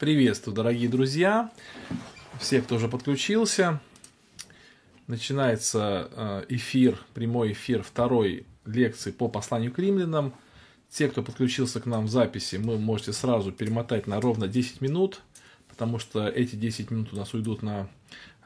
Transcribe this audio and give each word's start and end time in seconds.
Приветствую, 0.00 0.54
дорогие 0.54 0.88
друзья, 0.88 1.50
все, 2.38 2.62
кто 2.62 2.76
уже 2.76 2.88
подключился. 2.88 3.82
Начинается 5.08 6.08
э, 6.10 6.44
эфир, 6.48 6.98
прямой 7.12 7.52
эфир 7.52 7.82
второй 7.82 8.46
лекции 8.64 9.10
по 9.10 9.28
посланию 9.28 9.70
к 9.70 9.78
римлянам. 9.78 10.32
Те, 10.88 11.08
кто 11.08 11.22
подключился 11.22 11.82
к 11.82 11.84
нам 11.84 12.06
в 12.06 12.10
записи, 12.10 12.56
вы 12.56 12.78
можете 12.78 13.12
сразу 13.12 13.52
перемотать 13.52 14.06
на 14.06 14.22
ровно 14.22 14.48
10 14.48 14.80
минут, 14.80 15.20
потому 15.68 15.98
что 15.98 16.26
эти 16.26 16.56
10 16.56 16.90
минут 16.90 17.12
у 17.12 17.16
нас 17.16 17.34
уйдут 17.34 17.62
на 17.62 17.86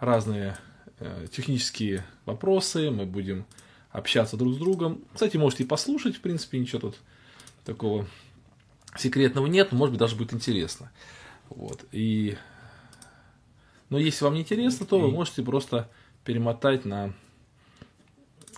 разные 0.01 0.59
э, 0.99 1.29
технические 1.31 2.05
вопросы, 2.25 2.91
мы 2.91 3.07
будем 3.07 3.47
общаться 3.93 4.37
друг 4.37 4.55
с 4.55 4.57
другом. 4.57 5.05
Кстати, 5.13 5.37
можете 5.37 5.63
и 5.63 5.67
послушать, 5.67 6.17
в 6.17 6.21
принципе, 6.21 6.59
ничего 6.59 6.81
тут 6.81 6.97
такого 7.65 8.09
секретного 8.99 9.47
нет, 9.47 9.71
может 9.71 9.93
быть, 9.93 10.01
даже 10.01 10.17
будет 10.17 10.35
интересно. 10.35 10.91
Вот. 11.49 11.85
И... 11.93 12.37
Но 13.91 13.99
если 13.99 14.25
вам 14.25 14.35
не 14.35 14.41
интересно, 14.41 14.87
то 14.87 14.99
вы 14.99 15.11
можете 15.11 15.43
просто 15.43 15.91
перемотать 16.25 16.85
на 16.85 17.13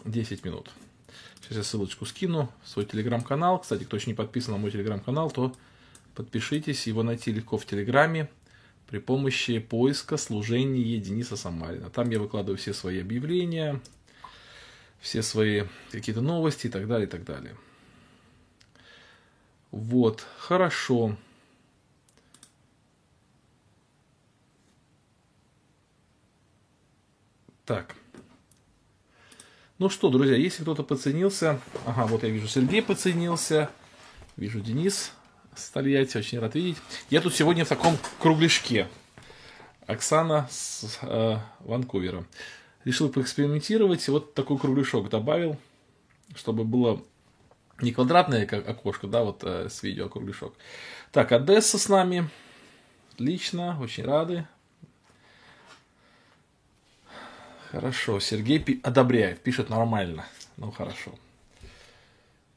10 0.05 0.45
минут. 0.45 0.71
Сейчас 1.41 1.59
я 1.59 1.62
ссылочку 1.62 2.07
скину 2.07 2.51
в 2.65 2.69
свой 2.69 2.85
телеграм-канал. 2.85 3.59
Кстати, 3.61 3.85
кто 3.85 3.97
еще 3.97 4.11
не 4.11 4.15
подписан 4.15 4.53
на 4.53 4.59
мой 4.59 4.71
телеграм-канал, 4.71 5.31
то 5.31 5.55
подпишитесь. 6.15 6.87
Его 6.87 7.03
найти 7.03 7.33
легко 7.33 7.59
в 7.59 7.67
телеграме 7.67 8.29
при 8.89 8.98
помощи 8.98 9.59
поиска 9.59 10.17
служения 10.17 10.98
Дениса 10.98 11.37
Самарина. 11.37 11.91
Там 11.91 12.11
я 12.11 12.19
выкладываю 12.19 12.57
все 12.57 12.73
свои 12.73 13.01
объявления, 13.01 13.81
все 15.01 15.23
свои 15.23 15.65
какие-то 15.91 16.21
новости 16.21 16.69
и 16.69 16.71
так 16.71 16.87
далее, 16.87 17.07
и 17.07 17.11
так 17.11 17.25
далее. 17.25 17.57
Вот, 19.71 20.25
хорошо. 20.39 21.17
Так. 27.67 27.97
Ну 29.78 29.89
что, 29.89 30.09
друзья, 30.09 30.36
если 30.36 30.62
кто-то 30.62 30.84
поценился... 30.84 31.61
Ага, 31.84 32.06
вот 32.06 32.22
я 32.22 32.28
вижу, 32.28 32.47
Сергей 32.47 32.81
поценился. 32.81 33.69
Вижу, 34.36 34.61
Денис 34.61 35.12
с 35.56 35.70
Тольятти. 35.70 36.17
Очень 36.17 36.39
рад 36.39 36.55
видеть. 36.55 36.77
Я 37.11 37.20
тут 37.20 37.34
сегодня 37.34 37.64
в 37.64 37.69
таком 37.69 37.98
кругляшке. 38.20 38.87
Оксана 39.89 40.47
с 40.48 40.98
э, 41.03 41.39
Ванкувера. 41.59 42.25
Решил 42.84 43.09
поэкспериментировать. 43.09 44.06
Вот 44.09 44.33
такой 44.34 44.59
кругляшок 44.59 45.11
добавил, 45.11 45.56
чтобы 46.37 46.62
было 46.62 47.03
не 47.81 47.91
квадратное 47.91 48.47
как 48.47 48.69
окошко, 48.69 49.09
да, 49.09 49.25
вот 49.25 49.42
э, 49.42 49.69
с 49.69 49.83
видео 49.83 50.09
кругляшок. 50.09 50.55
Так, 51.11 51.33
Одесса 51.33 51.78
с 51.78 51.89
нами. 51.89 52.31
Отлично, 53.12 53.77
очень 53.81 54.05
рады. 54.05 54.47
Хорошо, 57.70 58.20
Сергей 58.20 58.59
пи- 58.59 58.81
одобряет, 58.83 59.42
пишет 59.42 59.69
нормально. 59.70 60.27
Ну, 60.56 60.70
хорошо. 60.70 61.12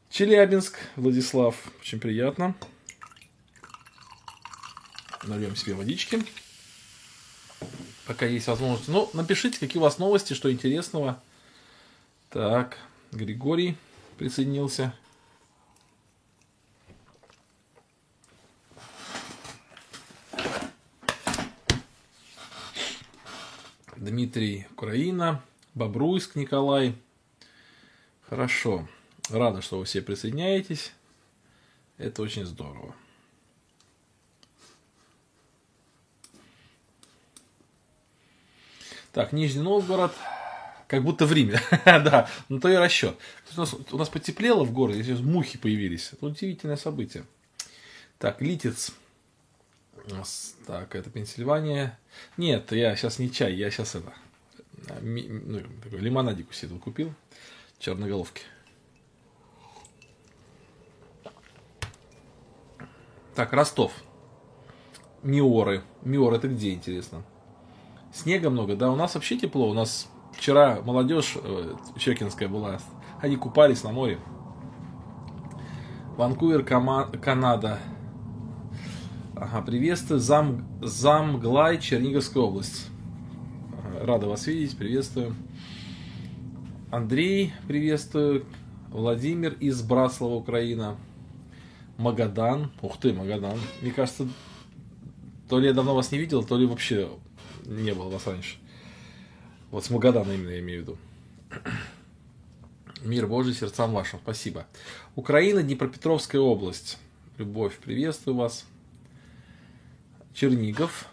Челябинск, 0.10 0.78
Владислав, 0.96 1.56
очень 1.82 2.00
приятно. 2.00 2.56
Нальем 5.24 5.56
себе 5.56 5.74
водички. 5.74 6.24
Пока 8.06 8.26
есть 8.26 8.48
возможность. 8.48 8.88
Ну, 8.88 9.10
напишите, 9.14 9.60
какие 9.60 9.80
у 9.80 9.84
вас 9.84 9.98
новости, 10.00 10.34
что 10.34 10.52
интересного. 10.52 11.22
Так, 12.30 12.78
Григорий 13.12 13.76
присоединился. 14.18 14.94
Дмитрий 24.00 24.66
Украина, 24.72 25.44
Бобруйск 25.76 26.36
Николай. 26.36 26.96
Хорошо. 28.22 28.88
Рада, 29.30 29.62
что 29.62 29.78
вы 29.78 29.84
все 29.84 30.02
присоединяетесь. 30.02 30.94
Это 31.98 32.22
очень 32.22 32.46
здорово. 32.46 32.96
Так, 39.12 39.34
Нижний 39.34 39.64
Новгород. 39.64 40.14
Как 40.88 41.04
будто 41.04 41.26
в 41.26 41.34
Риме. 41.34 41.60
да, 41.86 42.30
ну 42.48 42.62
то 42.62 42.70
и 42.70 42.76
расчет. 42.76 43.18
У 43.54 43.60
нас, 43.60 43.76
у 43.92 43.98
нас 43.98 44.08
потеплело 44.08 44.64
в 44.64 44.72
городе, 44.72 45.04
здесь 45.04 45.20
мухи 45.20 45.58
появились. 45.58 46.14
Это 46.14 46.26
удивительное 46.26 46.78
событие. 46.78 47.26
Так, 48.18 48.42
Литец. 48.42 48.94
Так, 50.66 50.96
это 50.96 51.10
Пенсильвания. 51.10 51.98
Нет, 52.38 52.72
я 52.72 52.96
сейчас 52.96 53.20
не 53.20 53.32
чай, 53.32 53.54
я 53.54 53.70
сейчас 53.70 53.96
это. 53.96 54.14
Ми, 55.02 55.28
ну, 55.28 55.62
такой 55.84 56.00
лимонадик 56.00 56.54
себе 56.54 56.78
купил. 56.78 57.14
Черноголовки. 57.80 58.42
Так, 63.36 63.54
Ростов. 63.54 63.94
Миоры. 65.24 65.84
Миоры 66.02 66.38
это 66.38 66.48
где, 66.48 66.74
интересно? 66.74 67.24
Снега 68.14 68.50
много, 68.50 68.76
да, 68.76 68.92
у 68.92 68.96
нас 68.96 69.16
вообще 69.16 69.38
тепло. 69.38 69.70
У 69.70 69.74
нас 69.74 70.10
вчера 70.34 70.82
молодежь 70.82 71.38
э, 71.42 71.76
Щекинская 71.98 72.50
была. 72.50 72.80
Они 73.22 73.36
купались 73.36 73.84
на 73.84 73.92
море. 73.92 74.20
Ванкувер, 76.18 76.64
Канада. 76.64 77.80
Ага, 79.36 79.62
приветствую. 79.62 80.20
Зам, 80.20 80.68
Замглай, 80.82 81.80
Черниговская 81.80 82.44
область. 82.44 82.88
Рада 84.02 84.28
вас 84.28 84.48
видеть, 84.48 84.76
приветствую. 84.78 85.36
Андрей, 86.92 87.54
приветствую. 87.68 88.46
Владимир 88.90 89.54
из 89.54 89.82
Браслова, 89.82 90.36
Украина. 90.36 90.98
Магадан. 91.98 92.72
Ух 92.82 92.98
ты, 92.98 93.14
Магадан. 93.14 93.60
Мне 93.82 93.92
кажется, 93.92 94.28
то 95.48 95.60
ли 95.60 95.68
я 95.68 95.74
давно 95.74 95.96
вас 95.96 96.12
не 96.12 96.18
видел, 96.18 96.44
то 96.44 96.58
ли 96.58 96.66
вообще 96.66 97.10
не 97.66 97.94
было 97.94 98.10
вас 98.10 98.26
раньше. 98.26 98.58
Вот 99.70 99.86
с 99.86 99.90
Магадана 99.92 100.32
именно 100.32 100.50
я 100.50 100.60
имею 100.60 100.80
в 100.80 100.82
виду. 100.84 100.98
Мир 103.04 103.28
Божий 103.28 103.54
сердцам 103.54 103.94
вашим. 103.94 104.20
Спасибо. 104.24 104.66
Украина, 105.16 105.62
Днепропетровская 105.62 106.42
область. 106.42 106.98
Любовь, 107.38 107.78
приветствую 107.78 108.36
вас. 108.36 108.66
Чернигов. 110.34 111.08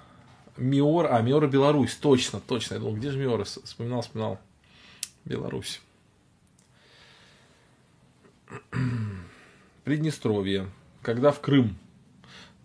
Миор, 0.57 1.13
а, 1.13 1.21
Миора 1.21 1.49
Беларусь, 1.49 1.95
точно, 1.95 2.41
точно. 2.41 2.75
Я 2.75 2.81
думал, 2.81 2.97
где 2.97 3.11
же 3.11 3.19
Миора? 3.19 3.45
Вспоминал, 3.45 4.03
вспоминал. 4.03 4.41
Беларусь. 5.25 5.81
Приднестровье. 9.85 10.71
Когда 11.03 11.31
в 11.31 11.41
Крым? 11.41 11.77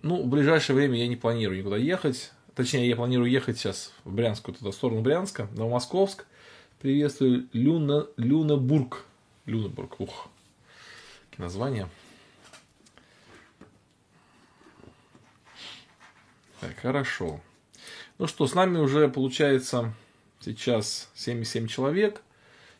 Ну, 0.01 0.23
в 0.23 0.28
ближайшее 0.28 0.75
время 0.75 0.97
я 0.97 1.07
не 1.07 1.16
планирую 1.16 1.59
никуда 1.59 1.78
ехать. 1.78 2.31
Точнее, 2.56 2.88
я 2.88 2.95
планирую 2.95 3.29
ехать 3.29 3.57
сейчас 3.57 3.94
в 4.03 4.13
Брянскую, 4.13 4.56
туда, 4.56 4.72
в 4.72 4.75
сторону 4.75 5.01
Брянска, 5.01 5.47
Новомосковск. 5.53 6.25
Приветствую 6.81 7.47
Люна, 7.53 8.07
Люнебург. 8.18 9.06
Люнебург, 9.45 10.00
ух. 10.00 10.28
Какие 11.29 11.45
Так, 16.62 16.78
хорошо. 16.78 17.42
Ну 18.20 18.28
что, 18.28 18.46
с 18.46 18.54
нами 18.54 18.78
уже 18.78 19.10
получается 19.10 19.96
сейчас 20.40 21.10
77 21.16 21.68
человек. 21.68 22.22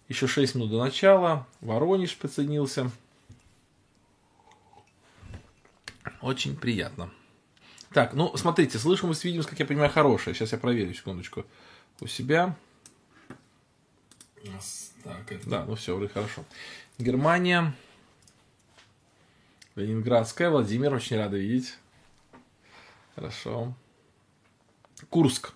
Еще 0.08 0.28
6 0.28 0.53
минут 0.56 0.69
до 0.69 0.78
начала. 0.78 1.47
Воронеж 1.62 2.16
присоединился. 2.16 2.92
Очень 6.22 6.56
приятно. 6.56 7.12
Так, 7.92 8.13
ну, 8.13 8.38
смотрите, 8.38 8.78
слышимость, 8.78 9.25
видимость, 9.25 9.50
как 9.50 9.60
я 9.60 9.66
понимаю, 9.66 9.89
хорошая. 9.89 10.36
Сейчас 10.36 10.51
я 10.51 10.60
проверю, 10.60 10.94
секундочку, 10.94 11.44
у 12.01 12.07
себя. 12.07 12.56
Так, 15.04 15.31
это... 15.31 15.50
Да, 15.50 15.66
ну 15.66 15.74
все, 15.74 15.98
уже 15.98 16.07
хорошо. 16.07 16.45
Германия. 17.00 17.74
Ленинградская. 19.75 20.51
Владимир, 20.51 20.94
очень 20.94 21.18
рада 21.18 21.38
видеть. 21.38 21.77
Хорошо. 23.16 23.74
Курск. 25.10 25.54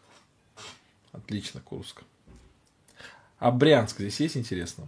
Отлично, 1.11 1.61
Курск. 1.61 2.03
А 3.39 3.51
Брянск 3.51 3.97
здесь 3.97 4.19
есть 4.19 4.37
интересно? 4.37 4.87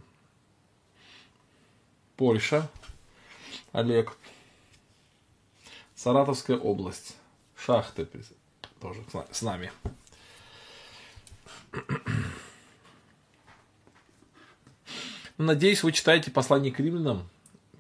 Польша. 2.16 2.70
Олег. 3.72 4.18
Саратовская 5.96 6.58
область. 6.58 7.16
Шахты 7.56 8.08
тоже 8.80 9.04
с 9.32 9.42
нами. 9.42 9.72
Ну, 15.38 15.46
надеюсь, 15.46 15.84
вы 15.84 15.92
читаете 15.92 16.32
послание 16.32 16.72
к 16.72 16.80
римлянам. 16.80 17.30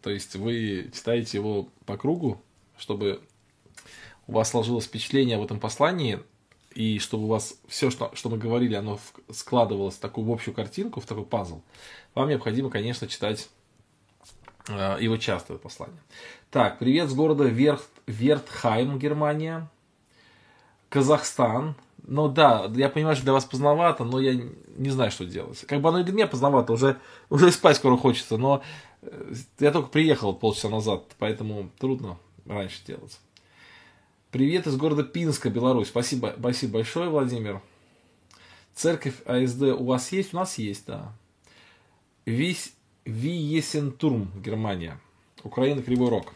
То 0.02 0.12
есть 0.12 0.36
вы 0.36 0.92
читаете 0.94 1.38
его 1.38 1.70
по 1.86 1.98
кругу, 1.98 2.42
чтобы 2.78 3.22
у 4.28 4.34
вас 4.34 4.50
сложилось 4.50 4.86
впечатление 4.86 5.38
об 5.38 5.44
этом 5.44 5.60
послании, 5.60 6.20
и 6.74 7.00
чтобы 7.00 7.24
у 7.24 7.28
вас 7.28 7.56
все, 7.68 7.90
что, 7.90 8.12
что 8.14 8.30
мы 8.30 8.38
говорили, 8.38 8.76
оно 8.76 9.00
складывалось 9.32 9.96
в 9.96 10.00
такую 10.00 10.28
в 10.28 10.32
общую 10.32 10.54
картинку, 10.54 11.00
в 11.00 11.06
такой 11.06 11.26
пазл, 11.26 11.62
вам 12.14 12.30
необходимо, 12.30 12.70
конечно, 12.70 13.08
читать 13.08 13.50
э, 14.68 14.98
его 15.00 15.18
часто, 15.18 15.54
это 15.54 15.64
послание. 15.64 16.02
Так, 16.52 16.78
привет 16.80 17.10
с 17.10 17.14
города 17.14 17.46
Верт, 17.46 17.88
Вертхайм, 18.06 19.00
Германия. 19.00 19.70
Казахстан. 20.90 21.76
Ну 22.04 22.30
да, 22.30 22.72
я 22.76 22.90
понимаю, 22.90 23.16
что 23.16 23.26
для 23.26 23.34
вас 23.34 23.44
поздновато, 23.44 24.06
но 24.06 24.20
я 24.20 24.40
не 24.78 24.90
знаю, 24.90 25.12
что 25.12 25.26
делать. 25.26 25.60
Как 25.68 25.82
бы 25.82 25.90
оно 25.90 26.00
и 26.00 26.04
для 26.04 26.14
меня 26.14 26.28
поздновато, 26.28 26.74
уже, 26.74 26.98
уже 27.30 27.52
спать 27.52 27.76
скоро 27.76 27.98
хочется, 27.98 28.38
но 28.38 28.62
э, 29.02 29.34
я 29.60 29.72
только 29.72 29.90
приехал 29.90 30.34
полчаса 30.34 30.70
назад, 30.70 31.04
поэтому 31.18 31.70
трудно 31.80 32.18
раньше 32.46 32.86
делать. 32.86 33.20
Привет 34.32 34.68
из 34.68 34.76
города 34.76 35.04
Пинска, 35.04 35.50
Беларусь. 35.50 35.88
Спасибо, 35.88 36.36
спасибо 36.38 36.74
большое, 36.74 37.10
Владимир. 37.10 37.62
Церковь 38.76 39.22
АСД 39.26 39.62
у 39.62 39.86
вас 39.86 40.12
есть? 40.12 40.34
У 40.34 40.38
нас 40.38 40.58
есть, 40.58 40.86
да. 40.86 41.14
Вись 42.26 42.74
Виесентурм, 43.06 44.30
Германия. 44.42 45.00
Украина, 45.44 45.82
Кривой 45.82 46.10
Рог. 46.10 46.34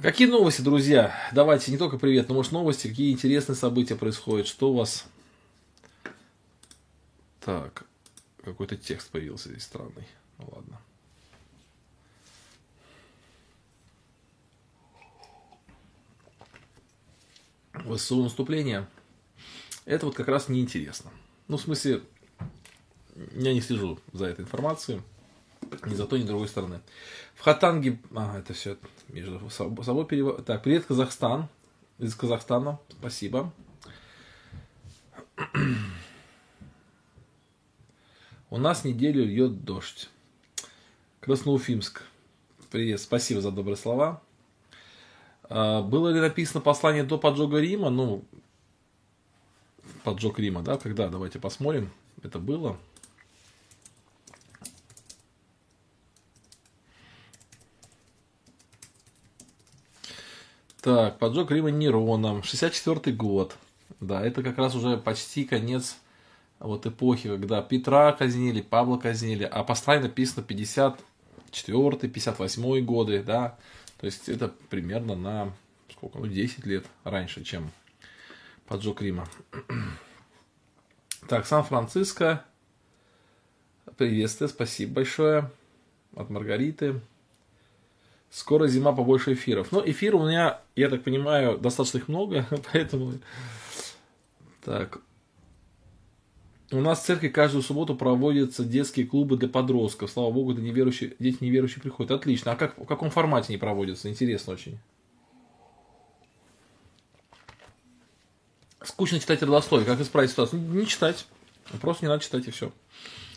Какие 0.00 0.26
новости, 0.26 0.62
друзья? 0.62 1.14
Давайте 1.34 1.70
не 1.70 1.76
только 1.76 1.98
привет, 1.98 2.30
но 2.30 2.34
может 2.36 2.52
новости, 2.52 2.88
какие 2.88 3.12
интересные 3.12 3.56
события 3.56 3.96
происходят, 3.96 4.46
что 4.46 4.70
у 4.70 4.76
вас... 4.76 5.06
Так, 7.40 7.84
какой-то 8.42 8.78
текст 8.78 9.10
появился 9.10 9.50
здесь 9.50 9.64
странный. 9.64 10.06
Ну 10.38 10.48
ладно. 10.50 10.80
ВСУ 17.72 18.22
наступление. 18.22 18.86
Это 19.84 20.06
вот 20.06 20.14
как 20.14 20.28
раз 20.28 20.48
неинтересно. 20.48 21.10
Ну, 21.48 21.56
в 21.56 21.62
смысле, 21.62 22.02
я 23.34 23.52
не 23.52 23.60
слежу 23.60 23.98
за 24.12 24.26
этой 24.26 24.42
информацией. 24.42 25.02
Ни 25.84 25.94
за 25.94 26.06
то, 26.06 26.16
ни 26.16 26.22
с 26.22 26.26
другой 26.26 26.48
стороны. 26.48 26.80
В 27.34 27.42
Хатанге... 27.42 27.98
А, 28.14 28.38
это 28.38 28.54
все 28.54 28.76
между 29.08 29.48
собой 29.50 30.06
перевод. 30.06 30.44
Так, 30.44 30.62
привет, 30.62 30.86
Казахстан. 30.86 31.48
Из 31.98 32.14
Казахстана. 32.14 32.78
Спасибо. 32.88 33.52
У 38.48 38.58
нас 38.58 38.84
неделю 38.84 39.24
льет 39.24 39.64
дождь. 39.64 40.08
Красноуфимск. 41.20 42.02
Привет, 42.70 43.00
спасибо 43.00 43.40
за 43.40 43.50
добрые 43.50 43.76
слова. 43.76 44.22
А, 45.50 45.82
было 45.82 46.08
ли 46.08 46.20
написано 46.20 46.60
послание 46.60 47.02
до 47.02 47.18
поджога 47.18 47.60
Рима? 47.60 47.90
Ну, 47.90 48.24
поджог 50.04 50.38
Рима, 50.38 50.62
да, 50.62 50.78
когда? 50.78 51.08
Давайте 51.08 51.40
посмотрим. 51.40 51.90
Это 52.22 52.38
было. 52.38 52.78
Так, 60.80 61.18
поджог 61.18 61.50
Рима 61.50 61.70
Нероном, 61.70 62.44
64 62.44 63.14
год. 63.14 63.56
Да, 63.98 64.24
это 64.24 64.42
как 64.42 64.56
раз 64.56 64.74
уже 64.76 64.96
почти 64.96 65.44
конец 65.44 65.98
вот 66.60 66.86
эпохи, 66.86 67.28
когда 67.28 67.60
Петра 67.60 68.12
казнили, 68.12 68.62
Павла 68.62 68.98
казнили, 68.98 69.44
а 69.44 69.64
послание 69.64 70.04
написано 70.04 70.42
54 70.44 72.08
58 72.08 72.84
годы, 72.84 73.22
да. 73.22 73.58
То 74.00 74.06
есть 74.06 74.30
это 74.30 74.48
примерно 74.70 75.14
на 75.14 75.52
сколько, 75.90 76.18
ну 76.18 76.26
10 76.26 76.64
лет 76.64 76.86
раньше, 77.04 77.44
чем 77.44 77.70
поджог 78.66 79.02
Рима. 79.02 79.28
Так, 81.28 81.46
Сан-Франциско. 81.46 82.44
Приветствие, 83.98 84.48
спасибо 84.48 84.94
большое 84.94 85.50
от 86.16 86.30
Маргариты. 86.30 87.00
Скоро 88.30 88.68
зима, 88.68 88.92
побольше 88.92 89.34
эфиров. 89.34 89.70
Но 89.70 89.82
эфир 89.84 90.14
у 90.14 90.26
меня, 90.26 90.60
я 90.76 90.88
так 90.88 91.04
понимаю, 91.04 91.58
достаточно 91.58 91.98
их 91.98 92.08
много, 92.08 92.46
поэтому... 92.72 93.12
Так. 94.62 95.00
У 96.72 96.80
нас 96.80 97.00
в 97.00 97.04
церкви 97.04 97.28
каждую 97.28 97.62
субботу 97.62 97.96
проводятся 97.96 98.64
детские 98.64 99.04
клубы 99.04 99.36
для 99.36 99.48
подростков. 99.48 100.10
Слава 100.10 100.30
богу, 100.30 100.52
это 100.52 100.60
неверующие, 100.60 101.16
дети 101.18 101.38
неверующие 101.40 101.82
приходят. 101.82 102.12
Отлично. 102.12 102.52
А 102.52 102.56
как, 102.56 102.78
в 102.78 102.86
каком 102.86 103.10
формате 103.10 103.46
они 103.48 103.58
проводятся? 103.58 104.08
Интересно 104.08 104.52
очень. 104.52 104.78
Скучно 108.82 109.18
читать 109.18 109.42
родословие. 109.42 109.86
Как 109.86 110.00
исправить 110.00 110.30
ситуацию? 110.30 110.62
Не 110.62 110.86
читать. 110.86 111.26
Просто 111.80 112.04
не 112.04 112.08
надо 112.08 112.22
читать 112.22 112.46
и 112.46 112.50
все. 112.52 112.72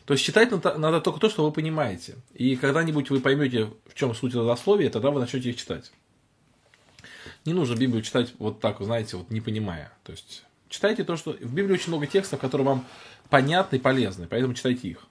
То 0.06 0.14
есть 0.14 0.24
читать 0.24 0.52
надо 0.52 1.02
только 1.02 1.20
то, 1.20 1.30
что 1.30 1.44
вы 1.44 1.52
понимаете. 1.52 2.16
И 2.36 2.56
когда-нибудь 2.56 3.10
вы 3.10 3.20
поймете, 3.20 3.70
в 3.88 3.96
чем 3.96 4.14
суть 4.14 4.36
родословия, 4.36 4.92
тогда 4.92 5.10
вы 5.10 5.20
начнете 5.20 5.50
их 5.50 5.56
читать. 5.56 5.92
Не 7.46 7.54
нужно 7.54 7.76
Библию 7.76 8.04
читать 8.04 8.34
вот 8.38 8.60
так, 8.60 8.80
знаете, 8.82 9.18
вот 9.18 9.32
не 9.32 9.42
понимая. 9.42 9.92
То 10.04 10.12
есть 10.12 10.44
читайте 10.74 11.04
то, 11.04 11.16
что... 11.16 11.34
В 11.34 11.54
Библии 11.54 11.74
очень 11.74 11.90
много 11.90 12.08
текстов, 12.08 12.40
которые 12.40 12.66
вам 12.66 12.86
понятны 13.30 13.76
и 13.76 13.80
полезны, 13.80 14.26
поэтому 14.28 14.56
читайте 14.56 14.88
их. 14.88 15.06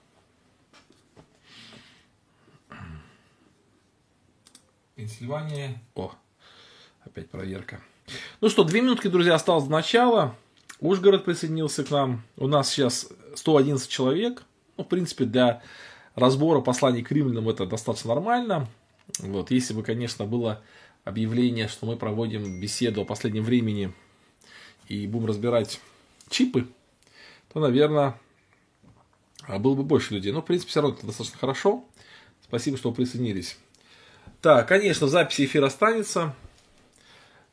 Пенсильвания. 4.96 5.80
О, 5.94 6.12
опять 7.04 7.30
проверка. 7.30 7.80
Ну 8.40 8.48
что, 8.48 8.64
две 8.64 8.80
минутки, 8.80 9.06
друзья, 9.06 9.34
осталось 9.34 9.64
до 9.64 9.70
начала. 9.70 10.34
Ужгород 10.80 11.24
присоединился 11.24 11.84
к 11.84 11.90
нам. 11.90 12.24
У 12.36 12.48
нас 12.48 12.68
сейчас 12.68 13.08
111 13.36 13.88
человек. 13.88 14.42
Ну, 14.76 14.82
в 14.82 14.88
принципе, 14.88 15.26
для 15.26 15.62
разбора 16.16 16.60
посланий 16.60 17.04
к 17.04 17.12
римлянам 17.12 17.48
это 17.48 17.66
достаточно 17.66 18.14
нормально. 18.14 18.66
Вот, 19.20 19.52
если 19.52 19.74
бы, 19.74 19.84
конечно, 19.84 20.24
было 20.26 20.60
объявление, 21.04 21.68
что 21.68 21.86
мы 21.86 21.96
проводим 21.96 22.60
беседу 22.60 23.02
о 23.02 23.04
последнем 23.04 23.44
времени 23.44 23.92
и 24.92 25.06
будем 25.06 25.26
разбирать 25.26 25.80
чипы, 26.28 26.68
то, 27.52 27.60
наверное, 27.60 28.18
было 29.48 29.74
бы 29.74 29.84
больше 29.84 30.14
людей. 30.14 30.32
Но, 30.32 30.42
в 30.42 30.44
принципе, 30.44 30.70
все 30.70 30.82
равно 30.82 30.96
это 30.96 31.06
достаточно 31.06 31.38
хорошо. 31.38 31.84
Спасибо, 32.42 32.76
что 32.76 32.92
присоединились. 32.92 33.56
Так, 34.42 34.68
конечно, 34.68 35.06
в 35.06 35.10
записи 35.10 35.46
эфир 35.46 35.64
останется. 35.64 36.34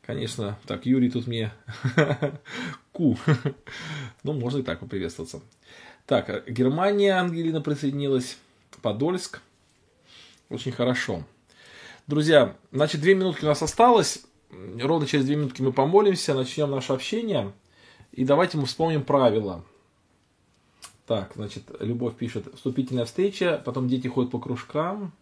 Конечно, 0.02 0.58
так, 0.66 0.84
Юрий 0.84 1.10
тут 1.10 1.26
мне 1.26 1.50
ку. 2.92 3.16
ну, 4.22 4.34
можно 4.34 4.58
и 4.58 4.62
так 4.62 4.80
поприветствоваться. 4.80 5.40
Так, 6.04 6.46
Германия, 6.46 7.14
Ангелина 7.14 7.62
присоединилась. 7.62 8.36
Подольск. 8.82 9.40
Очень 10.50 10.72
хорошо. 10.72 11.24
Друзья, 12.06 12.56
значит, 12.72 13.00
две 13.00 13.14
минутки 13.14 13.44
у 13.44 13.48
нас 13.48 13.62
осталось. 13.62 14.24
Ровно 14.50 15.06
через 15.06 15.24
две 15.24 15.36
минутки 15.36 15.62
мы 15.62 15.72
помолимся, 15.72 16.34
начнем 16.34 16.70
наше 16.70 16.92
общение. 16.92 17.52
И 18.12 18.24
давайте 18.24 18.58
мы 18.58 18.66
вспомним 18.66 19.04
правила. 19.04 19.64
Так, 21.06 21.32
значит, 21.34 21.64
Любовь 21.80 22.16
пишет, 22.16 22.46
вступительная 22.54 23.04
встреча, 23.04 23.60
потом 23.64 23.88
дети 23.88 24.08
ходят 24.08 24.30
по 24.30 24.38
кружкам. 24.38 25.12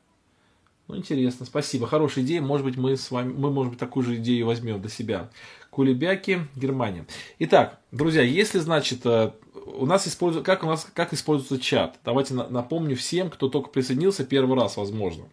Ну, 0.87 0.97
интересно, 0.97 1.44
спасибо. 1.44 1.87
Хорошая 1.87 2.25
идея. 2.25 2.40
Может 2.40 2.64
быть, 2.64 2.78
мы 2.78 2.97
с 2.97 3.11
вами, 3.11 3.32
мы, 3.32 3.50
может 3.50 3.73
быть, 3.73 3.78
такую 3.78 4.04
же 4.04 4.16
идею 4.16 4.47
возьмем 4.47 4.80
для 4.80 4.88
себя. 4.88 5.30
Кулебяки, 5.70 6.47
Германия. 6.56 7.06
Итак, 7.38 7.78
друзья, 7.92 8.23
если, 8.23 8.58
значит, 8.58 9.04
э, 9.04 9.32
у 9.66 9.85
нас 9.85 10.08
используется, 10.08 10.47
как 10.50 10.64
у 10.64 10.66
нас, 10.66 10.88
как 10.94 11.12
используется 11.12 11.58
чат? 11.58 11.99
Давайте 12.04 12.32
напомню 12.32 12.97
всем, 12.97 13.28
кто 13.28 13.50
только 13.50 13.68
присоединился 13.68 14.25
первый 14.25 14.58
раз, 14.58 14.78
возможно. 14.78 15.25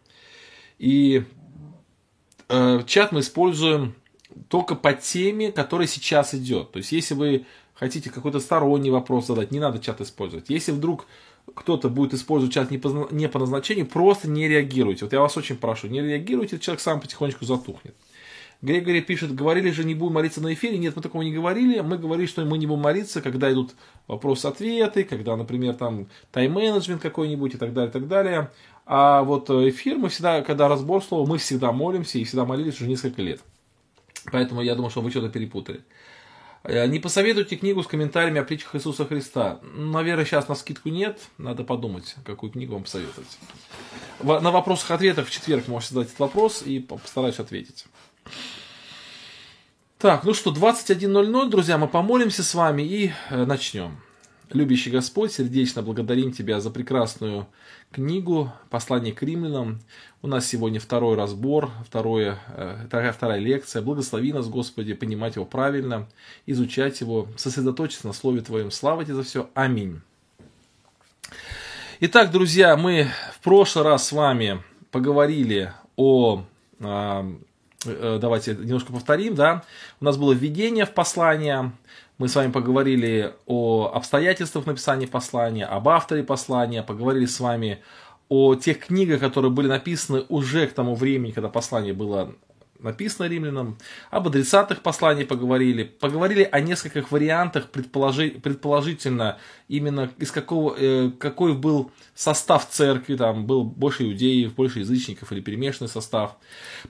И 0.78 1.24
чат 2.50 3.12
мы 3.12 3.22
используем 3.22 3.96
только 4.50 4.76
по 4.76 4.94
теме, 4.94 5.52
которая 5.52 5.88
сейчас 5.88 6.34
идет. 6.34 6.72
То 6.72 6.78
есть, 6.78 6.92
если 6.92 7.14
вы 7.14 7.46
хотите 7.74 8.10
какой-то 8.10 8.40
сторонний 8.40 8.90
вопрос 8.90 9.28
задать, 9.28 9.52
не 9.52 9.60
надо 9.60 9.80
чат 9.80 10.02
использовать. 10.02 10.50
Если 10.50 10.72
вдруг 10.72 11.06
кто-то 11.54 11.90
будет 11.90 12.14
использовать 12.14 12.54
чат 12.54 12.72
не 12.72 12.78
по, 12.78 13.08
не 13.12 13.30
по 13.30 13.40
назначению, 13.40 13.86
просто 13.86 14.30
не 14.30 14.48
реагируйте. 14.48 15.06
Вот 15.06 15.14
я 15.14 15.20
вас 15.20 15.38
очень 15.38 15.58
прошу, 15.58 15.88
не 15.88 16.02
реагируйте, 16.02 16.60
человек 16.60 16.82
сам 16.82 17.00
потихонечку 17.00 17.46
затухнет. 17.46 17.96
Грегори 18.62 19.02
пишет, 19.02 19.36
говорили 19.36 19.70
же, 19.70 19.84
не 19.84 19.94
будем 19.94 20.14
молиться 20.14 20.42
на 20.42 20.54
эфире. 20.54 20.78
Нет, 20.78 20.96
мы 20.96 21.02
такого 21.02 21.22
не 21.22 21.34
говорили. 21.34 21.82
Мы 21.82 21.98
говорили, 21.98 22.26
что 22.26 22.44
мы 22.46 22.58
не 22.58 22.66
будем 22.66 22.82
молиться, 22.82 23.22
когда 23.22 23.52
идут 23.52 23.76
вопросы-ответы, 24.08 25.04
когда, 25.04 25.36
например, 25.36 25.76
там 25.76 26.08
тайм-менеджмент 26.32 27.02
какой-нибудь 27.02 27.54
и 27.54 27.58
так 27.58 27.74
далее, 27.74 27.90
и 27.90 27.94
так 27.94 28.08
далее. 28.08 28.50
А 28.86 29.24
вот 29.24 29.50
эфир 29.50 29.98
мы 29.98 30.10
всегда, 30.10 30.42
когда 30.42 30.68
разбор 30.68 31.04
слова, 31.04 31.28
мы 31.28 31.38
всегда 31.38 31.72
молимся 31.72 32.20
и 32.20 32.24
всегда 32.24 32.46
молились 32.46 32.76
уже 32.76 32.88
несколько 32.88 33.22
лет. 33.22 33.42
Поэтому 34.32 34.62
я 34.62 34.76
думаю, 34.76 34.92
что 34.92 35.02
вы 35.02 35.12
что-то 35.12 35.30
перепутали. 35.30 35.82
Э, 36.64 36.88
не 36.88 37.00
посоветуйте 37.00 37.56
книгу 37.56 37.84
с 37.84 37.88
комментариями 37.88 38.40
о 38.40 38.44
притчах 38.44 38.76
Иисуса 38.76 39.06
Христа. 39.06 39.60
Наверное, 39.76 40.26
сейчас 40.26 40.48
на 40.48 40.56
скидку 40.56 40.90
нет. 40.90 41.20
Надо 41.38 41.64
подумать, 41.64 42.16
какую 42.26 42.52
книгу 42.52 42.74
вам 42.74 42.84
посоветовать. 42.84 43.38
На 44.22 44.52
вопросах-ответах 44.52 45.28
в 45.28 45.32
четверг 45.32 45.68
можете 45.68 45.94
задать 45.94 46.08
этот 46.08 46.20
вопрос 46.20 46.64
и 46.64 46.80
постараюсь 46.80 47.40
ответить. 47.40 47.86
Так, 49.98 50.24
ну 50.24 50.34
что, 50.34 50.52
21.00, 50.52 51.50
друзья, 51.50 51.78
мы 51.78 51.88
помолимся 51.88 52.44
с 52.44 52.54
вами 52.54 52.82
и 52.82 53.12
э, 53.30 53.46
начнем. 53.46 54.05
Любящий 54.52 54.92
Господь, 54.92 55.32
сердечно 55.32 55.82
благодарим 55.82 56.32
Тебя 56.32 56.60
за 56.60 56.70
прекрасную 56.70 57.48
книгу 57.92 58.54
«Послание 58.70 59.12
к 59.12 59.24
римлянам». 59.24 59.80
У 60.22 60.28
нас 60.28 60.46
сегодня 60.46 60.80
второй 60.80 61.16
разбор, 61.16 61.72
второе, 61.86 62.38
э, 62.56 62.86
вторая, 62.88 63.12
вторая 63.12 63.40
лекция. 63.40 63.82
Благослови 63.82 64.34
нас, 64.34 64.48
Господи, 64.48 64.94
понимать 64.94 65.36
его 65.36 65.46
правильно, 65.46 66.08
изучать 66.46 67.02
его, 67.02 67.28
сосредоточиться 67.38 68.06
на 68.06 68.14
Слове 68.14 68.42
Твоем. 68.42 68.70
Слава 68.70 69.04
Тебе 69.04 69.16
за 69.16 69.24
все. 69.24 69.50
Аминь. 69.56 70.02
Итак, 72.02 72.32
друзья, 72.32 72.78
мы 72.78 73.08
в 73.34 73.40
прошлый 73.44 73.84
раз 73.84 74.08
с 74.08 74.12
вами 74.12 74.62
поговорили 74.92 75.74
о 75.96 76.44
а, 76.82 77.26
Э, 77.86 78.18
давайте 78.20 78.56
немножко 78.56 78.92
повторим, 78.92 79.36
да, 79.36 79.64
у 80.00 80.06
нас 80.06 80.18
было 80.18 80.34
введение 80.34 80.86
в 80.86 80.94
послание, 80.94 81.72
мы 82.18 82.28
с 82.28 82.36
вами 82.36 82.52
поговорили 82.52 83.34
о 83.46 83.92
обстоятельствах 83.94 84.66
написания 84.66 85.08
послания, 85.08 85.66
об 85.66 85.90
авторе 85.90 86.24
послания, 86.24 86.84
поговорили 86.84 87.26
с 87.26 87.40
вами 87.40 87.82
о 88.30 88.56
тех 88.56 88.80
книгах, 88.80 89.20
которые 89.20 89.52
были 89.52 89.68
написаны 89.68 90.24
уже 90.30 90.68
к 90.68 90.74
тому 90.74 90.96
времени, 90.96 91.32
когда 91.32 91.50
послание 91.50 91.94
было 91.94 92.34
написано 92.80 93.28
римлянам, 93.28 93.78
об 94.12 94.28
адресатах 94.28 94.82
посланий 94.82 95.26
поговорили, 95.26 95.84
поговорили 95.84 96.48
о 96.50 96.60
нескольких 96.60 97.12
вариантах, 97.12 97.70
предположи, 97.70 98.32
предположительно, 98.32 99.38
именно 99.68 100.12
из 100.18 100.32
какого, 100.32 100.76
э, 100.78 101.12
какой 101.18 101.54
был 101.54 101.92
состав 102.14 102.70
церкви, 102.70 103.16
там 103.16 103.46
был 103.46 103.64
больше 103.64 104.04
иудеев, 104.04 104.54
больше 104.56 104.80
язычников 104.80 105.32
или 105.32 105.42
перемешанный 105.42 105.90
состав. 105.90 106.36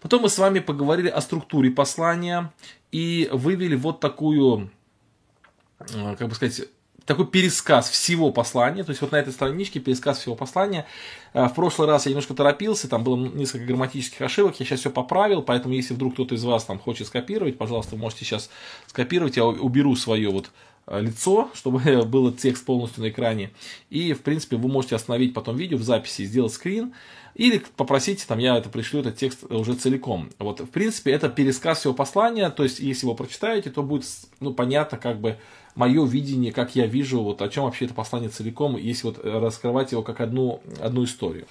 Потом 0.02 0.24
мы 0.24 0.30
с 0.30 0.38
вами 0.38 0.60
поговорили 0.60 1.08
о 1.08 1.22
структуре 1.22 1.72
послания 1.72 2.52
и 2.92 3.30
вывели 3.32 3.76
вот 3.76 4.00
такую, 4.00 4.72
как 5.78 6.28
бы 6.28 6.36
сказать, 6.36 6.62
такой 7.06 7.28
пересказ 7.28 7.90
всего 7.90 8.32
послания, 8.32 8.84
то 8.84 8.90
есть 8.90 9.02
вот 9.02 9.12
на 9.12 9.18
этой 9.18 9.32
страничке 9.32 9.80
пересказ 9.80 10.20
всего 10.20 10.36
послания. 10.36 10.86
Э, 11.34 11.48
в 11.48 11.54
прошлый 11.54 11.88
раз 11.88 12.06
я 12.06 12.12
немножко 12.12 12.34
торопился, 12.34 12.90
там 12.90 13.04
было 13.04 13.16
несколько 13.16 13.66
грамматических 13.66 14.22
ошибок, 14.22 14.60
я 14.60 14.66
сейчас 14.66 14.82
все 14.82 14.90
поправил, 14.90 15.42
поэтому 15.42 15.76
если 15.76 15.94
вдруг 15.94 16.14
кто-то 16.14 16.36
из 16.36 16.44
вас 16.44 16.66
там 16.66 16.80
хочет 16.80 17.08
скопировать, 17.08 17.58
пожалуйста, 17.58 17.96
можете 17.96 18.26
сейчас 18.26 18.50
скопировать, 18.88 19.38
я 19.38 19.46
уберу 19.46 19.96
свое 19.96 20.30
вот 20.30 20.50
э, 20.88 21.00
лицо, 21.00 21.50
чтобы 21.54 22.04
был 22.04 22.32
текст 22.32 22.66
полностью 22.66 23.04
на 23.04 23.10
экране. 23.10 23.52
И, 23.90 24.14
в 24.14 24.22
принципе, 24.22 24.58
вы 24.58 24.68
можете 24.68 24.96
остановить 24.96 25.34
потом 25.34 25.56
видео 25.56 25.78
в 25.78 25.84
записи 25.84 26.26
сделать 26.26 26.54
скрин. 26.54 26.94
Или 27.36 27.62
попросите, 27.76 28.26
там, 28.28 28.40
я 28.40 28.58
это 28.58 28.70
пришлю, 28.70 29.02
этот 29.02 29.18
текст 29.18 29.44
уже 29.50 29.76
целиком. 29.76 30.30
Вот, 30.40 30.62
в 30.62 30.68
принципе, 30.68 31.12
это 31.12 31.30
пересказ 31.30 31.80
всего 31.80 31.94
послания, 31.94 32.50
то 32.50 32.64
есть, 32.64 32.80
если 32.80 33.06
вы 33.06 33.14
прочитаете, 33.14 33.70
то 33.70 33.84
будет, 33.84 34.06
ну, 34.40 34.54
понятно, 34.54 34.98
как 34.98 35.20
бы, 35.20 35.38
мое 35.76 36.06
видение, 36.06 36.54
как 36.54 36.76
я 36.76 36.88
вижу, 36.88 37.22
вот 37.22 37.42
о 37.42 37.50
чем 37.50 37.66
вообще 37.66 37.86
это 37.86 37.94
послание 37.94 38.30
целиком, 38.30 38.78
если 38.78 39.08
вот 39.08 39.20
раскрывать 39.24 39.92
его 39.92 40.02
как 40.02 40.22
одну, 40.22 40.62
одну 40.80 41.04
историю. 41.04 41.46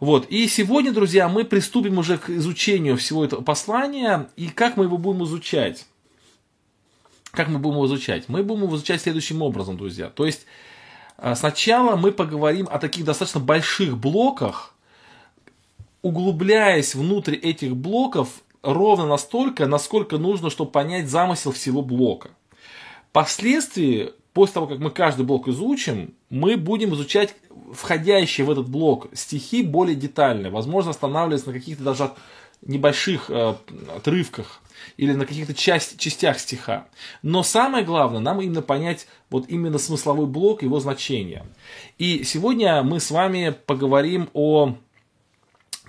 Вот. 0.00 0.26
И 0.28 0.46
сегодня, 0.48 0.92
друзья, 0.92 1.28
мы 1.28 1.44
приступим 1.44 1.98
уже 1.98 2.18
к 2.18 2.28
изучению 2.28 2.98
всего 2.98 3.24
этого 3.24 3.40
послания. 3.40 4.28
И 4.36 4.48
как 4.48 4.76
мы 4.76 4.84
его 4.84 4.98
будем 4.98 5.24
изучать? 5.24 5.86
Как 7.30 7.48
мы 7.48 7.58
будем 7.58 7.76
его 7.76 7.86
изучать? 7.86 8.28
Мы 8.28 8.42
будем 8.42 8.64
его 8.64 8.76
изучать 8.76 9.00
следующим 9.00 9.40
образом, 9.40 9.78
друзья. 9.78 10.10
То 10.10 10.26
есть, 10.26 10.44
а, 11.16 11.34
сначала 11.34 11.96
мы 11.96 12.12
поговорим 12.12 12.68
о 12.70 12.78
таких 12.78 13.04
достаточно 13.04 13.40
больших 13.40 13.96
блоках, 13.96 14.73
углубляясь 16.04 16.94
внутрь 16.94 17.34
этих 17.34 17.74
блоков 17.74 18.28
ровно 18.62 19.06
настолько, 19.06 19.66
насколько 19.66 20.18
нужно, 20.18 20.50
чтобы 20.50 20.70
понять 20.70 21.08
замысел 21.08 21.50
всего 21.50 21.80
блока. 21.80 22.28
Впоследствии, 23.08 24.12
после 24.34 24.52
того, 24.52 24.66
как 24.66 24.80
мы 24.80 24.90
каждый 24.90 25.24
блок 25.24 25.48
изучим, 25.48 26.12
мы 26.28 26.58
будем 26.58 26.92
изучать 26.92 27.34
входящие 27.72 28.46
в 28.46 28.50
этот 28.50 28.68
блок 28.68 29.08
стихи 29.14 29.62
более 29.62 29.96
детально, 29.96 30.50
возможно, 30.50 30.90
останавливаться 30.90 31.48
на 31.48 31.54
каких-то 31.54 31.82
даже 31.82 32.10
небольших 32.60 33.30
э, 33.30 33.54
отрывках 33.96 34.60
или 34.98 35.14
на 35.14 35.24
каких-то 35.24 35.54
часть, 35.54 35.98
частях 35.98 36.38
стиха. 36.38 36.86
Но 37.22 37.42
самое 37.42 37.82
главное, 37.82 38.20
нам 38.20 38.42
именно 38.42 38.60
понять 38.60 39.06
вот 39.30 39.46
именно 39.48 39.78
смысловой 39.78 40.26
блок, 40.26 40.62
его 40.62 40.80
значение. 40.80 41.46
И 41.96 42.24
сегодня 42.24 42.82
мы 42.82 43.00
с 43.00 43.10
вами 43.10 43.54
поговорим 43.66 44.28
о 44.34 44.74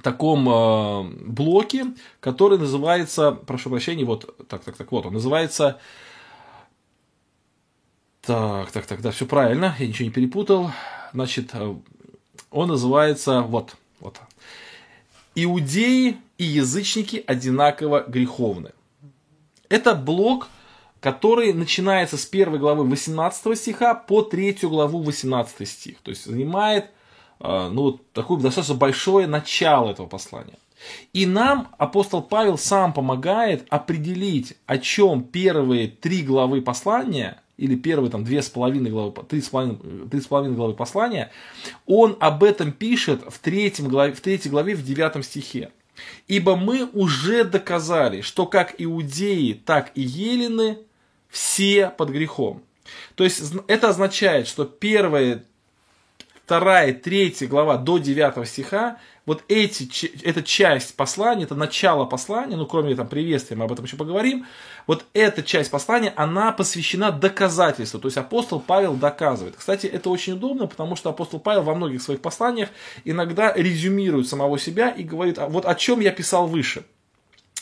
таком 0.06 0.48
э, 0.48 1.04
блоке, 1.26 1.88
который 2.20 2.60
называется, 2.60 3.32
прошу 3.32 3.72
прощения, 3.72 4.06
вот 4.06 4.38
так, 4.48 4.64
так, 4.64 4.78
так, 4.78 4.92
вот 4.92 5.08
он 5.08 5.14
называется 5.14 5.80
так, 8.22 8.72
так, 8.72 8.86
так, 8.86 9.02
да, 9.02 9.10
все 9.10 9.26
правильно, 9.26 9.76
я 9.80 9.88
ничего 9.88 10.06
не 10.06 10.12
перепутал. 10.12 10.70
Значит, 11.12 11.50
э, 11.54 11.76
он 12.52 12.68
называется, 12.68 13.42
вот, 13.42 13.76
вот. 14.00 14.20
Иудеи 15.34 16.18
и 16.38 16.44
язычники 16.44 17.24
одинаково 17.26 18.06
греховны. 18.08 18.74
Это 19.70 19.96
блок, 19.96 20.50
который 21.00 21.52
начинается 21.54 22.18
с 22.18 22.28
первой 22.28 22.60
главы 22.60 22.88
18 22.88 23.58
стиха 23.58 23.96
по 23.96 24.22
третью 24.22 24.70
главу 24.70 25.02
18 25.02 25.68
стих. 25.68 25.98
То 26.02 26.12
есть 26.12 26.26
занимает 26.26 26.92
а, 27.40 27.70
ну, 27.70 28.00
такое 28.14 28.40
достаточно 28.40 28.76
большое 28.76 29.28
начало 29.28 29.92
этого 29.92 30.08
послания. 30.08 30.58
И 31.14 31.26
нам 31.26 31.70
апостол 31.78 32.22
Павел 32.22 32.58
сам 32.58 32.94
помогает 32.94 33.66
определить, 33.70 34.56
о 34.66 34.78
чем 34.78 35.24
первые 35.24 35.88
три 35.88 36.22
главы 36.22 36.62
послания, 36.62 37.42
или 37.58 37.76
первые 37.76 38.12
там 38.12 38.24
две 38.24 38.42
с 38.42 38.50
половиной 38.50 38.92
главы, 38.92 39.14
три 39.28 39.42
с 39.42 39.50
половиной, 39.50 40.08
три 40.10 40.20
с 40.20 40.28
половиной 40.28 40.56
главы 40.56 40.74
послания, 40.74 41.32
он 41.86 42.18
об 42.20 42.44
этом 42.44 42.72
пишет 42.72 43.22
в, 43.28 43.40
третьем 43.40 43.88
главе, 43.88 44.14
в 44.14 44.22
третьей 44.22 44.52
главе, 44.52 44.76
в 44.76 44.84
девятом 44.84 45.24
стихе. 45.24 45.72
Ибо 46.28 46.58
мы 46.58 46.90
уже 46.92 47.46
доказали, 47.46 48.22
что 48.22 48.46
как 48.46 48.76
иудеи, 48.78 49.54
так 49.54 49.92
и 49.96 50.02
елены 50.02 50.80
все 51.30 51.90
под 51.90 52.10
грехом. 52.10 52.62
То 53.16 53.24
есть 53.24 53.42
это 53.68 53.90
означает, 53.90 54.48
что 54.48 54.66
первые 54.66 55.44
2, 56.48 56.94
3 56.94 57.36
глава 57.42 57.78
до 57.78 57.98
9 57.98 58.48
стиха, 58.48 58.98
вот 59.26 59.44
эти, 59.48 59.90
эта 60.24 60.44
часть 60.44 60.96
послания, 60.96 61.46
это 61.46 61.56
начало 61.56 62.06
послания, 62.06 62.56
ну 62.56 62.66
кроме 62.66 62.96
там 62.96 63.08
приветствия, 63.08 63.58
мы 63.58 63.66
об 63.66 63.72
этом 63.72 63.86
еще 63.86 63.98
поговорим, 63.98 64.46
вот 64.86 65.06
эта 65.14 65.42
часть 65.42 65.72
послания, 65.72 66.14
она 66.16 66.52
посвящена 66.52 67.12
доказательству, 67.12 68.00
то 68.00 68.08
есть 68.08 68.18
апостол 68.18 68.60
Павел 68.60 68.94
доказывает. 68.94 69.56
Кстати, 69.58 69.88
это 69.88 70.10
очень 70.10 70.34
удобно, 70.34 70.68
потому 70.68 70.96
что 70.96 71.10
апостол 71.10 71.40
Павел 71.40 71.64
во 71.64 71.74
многих 71.74 72.02
своих 72.02 72.22
посланиях 72.22 72.70
иногда 73.04 73.52
резюмирует 73.54 74.28
самого 74.28 74.60
себя 74.60 74.90
и 74.90 75.04
говорит, 75.04 75.40
а 75.40 75.48
вот 75.48 75.66
о 75.66 75.74
чем 75.76 76.00
я 76.00 76.12
писал 76.12 76.48
выше– 76.48 76.86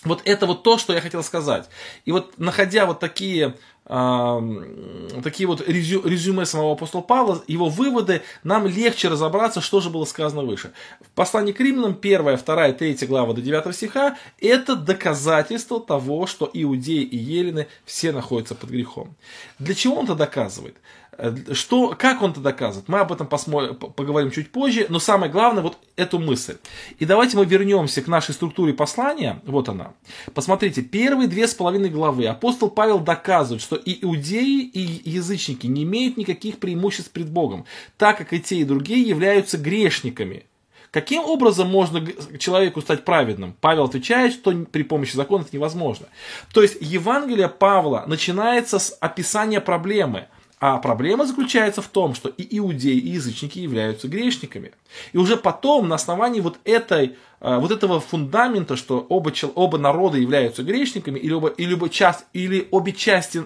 вот 0.05 0.21
это 0.25 0.45
вот 0.45 0.63
то, 0.63 0.77
что 0.77 0.93
я 0.93 1.01
хотел 1.01 1.23
сказать. 1.23 1.69
И 2.05 2.11
вот 2.11 2.37
находя 2.37 2.85
вот 2.85 2.99
такие 2.99 3.55
такие 3.85 5.45
вот 5.45 5.67
резю, 5.67 6.07
резюме 6.07 6.45
самого 6.45 6.73
апостола 6.73 7.01
Павла, 7.01 7.43
его 7.47 7.67
выводы, 7.67 8.21
нам 8.43 8.65
легче 8.65 9.09
разобраться, 9.09 9.59
что 9.59 9.81
же 9.81 9.89
было 9.89 10.05
сказано 10.05 10.43
выше. 10.43 10.71
В 11.01 11.09
послании 11.09 11.51
к 11.51 11.59
римлянам, 11.59 11.97
1, 12.01 12.37
2, 12.37 12.71
3 12.71 12.97
глава 13.07 13.33
до 13.33 13.41
9 13.41 13.75
стиха, 13.75 14.17
это 14.39 14.77
доказательство 14.77 15.81
того, 15.81 16.27
что 16.27 16.49
иудеи 16.53 17.03
и 17.03 17.17
елены 17.17 17.67
все 17.83 18.13
находятся 18.13 18.55
под 18.55 18.69
грехом. 18.69 19.15
Для 19.59 19.75
чего 19.75 19.95
он 19.95 20.05
это 20.05 20.15
доказывает? 20.15 20.77
Э, 21.17 21.35
что, 21.53 21.95
как 21.97 22.21
он 22.21 22.31
это 22.31 22.39
доказывает? 22.39 22.87
Мы 22.87 22.99
об 22.99 23.11
этом 23.11 23.27
посмотрим, 23.27 23.75
поговорим 23.75 24.31
чуть 24.31 24.51
позже, 24.51 24.85
но 24.89 24.99
самое 24.99 25.31
главное 25.31 25.63
вот 25.63 25.77
эту 25.95 26.19
мысль. 26.19 26.57
И 26.99 27.05
давайте 27.05 27.37
мы 27.37 27.45
вернемся 27.45 28.01
к 28.01 28.07
нашей 28.07 28.33
структуре 28.33 28.73
послания. 28.73 29.41
Вот 29.45 29.69
она. 29.69 29.93
Посмотрите, 30.33 30.81
первые 30.81 31.27
две 31.27 31.47
с 31.47 31.53
половиной 31.53 31.89
главы 31.89 32.25
апостол 32.25 32.69
Павел 32.69 32.99
доказывает, 32.99 33.61
что 33.61 33.75
и 33.75 34.03
иудеи, 34.03 34.61
и 34.61 35.09
язычники 35.09 35.67
не 35.67 35.83
имеют 35.83 36.17
никаких 36.17 36.59
преимуществ 36.59 37.11
пред 37.11 37.29
Богом, 37.29 37.65
так 37.97 38.17
как 38.17 38.33
и 38.33 38.39
те, 38.39 38.57
и 38.57 38.63
другие 38.63 39.01
являются 39.01 39.57
грешниками. 39.57 40.45
Каким 40.91 41.23
образом 41.23 41.69
можно 41.69 42.05
человеку 42.37 42.79
стать 42.81 43.03
праведным? 43.03 43.55
Павел 43.59 43.85
отвечает, 43.85 44.31
что 44.33 44.51
при 44.51 44.83
помощи 44.83 45.15
закона 45.15 45.41
это 45.41 45.55
невозможно. 45.55 46.05
То 46.53 46.61
есть 46.61 46.77
Евангелие 46.81 47.49
Павла 47.49 48.03
начинается 48.07 48.77
с 48.77 48.95
описания 48.99 49.59
проблемы– 49.59 50.27
А 50.65 50.77
проблема 50.77 51.25
заключается 51.25 51.81
в 51.81 51.89
том, 51.89 52.15
что 52.15 52.29
и 52.29 52.57
иудеи, 52.57 52.95
и 52.97 53.09
язычники 53.09 53.59
являются 53.59 54.07
грешниками. 54.07 54.71
И 55.11 55.17
уже 55.17 55.35
потом, 55.35 55.89
на 55.89 55.95
основании 55.95 56.39
вот, 56.39 56.57
этой, 56.63 57.17
э, 57.41 57.57
вот 57.57 57.71
этого 57.71 57.99
фундамента, 57.99 58.77
что 58.77 59.05
оба, 59.09 59.33
оба 59.55 59.77
народа 59.77 60.17
являются 60.17 60.63
грешниками, 60.63 61.19
или, 61.19 61.33
оба, 61.33 61.49
или, 61.49 61.73
оба 61.73 61.89
часть, 61.89 62.23
или 62.31 62.69
обе 62.71 62.93
части 62.93 63.43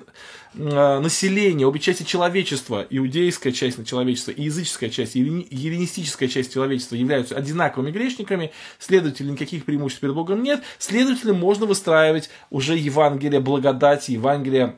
э, 0.53 1.00
населения, 1.00 1.65
обе 1.65 1.79
части 1.79 2.03
человечества, 2.03 2.86
иудейская 2.88 3.51
часть 3.51 3.83
человечества 3.88 4.29
и 4.29 4.43
языческая 4.43 4.91
часть, 4.91 5.15
и 5.15 5.21
эллинистическая 5.21 6.29
часть 6.29 6.53
человечества 6.53 6.97
являются 6.97 7.36
одинаковыми 7.36 7.89
грешниками, 7.89 8.51
следовательно, 8.77 9.31
никаких 9.31 9.65
преимуществ 9.65 10.01
перед 10.01 10.13
Богом 10.13 10.43
нет, 10.43 10.62
следовательно, 10.77 11.33
можно 11.33 11.65
выстраивать 11.65 12.29
уже 12.51 12.77
Евангелие 12.77 13.39
благодати, 13.39 14.12
Евангелие 14.12 14.75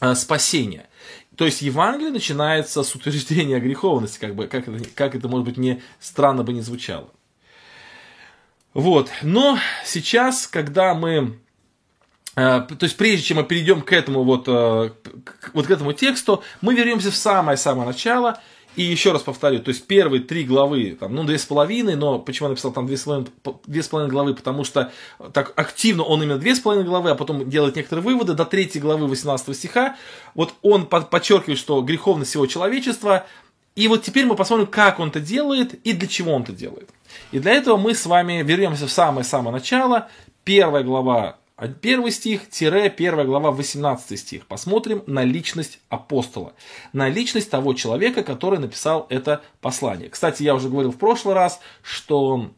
э, 0.00 0.16
спасения. 0.16 0.88
То 1.40 1.46
есть 1.46 1.62
Евангелие 1.62 2.12
начинается 2.12 2.82
с 2.82 2.94
утверждения 2.94 3.60
греховности, 3.60 4.18
как, 4.18 4.34
бы, 4.34 4.46
как, 4.46 4.68
это, 4.68 4.84
как 4.94 5.14
это, 5.14 5.26
может 5.26 5.46
быть, 5.46 5.56
не 5.56 5.80
странно 5.98 6.42
бы 6.42 6.52
не 6.52 6.60
звучало. 6.60 7.08
Вот. 8.74 9.08
Но 9.22 9.58
сейчас, 9.86 10.46
когда 10.46 10.92
мы 10.92 11.38
э, 12.36 12.60
то 12.68 12.76
есть 12.82 12.98
прежде 12.98 13.22
чем 13.22 13.38
мы 13.38 13.44
перейдем 13.44 13.80
к 13.80 13.90
этому 13.90 14.22
вот, 14.22 14.48
э, 14.48 14.90
вот 15.54 15.66
к 15.66 15.70
этому 15.70 15.94
тексту, 15.94 16.44
мы 16.60 16.74
вернемся 16.74 17.10
в 17.10 17.16
самое-самое 17.16 17.88
начало 17.88 18.38
и 18.76 18.82
еще 18.82 19.12
раз 19.12 19.22
повторю, 19.22 19.58
то 19.58 19.70
есть 19.70 19.86
первые 19.86 20.22
три 20.22 20.44
главы, 20.44 20.96
там, 20.98 21.14
ну, 21.14 21.24
две 21.24 21.38
с 21.38 21.44
половиной, 21.44 21.96
но 21.96 22.18
почему 22.18 22.46
я 22.46 22.50
написал 22.50 22.72
там 22.72 22.86
две 22.86 22.96
с 22.96 23.02
половиной, 23.02 23.30
две 23.66 23.82
с 23.82 23.88
половиной 23.88 24.10
главы, 24.10 24.34
потому 24.34 24.64
что 24.64 24.92
так 25.32 25.52
активно 25.56 26.04
он 26.04 26.22
именно 26.22 26.38
две 26.38 26.54
с 26.54 26.60
половиной 26.60 26.86
главы, 26.86 27.10
а 27.10 27.14
потом 27.14 27.50
делает 27.50 27.76
некоторые 27.76 28.04
выводы, 28.04 28.34
до 28.34 28.44
третьей 28.44 28.80
главы 28.80 29.08
18 29.08 29.56
стиха, 29.56 29.96
вот 30.34 30.54
он 30.62 30.86
подчеркивает, 30.86 31.58
что 31.58 31.80
греховность 31.82 32.30
всего 32.30 32.46
человечества, 32.46 33.26
и 33.74 33.88
вот 33.88 34.02
теперь 34.02 34.26
мы 34.26 34.36
посмотрим, 34.36 34.66
как 34.66 35.00
он 35.00 35.08
это 35.08 35.20
делает 35.20 35.74
и 35.86 35.92
для 35.92 36.06
чего 36.08 36.32
он 36.32 36.42
это 36.42 36.52
делает. 36.52 36.90
И 37.32 37.38
для 37.38 37.52
этого 37.52 37.76
мы 37.76 37.94
с 37.94 38.06
вами 38.06 38.42
вернемся 38.44 38.86
в 38.86 38.92
самое-самое 38.92 39.52
начало, 39.52 40.08
первая 40.44 40.84
глава 40.84 41.38
Первый 41.82 42.10
стих, 42.10 42.48
тире, 42.48 42.88
первая 42.88 43.26
глава, 43.26 43.50
18 43.50 44.18
стих. 44.18 44.46
Посмотрим 44.46 45.02
на 45.06 45.24
личность 45.24 45.78
апостола. 45.90 46.54
На 46.94 47.10
личность 47.10 47.50
того 47.50 47.74
человека, 47.74 48.22
который 48.22 48.58
написал 48.58 49.06
это 49.10 49.42
послание. 49.60 50.08
Кстати, 50.08 50.42
я 50.42 50.54
уже 50.54 50.70
говорил 50.70 50.90
в 50.90 50.96
прошлый 50.96 51.34
раз, 51.34 51.60
что 51.82 52.50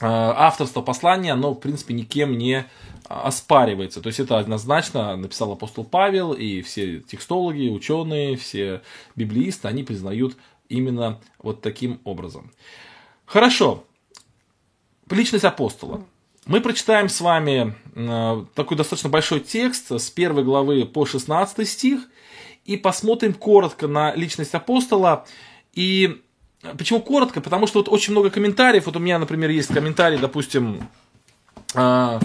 э, 0.00 0.06
авторство 0.06 0.80
послания, 0.80 1.32
оно, 1.32 1.52
в 1.52 1.60
принципе, 1.60 1.92
никем 1.92 2.38
не 2.38 2.64
оспаривается. 3.08 4.00
То 4.00 4.06
есть 4.06 4.20
это 4.20 4.38
однозначно 4.38 5.14
написал 5.16 5.52
апостол 5.52 5.84
Павел, 5.84 6.32
и 6.32 6.62
все 6.62 7.00
текстологи, 7.00 7.68
ученые, 7.68 8.36
все 8.36 8.80
библеисты, 9.16 9.68
они 9.68 9.82
признают 9.82 10.38
именно 10.70 11.20
вот 11.42 11.60
таким 11.60 12.00
образом. 12.04 12.50
Хорошо. 13.26 13.84
Личность 15.10 15.44
апостола. 15.44 16.06
Мы 16.46 16.60
прочитаем 16.60 17.08
с 17.08 17.20
вами 17.22 17.74
э, 17.94 18.44
такой 18.54 18.76
достаточно 18.76 19.08
большой 19.08 19.40
текст 19.40 19.90
с 19.90 20.10
первой 20.10 20.44
главы 20.44 20.84
по 20.84 21.06
16 21.06 21.66
стих 21.66 22.00
и 22.66 22.76
посмотрим 22.76 23.32
коротко 23.32 23.88
на 23.88 24.14
личность 24.14 24.54
апостола. 24.54 25.24
И 25.72 26.20
почему 26.76 27.00
коротко? 27.00 27.40
Потому 27.40 27.66
что 27.66 27.78
вот 27.78 27.88
очень 27.88 28.12
много 28.12 28.28
комментариев. 28.28 28.84
Вот 28.84 28.96
у 28.96 28.98
меня, 28.98 29.18
например, 29.18 29.48
есть 29.48 29.72
комментарий, 29.72 30.18
допустим, 30.18 30.86
э, 31.74 32.20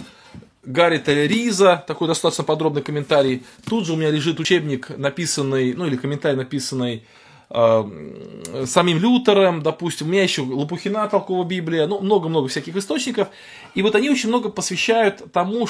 Гаррита 0.64 1.14
Риза, 1.14 1.84
такой 1.88 2.10
достаточно 2.10 2.44
подробный 2.44 2.82
комментарий. 2.82 3.44
Тут 3.70 3.86
же 3.86 3.94
у 3.94 3.96
меня 3.96 4.12
лежит 4.12 4.42
учебник, 4.42 4.90
написанный, 4.98 5.74
ну 5.74 5.86
или 5.86 5.96
комментарий, 5.96 6.38
написанный 6.38 7.06
э, 7.50 8.66
самим 8.66 9.00
Лютером, 9.00 9.62
допустим, 9.62 10.08
у 10.08 10.10
меня 10.12 10.24
еще 10.24 10.42
Лопухина 10.42 11.08
толковая 11.08 11.46
Библия, 11.46 11.88
ну, 11.88 12.00
много-много 12.00 12.48
всяких 12.48 12.76
источников. 12.76 13.30
И 13.76 13.82
вот 13.82 13.96
они 13.96 14.10
очень 14.10 14.30
много 14.30 14.50
посвящают 14.50 15.32
тому, 15.32 15.68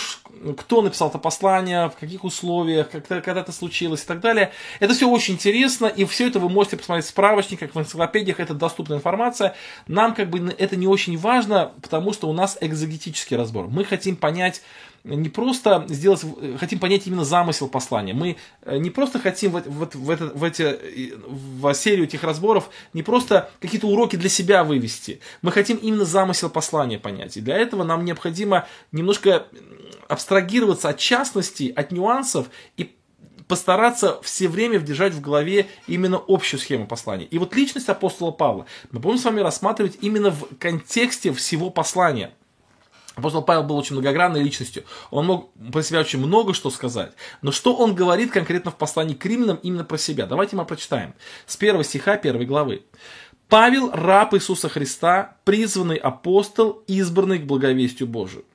кто 0.57 0.81
написал 0.81 1.09
это 1.09 1.17
послание, 1.17 1.89
в 1.89 1.95
каких 1.99 2.23
условиях, 2.23 2.89
когда, 2.89 3.21
когда 3.21 3.41
это 3.41 3.51
случилось 3.51 4.03
и 4.03 4.07
так 4.07 4.19
далее. 4.19 4.51
Это 4.79 4.93
все 4.93 5.09
очень 5.09 5.35
интересно, 5.35 5.87
и 5.87 6.05
все 6.05 6.27
это 6.27 6.39
вы 6.39 6.49
можете 6.49 6.77
посмотреть 6.77 7.05
в 7.05 7.09
справочниках, 7.09 7.73
в 7.73 7.79
энциклопедиях, 7.79 8.39
это 8.39 8.53
доступная 8.53 8.97
информация. 8.97 9.55
Нам 9.87 10.13
как 10.13 10.29
бы 10.29 10.55
это 10.57 10.75
не 10.75 10.87
очень 10.87 11.17
важно, 11.17 11.71
потому 11.81 12.13
что 12.13 12.29
у 12.29 12.33
нас 12.33 12.57
экзогетический 12.61 13.37
разбор. 13.37 13.67
Мы 13.67 13.83
хотим 13.83 14.15
понять, 14.15 14.61
не 15.03 15.29
просто 15.29 15.85
сделать, 15.89 16.23
хотим 16.59 16.79
понять 16.79 17.07
именно 17.07 17.23
замысел 17.23 17.67
послания. 17.67 18.13
Мы 18.13 18.37
э, 18.63 18.77
не 18.77 18.89
просто 18.89 19.19
хотим 19.19 19.51
вот, 19.51 19.65
вот 19.67 19.95
в, 19.95 20.09
это, 20.09 20.25
в, 20.27 20.43
эти, 20.43 21.13
в 21.25 21.73
серию 21.73 22.05
этих 22.05 22.23
разборов 22.23 22.69
не 22.93 23.03
просто 23.03 23.49
какие-то 23.59 23.87
уроки 23.87 24.15
для 24.15 24.29
себя 24.29 24.63
вывести. 24.63 25.19
Мы 25.41 25.51
хотим 25.51 25.77
именно 25.77 26.05
замысел 26.05 26.49
послания 26.49 26.99
понять. 26.99 27.37
И 27.37 27.41
для 27.41 27.57
этого 27.57 27.83
нам 27.83 28.05
необходимо 28.05 28.67
немножко 28.91 29.47
абстрагироваться 30.07 30.89
от 30.89 30.97
частностей, 30.97 31.69
от 31.69 31.91
нюансов 31.91 32.49
и 32.77 32.95
постараться 33.49 34.19
все 34.21 34.47
время 34.47 34.79
держать 34.79 35.13
в 35.13 35.21
голове 35.21 35.67
именно 35.87 36.21
общую 36.27 36.59
схему 36.59 36.85
послания. 36.85 37.25
И 37.25 37.39
вот 37.39 37.55
личность 37.55 37.89
апостола 37.89 38.31
Павла 38.31 38.67
мы 38.91 38.99
будем 38.99 39.17
с 39.17 39.25
вами 39.25 39.41
рассматривать 39.41 39.97
именно 40.01 40.29
в 40.29 40.47
контексте 40.59 41.33
всего 41.33 41.71
послания. 41.71 42.31
Апостол 43.19 43.41
Павел 43.41 43.63
был 43.63 43.77
очень 43.77 43.95
многогранной 43.95 44.43
личностью. 44.43 44.83
Он 45.11 45.25
мог 45.25 45.53
про 45.71 45.83
себя 45.83 45.99
очень 45.99 46.19
много 46.19 46.53
что 46.53 46.69
сказать. 46.69 47.13
Но 47.41 47.51
что 47.51 47.75
он 47.75 47.95
говорит 47.95 48.31
конкретно 48.31 48.71
в 48.71 48.75
послании 48.75 49.13
к 49.13 49.25
римлянам 49.25 49.59
именно 49.61 49.83
про 49.83 49.97
себя? 49.97 50.25
Давайте 50.25 50.55
мы 50.55 50.65
прочитаем. 50.65 51.13
С 51.45 51.55
первого 51.55 51.83
стиха 51.83 52.17
первой 52.17 52.45
главы. 52.45 52.83
Павел, 53.47 53.91
раб 53.91 54.35
Иисуса 54.35 54.69
Христа, 54.69 55.37
призванный 55.43 55.95
апостол, 55.95 56.83
избранный 56.87 57.39
к 57.39 57.45
благовестию 57.45 58.07
Божию. 58.07 58.45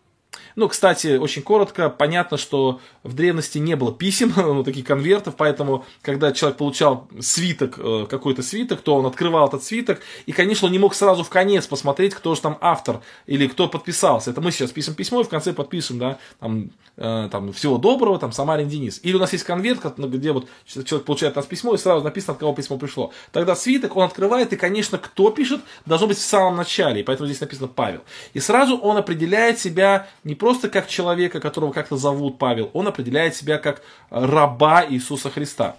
Ну, 0.56 0.68
кстати, 0.68 1.16
очень 1.16 1.42
коротко, 1.42 1.90
понятно, 1.90 2.36
что 2.36 2.80
в 3.02 3.12
древности 3.14 3.58
не 3.58 3.74
было 3.74 3.92
писем, 3.92 4.32
ну, 4.36 4.62
таких 4.62 4.86
конвертов, 4.86 5.34
поэтому, 5.36 5.84
когда 6.00 6.32
человек 6.32 6.58
получал 6.58 7.08
свиток, 7.20 7.78
э, 7.78 8.06
какой-то 8.08 8.42
свиток, 8.42 8.80
то 8.80 8.94
он 8.94 9.06
открывал 9.06 9.48
этот 9.48 9.64
свиток, 9.64 10.00
и, 10.26 10.32
конечно, 10.32 10.66
он 10.66 10.72
не 10.72 10.78
мог 10.78 10.94
сразу 10.94 11.24
в 11.24 11.28
конец 11.28 11.66
посмотреть, 11.66 12.14
кто 12.14 12.34
же 12.34 12.40
там 12.40 12.56
автор 12.60 13.00
или 13.26 13.48
кто 13.48 13.68
подписался. 13.68 14.30
Это 14.30 14.40
мы 14.40 14.52
сейчас 14.52 14.70
пишем 14.70 14.94
письмо 14.94 15.20
и 15.20 15.24
в 15.24 15.28
конце 15.28 15.52
подпишем, 15.52 15.98
да, 15.98 16.18
там, 16.38 16.70
э, 16.96 17.28
там 17.30 17.52
всего 17.52 17.78
доброго, 17.78 18.18
там, 18.18 18.30
Самарин 18.30 18.68
Денис. 18.68 19.00
Или 19.02 19.16
у 19.16 19.18
нас 19.18 19.32
есть 19.32 19.44
конверт, 19.44 19.80
где 19.98 20.32
вот 20.32 20.46
человек 20.68 21.04
получает 21.04 21.32
от 21.32 21.36
нас 21.36 21.46
письмо, 21.46 21.74
и 21.74 21.78
сразу 21.78 22.04
написано, 22.04 22.34
от 22.34 22.38
кого 22.38 22.52
письмо 22.54 22.78
пришло. 22.78 23.12
Тогда 23.32 23.56
свиток 23.56 23.96
он 23.96 24.04
открывает, 24.04 24.52
и, 24.52 24.56
конечно, 24.56 24.98
кто 24.98 25.30
пишет, 25.30 25.60
должно 25.84 26.06
быть 26.06 26.18
в 26.18 26.22
самом 26.22 26.56
начале, 26.56 27.00
и 27.00 27.02
поэтому 27.02 27.26
здесь 27.26 27.40
написано 27.40 27.66
Павел. 27.66 28.02
И 28.34 28.40
сразу 28.40 28.76
он 28.76 28.96
определяет 28.96 29.58
себя 29.58 30.08
не 30.22 30.34
просто 30.34 30.43
как 30.68 30.86
человека, 30.88 31.40
которого 31.40 31.72
как-то 31.72 31.96
зовут 31.96 32.38
Павел, 32.38 32.70
он 32.72 32.86
определяет 32.88 33.34
себя 33.34 33.58
как 33.58 33.82
раба 34.10 34.84
Иисуса 34.88 35.30
Христа. 35.30 35.76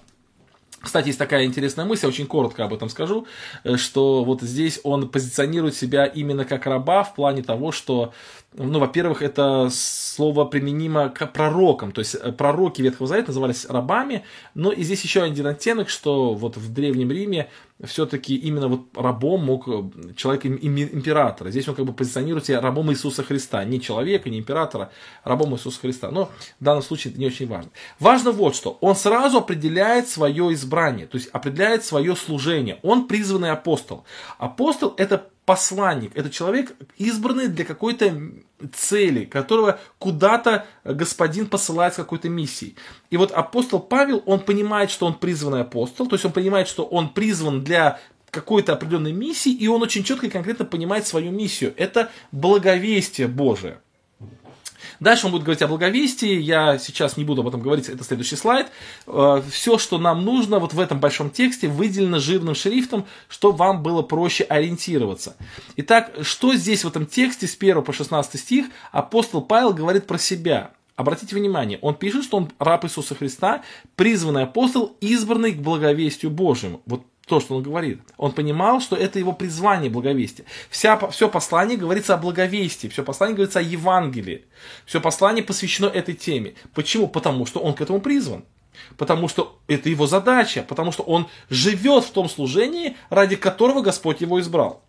Кстати, 0.85 1.07
есть 1.07 1.19
такая 1.19 1.45
интересная 1.45 1.85
мысль, 1.85 2.05
я 2.05 2.09
очень 2.09 2.27
коротко 2.27 2.63
об 2.63 2.73
этом 2.73 2.89
скажу, 2.89 3.25
э, 3.63 3.75
что 3.75 4.23
вот 4.23 4.41
здесь 4.41 4.79
он 4.83 5.09
позиционирует 5.09 5.75
себя 5.75 6.05
именно 6.05 6.45
как 6.45 6.67
раба 6.67 7.03
в 7.03 7.15
плане 7.15 7.41
того, 7.41 7.71
что 7.71 8.13
ну, 8.57 8.79
во-первых, 8.79 9.21
это 9.21 9.69
слово 9.71 10.45
применимо 10.45 11.09
к 11.09 11.27
пророкам, 11.27 11.91
то 11.91 11.99
есть 11.99 12.15
э, 12.15 12.31
пророки 12.31 12.81
Ветхого 12.81 13.07
Завета 13.07 13.29
назывались 13.29 13.65
рабами, 13.65 14.23
но 14.53 14.71
и 14.71 14.83
здесь 14.83 15.03
еще 15.03 15.23
один 15.23 15.47
оттенок, 15.47 15.89
что 15.89 16.33
вот 16.33 16.55
в 16.57 16.73
Древнем 16.73 17.11
Риме 17.11 17.49
все-таки 17.83 18.35
именно 18.35 18.69
вот 18.69 18.85
рабом 18.95 19.45
мог 19.45 19.67
э, 19.67 19.83
человек 20.15 20.45
императора. 20.45 21.51
Здесь 21.51 21.67
он 21.67 21.75
как 21.75 21.85
бы 21.85 21.93
позиционирует 21.93 22.45
себя 22.45 22.61
рабом 22.61 22.91
Иисуса 22.91 23.23
Христа, 23.23 23.63
не 23.65 23.81
человека, 23.81 24.29
не 24.29 24.39
императора, 24.39 24.91
а 25.23 25.29
рабом 25.29 25.53
Иисуса 25.55 25.81
Христа. 25.81 26.09
Но 26.11 26.31
в 26.59 26.63
данном 26.63 26.83
случае 26.83 27.11
это 27.11 27.19
не 27.19 27.27
очень 27.27 27.47
важно. 27.47 27.71
Важно 27.99 28.31
вот 28.31 28.55
что, 28.55 28.77
он 28.79 28.95
сразу 28.95 29.39
определяет 29.39 30.07
свое 30.07 30.53
избрание, 30.53 31.07
то 31.07 31.17
есть 31.17 31.29
определяет 31.29 31.83
свое 31.83 32.15
служение. 32.15 32.79
Он 32.83 33.07
призванный 33.07 33.51
апостол. 33.51 34.05
Апостол 34.37 34.93
это 34.97 35.29
посланник, 35.45 36.11
это 36.15 36.29
человек, 36.29 36.75
избранный 36.97 37.47
для 37.47 37.65
какой-то 37.65 38.19
цели, 38.73 39.25
которого 39.25 39.79
куда-то 39.99 40.65
господин 40.83 41.47
посылает 41.47 41.93
с 41.93 41.97
какой-то 41.97 42.29
миссией. 42.29 42.75
И 43.11 43.17
вот 43.17 43.31
апостол 43.31 43.79
Павел, 43.79 44.23
он 44.25 44.39
понимает, 44.39 44.89
что 44.89 45.05
он 45.05 45.13
призванный 45.15 45.61
апостол, 45.61 46.07
то 46.07 46.15
есть 46.15 46.25
он 46.25 46.31
понимает, 46.31 46.67
что 46.67 46.83
он 46.83 47.09
призван 47.09 47.63
для 47.63 47.99
какой-то 48.31 48.73
определенной 48.73 49.13
миссии, 49.13 49.53
и 49.53 49.67
он 49.67 49.81
очень 49.81 50.03
четко 50.03 50.25
и 50.25 50.29
конкретно 50.29 50.65
понимает 50.65 51.07
свою 51.07 51.31
миссию. 51.31 51.73
Это 51.77 52.11
благовестие 52.31 53.27
Божие. 53.27 53.79
Дальше 54.99 55.25
он 55.25 55.31
будет 55.31 55.43
говорить 55.43 55.61
о 55.61 55.67
благовестии, 55.67 56.39
я 56.39 56.77
сейчас 56.77 57.17
не 57.17 57.23
буду 57.23 57.41
об 57.41 57.47
этом 57.47 57.61
говорить, 57.61 57.89
это 57.89 58.03
следующий 58.03 58.35
слайд. 58.35 58.67
Э, 59.07 59.41
Все, 59.49 59.77
что 59.77 59.97
нам 59.97 60.23
нужно 60.23 60.59
вот 60.59 60.73
в 60.73 60.79
этом 60.79 60.99
большом 60.99 61.29
тексте, 61.29 61.67
выделено 61.67 62.19
жирным 62.19 62.55
шрифтом, 62.55 63.05
чтобы 63.27 63.57
вам 63.57 63.83
было 63.83 64.01
проще 64.01 64.43
ориентироваться. 64.43 65.35
Итак, 65.77 66.11
что 66.21 66.53
здесь 66.55 66.83
в 66.83 66.87
этом 66.87 67.05
тексте 67.05 67.47
с 67.47 67.55
1 67.55 67.83
по 67.83 67.93
16 67.93 68.39
стих 68.39 68.67
апостол 68.91 69.41
Павел 69.41 69.73
говорит 69.73 70.07
про 70.07 70.17
себя? 70.17 70.71
Обратите 70.95 71.35
внимание, 71.35 71.77
он 71.81 71.95
пишет, 71.95 72.23
что 72.23 72.37
он 72.37 72.49
раб 72.57 72.85
Иисуса 72.85 73.15
Христа, 73.15 73.63
призванный 73.97 74.43
апостол, 74.43 74.95
избранный 75.01 75.51
к 75.51 75.57
благовестию 75.57 76.31
Божьему. 76.31 76.81
Вот 76.85 77.03
то, 77.25 77.39
что 77.39 77.55
он 77.55 77.63
говорит. 77.63 78.01
Он 78.17 78.31
понимал, 78.31 78.79
что 78.81 78.95
это 78.95 79.17
его 79.17 79.33
призвание 79.33 79.89
благовестия. 79.89 80.45
Вся, 80.69 80.95
все 81.09 81.27
послание 81.27 81.77
говорится 81.77 82.13
о 82.13 82.17
благовестии, 82.17 82.87
все 82.87 83.03
послание 83.03 83.35
говорится 83.35 83.59
о 83.59 83.63
Евангелии. 83.63 84.45
Все 84.85 85.01
послание 85.01 85.43
посвящено 85.43 85.87
этой 85.87 86.13
теме. 86.13 86.53
Почему? 86.73 87.07
Потому 87.07 87.45
что 87.45 87.59
он 87.59 87.73
к 87.73 87.81
этому 87.81 87.99
призван. 87.99 88.45
Потому 88.97 89.27
что 89.27 89.59
это 89.67 89.89
его 89.89 90.05
задача, 90.05 90.63
потому 90.67 90.91
что 90.91 91.03
он 91.03 91.27
живет 91.49 92.03
в 92.03 92.11
том 92.11 92.29
служении, 92.29 92.95
ради 93.09 93.35
которого 93.35 93.81
Господь 93.81 94.21
его 94.21 94.39
избрал. 94.39 94.84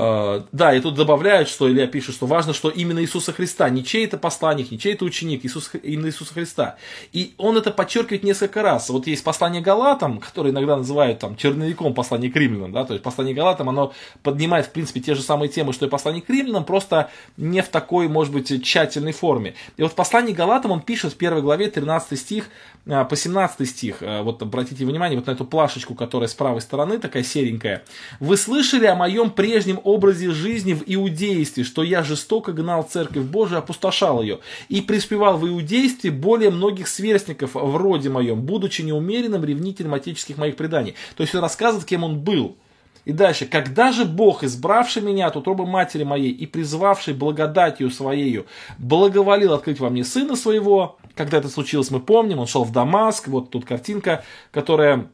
А, 0.00 0.44
да, 0.52 0.74
и 0.74 0.80
тут 0.80 0.94
добавляют, 0.94 1.48
что 1.48 1.68
Илья 1.68 1.86
пишет, 1.88 2.14
что 2.14 2.26
важно, 2.26 2.52
что 2.52 2.70
именно 2.70 3.00
Иисуса 3.00 3.32
Христа, 3.32 3.68
не 3.68 3.84
чей-то 3.84 4.16
посланник, 4.16 4.70
не 4.70 4.78
чей-то 4.78 5.04
ученик, 5.04 5.44
Иисус, 5.44 5.70
именно 5.82 6.06
Иисуса 6.06 6.34
Христа. 6.34 6.76
И 7.12 7.34
он 7.36 7.56
это 7.56 7.72
подчеркивает 7.72 8.22
несколько 8.22 8.62
раз. 8.62 8.88
Вот 8.90 9.06
есть 9.08 9.24
послание 9.24 9.60
Галатам, 9.60 10.18
которое 10.18 10.50
иногда 10.50 10.76
называют 10.76 11.18
там 11.18 11.36
черновиком 11.36 11.94
послания 11.94 12.30
к 12.30 12.36
римлянам, 12.36 12.72
да, 12.72 12.84
то 12.84 12.92
есть 12.92 13.02
послание 13.02 13.34
Галатам, 13.34 13.68
оно 13.68 13.92
поднимает, 14.22 14.66
в 14.66 14.70
принципе, 14.70 15.00
те 15.00 15.14
же 15.14 15.22
самые 15.22 15.48
темы, 15.48 15.72
что 15.72 15.86
и 15.86 15.88
послание 15.88 16.22
к 16.22 16.30
римлянам, 16.30 16.64
просто 16.64 17.10
не 17.36 17.60
в 17.60 17.68
такой, 17.68 18.08
может 18.08 18.32
быть, 18.32 18.62
тщательной 18.62 19.12
форме. 19.12 19.54
И 19.76 19.82
вот 19.82 19.92
в 19.92 19.94
послании 19.96 20.32
Галатам 20.32 20.70
он 20.70 20.80
пишет 20.80 21.14
в 21.14 21.16
первой 21.16 21.42
главе, 21.42 21.68
13 21.68 22.18
стих, 22.18 22.50
а, 22.86 23.04
по 23.04 23.16
17 23.16 23.68
стих, 23.68 23.96
а, 24.00 24.22
вот 24.22 24.42
обратите 24.42 24.84
внимание 24.84 25.18
вот 25.18 25.26
на 25.26 25.32
эту 25.32 25.44
плашечку, 25.44 25.94
которая 25.94 26.28
с 26.28 26.34
правой 26.34 26.60
стороны, 26.60 26.98
такая 26.98 27.22
серенькая. 27.22 27.82
«Вы 28.20 28.36
слышали 28.36 28.86
о 28.86 28.94
моем 28.94 29.30
прежнем 29.30 29.80
образе 29.88 30.30
жизни 30.30 30.74
в 30.74 30.82
иудействе, 30.86 31.64
что 31.64 31.82
я 31.82 32.02
жестоко 32.02 32.52
гнал 32.52 32.82
церковь 32.82 33.24
Божию, 33.24 33.58
опустошал 33.58 34.22
ее, 34.22 34.40
и 34.68 34.80
преуспевал 34.80 35.36
в 35.38 35.46
иудействе 35.46 36.10
более 36.10 36.50
многих 36.50 36.88
сверстников 36.88 37.54
в 37.54 37.76
роде 37.76 38.08
моем, 38.08 38.42
будучи 38.42 38.82
неумеренным 38.82 39.44
ревнителем 39.44 39.94
отеческих 39.94 40.38
моих 40.38 40.56
преданий. 40.56 40.94
То 41.16 41.22
есть 41.22 41.34
он 41.34 41.42
рассказывает, 41.42 41.86
кем 41.86 42.04
он 42.04 42.20
был. 42.20 42.56
И 43.04 43.12
дальше. 43.12 43.46
«Когда 43.46 43.90
же 43.90 44.04
Бог, 44.04 44.44
избравший 44.44 45.00
меня 45.00 45.28
от 45.28 45.36
утробы 45.36 45.64
матери 45.64 46.04
моей 46.04 46.30
и 46.30 46.44
призвавший 46.44 47.14
благодатью 47.14 47.90
своею, 47.90 48.44
благоволил 48.76 49.54
открыть 49.54 49.80
во 49.80 49.88
мне 49.88 50.04
сына 50.04 50.36
своего, 50.36 50.98
когда 51.14 51.38
это 51.38 51.48
случилось, 51.48 51.90
мы 51.90 52.00
помним, 52.00 52.38
он 52.38 52.46
шел 52.46 52.64
в 52.64 52.72
Дамаск, 52.72 53.28
вот 53.28 53.48
тут 53.48 53.64
картинка, 53.64 54.24
которая 54.50 55.10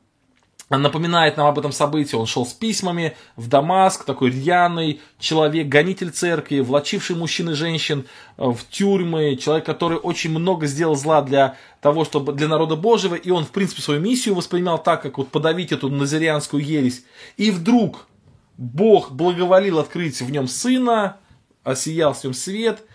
напоминает 0.71 1.37
нам 1.37 1.47
об 1.47 1.59
этом 1.59 1.73
событии. 1.73 2.17
Он 2.17 2.27
шел 2.27 2.47
с 2.47 2.53
письмами 2.53 3.17
в 3.37 3.49
Дамаск, 3.49 4.05
такой 4.05 4.31
рьяный 4.31 5.01
человек, 5.19 5.69
гонитель 5.69 6.11
церкви, 6.11 6.61
влачивший 6.61 7.17
мужчин 7.17 7.51
и 7.51 7.55
женщин 7.55 8.07
э, 8.37 8.45
в 8.45 8.59
тюрьмы, 8.71 9.37
человек, 9.37 9.67
который 9.67 9.99
очень 9.99 10.31
много 10.31 10.67
сделал 10.67 10.97
зла 10.97 11.23
для 11.23 11.57
того, 11.81 12.05
чтобы 12.05 12.33
для 12.33 12.49
народа 12.49 12.77
Божьего, 12.77 13.15
и 13.15 13.31
он, 13.31 13.45
в 13.45 13.51
принципе, 13.51 13.83
свою 13.83 14.01
миссию 14.01 14.35
воспринимал 14.35 14.83
так, 14.83 15.03
как 15.03 15.19
вот 15.19 15.29
подавить 15.29 15.73
эту 15.73 15.91
назарианскую 15.91 16.65
ересь. 16.65 17.05
И 17.37 17.51
вдруг 17.51 18.07
Бог 18.57 19.11
благоволил 19.11 19.79
открыть 19.79 20.21
в 20.21 20.31
нем 20.31 20.49
сына, 20.49 21.19
осиял 21.63 22.15
с 22.15 22.25
ним 22.25 22.35
свет– 22.35 22.83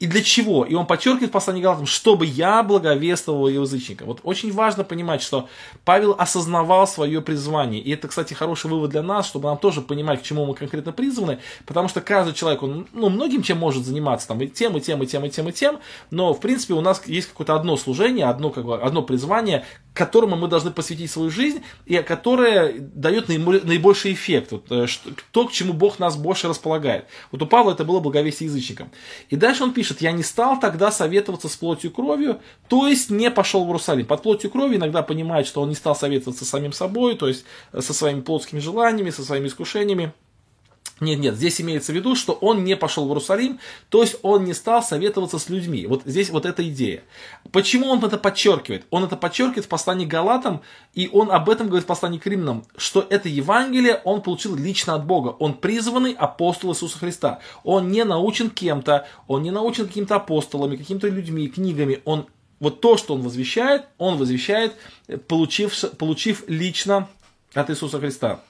и 0.00 0.06
для 0.06 0.22
чего? 0.22 0.64
И 0.64 0.74
он 0.74 0.86
подчеркивает 0.86 1.30
в 1.30 1.32
послании 1.32 1.62
Галатам, 1.62 1.86
чтобы 1.86 2.24
я 2.24 2.62
благовествовал 2.62 3.48
язычникам. 3.48 4.06
Вот 4.06 4.20
очень 4.22 4.52
важно 4.52 4.84
понимать, 4.84 5.22
что 5.22 5.48
Павел 5.84 6.14
осознавал 6.16 6.86
свое 6.86 7.20
призвание. 7.20 7.80
И 7.80 7.90
это, 7.90 8.06
кстати, 8.08 8.34
хороший 8.34 8.70
вывод 8.70 8.90
для 8.90 9.02
нас, 9.02 9.26
чтобы 9.26 9.48
нам 9.48 9.58
тоже 9.58 9.80
понимать, 9.80 10.20
к 10.20 10.24
чему 10.24 10.46
мы 10.46 10.54
конкретно 10.54 10.92
призваны. 10.92 11.40
Потому 11.66 11.88
что 11.88 12.00
каждый 12.00 12.34
человек, 12.34 12.62
он 12.62 12.86
ну, 12.92 13.08
многим 13.08 13.42
чем 13.42 13.58
может 13.58 13.84
заниматься, 13.84 14.28
там, 14.28 14.40
и 14.40 14.46
тем, 14.46 14.76
и 14.76 14.80
тем, 14.80 15.02
и 15.02 15.06
тем, 15.06 15.24
и 15.24 15.30
тем, 15.30 15.48
и 15.48 15.52
тем. 15.52 15.78
Но, 16.10 16.32
в 16.32 16.40
принципе, 16.40 16.74
у 16.74 16.80
нас 16.80 17.02
есть 17.06 17.28
какое-то 17.28 17.56
одно 17.56 17.76
служение, 17.76 18.26
одно, 18.26 18.50
как 18.50 18.64
бы, 18.64 18.80
одно 18.80 19.02
призвание, 19.02 19.64
которому 19.94 20.36
мы 20.36 20.48
должны 20.48 20.70
посвятить 20.70 21.10
свою 21.10 21.30
жизнь, 21.30 21.62
и 21.86 21.96
которое 22.02 22.72
дает 22.78 23.28
наибольший 23.28 24.12
эффект. 24.12 24.52
Вот, 24.52 24.70
э, 24.70 24.86
то, 25.32 25.48
к 25.48 25.52
чему 25.52 25.72
Бог 25.72 25.98
нас 25.98 26.16
больше 26.16 26.46
располагает. 26.46 27.06
Вот 27.32 27.42
у 27.42 27.46
Павла 27.46 27.72
это 27.72 27.84
было 27.84 27.98
благовестие 27.98 28.48
язычникам. 28.48 28.90
И 29.28 29.36
дальше 29.36 29.64
он 29.64 29.72
пишет, 29.72 29.87
я 30.00 30.12
не 30.12 30.22
стал 30.22 30.60
тогда 30.60 30.90
советоваться 30.90 31.48
с 31.48 31.56
плотью 31.56 31.90
и 31.90 31.94
кровью, 31.94 32.40
то 32.68 32.86
есть 32.86 33.10
не 33.10 33.30
пошел 33.30 33.64
в 33.64 33.68
Иерусалим. 33.68 34.06
Под 34.06 34.22
плотью 34.22 34.50
и 34.50 34.52
кровью 34.52 34.76
иногда 34.76 35.02
понимает, 35.02 35.46
что 35.46 35.62
он 35.62 35.68
не 35.68 35.74
стал 35.74 35.96
советоваться 35.96 36.44
с 36.44 36.48
самим 36.48 36.72
собой, 36.72 37.16
то 37.16 37.28
есть 37.28 37.44
э, 37.72 37.80
со 37.80 37.92
своими 37.92 38.20
плотскими 38.20 38.60
желаниями, 38.60 39.10
со 39.10 39.24
своими 39.24 39.48
искушениями. 39.48 40.12
Нет, 41.00 41.20
нет, 41.20 41.36
здесь 41.36 41.60
имеется 41.60 41.92
в 41.92 41.94
виду, 41.94 42.16
что 42.16 42.32
он 42.32 42.64
не 42.64 42.76
пошел 42.76 43.04
в 43.04 43.08
Иерусалим, 43.08 43.60
то 43.88 44.02
есть 44.02 44.16
он 44.22 44.44
не 44.44 44.52
стал 44.52 44.82
советоваться 44.82 45.38
с 45.38 45.48
людьми. 45.48 45.86
Вот 45.86 46.02
здесь 46.04 46.30
вот 46.30 46.44
эта 46.44 46.68
идея. 46.68 47.04
Почему 47.52 47.86
он 47.88 48.04
это 48.04 48.18
подчеркивает? 48.18 48.84
Он 48.90 49.04
это 49.04 49.16
подчеркивает 49.16 49.66
в 49.66 49.68
послании 49.68 50.06
к 50.06 50.08
Галатам, 50.08 50.60
и 50.94 51.08
он 51.12 51.30
об 51.30 51.50
этом 51.50 51.68
говорит 51.68 51.84
в 51.84 51.86
послании 51.86 52.18
к 52.18 52.26
Римлянам, 52.26 52.64
что 52.76 53.06
это 53.08 53.28
Евангелие 53.28 54.00
он 54.04 54.22
получил 54.22 54.56
лично 54.56 54.94
от 54.96 55.06
Бога. 55.06 55.28
Он 55.28 55.54
призванный 55.54 56.12
апостол 56.12 56.72
Иисуса 56.72 56.98
Христа. 56.98 57.40
Он 57.62 57.90
не 57.90 58.04
научен 58.04 58.50
кем-то, 58.50 59.06
он 59.28 59.44
не 59.44 59.52
научен 59.52 59.86
какими-то 59.86 60.16
апостолами, 60.16 60.76
какими-то 60.76 61.08
людьми, 61.08 61.46
книгами. 61.48 62.02
Он 62.04 62.26
вот 62.58 62.80
то, 62.80 62.96
что 62.96 63.14
он 63.14 63.22
возвещает, 63.22 63.84
он 63.98 64.16
возвещает, 64.16 64.74
получив, 65.28 65.92
получив 65.96 66.42
лично 66.48 67.08
от 67.54 67.70
Иисуса 67.70 68.00
Христа. 68.00 68.40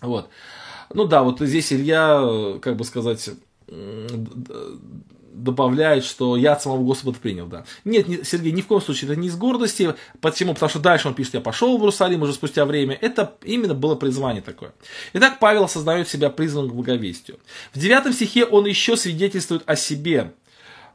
Вот. 0.00 0.28
Ну 0.92 1.04
да, 1.04 1.22
вот 1.22 1.40
здесь 1.40 1.72
Илья, 1.72 2.58
как 2.60 2.76
бы 2.76 2.84
сказать, 2.84 3.30
добавляет, 5.32 6.04
что 6.04 6.36
я 6.36 6.52
от 6.52 6.62
самого 6.62 6.84
Господа 6.84 7.18
принял, 7.18 7.46
да. 7.46 7.64
Нет, 7.84 8.08
не, 8.08 8.24
Сергей, 8.24 8.52
ни 8.52 8.60
в 8.60 8.66
коем 8.66 8.82
случае, 8.82 9.10
это 9.10 9.20
не 9.20 9.28
из 9.28 9.36
гордости. 9.36 9.94
Почему? 10.20 10.54
Потому 10.54 10.70
что 10.70 10.78
дальше 10.80 11.08
он 11.08 11.14
пишет, 11.14 11.34
я 11.34 11.40
пошел 11.40 11.76
в 11.76 11.80
Иерусалим 11.80 12.22
уже 12.22 12.32
спустя 12.32 12.66
время. 12.66 12.98
Это 13.00 13.34
именно 13.42 13.74
было 13.74 13.94
призвание 13.94 14.42
такое. 14.42 14.72
Итак, 15.14 15.38
Павел 15.38 15.64
осознает 15.64 16.08
себя 16.08 16.30
призванным 16.30 16.70
к 16.70 16.74
благовестию. 16.74 17.38
В 17.72 17.78
девятом 17.78 18.12
стихе 18.12 18.44
он 18.44 18.66
еще 18.66 18.96
свидетельствует 18.96 19.62
о 19.66 19.76
себе. 19.76 20.32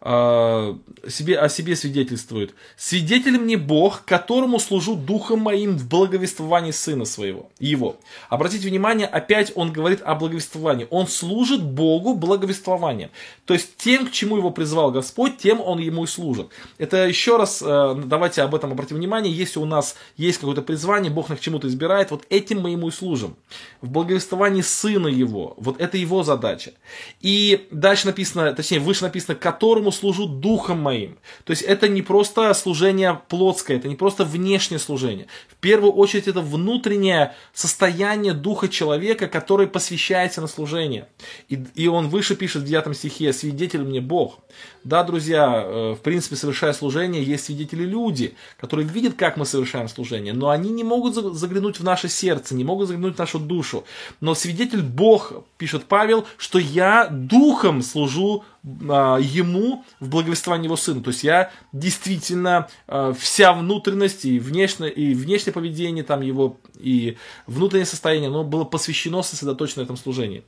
А, 0.07 0.77
себе, 1.09 1.39
о 1.39 1.49
себе 1.49 1.75
свидетельствует. 1.75 2.53
Свидетелем 2.77 3.41
мне 3.41 3.57
Бог, 3.57 4.05
которому 4.05 4.59
служу 4.59 4.95
духом 4.95 5.39
моим 5.39 5.79
в 5.79 5.89
благовествовании 5.89 6.69
Сына 6.69 7.05
Своего, 7.05 7.49
Его. 7.57 7.97
Обратите 8.29 8.69
внимание, 8.69 9.07
опять 9.07 9.51
он 9.55 9.73
говорит 9.73 10.03
о 10.05 10.13
благовествовании. 10.13 10.85
Он 10.91 11.07
служит 11.07 11.63
Богу 11.63 12.13
благовествованием. 12.13 13.09
То 13.45 13.55
есть 13.55 13.77
тем, 13.77 14.05
к 14.05 14.11
чему 14.11 14.37
его 14.37 14.51
призвал 14.51 14.91
Господь, 14.91 15.39
тем 15.39 15.59
он 15.59 15.79
ему 15.79 16.03
и 16.03 16.07
служит. 16.07 16.49
Это 16.77 17.07
еще 17.07 17.37
раз, 17.37 17.63
э, 17.65 17.95
давайте 18.05 18.43
об 18.43 18.53
этом 18.53 18.73
обратим 18.73 18.97
внимание. 18.97 19.33
Если 19.33 19.57
у 19.57 19.65
нас 19.65 19.95
есть 20.17 20.37
какое-то 20.37 20.61
призвание, 20.61 21.11
Бог 21.11 21.29
нас 21.29 21.39
к 21.39 21.41
чему-то 21.41 21.67
избирает, 21.67 22.11
вот 22.11 22.25
этим 22.29 22.61
мы 22.61 22.69
ему 22.69 22.89
и 22.89 22.91
служим. 22.91 23.35
В 23.81 23.89
благовествовании 23.89 24.61
Сына 24.61 25.07
Его. 25.07 25.55
Вот 25.57 25.81
это 25.81 25.97
его 25.97 26.21
задача. 26.21 26.73
И 27.21 27.67
дальше 27.71 28.05
написано, 28.05 28.53
точнее, 28.53 28.79
выше 28.79 29.03
написано, 29.03 29.33
которому 29.33 29.94
служу 29.95 30.27
духом 30.27 30.79
моим. 30.79 31.17
То 31.43 31.51
есть 31.51 31.63
это 31.63 31.87
не 31.87 32.01
просто 32.01 32.53
служение 32.53 33.21
плотское, 33.29 33.77
это 33.77 33.87
не 33.87 33.95
просто 33.95 34.25
внешнее 34.25 34.79
служение. 34.79 35.27
В 35.47 35.55
первую 35.55 35.93
очередь 35.93 36.27
это 36.27 36.41
внутреннее 36.41 37.33
состояние 37.53 38.33
духа 38.33 38.67
человека, 38.67 39.27
который 39.27 39.67
посвящается 39.67 40.41
на 40.41 40.47
служение. 40.47 41.07
И, 41.49 41.63
и 41.75 41.87
он 41.87 42.09
выше 42.09 42.35
пишет 42.35 42.63
в 42.63 42.65
9 42.65 42.95
стихе, 42.95 43.33
свидетель 43.33 43.81
мне 43.81 44.01
Бог. 44.01 44.39
Да, 44.85 45.03
друзья, 45.03 45.63
э, 45.65 45.95
в 45.95 46.01
принципе, 46.01 46.35
совершая 46.35 46.71
служение, 46.71 47.23
есть 47.23 47.45
свидетели 47.45 47.83
люди, 47.83 48.35
которые 48.59 48.87
видят, 48.87 49.15
как 49.15 49.35
мы 49.35 49.43
совершаем 49.43 49.89
служение, 49.89 50.31
но 50.31 50.49
они 50.49 50.69
не 50.69 50.83
могут 50.83 51.15
заглянуть 51.15 51.79
в 51.79 51.83
наше 51.83 52.07
сердце, 52.07 52.53
не 52.53 52.63
могут 52.63 52.87
заглянуть 52.87 53.15
в 53.15 53.17
нашу 53.17 53.39
душу. 53.39 53.83
Но 54.21 54.35
свидетель 54.35 54.83
Бог, 54.83 55.43
пишет 55.57 55.85
Павел, 55.85 56.27
что 56.37 56.59
я 56.59 57.07
духом 57.07 57.81
служу 57.81 58.43
а, 58.87 59.17
ему 59.17 59.83
в 59.99 60.09
благовествовании 60.09 60.65
его 60.65 60.77
сына. 60.77 61.01
То 61.01 61.09
есть 61.09 61.23
я 61.23 61.51
действительно 61.73 62.67
а, 62.87 63.11
вся 63.13 63.53
внутренность 63.53 64.23
и 64.25 64.37
внешнее, 64.37 64.91
и 64.91 65.15
внешнее 65.15 65.53
поведение 65.53 66.03
там 66.03 66.21
его, 66.21 66.57
и 66.77 67.17
внутреннее 67.47 67.87
состояние, 67.87 68.29
оно 68.29 68.43
было 68.43 68.65
посвящено 68.65 69.23
сосредоточено 69.23 69.81
на 69.81 69.85
этом 69.85 69.97
служении. 69.97 70.43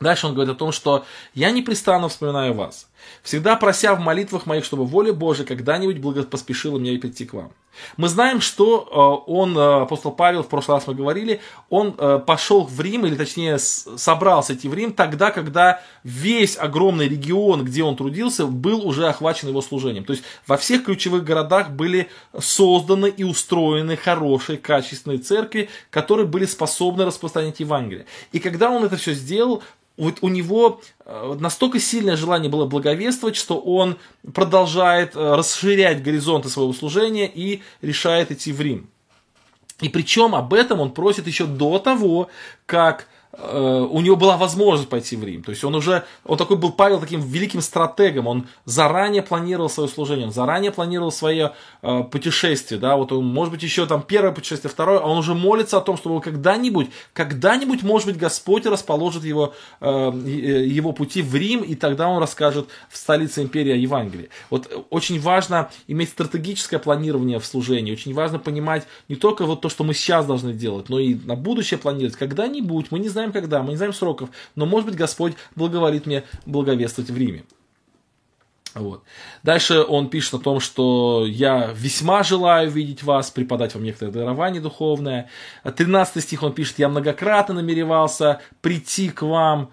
Дальше 0.00 0.26
он 0.26 0.34
говорит 0.34 0.54
о 0.54 0.58
том, 0.58 0.72
что 0.72 1.04
я 1.34 1.50
непрестанно 1.50 2.08
вспоминаю 2.08 2.54
вас, 2.54 2.88
всегда 3.22 3.56
прося 3.56 3.94
в 3.94 4.00
молитвах 4.00 4.46
моих, 4.46 4.64
чтобы 4.64 4.84
воля 4.84 5.12
Божия 5.12 5.46
когда-нибудь 5.46 5.98
благопоспешила 5.98 6.78
и 6.78 6.98
прийти 6.98 7.24
к 7.24 7.34
вам. 7.34 7.52
Мы 7.96 8.08
знаем, 8.08 8.40
что 8.40 9.24
э, 9.26 9.30
он, 9.30 9.56
э, 9.56 9.82
апостол 9.82 10.12
Павел, 10.12 10.42
в 10.42 10.48
прошлый 10.48 10.76
раз 10.76 10.86
мы 10.86 10.94
говорили, 10.94 11.40
он 11.68 11.94
э, 11.96 12.20
пошел 12.24 12.64
в 12.64 12.80
Рим, 12.80 13.06
или 13.06 13.14
точнее 13.14 13.58
собрался 13.58 14.54
идти 14.54 14.68
в 14.68 14.74
Рим 14.74 14.92
тогда, 14.92 15.30
когда 15.30 15.80
весь 16.04 16.56
огромный 16.56 17.08
регион, 17.08 17.64
где 17.64 17.82
он 17.82 17.96
трудился, 17.96 18.46
был 18.46 18.86
уже 18.86 19.08
охвачен 19.08 19.48
его 19.48 19.62
служением. 19.62 20.04
То 20.04 20.12
есть 20.12 20.24
во 20.46 20.56
всех 20.56 20.84
ключевых 20.84 21.24
городах 21.24 21.70
были 21.70 22.08
созданы 22.38 23.06
и 23.08 23.24
устроены 23.24 23.96
хорошие, 23.96 24.58
качественные 24.58 25.18
церкви, 25.18 25.68
которые 25.90 26.26
были 26.26 26.46
способны 26.46 27.04
распространять 27.04 27.60
Евангелие. 27.60 28.06
И 28.32 28.38
когда 28.38 28.70
он 28.70 28.84
это 28.84 28.96
все 28.96 29.12
сделал, 29.12 29.62
вот 29.96 30.18
у 30.22 30.28
него 30.28 30.80
настолько 31.38 31.78
сильное 31.78 32.16
желание 32.16 32.50
было 32.50 32.66
благовествовать, 32.66 33.36
что 33.36 33.58
он 33.58 33.98
продолжает 34.32 35.16
э, 35.16 35.34
расширять 35.34 36.02
горизонты 36.02 36.48
своего 36.48 36.72
служения 36.72 37.30
и 37.32 37.62
решает 37.80 38.30
идти 38.30 38.52
в 38.52 38.60
Рим. 38.60 38.88
И 39.80 39.88
причем 39.88 40.34
об 40.34 40.54
этом 40.54 40.80
он 40.80 40.92
просит 40.92 41.26
еще 41.26 41.46
до 41.46 41.78
того, 41.78 42.28
как 42.66 43.06
Э, 43.06 43.11
у 43.38 44.00
него 44.02 44.16
была 44.16 44.36
возможность 44.36 44.90
пойти 44.90 45.16
в 45.16 45.24
Рим. 45.24 45.42
То 45.42 45.50
есть 45.50 45.64
он 45.64 45.74
уже, 45.74 46.04
он 46.24 46.36
такой 46.36 46.56
был 46.58 46.70
Павел 46.70 47.00
таким 47.00 47.20
великим 47.20 47.62
стратегом, 47.62 48.26
он 48.26 48.46
заранее 48.64 49.22
планировал 49.22 49.70
свое 49.70 49.88
служение, 49.88 50.26
он 50.26 50.32
заранее 50.32 50.70
планировал 50.70 51.10
свое 51.10 51.52
э, 51.82 52.02
путешествие, 52.04 52.78
да, 52.78 52.96
вот 52.96 53.12
он, 53.12 53.24
может 53.24 53.52
быть, 53.52 53.62
еще 53.62 53.86
там 53.86 54.02
первое 54.02 54.32
путешествие, 54.32 54.70
второе, 54.70 54.98
а 54.98 55.06
он 55.06 55.18
уже 55.18 55.34
молится 55.34 55.78
о 55.78 55.80
том, 55.80 55.96
чтобы 55.96 56.20
когда-нибудь, 56.20 56.90
когда-нибудь, 57.12 57.82
может 57.82 58.08
быть, 58.08 58.18
Господь 58.18 58.66
расположит 58.66 59.24
его, 59.24 59.54
э, 59.80 59.86
его 59.86 60.92
пути 60.92 61.22
в 61.22 61.34
Рим, 61.34 61.62
и 61.62 61.74
тогда 61.74 62.08
он 62.08 62.20
расскажет 62.20 62.68
в 62.90 62.96
столице 62.96 63.42
империи 63.42 63.72
о 63.72 63.76
Евангелии. 63.76 64.28
Вот 64.50 64.86
очень 64.90 65.20
важно 65.20 65.70
иметь 65.86 66.10
стратегическое 66.10 66.78
планирование 66.78 67.38
в 67.38 67.46
служении, 67.46 67.92
очень 67.92 68.12
важно 68.12 68.38
понимать 68.38 68.86
не 69.08 69.16
только 69.16 69.46
вот 69.46 69.62
то, 69.62 69.68
что 69.68 69.84
мы 69.84 69.94
сейчас 69.94 70.26
должны 70.26 70.52
делать, 70.52 70.88
но 70.88 70.98
и 70.98 71.14
на 71.14 71.34
будущее 71.34 71.78
планировать. 71.78 72.16
Когда-нибудь, 72.16 72.86
мы 72.90 72.98
не 72.98 73.08
знаем, 73.08 73.21
знаем 73.22 73.32
когда, 73.32 73.62
мы 73.62 73.70
не 73.70 73.76
знаем 73.76 73.92
сроков, 73.92 74.30
но 74.56 74.66
может 74.66 74.88
быть 74.88 74.98
Господь 74.98 75.34
благоволит 75.54 76.06
мне 76.06 76.24
благовествовать 76.46 77.10
в 77.10 77.16
Риме. 77.16 77.44
Вот. 78.74 79.02
Дальше 79.42 79.82
он 79.82 80.08
пишет 80.08 80.32
о 80.32 80.38
том, 80.38 80.58
что 80.58 81.26
я 81.28 81.72
весьма 81.76 82.22
желаю 82.22 82.70
видеть 82.70 83.02
вас, 83.02 83.30
преподать 83.30 83.74
вам 83.74 83.84
некоторое 83.84 84.12
дарование 84.12 84.62
духовное. 84.62 85.28
13 85.64 86.22
стих 86.22 86.42
он 86.42 86.54
пишет, 86.54 86.78
я 86.78 86.88
многократно 86.88 87.54
намеревался 87.56 88.40
прийти 88.62 89.10
к 89.10 89.22
вам. 89.22 89.70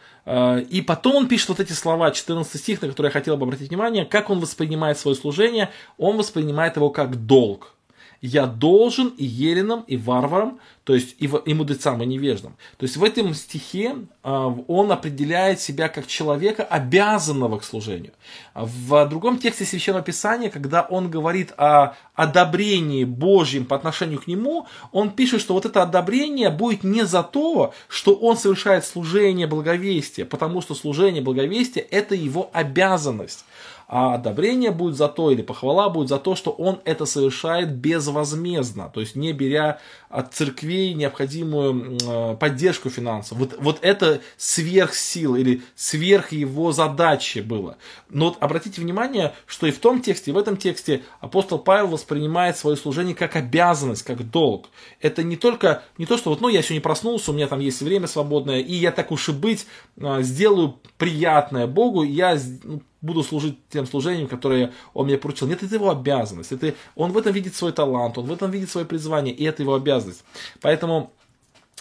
И 0.69 0.83
потом 0.85 1.15
он 1.15 1.27
пишет 1.29 1.47
вот 1.47 1.61
эти 1.61 1.71
слова, 1.71 2.11
14 2.11 2.59
стих, 2.59 2.81
на 2.81 2.89
которые 2.89 3.09
я 3.09 3.13
хотел 3.13 3.37
бы 3.37 3.45
обратить 3.45 3.69
внимание, 3.69 4.05
как 4.05 4.29
он 4.29 4.41
воспринимает 4.41 4.99
свое 4.99 5.15
служение. 5.15 5.69
Он 5.97 6.17
воспринимает 6.17 6.75
его 6.75 6.89
как 6.89 7.25
долг 7.25 7.73
я 8.21 8.45
должен 8.47 9.13
и 9.17 9.25
еленам, 9.25 9.83
и 9.87 9.97
варварам, 9.97 10.59
то 10.89 10.95
есть 10.95 11.15
и, 11.19 11.29
и 11.45 11.53
мудрецам, 11.53 12.01
и 12.01 12.05
невеждам. 12.07 12.57
То 12.77 12.83
есть 12.83 12.97
в 12.97 13.03
этом 13.03 13.35
стихе 13.35 13.93
э, 14.23 14.51
он 14.67 14.91
определяет 14.91 15.61
себя 15.61 15.87
как 15.87 16.07
человека, 16.07 16.63
обязанного 16.63 17.59
к 17.59 17.63
служению. 17.63 18.13
В 18.55 19.07
другом 19.07 19.37
тексте 19.37 19.65
Священного 19.65 20.03
Писания, 20.03 20.49
когда 20.49 20.81
он 20.81 21.11
говорит 21.11 21.53
о 21.57 21.93
одобрении 22.15 23.03
Божьем 23.03 23.65
по 23.65 23.75
отношению 23.75 24.19
к 24.19 24.25
нему, 24.25 24.65
он 24.91 25.11
пишет, 25.11 25.41
что 25.41 25.53
вот 25.53 25.67
это 25.67 25.83
одобрение 25.83 26.49
будет 26.49 26.83
не 26.83 27.05
за 27.05 27.21
то, 27.21 27.71
что 27.87 28.15
он 28.15 28.35
совершает 28.35 28.83
служение 28.83 29.45
благовестия, 29.45 30.25
потому 30.25 30.59
что 30.59 30.73
служение 30.73 31.21
благовестия– 31.21 31.85
это 31.91 32.15
его 32.15 32.49
обязанность 32.51 33.45
а 33.91 34.13
одобрение 34.13 34.69
будет 34.69 34.95
за 34.95 35.07
то, 35.07 35.31
или 35.31 35.41
похвала 35.41 35.89
будет 35.89 36.09
за 36.09 36.19
то, 36.19 36.35
что 36.35 36.51
он 36.51 36.79
это 36.85 37.05
совершает 37.05 37.71
безвозмездно, 37.73 38.91
то 38.93 38.99
есть 38.99 39.15
не 39.15 39.33
беря 39.33 39.79
от 40.09 40.31
церквей 40.79 40.93
необходимую 40.93 41.97
э, 42.01 42.35
поддержку 42.39 42.89
финансов. 42.89 43.37
Вот, 43.37 43.55
вот 43.59 43.79
это 43.81 44.21
сверхсила 44.37 45.35
или 45.35 45.61
сверх 45.75 46.31
его 46.31 46.71
задачи 46.71 47.39
было. 47.39 47.77
Но 48.09 48.29
вот 48.29 48.37
обратите 48.39 48.81
внимание, 48.81 49.33
что 49.45 49.67
и 49.67 49.71
в 49.71 49.79
том 49.79 50.01
тексте, 50.01 50.31
и 50.31 50.33
в 50.33 50.37
этом 50.37 50.57
тексте 50.57 51.01
апостол 51.19 51.59
Павел 51.59 51.87
воспринимает 51.87 52.57
свое 52.57 52.77
служение 52.77 53.15
как 53.15 53.35
обязанность, 53.35 54.03
как 54.03 54.29
долг. 54.29 54.69
Это 55.01 55.23
не 55.23 55.35
только, 55.35 55.83
не 55.97 56.05
то, 56.05 56.17
что 56.17 56.29
вот, 56.29 56.41
ну, 56.41 56.49
я 56.49 56.61
сегодня 56.61 56.81
проснулся, 56.81 57.31
у 57.31 57.33
меня 57.33 57.47
там 57.47 57.59
есть 57.59 57.81
время 57.81 58.07
свободное, 58.07 58.59
и 58.59 58.73
я 58.73 58.91
так 58.91 59.11
уж 59.11 59.29
и 59.29 59.31
быть 59.31 59.67
э, 59.97 60.21
сделаю 60.21 60.79
приятное 60.97 61.67
Богу, 61.67 62.03
я 62.03 62.37
ну, 62.63 62.81
буду 63.01 63.23
служить 63.23 63.57
тем 63.69 63.85
служением, 63.85 64.27
которое 64.27 64.73
он 64.93 65.05
мне 65.07 65.17
поручил. 65.17 65.47
Нет, 65.47 65.63
это 65.63 65.75
его 65.75 65.89
обязанность. 65.89 66.51
Это, 66.51 66.73
он 66.95 67.11
в 67.11 67.17
этом 67.17 67.33
видит 67.33 67.55
свой 67.55 67.71
талант, 67.71 68.17
он 68.17 68.25
в 68.25 68.31
этом 68.31 68.51
видит 68.51 68.69
свое 68.69 68.85
призвание, 68.85 69.33
и 69.33 69.43
это 69.43 69.63
его 69.63 69.75
обязанность. 69.75 70.23
Поэтому 70.61 71.13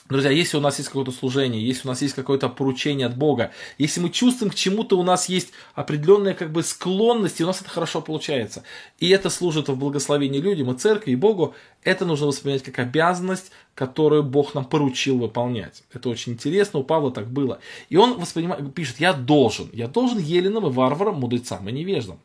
Друзья, 0.08 0.30
если 0.30 0.56
у 0.56 0.60
нас 0.60 0.78
есть 0.78 0.88
какое-то 0.88 1.12
служение, 1.12 1.62
если 1.62 1.86
у 1.86 1.90
нас 1.90 2.00
есть 2.00 2.14
какое-то 2.14 2.48
поручение 2.48 3.06
от 3.06 3.16
Бога, 3.16 3.52
если 3.76 4.00
мы 4.00 4.08
чувствуем 4.08 4.50
к 4.50 4.54
чему-то, 4.54 4.98
у 4.98 5.02
нас 5.02 5.28
есть 5.28 5.50
определенная 5.74 6.32
как 6.32 6.50
бы 6.50 6.62
склонность, 6.62 7.40
и 7.40 7.44
у 7.44 7.46
нас 7.46 7.60
это 7.60 7.68
хорошо 7.68 8.00
получается, 8.00 8.62
и 8.98 9.10
это 9.10 9.28
служит 9.28 9.68
в 9.68 9.76
благословении 9.76 10.40
людям, 10.40 10.70
и 10.70 10.78
церкви, 10.78 11.12
и 11.12 11.16
Богу, 11.16 11.54
это 11.82 12.06
нужно 12.06 12.26
воспринять 12.26 12.62
как 12.62 12.78
обязанность, 12.78 13.52
которую 13.74 14.22
Бог 14.22 14.54
нам 14.54 14.64
поручил 14.64 15.18
выполнять. 15.18 15.82
Это 15.92 16.08
очень 16.08 16.32
интересно, 16.32 16.80
у 16.80 16.84
Павла 16.84 17.12
так 17.12 17.30
было. 17.30 17.60
И 17.90 17.96
он 17.96 18.18
воспринимает, 18.18 18.74
пишет, 18.74 19.00
я 19.00 19.12
должен, 19.12 19.68
я 19.74 19.88
должен 19.88 20.18
еленам 20.18 20.66
и 20.66 20.70
варварам, 20.70 21.20
мудрецам 21.20 21.68
и 21.68 21.72
невеждам. 21.72 22.18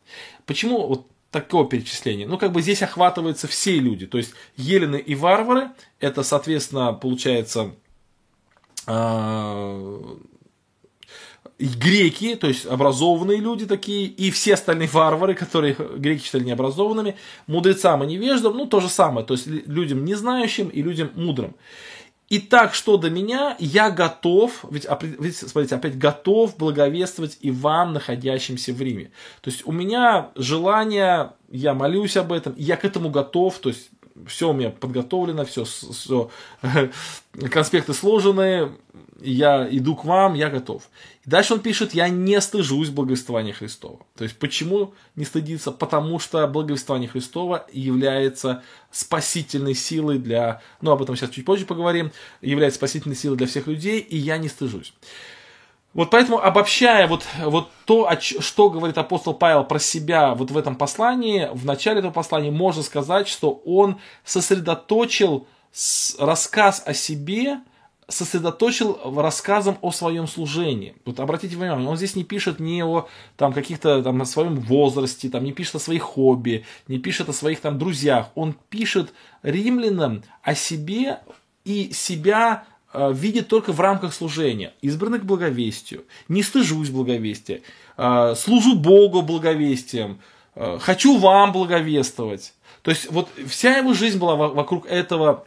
Почему 0.46 0.86
вот 0.86 1.06
такого 1.34 1.68
перечисления. 1.68 2.28
Ну, 2.28 2.38
как 2.38 2.52
бы 2.52 2.62
здесь 2.62 2.82
охватываются 2.82 3.48
все 3.48 3.78
люди. 3.80 4.06
То 4.06 4.18
есть 4.18 4.34
елены 4.56 4.96
и 4.96 5.16
варвары, 5.16 5.70
это, 5.98 6.22
соответственно, 6.22 6.92
получается 6.92 7.72
э, 8.86 10.16
греки, 11.58 12.36
то 12.36 12.46
есть 12.46 12.66
образованные 12.66 13.38
люди 13.38 13.66
такие, 13.66 14.06
и 14.06 14.30
все 14.30 14.54
остальные 14.54 14.88
варвары, 14.88 15.34
которые 15.34 15.74
греки 15.74 16.22
считали 16.22 16.44
необразованными, 16.44 17.16
мудрецам 17.48 18.04
и 18.04 18.06
невеждам, 18.06 18.56
ну, 18.56 18.66
то 18.66 18.78
же 18.78 18.88
самое, 18.88 19.26
то 19.26 19.34
есть 19.34 19.48
людям 19.48 20.04
не 20.04 20.14
знающим 20.14 20.68
и 20.68 20.82
людям 20.82 21.10
мудрым. 21.16 21.56
И 22.28 22.38
так, 22.38 22.74
что 22.74 22.96
до 22.96 23.10
меня, 23.10 23.54
я 23.58 23.90
готов, 23.90 24.64
ведь, 24.70 24.86
смотрите, 25.36 25.76
опять 25.76 25.98
готов 25.98 26.56
благовествовать 26.56 27.36
и 27.40 27.50
вам, 27.50 27.92
находящимся 27.92 28.72
в 28.72 28.80
Риме. 28.80 29.10
То 29.42 29.50
есть 29.50 29.66
у 29.66 29.72
меня 29.72 30.30
желание, 30.34 31.32
я 31.50 31.74
молюсь 31.74 32.16
об 32.16 32.32
этом, 32.32 32.54
я 32.56 32.76
к 32.76 32.84
этому 32.84 33.10
готов, 33.10 33.58
то 33.58 33.68
есть 33.68 33.90
все 34.26 34.50
у 34.50 34.52
меня 34.52 34.70
подготовлено, 34.70 35.44
все, 35.44 35.64
все 35.64 36.30
конспекты 37.50 37.92
сложены, 37.94 38.72
я 39.20 39.66
иду 39.70 39.96
к 39.96 40.04
вам, 40.04 40.34
я 40.34 40.50
готов. 40.50 40.88
Дальше 41.24 41.54
он 41.54 41.60
пишет, 41.60 41.94
я 41.94 42.08
не 42.08 42.40
стыжусь 42.40 42.90
благовествования 42.90 43.52
Христова. 43.52 44.00
То 44.16 44.24
есть 44.24 44.38
почему 44.38 44.94
не 45.16 45.24
стыдиться? 45.24 45.72
Потому 45.72 46.18
что 46.18 46.46
благовествование 46.46 47.08
Христова 47.08 47.66
является 47.72 48.62
спасительной 48.90 49.74
силой 49.74 50.18
для, 50.18 50.60
ну 50.80 50.90
об 50.90 51.02
этом 51.02 51.16
сейчас 51.16 51.30
чуть 51.30 51.44
позже 51.44 51.64
поговорим, 51.64 52.12
является 52.40 52.78
спасительной 52.78 53.16
силой 53.16 53.36
для 53.36 53.46
всех 53.46 53.66
людей, 53.66 54.00
и 54.00 54.16
я 54.16 54.38
не 54.38 54.48
стыжусь. 54.48 54.94
Вот 55.94 56.10
поэтому, 56.10 56.38
обобщая 56.38 57.06
вот, 57.06 57.24
вот 57.38 57.70
то, 57.84 58.10
что 58.20 58.68
говорит 58.68 58.98
апостол 58.98 59.32
Павел 59.32 59.64
про 59.64 59.78
себя 59.78 60.34
вот 60.34 60.50
в 60.50 60.58
этом 60.58 60.76
послании, 60.76 61.48
в 61.52 61.64
начале 61.64 62.00
этого 62.00 62.12
послания 62.12 62.50
можно 62.50 62.82
сказать, 62.82 63.28
что 63.28 63.62
он 63.64 64.00
сосредоточил 64.24 65.46
рассказ 66.18 66.82
о 66.84 66.94
себе 66.94 67.60
сосредоточил 68.08 68.98
рассказом 69.16 69.78
о 69.80 69.90
своем 69.90 70.26
служении. 70.26 70.94
Вот 71.04 71.20
обратите 71.20 71.56
внимание, 71.56 71.88
он 71.88 71.96
здесь 71.96 72.16
не 72.16 72.24
пишет 72.24 72.60
ни 72.60 72.82
о 72.82 73.08
там, 73.36 73.52
каких-то 73.52 74.02
там, 74.02 74.20
о 74.20 74.26
своем 74.26 74.56
возрасте, 74.56 75.30
там, 75.30 75.42
не 75.42 75.52
пишет 75.52 75.76
о 75.76 75.78
своих 75.78 76.02
хобби, 76.02 76.66
не 76.86 76.98
пишет 76.98 77.30
о 77.30 77.32
своих 77.32 77.60
там, 77.60 77.78
друзьях. 77.78 78.28
Он 78.34 78.54
пишет 78.68 79.14
римлянам 79.42 80.22
о 80.42 80.54
себе 80.54 81.20
и 81.64 81.92
себя 81.92 82.64
видит 82.94 83.48
только 83.48 83.72
в 83.72 83.80
рамках 83.80 84.14
служения. 84.14 84.72
Избранных 84.80 85.22
к 85.22 85.24
благовестию, 85.24 86.04
не 86.28 86.42
стыжусь 86.42 86.90
благовестия, 86.90 87.62
э, 87.96 88.34
служу 88.36 88.76
Богу 88.76 89.22
благовестием, 89.22 90.20
э, 90.54 90.78
хочу 90.80 91.18
вам 91.18 91.52
благовествовать. 91.52 92.54
То 92.82 92.90
есть 92.90 93.10
вот 93.10 93.28
вся 93.48 93.76
его 93.78 93.94
жизнь 93.94 94.18
была 94.18 94.36
вокруг 94.36 94.86
этого 94.86 95.46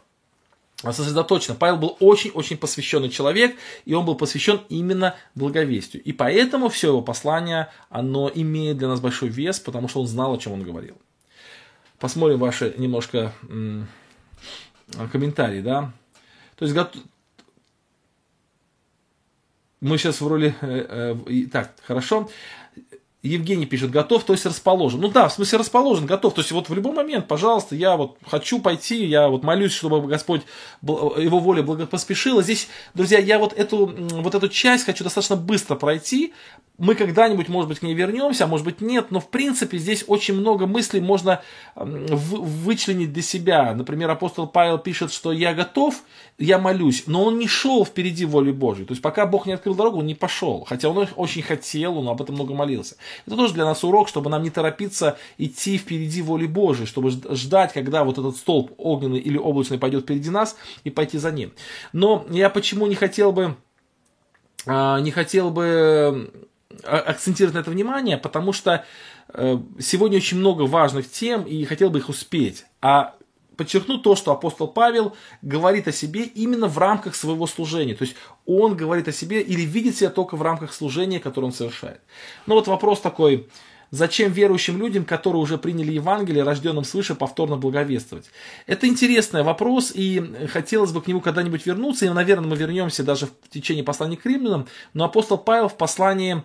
сосредоточено. 0.82 1.56
Павел 1.56 1.76
был 1.76 1.96
очень-очень 2.00 2.56
посвященный 2.56 3.08
человек, 3.08 3.56
и 3.84 3.94
он 3.94 4.04
был 4.04 4.14
посвящен 4.14 4.60
именно 4.68 5.16
благовестию. 5.34 6.02
И 6.02 6.12
поэтому 6.12 6.68
все 6.68 6.88
его 6.88 7.02
послание, 7.02 7.68
оно 7.90 8.30
имеет 8.32 8.76
для 8.78 8.88
нас 8.88 9.00
большой 9.00 9.28
вес, 9.28 9.58
потому 9.58 9.88
что 9.88 10.00
он 10.00 10.06
знал, 10.06 10.34
о 10.34 10.38
чем 10.38 10.52
он 10.52 10.62
говорил. 10.62 10.96
Посмотрим 11.98 12.38
ваши 12.38 12.74
немножко 12.76 13.32
комментарии, 15.10 15.60
да. 15.60 15.92
То 16.56 16.64
есть, 16.64 16.74
мы 19.80 19.98
сейчас 19.98 20.20
в 20.20 20.26
роли... 20.28 20.54
Э, 20.60 21.14
э, 21.26 21.46
так, 21.52 21.72
хорошо. 21.86 22.28
Евгений 23.22 23.66
пишет, 23.66 23.90
готов, 23.90 24.22
то 24.22 24.32
есть 24.32 24.46
расположен. 24.46 25.00
Ну 25.00 25.08
да, 25.08 25.28
в 25.28 25.32
смысле 25.32 25.58
расположен, 25.58 26.06
готов. 26.06 26.34
То 26.34 26.40
есть 26.40 26.52
вот 26.52 26.68
в 26.68 26.74
любой 26.74 26.92
момент, 26.92 27.26
пожалуйста, 27.26 27.74
я 27.74 27.96
вот 27.96 28.16
хочу 28.24 28.60
пойти, 28.60 29.04
я 29.04 29.28
вот 29.28 29.42
молюсь, 29.42 29.72
чтобы 29.72 30.06
Господь, 30.06 30.42
его 30.82 31.40
воля 31.40 31.64
благопоспешила. 31.64 32.42
Здесь, 32.44 32.68
друзья, 32.94 33.18
я 33.18 33.40
вот 33.40 33.52
эту, 33.52 33.86
вот 33.86 34.34
эту 34.36 34.48
часть 34.48 34.84
хочу 34.84 35.02
достаточно 35.02 35.34
быстро 35.34 35.74
пройти. 35.74 36.32
Мы 36.78 36.94
когда-нибудь, 36.94 37.48
может 37.48 37.68
быть, 37.68 37.80
к 37.80 37.82
ней 37.82 37.92
вернемся, 37.92 38.44
а 38.44 38.46
может 38.46 38.64
быть 38.64 38.80
нет, 38.80 39.10
но 39.10 39.18
в 39.18 39.28
принципе 39.30 39.78
здесь 39.78 40.04
очень 40.06 40.34
много 40.34 40.68
мыслей 40.68 41.00
можно 41.00 41.42
вычленить 41.74 43.12
для 43.12 43.22
себя. 43.22 43.74
Например, 43.74 44.08
апостол 44.10 44.46
Павел 44.46 44.78
пишет, 44.78 45.12
что 45.12 45.32
я 45.32 45.54
готов, 45.54 46.04
я 46.38 46.60
молюсь, 46.60 47.02
но 47.08 47.24
он 47.24 47.40
не 47.40 47.48
шел 47.48 47.84
впереди 47.84 48.24
воли 48.24 48.52
Божьей. 48.52 48.84
То 48.84 48.92
есть 48.92 49.02
пока 49.02 49.26
Бог 49.26 49.46
не 49.46 49.54
открыл 49.54 49.74
дорогу, 49.74 49.98
он 49.98 50.06
не 50.06 50.14
пошел. 50.14 50.64
Хотя 50.68 50.88
он 50.88 51.08
очень 51.16 51.42
хотел, 51.42 51.98
он 51.98 52.08
об 52.08 52.22
этом 52.22 52.36
много 52.36 52.54
молился. 52.54 52.94
Это 53.26 53.36
тоже 53.36 53.54
для 53.54 53.64
нас 53.64 53.84
урок, 53.84 54.08
чтобы 54.08 54.30
нам 54.30 54.42
не 54.42 54.50
торопиться 54.50 55.18
идти 55.38 55.78
впереди 55.78 56.22
воли 56.22 56.46
Божьей, 56.46 56.86
чтобы 56.86 57.10
ждать, 57.10 57.72
когда 57.72 58.04
вот 58.04 58.18
этот 58.18 58.36
столб 58.36 58.72
огненный 58.78 59.18
или 59.18 59.38
облачный 59.38 59.78
пойдет 59.78 60.04
впереди 60.04 60.30
нас 60.30 60.56
и 60.84 60.90
пойти 60.90 61.18
за 61.18 61.30
ним. 61.30 61.52
Но 61.92 62.26
я 62.30 62.50
почему 62.50 62.86
не 62.86 62.94
хотел 62.94 63.32
бы, 63.32 63.56
а, 64.66 65.00
не 65.00 65.10
хотел 65.10 65.50
бы 65.50 66.32
а, 66.84 66.98
акцентировать 66.98 67.54
на 67.54 67.60
это 67.60 67.70
внимание, 67.70 68.18
потому 68.18 68.52
что 68.52 68.84
э, 69.32 69.58
сегодня 69.78 70.18
очень 70.18 70.38
много 70.38 70.62
важных 70.62 71.10
тем 71.10 71.42
и 71.42 71.64
хотел 71.64 71.90
бы 71.90 71.98
их 71.98 72.08
успеть. 72.08 72.64
А 72.80 73.14
подчеркну 73.58 73.98
то, 73.98 74.16
что 74.16 74.32
апостол 74.32 74.68
Павел 74.68 75.14
говорит 75.42 75.88
о 75.88 75.92
себе 75.92 76.22
именно 76.22 76.68
в 76.68 76.78
рамках 76.78 77.14
своего 77.14 77.46
служения. 77.46 77.94
То 77.94 78.04
есть 78.04 78.14
он 78.46 78.76
говорит 78.76 79.08
о 79.08 79.12
себе 79.12 79.42
или 79.42 79.62
видит 79.62 79.96
себя 79.96 80.10
только 80.10 80.36
в 80.36 80.42
рамках 80.42 80.72
служения, 80.72 81.20
которое 81.20 81.48
он 81.48 81.52
совершает. 81.52 82.00
Ну 82.46 82.54
вот 82.54 82.68
вопрос 82.68 83.00
такой, 83.00 83.48
зачем 83.90 84.30
верующим 84.30 84.78
людям, 84.78 85.04
которые 85.04 85.42
уже 85.42 85.58
приняли 85.58 85.90
Евангелие, 85.90 86.44
рожденным 86.44 86.84
свыше, 86.84 87.16
повторно 87.16 87.56
благовествовать? 87.56 88.26
Это 88.66 88.86
интересный 88.86 89.42
вопрос, 89.42 89.90
и 89.92 90.46
хотелось 90.52 90.92
бы 90.92 91.02
к 91.02 91.08
нему 91.08 91.20
когда-нибудь 91.20 91.66
вернуться, 91.66 92.06
и, 92.06 92.10
наверное, 92.10 92.48
мы 92.48 92.56
вернемся 92.56 93.02
даже 93.02 93.26
в 93.26 93.48
течение 93.50 93.82
послания 93.82 94.16
к 94.16 94.24
римлянам, 94.24 94.68
но 94.94 95.04
апостол 95.04 95.36
Павел 95.36 95.68
в 95.68 95.76
послании 95.76 96.44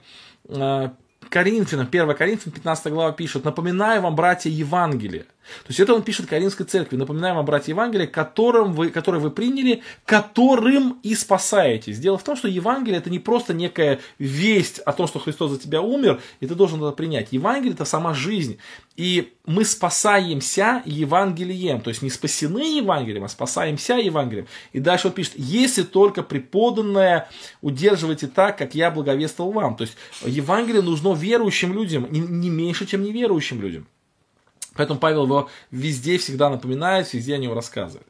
э, 0.49 0.89
Коринфянам, 1.33 1.87
1 1.91 2.13
Коринфянам, 2.13 2.53
15 2.53 2.93
глава 2.93 3.11
пишет, 3.11 3.43
напоминаю 3.43 4.03
вам, 4.03 4.15
братья, 4.15 4.51
Евангелие. 4.51 5.25
То 5.63 5.69
есть 5.69 5.79
это 5.79 5.93
он 5.93 6.03
пишет 6.03 6.27
Каринской 6.27 6.65
церкви. 6.65 6.95
Напоминаю 6.95 7.35
вам, 7.35 7.45
братья 7.45 7.71
Евангелие, 7.71 8.07
которым 8.07 8.73
вы, 8.73 8.91
которое 8.91 9.17
вы 9.17 9.31
приняли, 9.31 9.81
которым 10.05 10.99
и 11.03 11.15
спасаетесь. 11.15 11.99
Дело 11.99 12.17
в 12.17 12.23
том, 12.23 12.35
что 12.35 12.47
Евангелие 12.47 12.99
это 12.99 13.09
не 13.09 13.19
просто 13.19 13.53
некая 13.53 13.99
весть 14.19 14.79
о 14.79 14.93
том, 14.93 15.07
что 15.07 15.19
Христос 15.19 15.51
за 15.51 15.59
тебя 15.59 15.81
умер, 15.81 16.21
и 16.39 16.47
ты 16.47 16.55
должен 16.55 16.81
это 16.83 16.95
принять. 16.95 17.29
Евангелие 17.31 17.73
это 17.73 17.85
сама 17.85 18.13
жизнь. 18.13 18.59
И 18.95 19.33
мы 19.45 19.65
спасаемся 19.65 20.83
Евангелием. 20.85 21.81
То 21.81 21.89
есть 21.89 22.03
не 22.03 22.11
спасены 22.11 22.77
Евангелием, 22.77 23.23
а 23.23 23.27
спасаемся 23.27 23.95
Евангелием. 23.95 24.47
И 24.71 24.79
дальше 24.79 25.07
он 25.07 25.13
пишет, 25.13 25.33
если 25.35 25.81
только 25.83 26.21
преподанное 26.21 27.27
удерживайте 27.61 28.27
так, 28.27 28.57
как 28.57 28.75
я 28.75 28.91
благовествовал 28.91 29.51
вам. 29.51 29.75
То 29.75 29.83
есть 29.83 29.97
Евангелие 30.23 30.83
нужно 30.83 31.13
верующим 31.13 31.73
людям, 31.73 32.07
не 32.11 32.49
меньше, 32.49 32.85
чем 32.85 33.03
неверующим 33.03 33.61
людям. 33.61 33.87
Поэтому 34.75 34.99
Павел 34.99 35.25
его 35.25 35.49
везде 35.71 36.17
всегда 36.17 36.49
напоминает, 36.49 37.11
везде 37.13 37.35
о 37.35 37.37
нем 37.37 37.53
рассказывает. 37.53 38.07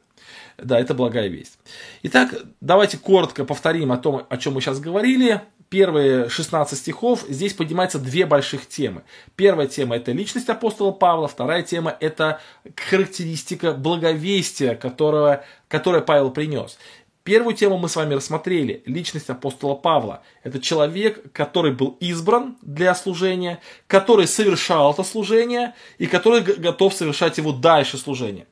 Да, 0.56 0.78
это 0.78 0.94
благая 0.94 1.28
весть. 1.28 1.58
Итак, 2.02 2.34
давайте 2.60 2.96
коротко 2.96 3.44
повторим 3.44 3.90
о 3.90 3.96
том, 3.96 4.26
о 4.28 4.36
чем 4.36 4.54
мы 4.54 4.60
сейчас 4.60 4.80
говорили. 4.80 5.42
Первые 5.74 6.28
16 6.28 6.78
стихов, 6.78 7.24
здесь 7.28 7.52
поднимаются 7.52 7.98
две 7.98 8.26
больших 8.26 8.68
темы. 8.68 9.02
Первая 9.34 9.66
тема– 9.66 9.96
это 9.96 10.12
личность 10.12 10.48
апостола 10.48 10.92
Павла, 10.92 11.26
вторая 11.26 11.64
тема– 11.64 11.96
это 12.00 12.40
характеристика 12.76 13.72
благовестия, 13.72 14.76
которого, 14.76 15.44
которое 15.66 16.00
Павел 16.00 16.30
принес. 16.30 16.78
Первую 17.24 17.56
тему 17.56 17.76
мы 17.76 17.88
с 17.88 17.96
вами 17.96 18.14
рассмотрели. 18.14 18.84
Личность 18.86 19.28
апостола 19.30 19.74
Павла. 19.74 20.22
Это 20.44 20.60
человек, 20.60 21.32
который 21.32 21.72
был 21.72 21.96
избран 21.98 22.56
для 22.62 22.94
служения, 22.94 23.60
который 23.88 24.28
совершал 24.28 24.92
это 24.92 25.02
служение 25.02 25.74
и 25.98 26.06
который 26.06 26.42
готов 26.42 26.94
совершать 26.94 27.38
его 27.38 27.50
дальше 27.50 27.98
служение. 27.98 28.46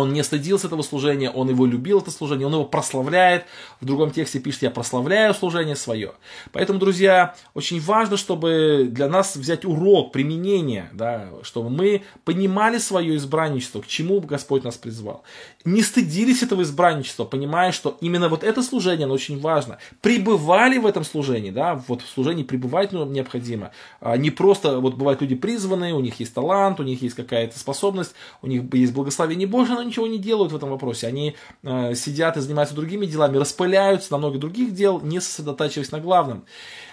Он 0.00 0.12
не 0.12 0.22
стыдился 0.22 0.66
этого 0.66 0.82
служения, 0.82 1.30
он 1.30 1.48
его 1.48 1.66
любил, 1.66 2.00
это 2.00 2.10
служение, 2.10 2.46
он 2.46 2.52
его 2.52 2.64
прославляет. 2.64 3.44
В 3.80 3.84
другом 3.84 4.10
тексте 4.10 4.40
пишет, 4.40 4.62
я 4.62 4.70
прославляю 4.70 5.34
служение 5.34 5.76
свое. 5.76 6.12
Поэтому, 6.52 6.78
друзья, 6.78 7.34
очень 7.54 7.80
важно, 7.80 8.16
чтобы 8.16 8.88
для 8.90 9.08
нас 9.08 9.36
взять 9.36 9.64
урок 9.64 10.12
применения, 10.12 10.90
да, 10.92 11.28
чтобы 11.42 11.70
мы 11.70 12.02
понимали 12.24 12.78
свое 12.78 13.16
избранничество, 13.16 13.80
к 13.80 13.86
чему 13.86 14.20
Господь 14.20 14.64
нас 14.64 14.76
призвал. 14.76 15.22
Не 15.64 15.82
стыдились 15.82 16.42
этого 16.42 16.62
избранничества, 16.62 17.24
понимая, 17.24 17.72
что 17.72 17.96
именно 18.00 18.28
вот 18.28 18.44
это 18.44 18.62
служение, 18.62 19.04
оно 19.04 19.14
очень 19.14 19.40
важно. 19.40 19.78
Пребывали 20.00 20.78
в 20.78 20.86
этом 20.86 21.04
служении, 21.04 21.50
да, 21.50 21.82
вот 21.88 22.02
в 22.02 22.08
служении 22.08 22.42
пребывать 22.42 22.92
ну, 22.92 23.04
необходимо. 23.06 23.72
А 24.00 24.16
не 24.16 24.30
просто, 24.30 24.78
вот 24.80 24.94
бывают 24.94 25.20
люди 25.20 25.34
призванные, 25.34 25.94
у 25.94 26.00
них 26.00 26.20
есть 26.20 26.34
талант, 26.34 26.80
у 26.80 26.82
них 26.82 27.02
есть 27.02 27.14
какая-то 27.14 27.58
способность, 27.58 28.14
у 28.42 28.46
них 28.46 28.62
есть 28.72 28.92
благословение 28.92 29.46
Божие, 29.46 29.76
но 29.76 29.82
ничего 29.86 30.06
не 30.06 30.18
делают 30.18 30.52
в 30.52 30.56
этом 30.56 30.70
вопросе. 30.70 31.06
Они 31.06 31.36
э, 31.62 31.94
сидят 31.94 32.36
и 32.36 32.40
занимаются 32.40 32.74
другими 32.74 33.06
делами, 33.06 33.38
распыляются 33.38 34.12
на 34.12 34.18
много 34.18 34.38
других 34.38 34.74
дел, 34.74 35.00
не 35.00 35.20
сосредотачиваясь 35.20 35.92
на 35.92 36.00
главном. 36.00 36.44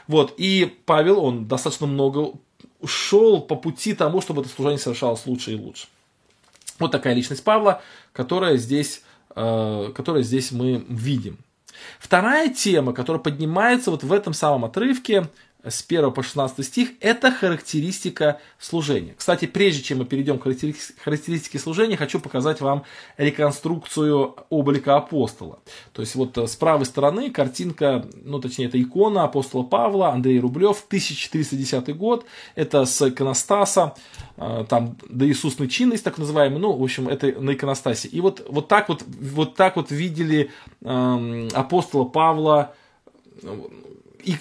Вот. 0.07 0.33
И 0.37 0.77
Павел, 0.85 1.23
он 1.23 1.47
достаточно 1.47 1.87
много 1.87 2.33
шел 2.85 3.41
по 3.41 3.55
пути 3.55 3.93
тому, 3.93 4.21
чтобы 4.21 4.41
это 4.41 4.49
служение 4.49 4.79
совершалось 4.79 5.25
лучше 5.25 5.53
и 5.53 5.55
лучше. 5.55 5.87
Вот 6.79 6.91
такая 6.91 7.13
личность 7.13 7.43
Павла, 7.43 7.81
которая 8.11 8.57
здесь, 8.57 9.03
э, 9.35 9.91
которая 9.95 10.23
здесь 10.23 10.51
мы 10.51 10.85
видим. 10.89 11.37
Вторая 11.99 12.49
тема, 12.49 12.93
которая 12.93 13.21
поднимается 13.21 13.91
вот 13.91 14.03
в 14.03 14.13
этом 14.13 14.33
самом 14.33 14.65
отрывке, 14.65 15.29
с 15.63 15.83
1 15.87 16.11
по 16.11 16.23
16 16.23 16.65
стих, 16.65 16.89
это 16.99 17.31
характеристика 17.31 18.39
служения. 18.59 19.15
Кстати, 19.17 19.45
прежде 19.45 19.81
чем 19.81 19.99
мы 19.99 20.05
перейдем 20.05 20.37
к 20.37 20.43
характеристике 20.43 21.57
служения, 21.57 21.95
хочу 21.95 22.19
показать 22.19 22.59
вам 22.59 22.83
реконструкцию 23.17 24.35
облика 24.49 24.97
апостола. 24.97 25.59
То 25.93 26.01
есть 26.01 26.15
вот 26.15 26.37
э, 26.37 26.47
с 26.47 26.55
правой 26.55 26.85
стороны 26.85 27.31
картинка, 27.31 28.05
ну 28.23 28.39
точнее 28.39 28.65
это 28.65 28.81
икона 28.81 29.23
апостола 29.23 29.63
Павла, 29.63 30.09
Андрей 30.09 30.39
Рублев, 30.39 30.83
1310 30.87 31.95
год, 31.95 32.25
это 32.55 32.85
с 32.85 33.07
иконостаса, 33.07 33.95
э, 34.35 34.65
там 34.67 34.97
до 35.07 35.25
Иисусной 35.27 35.69
чинность 35.69 36.03
так 36.03 36.17
называемый, 36.17 36.59
ну 36.59 36.73
в 36.73 36.83
общем 36.83 37.07
это 37.07 37.27
на 37.39 37.53
иконостасе. 37.53 38.09
И 38.09 38.19
вот, 38.19 38.45
вот 38.49 38.67
так 38.67 38.89
вот, 38.89 39.03
вот 39.07 39.55
так 39.55 39.77
вот 39.77 39.91
видели 39.91 40.51
эм, 40.81 41.47
апостола 41.53 42.03
Павла 42.03 42.75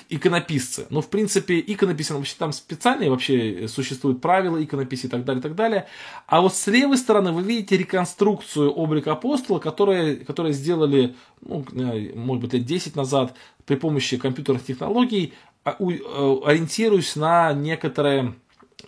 иконописцы. 0.08 0.86
Но, 0.90 0.96
ну, 0.96 1.00
в 1.02 1.08
принципе, 1.08 1.60
иконописи, 1.60 2.12
вообще 2.12 2.34
там 2.38 2.52
специальные 2.52 3.10
вообще 3.10 3.66
существуют 3.68 4.20
правила 4.20 4.62
иконописи 4.62 5.06
и 5.06 5.08
так 5.08 5.24
далее, 5.24 5.40
и 5.40 5.42
так 5.42 5.54
далее. 5.54 5.86
А 6.26 6.40
вот 6.40 6.54
с 6.54 6.66
левой 6.66 6.96
стороны 6.96 7.32
вы 7.32 7.42
видите 7.42 7.76
реконструкцию 7.76 8.70
облика 8.70 9.12
апостола, 9.12 9.58
которые, 9.58 10.16
которые 10.16 10.52
сделали, 10.52 11.14
ну, 11.40 11.64
может 12.14 12.42
быть, 12.42 12.52
лет 12.54 12.64
10 12.64 12.96
назад 12.96 13.34
при 13.66 13.76
помощи 13.76 14.16
компьютерных 14.16 14.64
технологий, 14.64 15.34
а, 15.64 15.76
э, 15.78 15.84
ориентируясь 16.44 17.16
на 17.16 17.52
некоторые 17.52 18.34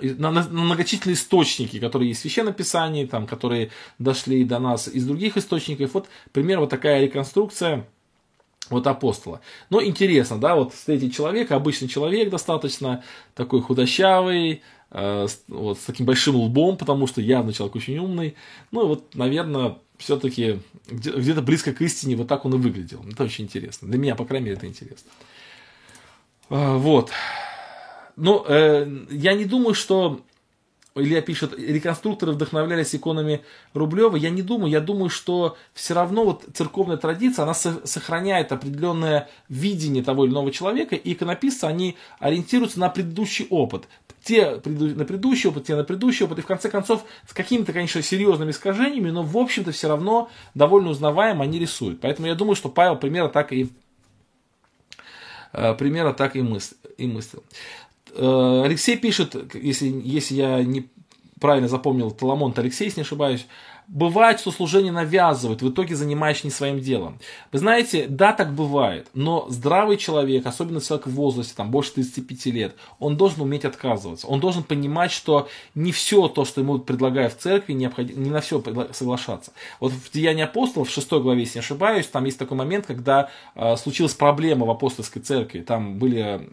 на 0.00 0.30
многочисленные 0.30 1.14
источники, 1.14 1.78
которые 1.78 2.08
есть 2.08 2.20
в 2.20 2.22
Священном 2.22 2.52
Писании, 2.52 3.06
там, 3.06 3.26
которые 3.28 3.70
дошли 4.00 4.44
до 4.44 4.58
нас 4.58 4.88
из 4.88 5.06
других 5.06 5.36
источников. 5.36 5.94
Вот, 5.94 6.08
пример, 6.32 6.58
вот 6.58 6.70
такая 6.70 7.00
реконструкция 7.00 7.86
вот 8.70 8.86
апостола. 8.86 9.40
Но 9.70 9.82
интересно, 9.82 10.38
да, 10.38 10.54
вот 10.54 10.72
встретить 10.72 11.14
человека, 11.14 11.56
обычный 11.56 11.88
человек 11.88 12.30
достаточно, 12.30 13.02
такой 13.34 13.60
худощавый, 13.60 14.62
э, 14.90 15.26
вот 15.48 15.78
с 15.78 15.82
таким 15.82 16.06
большим 16.06 16.36
лбом, 16.36 16.76
потому 16.76 17.06
что 17.06 17.20
явно 17.20 17.52
человек 17.52 17.76
очень 17.76 17.98
умный. 17.98 18.34
Ну, 18.70 18.86
вот, 18.86 19.14
наверное, 19.14 19.78
все-таки 19.98 20.60
где-то 20.88 21.42
близко 21.42 21.72
к 21.72 21.80
истине 21.82 22.16
вот 22.16 22.28
так 22.28 22.44
он 22.44 22.54
и 22.54 22.58
выглядел. 22.58 23.04
Это 23.10 23.24
очень 23.24 23.44
интересно. 23.44 23.88
Для 23.88 23.98
меня, 23.98 24.14
по 24.14 24.24
крайней 24.24 24.46
мере, 24.46 24.56
это 24.56 24.66
интересно. 24.66 25.10
Э, 26.50 26.76
вот. 26.76 27.10
Ну, 28.16 28.44
э, 28.46 28.86
я 29.10 29.34
не 29.34 29.44
думаю, 29.44 29.74
что 29.74 30.20
Илья 30.96 31.22
пишет, 31.22 31.58
реконструкторы 31.58 32.32
вдохновлялись 32.32 32.94
иконами 32.94 33.42
Рублева. 33.72 34.14
Я 34.14 34.30
не 34.30 34.42
думаю, 34.42 34.70
я 34.70 34.80
думаю, 34.80 35.10
что 35.10 35.56
все 35.72 35.92
равно 35.92 36.24
вот 36.24 36.44
церковная 36.54 36.96
традиция, 36.96 37.42
она 37.42 37.54
сохраняет 37.54 38.52
определенное 38.52 39.28
видение 39.48 40.04
того 40.04 40.24
или 40.24 40.32
иного 40.32 40.52
человека, 40.52 40.94
и 40.94 41.12
иконописцы, 41.12 41.64
они 41.64 41.96
ориентируются 42.20 42.78
на 42.78 42.90
предыдущий 42.90 43.48
опыт. 43.50 43.88
Те 44.22 44.60
на 44.64 45.04
предыдущий 45.04 45.50
опыт, 45.50 45.66
те 45.66 45.74
на 45.74 45.82
предыдущий 45.82 46.26
опыт, 46.26 46.38
и 46.38 46.42
в 46.42 46.46
конце 46.46 46.70
концов 46.70 47.04
с 47.28 47.32
какими-то, 47.32 47.72
конечно, 47.72 48.00
серьезными 48.00 48.52
искажениями, 48.52 49.10
но 49.10 49.24
в 49.24 49.36
общем-то 49.36 49.72
все 49.72 49.88
равно 49.88 50.30
довольно 50.54 50.90
узнаваемо 50.90 51.42
они 51.42 51.58
рисуют. 51.58 52.00
Поэтому 52.00 52.28
я 52.28 52.36
думаю, 52.36 52.54
что 52.54 52.68
Павел 52.68 52.94
примерно 52.94 53.30
так 53.30 53.52
и, 53.52 53.68
э, 55.52 55.74
примерно 55.74 56.14
так 56.14 56.36
и, 56.36 56.42
мысль, 56.42 56.76
и 56.96 57.08
мыслил. 57.08 57.42
Э, 58.16 58.62
Алексей 58.64 58.96
пишет, 58.96 59.54
если, 59.54 59.86
если 60.04 60.34
я 60.34 60.62
не 60.62 60.88
правильно 61.40 61.68
запомнил, 61.68 62.10
Таламонт 62.10 62.58
Алексей, 62.58 62.84
если 62.84 63.00
не 63.00 63.04
ошибаюсь, 63.04 63.46
Бывает, 63.86 64.40
что 64.40 64.50
служение 64.50 64.92
навязывает, 64.92 65.60
в 65.60 65.68
итоге 65.68 65.94
занимаешься 65.94 66.46
не 66.46 66.50
своим 66.50 66.80
делом. 66.80 67.18
Вы 67.52 67.58
знаете, 67.58 68.06
да, 68.08 68.32
так 68.32 68.54
бывает, 68.54 69.08
но 69.12 69.46
здравый 69.50 69.98
человек, 69.98 70.46
особенно 70.46 70.80
человек 70.80 71.06
в 71.06 71.10
возрасте, 71.10 71.52
там, 71.54 71.70
больше 71.70 71.92
35 71.92 72.46
лет, 72.46 72.76
он 72.98 73.18
должен 73.18 73.42
уметь 73.42 73.66
отказываться. 73.66 74.26
Он 74.26 74.40
должен 74.40 74.62
понимать, 74.62 75.12
что 75.12 75.48
не 75.74 75.92
все 75.92 76.28
то, 76.28 76.46
что 76.46 76.62
ему 76.62 76.78
предлагают 76.78 77.34
в 77.34 77.36
церкви, 77.36 77.74
необходимо, 77.74 78.20
не 78.20 78.30
на 78.30 78.40
все 78.40 78.62
соглашаться. 78.92 79.52
Вот 79.80 79.92
в 79.92 80.10
Деянии 80.10 80.44
апостолов, 80.44 80.88
в 80.88 80.92
6 80.92 81.10
главе, 81.12 81.40
если 81.40 81.58
не 81.58 81.60
ошибаюсь, 81.60 82.06
там 82.06 82.24
есть 82.24 82.38
такой 82.38 82.56
момент, 82.56 82.86
когда 82.86 83.28
э, 83.54 83.76
случилась 83.76 84.14
проблема 84.14 84.64
в 84.64 84.70
апостольской 84.70 85.20
церкви. 85.20 85.60
Там 85.60 85.98
были 85.98 86.48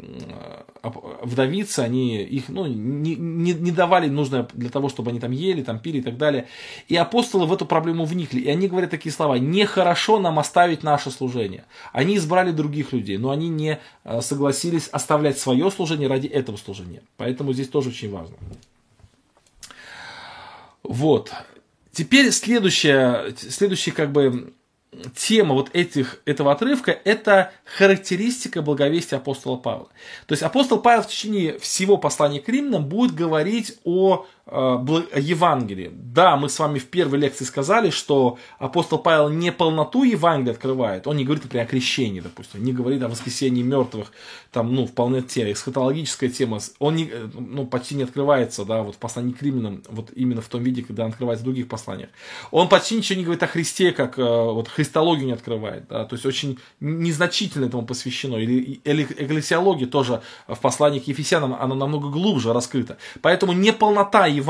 э, 0.84 0.91
вдовицы, 1.24 1.80
они 1.80 2.24
их 2.24 2.49
ну, 2.49 2.66
не, 2.66 3.16
не, 3.16 3.53
не 3.53 3.72
давали 3.72 4.10
нужное 4.10 4.47
для 4.53 4.70
того, 4.70 4.89
чтобы 4.89 5.12
они 5.12 5.22
там 5.22 5.32
ели, 5.32 5.64
там 5.64 5.80
пили 5.80 5.99
и 5.99 6.01
так 6.01 6.18
далее. 6.18 6.47
И 6.89 6.95
апостол 6.97 7.20
апостолы 7.22 7.45
в 7.45 7.53
эту 7.53 7.65
проблему 7.65 8.05
вникли, 8.05 8.39
и 8.39 8.49
они 8.49 8.67
говорят 8.67 8.89
такие 8.89 9.13
слова, 9.13 9.36
нехорошо 9.36 10.19
нам 10.19 10.39
оставить 10.39 10.84
наше 10.84 11.11
служение. 11.11 11.65
Они 11.93 12.17
избрали 12.17 12.51
других 12.51 12.93
людей, 12.93 13.17
но 13.17 13.30
они 13.30 13.49
не 13.49 13.80
э, 14.03 14.22
согласились 14.22 14.88
оставлять 14.88 15.38
свое 15.38 15.69
служение 15.69 16.07
ради 16.07 16.28
этого 16.28 16.57
служения. 16.57 17.03
Поэтому 17.17 17.53
здесь 17.53 17.67
тоже 17.67 17.89
очень 17.89 18.11
важно. 18.11 18.36
Вот. 20.84 21.32
Теперь 21.91 22.32
следующая, 22.32 23.36
следующая 23.38 23.91
как 23.91 24.11
бы 24.11 24.53
тема 25.15 25.53
вот 25.53 25.69
этих, 25.74 26.22
этого 26.26 26.51
отрывка– 26.51 26.91
это 27.05 27.51
характеристика 27.63 28.61
благовестия 28.61 29.19
апостола 29.19 29.55
Павла. 29.57 29.88
То 30.26 30.34
есть 30.34 30.43
апостол 30.43 30.80
Павел 30.82 31.03
в 31.03 31.07
течение 31.07 31.59
всего 31.59 31.97
послания 31.97 32.41
к 32.41 32.49
римлянам 32.49 32.86
будет 32.86 33.13
говорить 33.13 33.78
о 33.86 34.26
Евангелии. 34.52 35.91
Да, 35.93 36.36
мы 36.36 36.49
с 36.49 36.60
вами 36.60 36.78
в 36.78 36.88
первой 36.88 37.20
лекции 37.20 37.45
сказали, 37.45 37.89
что 37.89 38.38
апостол 38.60 38.99
Павел 38.99 39.30
не 39.30 39.52
полноту 39.52 40.04
Евангелия 40.04 40.54
открывает. 40.54 41.08
Он 41.08 41.16
не 41.16 41.24
говорит, 41.24 41.43
например, 41.43 41.66
о 41.66 41.70
крещении, 41.70 42.20
допустим, 42.20 42.64
не 42.64 42.74
говорит 42.74 43.02
о 43.04 43.08
воскресении 43.08 43.64
мертвых, 43.64 44.12
там, 44.52 44.76
ну, 44.76 44.86
в 44.86 44.91
полноте, 44.91 45.49
эсхатологическая 45.52 46.30
тема, 46.30 46.60
он 46.80 46.95
не, 46.95 47.10
э, 47.10 47.30
ну, 47.34 47.66
почти 47.66 47.95
не 47.95 48.04
открывается, 48.04 48.66
да, 48.66 48.84
вот 48.84 48.95
в 48.95 48.97
послании 48.97 49.32
к 49.32 49.41
римлянам, 49.41 49.84
вот 49.89 50.10
именно 50.14 50.41
в 50.41 50.47
том 50.49 50.62
виде, 50.62 50.82
когда 50.82 51.06
он 51.06 51.12
открывается 51.12 51.43
в 51.43 51.45
других 51.45 51.70
посланиях. 51.70 52.10
Он 52.52 52.68
почти 52.68 52.97
ничего 52.97 53.18
не 53.18 53.24
говорит 53.24 53.43
о 53.43 53.47
Христе, 53.47 53.93
как 53.93 54.20
э, 54.20 54.22
вот 54.22 54.68
христологию 54.68 55.28
не 55.28 55.34
открывает, 55.34 55.86
да, 55.88 56.04
то 56.04 56.16
есть 56.16 56.26
очень 56.26 56.60
незначительно 56.82 57.66
этому 57.66 57.86
посвящено. 57.86 58.36
Или, 58.36 58.82
или 58.84 59.04
экклесиология 59.04 59.88
тоже 59.88 60.22
в 60.47 60.60
послании 60.60 60.99
к 60.99 61.08
Ефесянам, 61.08 61.54
она 61.54 61.76
намного 61.76 62.10
глубже 62.10 62.52
раскрыта. 62.52 62.97
Поэтому 63.22 63.54
неполнота 63.54 64.26
Евангелия, 64.26 64.41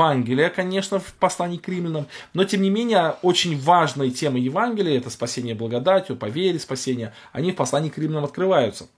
конечно, 0.50 0.98
в 0.98 1.14
послании 1.14 1.58
к 1.58 1.68
римлянам, 1.68 2.06
но 2.34 2.44
тем 2.44 2.62
не 2.62 2.70
менее 2.70 3.16
очень 3.22 3.58
важные 3.58 4.10
темы 4.10 4.38
Евангелия, 4.38 4.98
это 4.98 5.10
спасение 5.10 5.54
благодатью, 5.54 6.16
по 6.16 6.26
вере 6.26 6.58
спасения, 6.58 7.14
они 7.32 7.52
в 7.52 7.56
послании 7.56 7.90
к 7.90 7.98
римлянам 7.98 8.24
открываются. 8.24 8.88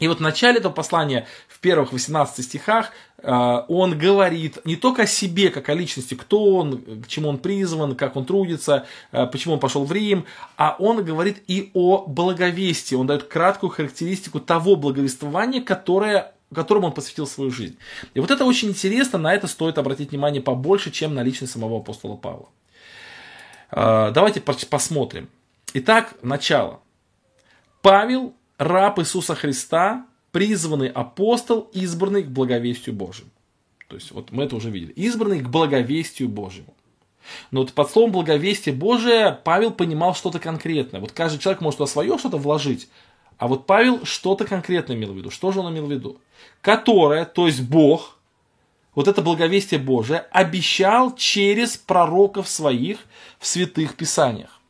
И 0.00 0.08
вот 0.08 0.18
в 0.18 0.22
начале 0.22 0.58
этого 0.58 0.72
послания, 0.72 1.26
в 1.48 1.60
первых 1.60 1.92
18 1.92 2.44
стихах, 2.44 2.90
э, 3.18 3.30
он 3.68 3.96
говорит 3.96 4.58
не 4.64 4.74
только 4.74 5.02
о 5.02 5.06
себе, 5.06 5.50
как 5.50 5.68
о 5.68 5.74
личности, 5.74 6.14
кто 6.14 6.56
он, 6.56 7.02
к 7.02 7.06
чему 7.06 7.28
он 7.28 7.38
призван, 7.38 7.94
как 7.94 8.16
он 8.16 8.24
трудится, 8.24 8.86
э, 9.12 9.26
почему 9.26 9.54
он 9.54 9.60
пошел 9.60 9.84
в 9.84 9.92
Рим, 9.92 10.24
а 10.56 10.74
он 10.80 11.04
говорит 11.04 11.42
и 11.46 11.70
о 11.74 12.06
благовестии. 12.06 12.96
Он 12.96 13.06
дает 13.06 13.24
краткую 13.24 13.70
характеристику 13.70 14.40
того 14.40 14.74
благовествования, 14.74 15.62
которое 15.62 16.32
которому 16.52 16.88
он 16.88 16.92
посвятил 16.92 17.26
свою 17.26 17.50
жизнь. 17.50 17.76
И 18.14 18.20
вот 18.20 18.30
это 18.30 18.44
очень 18.44 18.68
интересно, 18.68 19.18
на 19.18 19.34
это 19.34 19.46
стоит 19.46 19.78
обратить 19.78 20.10
внимание 20.10 20.42
побольше, 20.42 20.90
чем 20.90 21.14
на 21.14 21.22
личность 21.22 21.52
самого 21.52 21.78
апостола 21.78 22.16
Павла. 22.16 22.48
А, 23.70 24.10
давайте 24.10 24.40
посмотрим. 24.40 25.28
Итак, 25.72 26.14
начало. 26.22 26.80
Павел, 27.82 28.34
раб 28.58 28.98
Иисуса 29.00 29.34
Христа, 29.34 30.06
призванный 30.30 30.88
апостол, 30.88 31.70
избранный 31.72 32.22
к 32.22 32.28
благовестию 32.28 32.94
Божьему. 32.94 33.30
То 33.88 33.96
есть, 33.96 34.10
вот 34.12 34.32
мы 34.32 34.44
это 34.44 34.56
уже 34.56 34.70
видели. 34.70 34.92
Избранный 34.92 35.40
к 35.40 35.48
благовестию 35.48 36.28
Божьему. 36.28 36.74
Но 37.50 37.60
вот 37.60 37.72
под 37.72 37.90
словом 37.90 38.12
благовестие 38.12 38.74
Божие 38.74 39.38
Павел 39.44 39.70
понимал 39.70 40.14
что-то 40.14 40.38
конкретное. 40.38 41.00
Вот 41.00 41.12
каждый 41.12 41.38
человек 41.38 41.60
может 41.60 41.78
туда 41.78 41.90
свое 41.90 42.18
что-то 42.18 42.36
вложить, 42.36 42.88
а 43.38 43.48
вот 43.48 43.66
Павел 43.66 44.04
что-то 44.04 44.44
конкретно 44.44 44.92
имел 44.92 45.12
в 45.12 45.16
виду. 45.16 45.30
Что 45.30 45.52
же 45.52 45.60
он 45.60 45.72
имел 45.72 45.86
в 45.86 45.90
виду? 45.90 46.18
Которое, 46.60 47.24
то 47.24 47.46
есть 47.46 47.62
Бог, 47.62 48.18
вот 48.94 49.08
это 49.08 49.22
благовестие 49.22 49.80
Божие, 49.80 50.20
обещал 50.30 51.14
через 51.16 51.76
пророков 51.76 52.48
своих 52.48 52.98
в 53.38 53.46
святых 53.46 53.96
писаниях. 53.96 54.60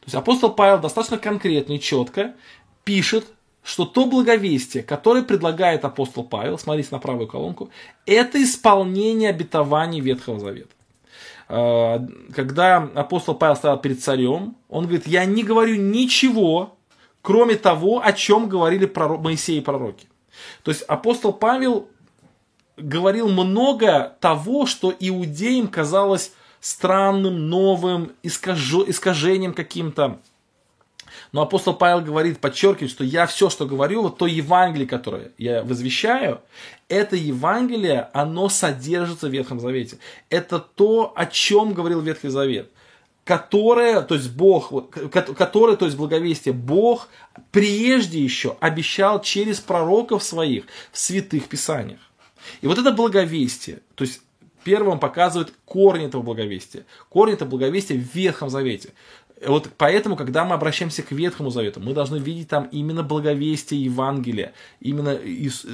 То 0.00 0.06
есть 0.06 0.14
апостол 0.14 0.50
Павел 0.52 0.80
достаточно 0.80 1.18
конкретно 1.18 1.74
и 1.74 1.80
четко 1.80 2.34
пишет, 2.84 3.26
что 3.62 3.84
то 3.84 4.06
благовестие, 4.06 4.82
которое 4.82 5.22
предлагает 5.22 5.84
апостол 5.84 6.24
Павел, 6.24 6.58
смотрите 6.58 6.88
на 6.90 6.98
правую 6.98 7.28
колонку, 7.28 7.70
это 8.06 8.42
исполнение 8.42 9.30
обетований 9.30 10.00
Ветхого 10.00 10.40
Завета. 10.40 10.74
А, 11.48 12.04
когда 12.34 12.78
апостол 12.94 13.34
Павел 13.34 13.54
стоял 13.54 13.80
перед 13.80 14.02
царем, 14.02 14.56
он 14.68 14.84
говорит, 14.84 15.06
я 15.06 15.24
не 15.24 15.44
говорю 15.44 15.76
ничего, 15.76 16.76
кроме 17.22 17.54
того, 17.54 18.02
о 18.04 18.12
чем 18.12 18.48
говорили 18.48 18.86
пророк, 18.86 19.22
Моисей 19.22 19.58
и 19.58 19.62
пророки. 19.62 20.06
То 20.64 20.70
есть 20.70 20.82
апостол 20.82 21.32
Павел 21.32 21.88
говорил 22.76 23.28
много 23.28 24.16
того, 24.20 24.66
что 24.66 24.94
иудеям 24.98 25.68
казалось 25.68 26.32
странным, 26.60 27.48
новым, 27.48 28.12
искажением 28.22 29.54
каким-то. 29.54 30.18
Но 31.30 31.42
апостол 31.42 31.74
Павел 31.74 32.00
говорит, 32.02 32.40
подчеркивает, 32.40 32.90
что 32.90 33.04
я 33.04 33.26
все, 33.26 33.48
что 33.48 33.66
говорю, 33.66 34.02
вот 34.02 34.18
то 34.18 34.26
Евангелие, 34.26 34.86
которое 34.86 35.32
я 35.38 35.62
возвещаю, 35.62 36.40
это 36.88 37.16
Евангелие, 37.16 38.10
оно 38.12 38.48
содержится 38.48 39.28
в 39.28 39.30
Ветхом 39.30 39.60
Завете. 39.60 39.98
Это 40.28 40.58
то, 40.58 41.12
о 41.14 41.26
чем 41.26 41.72
говорил 41.72 42.00
Ветхий 42.00 42.28
Завет 42.28 42.70
которое, 43.24 44.02
то 44.02 44.14
есть 44.14 44.30
Бог, 44.30 44.90
которое, 45.10 45.76
то 45.76 45.84
есть 45.84 45.96
благовестие, 45.96 46.52
Бог 46.52 47.08
прежде 47.50 48.20
еще 48.20 48.56
обещал 48.60 49.22
через 49.22 49.60
пророков 49.60 50.22
своих 50.22 50.64
в 50.90 50.98
святых 50.98 51.48
писаниях. 51.48 52.00
И 52.60 52.66
вот 52.66 52.78
это 52.78 52.90
благовестие, 52.90 53.80
то 53.94 54.02
есть 54.02 54.20
первым 54.64 54.98
показывает 54.98 55.52
корни 55.64 56.06
этого 56.06 56.22
благовестия. 56.22 56.84
Корни 57.08 57.34
этого 57.34 57.48
благовестия 57.48 57.96
в 57.96 58.14
Ветхом 58.14 58.50
Завете. 58.50 58.90
Вот 59.44 59.68
поэтому, 59.76 60.16
когда 60.16 60.44
мы 60.44 60.54
обращаемся 60.54 61.02
к 61.02 61.10
Ветхому 61.10 61.50
Завету, 61.50 61.80
мы 61.80 61.94
должны 61.94 62.18
видеть 62.18 62.48
там 62.48 62.68
именно 62.70 63.02
благовестие 63.02 63.82
Евангелия, 63.82 64.52
именно 64.80 65.18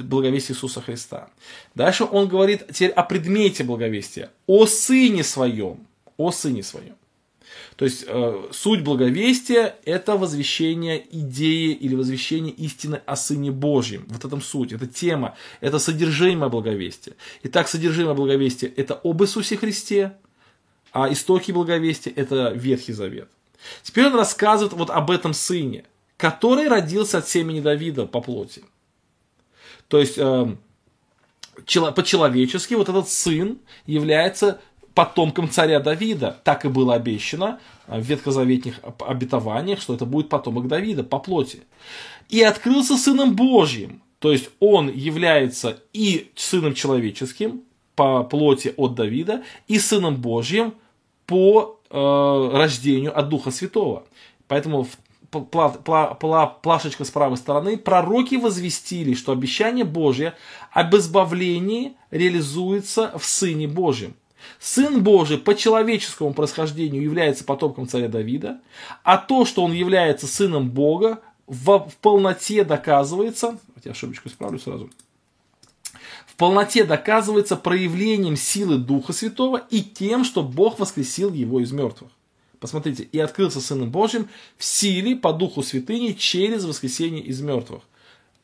благовестие 0.03 0.55
Иисуса 0.55 0.81
Христа. 0.81 1.29
Дальше 1.75 2.03
он 2.03 2.27
говорит 2.27 2.65
теперь 2.73 2.91
о 2.91 3.03
предмете 3.03 3.63
благовестия, 3.63 4.31
о 4.47 4.65
Сыне 4.65 5.23
Своем, 5.23 5.85
о 6.17 6.31
Сыне 6.31 6.63
Своем. 6.63 6.95
То 7.79 7.85
есть 7.85 8.03
э, 8.05 8.47
суть 8.51 8.83
благовестия– 8.83 9.77
это 9.85 10.17
возвещение 10.17 11.01
идеи 11.11 11.71
или 11.71 11.95
возвещение 11.95 12.51
истины 12.51 13.01
о 13.05 13.15
Сыне 13.15 13.51
Божьем. 13.51 14.05
Вот 14.09 14.25
этом 14.25 14.41
суть, 14.41 14.73
это 14.73 14.85
тема, 14.85 15.37
это 15.61 15.79
содержимое 15.79 16.49
благовестия. 16.49 17.13
Итак, 17.43 17.69
содержимое 17.69 18.15
благовестия– 18.15 18.69
это 18.75 18.99
об 19.01 19.23
Иисусе 19.23 19.55
Христе, 19.55 20.17
а 20.91 21.09
истоки 21.09 21.53
благовестия– 21.53 22.11
это 22.17 22.51
Ветхий 22.53 22.91
Завет. 22.91 23.29
Теперь 23.81 24.07
он 24.07 24.15
рассказывает 24.15 24.73
вот 24.73 24.89
об 24.89 25.09
этом 25.09 25.33
сыне, 25.33 25.85
который 26.17 26.67
родился 26.67 27.19
от 27.19 27.29
семени 27.29 27.61
Давида 27.61 28.07
по 28.07 28.19
плоти. 28.19 28.65
То 29.87 29.99
есть, 30.01 30.17
э, 30.17 30.53
по-человечески 31.95 32.73
вот 32.73 32.89
этот 32.89 33.07
сын 33.07 33.57
является 33.85 34.59
потомком 34.99 35.49
царя 35.49 35.79
Давида. 35.79 36.41
Так 36.43 36.65
и 36.65 36.67
было 36.67 36.95
обещано 36.95 37.61
в 37.87 38.01
ветхозаветных 38.01 38.81
обетованиях, 38.99 39.79
что 39.79 39.93
это 39.93 40.05
будет 40.05 40.27
потомок 40.27 40.67
Давида 40.67 41.05
по 41.05 41.19
плоти. 41.19 41.61
И 42.27 42.41
открылся 42.41 42.97
Сыном 42.97 43.33
Божьим. 43.33 44.01
То 44.19 44.33
есть 44.33 44.49
он 44.59 44.91
является 44.91 45.79
и 45.93 46.29
Сыном 46.35 46.73
Человеческим 46.73 47.61
по 47.95 48.25
плоти 48.25 48.73
от 48.75 48.95
Давида, 48.95 49.43
и 49.69 49.79
Сыном 49.79 50.17
Божьим 50.17 50.73
по 51.25 51.79
э, 51.89 52.49
рождению 52.51 53.17
от 53.17 53.29
Духа 53.29 53.51
Святого. 53.51 54.03
Поэтому 54.49 54.85
пла, 55.31 55.69
пла, 55.69 56.07
пла, 56.07 56.45
плашечка 56.47 57.05
с 57.05 57.09
правой 57.09 57.37
стороны, 57.37 57.77
пророки 57.77 58.35
возвестили, 58.35 59.13
что 59.13 59.31
обещание 59.31 59.85
Божье 59.85 60.33
об 60.73 60.93
избавлении 60.93 61.93
реализуется 62.11 63.17
в 63.17 63.23
Сыне 63.23 63.69
Божьем. 63.69 64.13
Сын 64.59 65.03
Божий 65.03 65.37
по 65.37 65.55
человеческому 65.55 66.33
происхождению 66.33 67.03
является 67.03 67.43
потомком 67.43 67.87
царя 67.87 68.07
Давида, 68.07 68.59
а 69.03 69.17
то, 69.17 69.45
что 69.45 69.63
он 69.63 69.73
является 69.73 70.27
сыном 70.27 70.69
Бога, 70.69 71.21
в, 71.47 71.89
в 71.89 71.97
полноте 71.97 72.63
доказывается, 72.63 73.57
я 73.83 73.91
ошибочку 73.91 74.29
исправлю 74.29 74.59
сразу, 74.59 74.89
полноте 76.39 76.85
доказывается 76.85 77.57
проявлением 77.57 78.37
силы 78.37 78.77
Духа 78.77 79.11
Святого 79.11 79.57
и 79.69 79.81
тем, 79.81 80.23
что 80.23 80.41
Бог 80.41 80.79
воскресил 80.79 81.33
его 81.33 81.59
из 81.59 81.73
мертвых. 81.73 82.09
Посмотрите, 82.61 83.03
и 83.03 83.19
открылся 83.19 83.59
Сыном 83.59 83.91
Божьим 83.91 84.29
в 84.57 84.63
силе 84.63 85.17
по 85.17 85.33
Духу 85.33 85.61
Святыни 85.61 86.13
через 86.13 86.63
воскресение 86.63 87.21
из 87.21 87.41
мертвых. 87.41 87.83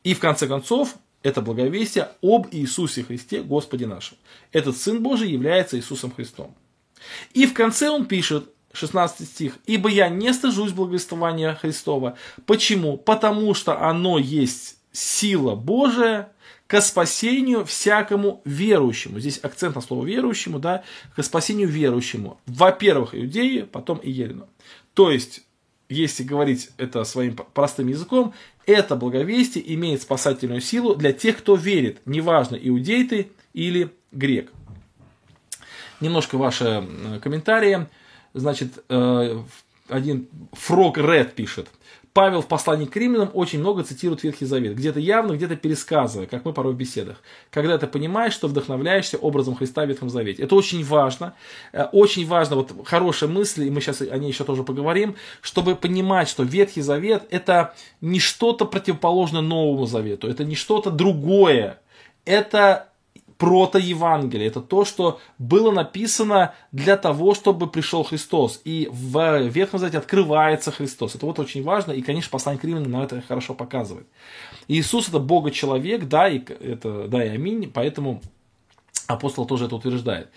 И 0.04 0.12
в 0.12 0.20
конце 0.20 0.46
концов, 0.46 0.94
это 1.26 1.42
благовестие 1.42 2.10
об 2.22 2.46
Иисусе 2.52 3.02
Христе, 3.02 3.42
Господе 3.42 3.88
нашем. 3.88 4.16
Этот 4.52 4.76
Сын 4.76 5.02
Божий 5.02 5.28
является 5.28 5.76
Иисусом 5.76 6.12
Христом. 6.12 6.54
И 7.34 7.46
в 7.46 7.52
конце 7.52 7.90
он 7.90 8.06
пишет, 8.06 8.48
16 8.72 9.26
стих, 9.26 9.58
«Ибо 9.66 9.88
я 9.88 10.08
не 10.08 10.32
стыжусь 10.32 10.70
благовествования 10.70 11.54
Христова». 11.54 12.16
Почему? 12.46 12.96
Потому 12.96 13.54
что 13.54 13.80
оно 13.80 14.18
есть 14.18 14.76
сила 14.92 15.56
Божия 15.56 16.32
к 16.68 16.80
спасению 16.80 17.64
всякому 17.64 18.40
верующему. 18.44 19.18
Здесь 19.18 19.40
акцент 19.42 19.74
на 19.74 19.80
слово 19.80 20.06
верующему, 20.06 20.60
да, 20.60 20.84
к 21.16 21.22
спасению 21.24 21.68
верующему. 21.68 22.38
Во-первых, 22.46 23.16
иудеи, 23.16 23.62
потом 23.62 23.98
и 23.98 24.12
елену. 24.12 24.48
То 24.94 25.10
есть, 25.10 25.42
если 25.88 26.22
говорить 26.22 26.70
это 26.78 27.04
своим 27.04 27.36
простым 27.36 27.88
языком, 27.88 28.34
это 28.66 28.96
благовестие 28.96 29.74
имеет 29.74 30.02
спасательную 30.02 30.60
силу 30.60 30.94
для 30.94 31.12
тех, 31.12 31.38
кто 31.38 31.54
верит, 31.54 32.00
неважно, 32.04 32.56
иудей 32.56 33.06
ты 33.06 33.30
или 33.52 33.90
грек. 34.12 34.50
Немножко 36.00 36.36
ваши 36.36 36.86
комментарии. 37.22 37.86
Значит, 38.34 38.84
э, 38.88 39.42
один 39.88 40.28
Фрог 40.52 40.98
Ред 40.98 41.34
пишет. 41.34 41.68
Павел 42.16 42.40
в 42.40 42.46
послании 42.46 42.86
к 42.86 42.96
римлянам 42.96 43.28
очень 43.34 43.58
много 43.58 43.84
цитирует 43.84 44.22
Ветхий 44.22 44.46
Завет, 44.46 44.74
где-то 44.74 44.98
явно, 44.98 45.34
где-то 45.34 45.54
пересказывая, 45.54 46.26
как 46.26 46.46
мы 46.46 46.54
порой 46.54 46.72
в 46.72 46.76
беседах. 46.78 47.20
Когда 47.50 47.76
ты 47.76 47.86
понимаешь, 47.86 48.32
что 48.32 48.48
вдохновляешься 48.48 49.18
образом 49.18 49.54
Христа 49.54 49.84
в 49.84 49.88
Ветхом 49.88 50.08
Завете. 50.08 50.42
Это 50.42 50.54
очень 50.54 50.82
важно. 50.82 51.34
Э, 51.74 51.84
очень 51.92 52.26
важно, 52.26 52.56
вот 52.56 52.72
хорошая 52.86 53.28
мысль, 53.28 53.64
и 53.64 53.70
мы 53.70 53.82
сейчас 53.82 54.00
о 54.00 54.16
ней 54.16 54.28
еще 54.28 54.44
тоже 54.44 54.62
поговорим, 54.62 55.14
чтобы 55.42 55.76
понимать, 55.76 56.30
что 56.30 56.42
Ветхий 56.42 56.80
Завет 56.80 57.24
это 57.28 57.74
не 58.00 58.18
что-то 58.18 58.64
противоположное 58.64 59.42
Новому 59.42 59.84
Завету, 59.84 60.26
это 60.26 60.42
не 60.42 60.54
что-то 60.54 60.90
другое. 60.90 61.80
Это 62.24 62.88
протоевангелие. 63.38 64.48
Это 64.48 64.60
то, 64.60 64.84
что 64.84 65.20
было 65.38 65.70
написано 65.70 66.54
для 66.72 66.96
того, 66.96 67.34
чтобы 67.34 67.68
пришел 67.68 68.02
Христос. 68.02 68.60
И 68.64 68.88
в 68.90 69.42
Ветхом 69.48 69.80
Завете 69.80 69.98
открывается 69.98 70.72
Христос. 70.72 71.14
Это 71.14 71.26
вот 71.26 71.38
очень 71.38 71.62
важно. 71.62 71.92
И, 71.92 72.02
конечно, 72.02 72.30
послание 72.30 72.60
к 72.60 72.64
римлянам 72.64 72.90
нам 72.90 73.02
это 73.02 73.22
хорошо 73.22 73.54
показывает. 73.54 74.06
Иисус 74.68 75.08
это 75.08 75.18
Бога-человек, 75.18 76.04
да, 76.04 76.28
и 76.28 76.38
это 76.38 77.08
да 77.08 77.24
и 77.24 77.28
аминь. 77.28 77.70
Поэтому 77.72 78.22
апостол 79.06 79.44
тоже 79.44 79.66
это 79.66 79.76
утверждает. 79.76 80.28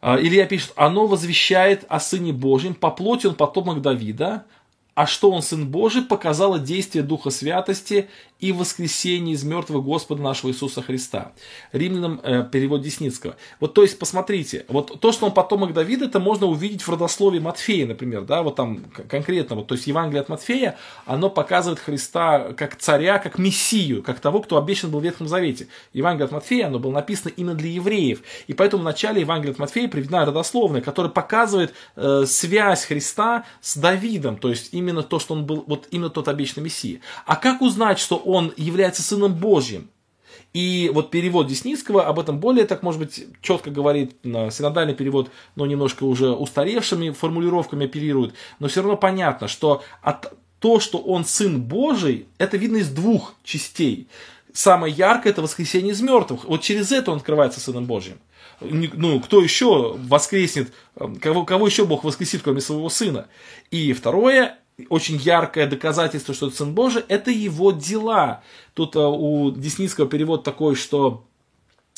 А, 0.00 0.18
Илья 0.20 0.46
пишет, 0.46 0.72
оно 0.76 1.06
возвещает 1.06 1.84
о 1.88 1.98
Сыне 1.98 2.32
Божьем, 2.32 2.74
по 2.74 2.90
плоти 2.90 3.26
он 3.26 3.34
потомок 3.34 3.80
Давида, 3.80 4.44
а 4.94 5.06
что 5.06 5.30
он 5.30 5.42
Сын 5.42 5.66
Божий, 5.66 6.02
показало 6.02 6.58
действие 6.58 7.02
Духа 7.02 7.30
Святости 7.30 8.08
и 8.40 8.52
воскресение 8.52 9.34
из 9.34 9.44
мертвых 9.44 9.84
Господа 9.84 10.22
нашего 10.22 10.50
Иисуса 10.50 10.82
Христа. 10.82 11.32
Римлянам 11.72 12.20
э, 12.22 12.46
перевод 12.50 12.82
Десницкого. 12.82 13.36
Вот 13.60 13.74
то 13.74 13.82
есть, 13.82 13.98
посмотрите, 13.98 14.66
вот 14.68 15.00
то, 15.00 15.12
что 15.12 15.26
он 15.26 15.32
потомок 15.32 15.72
Давида, 15.72 16.06
это 16.06 16.20
можно 16.20 16.46
увидеть 16.46 16.82
в 16.82 16.88
родословии 16.88 17.38
Матфея, 17.38 17.86
например, 17.86 18.22
да, 18.22 18.42
вот 18.42 18.56
там 18.56 18.84
конкретно, 19.08 19.56
вот, 19.56 19.68
то 19.68 19.74
есть 19.74 19.86
Евангелие 19.86 20.20
от 20.20 20.28
Матфея, 20.28 20.76
оно 21.06 21.30
показывает 21.30 21.78
Христа 21.78 22.52
как 22.54 22.76
царя, 22.76 23.18
как 23.18 23.38
мессию, 23.38 24.02
как 24.02 24.20
того, 24.20 24.40
кто 24.40 24.58
обещан 24.58 24.90
был 24.90 25.00
в 25.00 25.04
Ветхом 25.04 25.28
Завете. 25.28 25.68
Евангелие 25.92 26.26
от 26.26 26.32
Матфея, 26.32 26.66
оно 26.66 26.78
было 26.78 26.92
написано 26.92 27.32
именно 27.36 27.54
для 27.54 27.70
евреев, 27.70 28.22
и 28.46 28.52
поэтому 28.52 28.82
в 28.82 28.84
начале 28.84 29.20
Евангелия 29.20 29.52
от 29.52 29.58
Матфея 29.58 29.88
приведена 29.88 30.24
родословная, 30.24 30.80
которая 30.80 31.12
показывает 31.12 31.72
э, 31.96 32.24
связь 32.26 32.84
Христа 32.84 33.44
с 33.60 33.76
Давидом, 33.76 34.36
то 34.36 34.50
есть 34.50 34.70
именно 34.72 35.02
то, 35.02 35.18
что 35.18 35.34
он 35.34 35.46
был, 35.46 35.64
вот 35.66 35.86
именно 35.92 36.10
тот 36.10 36.28
обещанный 36.28 36.64
мессия. 36.64 37.00
А 37.26 37.36
как 37.36 37.62
узнать, 37.62 37.98
что 37.98 38.16
он 38.24 38.52
является 38.56 39.02
Сыном 39.02 39.34
Божьим? 39.34 39.88
И 40.52 40.90
вот 40.94 41.10
перевод 41.10 41.48
Десницкого 41.48 42.06
об 42.06 42.20
этом 42.20 42.38
более, 42.38 42.64
так 42.64 42.82
может 42.82 43.00
быть, 43.00 43.26
четко 43.42 43.70
говорит, 43.70 44.16
синодальный 44.22 44.94
перевод, 44.94 45.30
но 45.56 45.66
немножко 45.66 46.04
уже 46.04 46.30
устаревшими 46.30 47.10
формулировками 47.10 47.86
оперирует, 47.86 48.34
но 48.60 48.68
все 48.68 48.80
равно 48.80 48.96
понятно, 48.96 49.48
что 49.48 49.82
от, 50.00 50.32
то, 50.60 50.78
что 50.78 50.98
он 50.98 51.24
Сын 51.24 51.60
Божий, 51.60 52.26
это 52.38 52.56
видно 52.56 52.78
из 52.78 52.88
двух 52.88 53.34
частей. 53.42 54.08
Самое 54.52 54.94
яркое 54.94 55.32
это 55.32 55.42
воскресение 55.42 55.92
из 55.92 56.00
мертвых. 56.00 56.44
Вот 56.44 56.62
через 56.62 56.92
это 56.92 57.10
он 57.10 57.18
открывается 57.18 57.58
Сыном 57.58 57.86
Божьим. 57.86 58.20
Ну, 58.60 59.18
кто 59.20 59.42
еще 59.42 59.96
воскреснет, 59.98 60.72
кого, 61.20 61.44
кого 61.44 61.66
еще 61.66 61.84
Бог 61.84 62.04
воскресит, 62.04 62.42
кроме 62.42 62.60
своего 62.60 62.88
Сына? 62.88 63.26
И 63.72 63.92
второе, 63.92 64.58
очень 64.88 65.16
яркое 65.16 65.66
доказательство, 65.66 66.34
что 66.34 66.48
это 66.48 66.56
Сын 66.56 66.74
Божий, 66.74 67.04
это 67.08 67.30
его 67.30 67.72
дела. 67.72 68.42
Тут 68.74 68.96
э, 68.96 69.00
у 69.00 69.50
Десницкого 69.50 70.08
перевод 70.08 70.42
такой, 70.42 70.74
что 70.74 71.24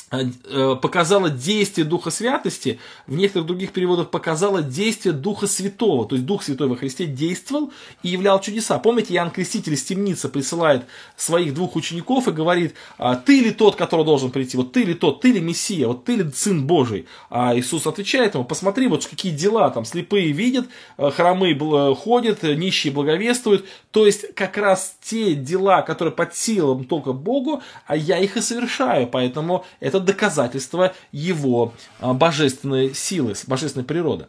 показала 0.08 1.30
действие 1.30 1.84
Духа 1.84 2.10
Святости, 2.10 2.78
в 3.08 3.16
некоторых 3.16 3.46
других 3.46 3.72
переводах 3.72 4.10
показала 4.10 4.62
действие 4.62 5.12
Духа 5.12 5.48
Святого. 5.48 6.06
То 6.06 6.14
есть 6.14 6.26
Дух 6.26 6.44
Святой 6.44 6.68
во 6.68 6.76
Христе 6.76 7.06
действовал 7.06 7.72
и 8.04 8.08
являл 8.08 8.40
чудеса. 8.40 8.78
Помните, 8.78 9.14
Иоанн 9.14 9.30
Креститель 9.30 9.74
из 9.74 9.82
темницы 9.82 10.28
присылает 10.28 10.84
своих 11.16 11.54
двух 11.54 11.74
учеников 11.74 12.28
и 12.28 12.32
говорит, 12.32 12.74
«А 12.98 13.16
ты 13.16 13.40
ли 13.40 13.50
тот, 13.50 13.74
который 13.74 14.04
должен 14.04 14.30
прийти? 14.30 14.56
Вот 14.56 14.72
ты 14.72 14.84
ли 14.84 14.94
тот, 14.94 15.20
ты 15.20 15.32
ли 15.32 15.40
Мессия, 15.40 15.88
вот 15.88 16.04
ты 16.04 16.14
ли 16.14 16.30
Сын 16.30 16.66
Божий? 16.66 17.06
А 17.28 17.56
Иисус 17.56 17.86
отвечает 17.86 18.34
ему, 18.34 18.44
посмотри, 18.44 18.86
вот 18.86 19.04
какие 19.06 19.32
дела, 19.32 19.70
там 19.70 19.84
слепые 19.84 20.30
видят, 20.30 20.68
э, 20.98 21.10
хромые 21.10 21.56
ходят, 21.96 22.44
нищие 22.44 22.92
благовествуют. 22.92 23.66
То 23.90 24.06
есть 24.06 24.34
как 24.34 24.56
раз 24.56 24.96
те 25.02 25.34
дела, 25.34 25.82
которые 25.82 26.14
под 26.14 26.36
силам 26.36 26.84
только 26.84 27.12
Богу, 27.12 27.62
а 27.86 27.96
я 27.96 28.18
их 28.18 28.36
и 28.36 28.40
совершаю. 28.40 29.08
Поэтому 29.08 29.64
это 29.80 29.96
это 29.96 30.05
доказательство 30.06 30.94
его 31.12 31.74
а, 32.00 32.14
божественной 32.14 32.94
силы, 32.94 33.34
божественной 33.46 33.84
природы. 33.84 34.26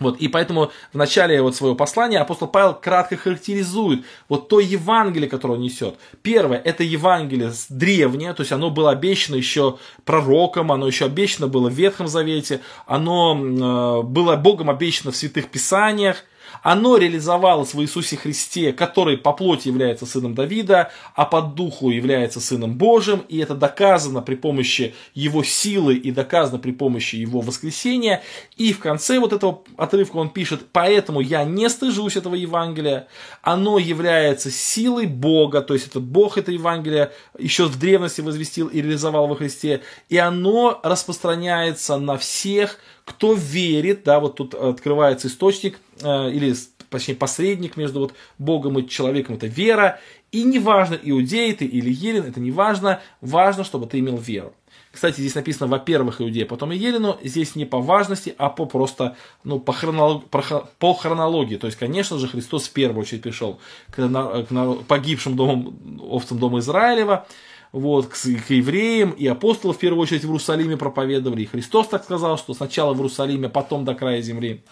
Вот, 0.00 0.18
и 0.18 0.26
поэтому 0.26 0.72
в 0.92 0.96
начале 0.96 1.40
вот 1.40 1.54
своего 1.54 1.76
послания 1.76 2.18
апостол 2.18 2.48
Павел 2.48 2.74
кратко 2.74 3.16
характеризует 3.16 4.04
вот 4.28 4.48
то 4.48 4.58
Евангелие, 4.58 5.30
которое 5.30 5.54
он 5.54 5.60
несет. 5.60 5.94
Первое, 6.22 6.58
это 6.58 6.82
Евангелие 6.82 7.52
древнее, 7.68 8.34
то 8.34 8.40
есть 8.40 8.50
оно 8.50 8.70
было 8.70 8.90
обещано 8.90 9.36
еще 9.36 9.78
пророком, 10.04 10.72
оно 10.72 10.88
еще 10.88 11.04
обещано 11.04 11.46
было 11.46 11.70
в 11.70 11.74
Ветхом 11.74 12.08
Завете, 12.08 12.60
оно 12.86 13.38
э, 13.38 14.02
было 14.02 14.34
Богом 14.34 14.68
обещано 14.68 15.12
в 15.12 15.16
Святых 15.16 15.48
Писаниях, 15.48 16.24
оно 16.62 16.96
реализовалось 16.96 17.74
в 17.74 17.82
Иисусе 17.82 18.16
Христе, 18.16 18.72
который 18.72 19.16
по 19.16 19.32
плоти 19.32 19.68
является 19.68 20.06
сыном 20.06 20.34
Давида, 20.34 20.90
а 21.14 21.24
по 21.24 21.42
духу 21.42 21.90
является 21.90 22.40
сыном 22.40 22.76
Божьим, 22.76 23.24
и 23.28 23.38
это 23.38 23.54
доказано 23.54 24.22
при 24.22 24.34
помощи 24.34 24.94
его 25.14 25.42
силы 25.42 25.94
и 25.94 26.10
доказано 26.10 26.58
при 26.58 26.72
помощи 26.72 27.16
его 27.16 27.40
воскресения. 27.40 28.22
И 28.56 28.72
в 28.72 28.78
конце 28.78 29.18
вот 29.18 29.32
этого 29.32 29.62
отрывка 29.76 30.16
он 30.16 30.30
пишет, 30.30 30.66
поэтому 30.72 31.20
я 31.20 31.44
не 31.44 31.68
стыжусь 31.68 32.16
этого 32.16 32.34
Евангелия, 32.34 33.08
оно 33.42 33.78
является 33.78 34.50
силой 34.50 35.06
Бога, 35.06 35.60
то 35.60 35.74
есть 35.74 35.86
это 35.88 36.00
Бог 36.00 36.38
это 36.38 36.52
Евангелие 36.52 37.12
еще 37.38 37.66
в 37.66 37.78
древности 37.78 38.20
возвестил 38.20 38.68
и 38.68 38.80
реализовал 38.80 39.26
во 39.26 39.36
Христе, 39.36 39.82
и 40.08 40.16
оно 40.16 40.80
распространяется 40.82 41.98
на 41.98 42.16
всех, 42.16 42.78
кто 43.04 43.34
верит, 43.34 44.04
да, 44.04 44.20
вот 44.20 44.36
тут 44.36 44.54
открывается 44.54 45.28
источник, 45.28 45.78
э, 46.00 46.30
или 46.30 46.54
точнее 46.90 47.14
посредник 47.16 47.76
между 47.76 48.00
вот 48.00 48.14
Богом 48.38 48.78
и 48.78 48.88
человеком, 48.88 49.36
это 49.36 49.46
вера, 49.46 50.00
и 50.32 50.42
неважно, 50.42 50.98
иудей 51.00 51.52
ты 51.52 51.64
или 51.64 51.92
елен, 51.92 52.24
это 52.24 52.40
не 52.40 52.50
важно, 52.50 53.00
важно, 53.20 53.64
чтобы 53.64 53.86
ты 53.86 53.98
имел 53.98 54.16
веру. 54.16 54.52
Кстати, 54.94 55.20
здесь 55.20 55.34
написано, 55.34 55.66
во-первых, 55.66 56.20
иудея, 56.20 56.46
потом 56.46 56.70
и 56.70 56.76
елену. 56.76 57.18
Здесь 57.22 57.56
не 57.56 57.64
по 57.64 57.80
важности, 57.80 58.32
а 58.38 58.48
по 58.48 58.64
просто, 58.64 59.16
ну, 59.42 59.58
по, 59.58 59.72
хронолог, 59.72 60.24
по 60.28 60.94
хронологии. 60.94 61.56
То 61.56 61.66
есть, 61.66 61.76
конечно 61.76 62.16
же, 62.16 62.28
Христос 62.28 62.68
в 62.68 62.72
первую 62.72 63.00
очередь 63.00 63.22
пришел 63.22 63.58
к, 63.90 63.96
к 63.96 64.84
погибшим 64.86 65.34
домам, 65.34 66.00
овцам 66.00 66.38
дома 66.38 66.60
Израилева 66.60 67.26
вот, 67.74 68.06
к, 68.06 68.12
к 68.12 68.50
евреям, 68.50 69.10
и 69.10 69.26
апостолы 69.26 69.74
в 69.74 69.78
первую 69.78 70.00
очередь 70.00 70.22
в 70.22 70.26
Иерусалиме 70.26 70.76
проповедовали, 70.76 71.42
и 71.42 71.46
Христос 71.46 71.88
так 71.88 72.04
сказал, 72.04 72.38
что 72.38 72.54
сначала 72.54 72.94
в 72.94 72.98
Иерусалиме, 72.98 73.48
потом 73.48 73.84
до 73.84 73.96
края 73.96 74.22
земли. 74.22 74.62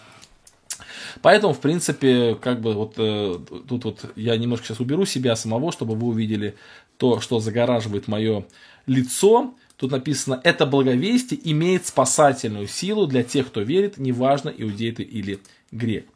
Поэтому, 1.21 1.53
в 1.53 1.59
принципе, 1.59 2.35
как 2.35 2.61
бы 2.61 2.73
вот 2.73 2.93
э, 2.97 3.39
тут 3.67 3.83
вот 3.83 4.05
я 4.15 4.37
немножко 4.37 4.67
сейчас 4.67 4.79
уберу 4.79 5.05
себя 5.05 5.35
самого, 5.35 5.73
чтобы 5.73 5.95
вы 5.95 6.07
увидели 6.07 6.55
то, 6.97 7.19
что 7.19 7.41
загораживает 7.41 8.07
мое 8.07 8.45
лицо. 8.87 9.53
Тут 9.75 9.91
написано, 9.91 10.39
это 10.45 10.65
благовестие 10.65 11.39
имеет 11.51 11.85
спасательную 11.85 12.67
силу 12.67 13.05
для 13.05 13.23
тех, 13.23 13.47
кто 13.47 13.61
верит, 13.61 13.97
неважно, 13.97 14.49
иудей 14.49 14.93
ты 14.93 15.03
или 15.03 15.39
грек. 15.71 16.07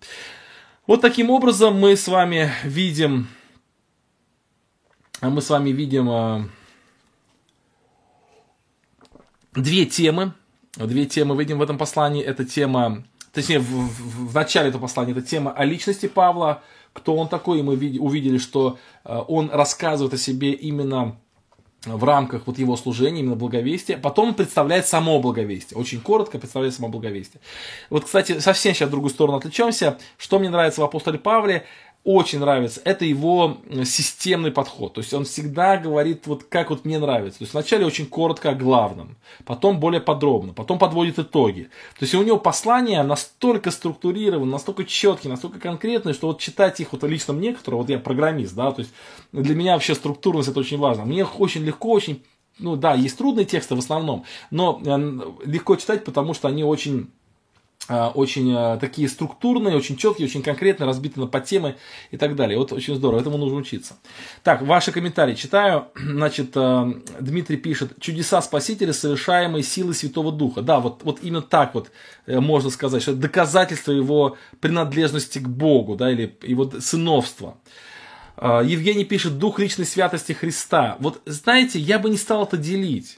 Вот 0.88 1.02
таким 1.02 1.32
образом 1.32 1.78
мы 1.78 1.98
с 1.98 2.08
вами 2.08 2.50
видим, 2.64 3.28
мы 5.22 5.42
с 5.42 5.50
вами 5.50 5.72
видим 5.72 6.50
две 9.62 9.86
темы. 9.86 10.34
Две 10.76 11.06
темы 11.06 11.36
видим 11.38 11.58
в 11.58 11.62
этом 11.62 11.78
послании. 11.78 12.24
Это 12.24 12.46
тема, 12.46 13.04
точнее, 13.34 13.60
в, 13.60 13.66
в, 13.66 14.32
в 14.32 14.36
начале 14.36 14.70
этого 14.70 14.84
послания, 14.84 15.12
это 15.12 15.24
тема 15.24 15.52
о 15.52 15.66
личности 15.66 16.08
Павла, 16.08 16.62
кто 16.94 17.16
он 17.16 17.28
такой, 17.28 17.60
и 17.60 17.64
мы 17.64 17.74
увидели, 17.74 18.38
что 18.38 18.78
э, 19.04 19.22
он 19.28 19.50
рассказывает 19.52 20.14
о 20.14 20.18
себе 20.18 20.52
именно 20.52 21.18
в 21.86 22.04
рамках 22.04 22.48
вот 22.48 22.58
его 22.58 22.76
служения, 22.76 23.22
именно 23.22 23.36
благовестия. 23.36 23.98
Потом 23.98 24.34
представляет 24.34 24.88
само 24.88 25.20
благовестие. 25.20 25.80
Очень 25.80 26.02
коротко 26.02 26.40
представляет 26.40 26.74
само 26.74 26.90
благовестие. 26.90 27.42
Вот, 27.90 28.06
кстати, 28.06 28.40
совсем 28.40 28.74
сейчас 28.74 28.90
в 28.90 28.92
другую 28.92 29.12
сторону 29.12 29.38
отвлечемся. 29.38 29.98
Что 30.18 30.40
мне 30.40 30.50
нравится 30.50 30.82
в 30.82 30.84
апостоле 30.84 31.20
Павле, 31.20 31.66
очень 32.08 32.40
нравится, 32.40 32.80
это 32.86 33.04
его 33.04 33.58
системный 33.84 34.50
подход. 34.50 34.94
То 34.94 35.02
есть 35.02 35.14
он 35.14 35.26
всегда 35.26 35.76
говорит, 35.76 36.26
вот 36.26 36.46
как 36.46 36.70
вот 36.70 36.86
мне 36.86 37.00
нравится. 37.00 37.40
То 37.40 37.44
есть 37.44 37.54
вначале 37.54 37.86
очень 37.86 38.06
коротко 38.06 38.52
о 38.52 38.56
главном, 38.56 39.18
потом 39.44 39.82
более 39.82 40.00
подробно, 40.00 40.54
потом 40.54 40.80
подводит 40.80 41.20
итоги. 41.20 41.64
То 42.00 42.06
есть 42.06 42.16
у 42.16 42.24
него 42.24 42.38
послания 42.38 43.04
настолько 43.04 43.72
структурированы, 43.72 44.50
настолько 44.50 44.86
четкие, 44.86 45.32
настолько 45.32 45.60
конкретные, 45.60 46.14
что 46.14 46.28
вот 46.28 46.40
читать 46.40 46.80
их 46.80 46.94
вот 46.94 47.04
лично 47.04 47.34
мне, 47.34 47.54
который, 47.54 47.76
вот 47.76 47.90
я 47.90 48.00
программист, 48.00 48.56
да, 48.56 48.72
то 48.72 48.80
есть 48.80 48.94
для 49.34 49.54
меня 49.54 49.74
вообще 49.74 49.94
структурность 49.94 50.48
это 50.48 50.62
очень 50.62 50.78
важно. 50.78 51.04
Мне 51.04 51.26
очень 51.26 51.66
легко, 51.66 51.92
очень, 51.92 52.24
ну 52.58 52.78
да, 52.78 52.94
есть 52.94 53.18
трудные 53.18 53.46
тексты 53.46 53.76
в 53.76 53.80
основном, 53.80 54.24
но 54.50 54.82
э, 54.82 55.20
легко 55.44 55.76
читать, 55.76 56.06
потому 56.06 56.34
что 56.34 56.48
они 56.48 56.64
очень 56.64 57.10
очень 57.90 58.54
а, 58.54 58.78
такие 58.78 59.08
структурные, 59.08 59.78
очень 59.78 59.96
четкие, 59.96 60.28
очень 60.28 60.44
конкретные, 60.44 60.88
разбиты 60.88 61.20
на 61.20 61.28
подтемы 61.28 61.78
и 62.12 62.18
так 62.18 62.36
далее. 62.36 62.58
Вот 62.58 62.74
очень 62.74 62.96
здорово, 62.96 63.22
этому 63.22 63.38
нужно 63.38 63.58
учиться. 63.58 63.96
Так, 64.44 64.62
ваши 64.62 64.92
комментарии 64.92 65.36
читаю. 65.36 65.88
Значит, 65.96 66.52
а, 66.56 66.92
Дмитрий 67.20 67.58
пишет, 67.58 68.00
чудеса 68.00 68.42
Спасителя, 68.42 68.92
совершаемые 68.92 69.64
силой 69.64 69.94
Святого 69.94 70.32
Духа. 70.32 70.62
Да, 70.62 70.80
вот, 70.80 71.04
вот 71.04 71.20
именно 71.22 71.42
так 71.42 71.74
вот 71.76 71.92
э, 72.26 72.40
можно 72.40 72.70
сказать, 72.70 73.02
что 73.02 73.12
это 73.12 73.22
доказательство 73.22 73.92
его 73.92 74.38
принадлежности 74.60 75.40
к 75.40 75.48
Богу, 75.48 75.96
да, 75.96 76.12
или 76.12 76.38
его 76.42 76.70
сыновства. 76.80 77.58
Евгений 78.40 79.04
пишет, 79.04 79.40
дух 79.40 79.58
личной 79.58 79.86
святости 79.86 80.34
Христа. 80.34 80.98
Вот 81.00 81.22
знаете, 81.26 81.80
я 81.80 81.98
бы 81.98 82.12
не 82.12 82.18
стал 82.18 82.44
это 82.44 82.56
делить. 82.56 83.18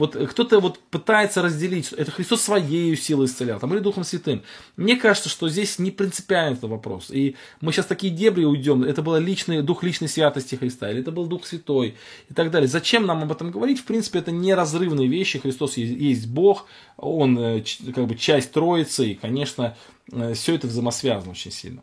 Вот 0.00 0.16
кто-то 0.16 0.60
вот 0.60 0.78
пытается 0.90 1.42
разделить, 1.42 1.92
это 1.92 2.10
Христос 2.10 2.40
своей 2.40 2.96
силой 2.96 3.26
исцелял, 3.26 3.60
там, 3.60 3.74
или 3.74 3.80
Духом 3.80 4.02
Святым. 4.02 4.42
Мне 4.76 4.96
кажется, 4.96 5.28
что 5.28 5.50
здесь 5.50 5.78
не 5.78 5.90
принципиальный 5.90 6.56
этот 6.56 6.70
вопрос. 6.70 7.10
И 7.10 7.36
мы 7.60 7.70
сейчас 7.70 7.84
такие 7.84 8.10
дебри 8.10 8.44
уйдем, 8.44 8.82
это 8.82 9.02
был 9.02 9.16
личный, 9.18 9.60
дух 9.60 9.82
личной 9.82 10.08
святости 10.08 10.54
Христа, 10.54 10.90
или 10.90 11.00
это 11.02 11.12
был 11.12 11.26
Дух 11.26 11.44
Святой 11.44 11.96
и 12.30 12.34
так 12.34 12.50
далее. 12.50 12.66
Зачем 12.66 13.04
нам 13.04 13.22
об 13.22 13.30
этом 13.30 13.50
говорить? 13.50 13.78
В 13.78 13.84
принципе, 13.84 14.20
это 14.20 14.32
неразрывные 14.32 15.06
вещи. 15.06 15.38
Христос 15.38 15.76
есть 15.76 16.26
Бог, 16.28 16.66
Он 16.96 17.38
э, 17.38 17.62
как 17.94 18.06
бы 18.06 18.14
часть 18.14 18.52
Троицы, 18.52 19.10
и, 19.10 19.14
конечно, 19.14 19.76
э, 20.12 20.32
все 20.32 20.54
это 20.54 20.66
взаимосвязано 20.66 21.32
очень 21.32 21.52
сильно. 21.52 21.82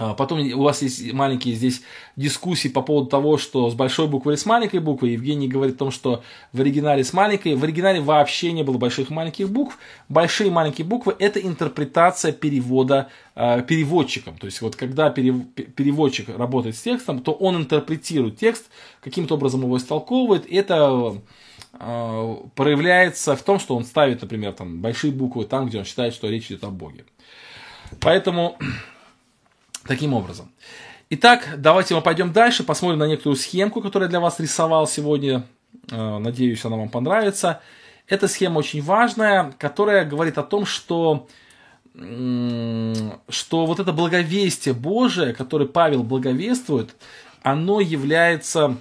А, 0.00 0.14
потом 0.14 0.40
у 0.52 0.62
вас 0.62 0.80
есть 0.82 1.12
маленькие 1.12 1.56
здесь 1.56 1.82
дискуссии 2.14 2.68
по 2.68 2.82
поводу 2.82 3.08
того, 3.08 3.36
что 3.36 3.68
с 3.68 3.74
большой 3.74 4.06
буквы 4.06 4.32
или 4.32 4.38
с 4.38 4.46
маленькой 4.46 4.78
буквы. 4.78 5.08
Евгений 5.08 5.48
говорит 5.48 5.74
о 5.74 5.78
том, 5.78 5.90
что 5.90 6.22
в 6.52 6.60
оригинале 6.60 7.02
с 7.02 7.12
маленькой. 7.12 7.56
В 7.56 7.64
оригинале 7.64 8.00
вообще 8.00 8.52
не 8.52 8.62
было 8.62 8.78
больших 8.78 9.10
и 9.10 9.14
маленьких 9.14 9.50
букв. 9.50 9.76
Большие 10.08 10.48
и 10.48 10.52
маленькие 10.52 10.86
буквы– 10.86 11.16
это 11.18 11.40
интерпретация 11.40 12.30
перевода 12.30 13.08
э, 13.34 13.62
переводчиком. 13.62 14.38
То 14.38 14.46
есть 14.46 14.62
вот 14.62 14.76
когда 14.76 15.10
переводчик 15.10 16.28
работает 16.28 16.76
с 16.76 16.80
текстом, 16.80 17.18
то 17.18 17.32
он 17.32 17.56
интерпретирует 17.56 18.38
текст, 18.38 18.70
каким-то 19.00 19.34
образом 19.34 19.62
его 19.62 19.76
истолковывает. 19.78 20.46
Это 20.48 21.16
э, 21.72 22.36
проявляется 22.54 23.34
в 23.34 23.42
том, 23.42 23.58
что 23.58 23.74
он 23.74 23.84
ставит, 23.84 24.22
например, 24.22 24.52
там, 24.52 24.80
большие 24.80 25.12
буквы 25.12 25.44
там, 25.44 25.66
где 25.66 25.78
он 25.78 25.84
считает, 25.84 26.14
что 26.14 26.28
речь 26.28 26.46
идет 26.46 26.62
о 26.62 26.70
Боге. 26.70 27.04
Поэтому 27.98 28.56
Таким 29.88 30.12
образом. 30.12 30.52
Итак, 31.08 31.48
давайте 31.56 31.94
мы 31.94 32.02
пойдем 32.02 32.30
дальше, 32.30 32.62
посмотрим 32.62 32.98
на 32.98 33.08
некоторую 33.08 33.36
схемку, 33.36 33.80
которую 33.80 34.08
я 34.08 34.10
для 34.10 34.20
вас 34.20 34.38
рисовал 34.38 34.86
сегодня. 34.86 35.46
Э, 35.90 36.18
надеюсь, 36.18 36.62
она 36.66 36.76
вам 36.76 36.90
понравится. 36.90 37.62
Эта 38.06 38.28
схема 38.28 38.58
очень 38.58 38.82
важная, 38.82 39.54
которая 39.56 40.04
говорит 40.04 40.36
о 40.36 40.42
том, 40.42 40.66
что, 40.66 41.26
что 41.94 43.66
вот 43.66 43.80
это 43.80 43.94
благовестие 43.94 44.74
Божие, 44.74 45.32
которое 45.32 45.66
Павел 45.66 46.02
благовествует, 46.02 46.94
оно 47.42 47.80
является 47.80 48.76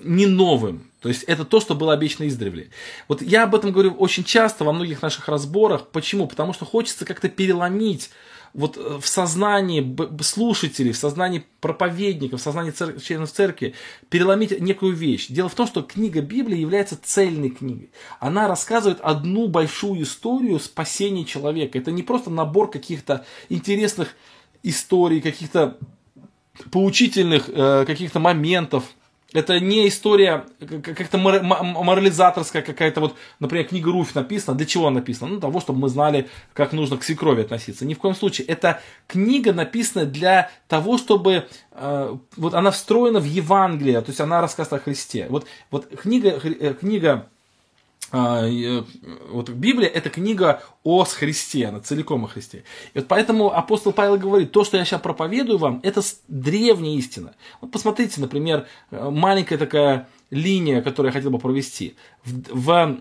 не 0.00 0.26
новым. 0.26 0.90
То 1.00 1.08
есть 1.08 1.24
это 1.24 1.44
то, 1.44 1.60
что 1.60 1.74
было 1.74 1.92
обещано 1.92 2.28
издревле. 2.28 2.70
Вот 3.08 3.22
я 3.22 3.44
об 3.44 3.54
этом 3.54 3.72
говорю 3.72 3.92
очень 3.92 4.24
часто 4.24 4.64
во 4.64 4.72
многих 4.72 5.02
наших 5.02 5.28
разборах. 5.28 5.88
Почему? 5.88 6.26
Потому 6.26 6.52
что 6.52 6.64
хочется 6.64 7.04
как-то 7.04 7.28
переломить 7.28 8.10
вот 8.54 8.76
э, 8.76 8.98
в 9.00 9.06
сознании 9.06 9.96
слушателей, 10.22 10.92
в 10.92 10.96
сознании 10.96 11.44
проповедников, 11.60 12.40
в 12.40 12.42
сознании 12.42 12.70
цер- 12.70 13.00
членов 13.00 13.32
церкви 13.32 13.74
переломить 14.10 14.60
некую 14.60 14.94
вещь. 14.94 15.26
Дело 15.28 15.48
в 15.48 15.54
том, 15.54 15.66
что 15.66 15.82
книга 15.82 16.20
Библии 16.20 16.58
является 16.58 16.98
цельной 17.02 17.50
книгой. 17.50 17.90
Она 18.20 18.48
рассказывает 18.48 19.00
одну 19.00 19.48
большую 19.48 20.02
историю 20.02 20.60
спасения 20.60 21.24
человека. 21.24 21.78
Это 21.78 21.90
не 21.90 22.02
просто 22.02 22.30
набор 22.30 22.70
каких-то 22.70 23.24
интересных 23.48 24.14
историй, 24.62 25.20
каких-то 25.20 25.78
поучительных 26.70 27.48
э, 27.48 27.84
каких-то 27.86 28.20
моментов, 28.20 28.84
это 29.32 29.60
не 29.60 29.88
история 29.88 30.44
как-то 30.60 31.18
морализаторская 31.18 32.62
какая-то 32.62 33.00
вот, 33.00 33.16
например, 33.40 33.66
книга 33.66 33.90
Руфь 33.90 34.14
написана. 34.14 34.56
Для 34.56 34.66
чего 34.66 34.88
она 34.88 34.96
написана? 35.00 35.32
Ну, 35.32 35.40
того, 35.40 35.60
чтобы 35.60 35.80
мы 35.80 35.88
знали, 35.88 36.28
как 36.52 36.72
нужно 36.72 36.96
к 36.98 37.04
свекрови 37.04 37.42
относиться. 37.42 37.86
Ни 37.86 37.94
в 37.94 37.98
коем 37.98 38.14
случае. 38.14 38.46
Это 38.46 38.80
книга 39.06 39.52
написана 39.52 40.04
для 40.04 40.50
того, 40.68 40.98
чтобы 40.98 41.46
э, 41.70 42.16
вот 42.36 42.54
она 42.54 42.70
встроена 42.70 43.20
в 43.20 43.24
Евангелие, 43.24 44.00
то 44.00 44.10
есть 44.10 44.20
она 44.20 44.40
рассказывает 44.40 44.82
о 44.82 44.84
Христе. 44.84 45.26
Вот, 45.28 45.46
вот 45.70 45.86
книга, 45.88 46.30
э, 46.30 46.74
книга 46.74 47.26
э, 47.26 47.31
вот 48.10 49.48
Библия 49.48 49.88
это 49.88 50.10
книга 50.10 50.62
о 50.82 51.04
Христе, 51.04 51.66
она 51.66 51.80
целиком 51.80 52.24
о 52.24 52.28
Христе. 52.28 52.64
И 52.92 52.98
вот 52.98 53.08
поэтому 53.08 53.56
апостол 53.56 53.92
Павел 53.92 54.18
говорит, 54.18 54.52
то, 54.52 54.64
что 54.64 54.76
я 54.76 54.84
сейчас 54.84 55.00
проповедую 55.00 55.58
вам, 55.58 55.80
это 55.82 56.02
древняя 56.28 56.96
истина. 56.98 57.34
Вот 57.60 57.70
посмотрите, 57.70 58.20
например, 58.20 58.66
э, 58.90 59.08
маленькая 59.10 59.56
такая 59.56 60.08
линия, 60.30 60.82
которую 60.82 61.10
я 61.10 61.12
хотел 61.12 61.30
бы 61.30 61.38
провести. 61.38 61.96
В, 62.24 62.42
в 62.50 63.00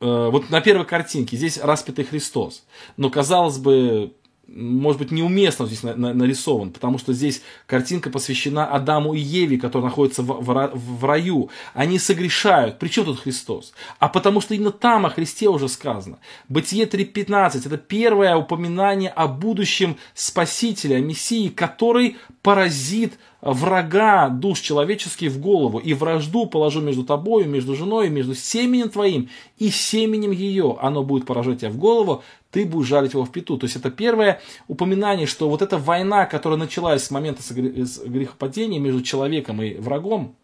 э, 0.00 0.28
вот 0.30 0.50
на 0.50 0.60
первой 0.60 0.84
картинке 0.84 1.36
здесь 1.36 1.58
распятый 1.58 2.04
Христос. 2.04 2.64
Но 2.96 3.10
казалось 3.10 3.58
бы, 3.58 4.12
может 4.48 5.00
быть, 5.00 5.10
неуместно 5.10 5.66
здесь 5.66 5.82
нарисован, 5.82 6.70
потому 6.70 6.98
что 6.98 7.12
здесь 7.12 7.42
картинка 7.66 8.10
посвящена 8.10 8.66
Адаму 8.66 9.14
и 9.14 9.18
Еве, 9.18 9.58
которые 9.58 9.88
находятся 9.88 10.22
в, 10.22 10.40
в, 10.40 10.70
в 10.72 11.04
раю. 11.04 11.50
Они 11.74 11.98
согрешают. 11.98 12.78
Причем 12.78 13.06
тут 13.06 13.20
Христос? 13.20 13.72
А 13.98 14.08
потому 14.08 14.40
что 14.40 14.54
именно 14.54 14.70
там 14.70 15.04
о 15.04 15.10
Христе 15.10 15.48
уже 15.48 15.68
сказано. 15.68 16.18
Бытие 16.48 16.86
3.15– 16.86 17.62
это 17.66 17.76
первое 17.76 18.36
упоминание 18.36 19.10
о 19.10 19.26
будущем 19.26 19.96
Спасителе, 20.14 20.96
о 20.96 21.00
Мессии, 21.00 21.48
который 21.48 22.16
поразит 22.42 23.18
врага 23.40 24.28
душ 24.28 24.60
человеческих 24.60 25.30
в 25.30 25.40
голову, 25.40 25.78
и 25.78 25.94
вражду 25.94 26.46
положу 26.46 26.80
между 26.80 27.04
тобою, 27.04 27.48
между 27.48 27.74
женой, 27.74 28.08
между 28.08 28.34
семенем 28.34 28.88
твоим 28.88 29.28
и 29.58 29.70
семенем 29.70 30.30
ее. 30.30 30.76
Оно 30.80 31.02
будет 31.02 31.26
поражать 31.26 31.60
тебя 31.60 31.70
в 31.70 31.76
голову, 31.76 32.22
ты 32.56 32.64
будешь 32.64 32.88
жарить 32.88 33.12
его 33.12 33.26
в 33.26 33.30
пету. 33.30 33.58
То 33.58 33.66
есть 33.66 33.76
это 33.76 33.90
первое 33.90 34.40
упоминание, 34.66 35.26
что 35.26 35.50
вот 35.50 35.60
эта 35.60 35.76
война, 35.76 36.24
которая 36.24 36.58
началась 36.58 37.04
с 37.04 37.10
момента 37.10 37.42
грехопадения 37.52 38.80
между 38.80 39.02
человеком 39.02 39.60
и 39.60 39.74
врагом, 39.74 40.34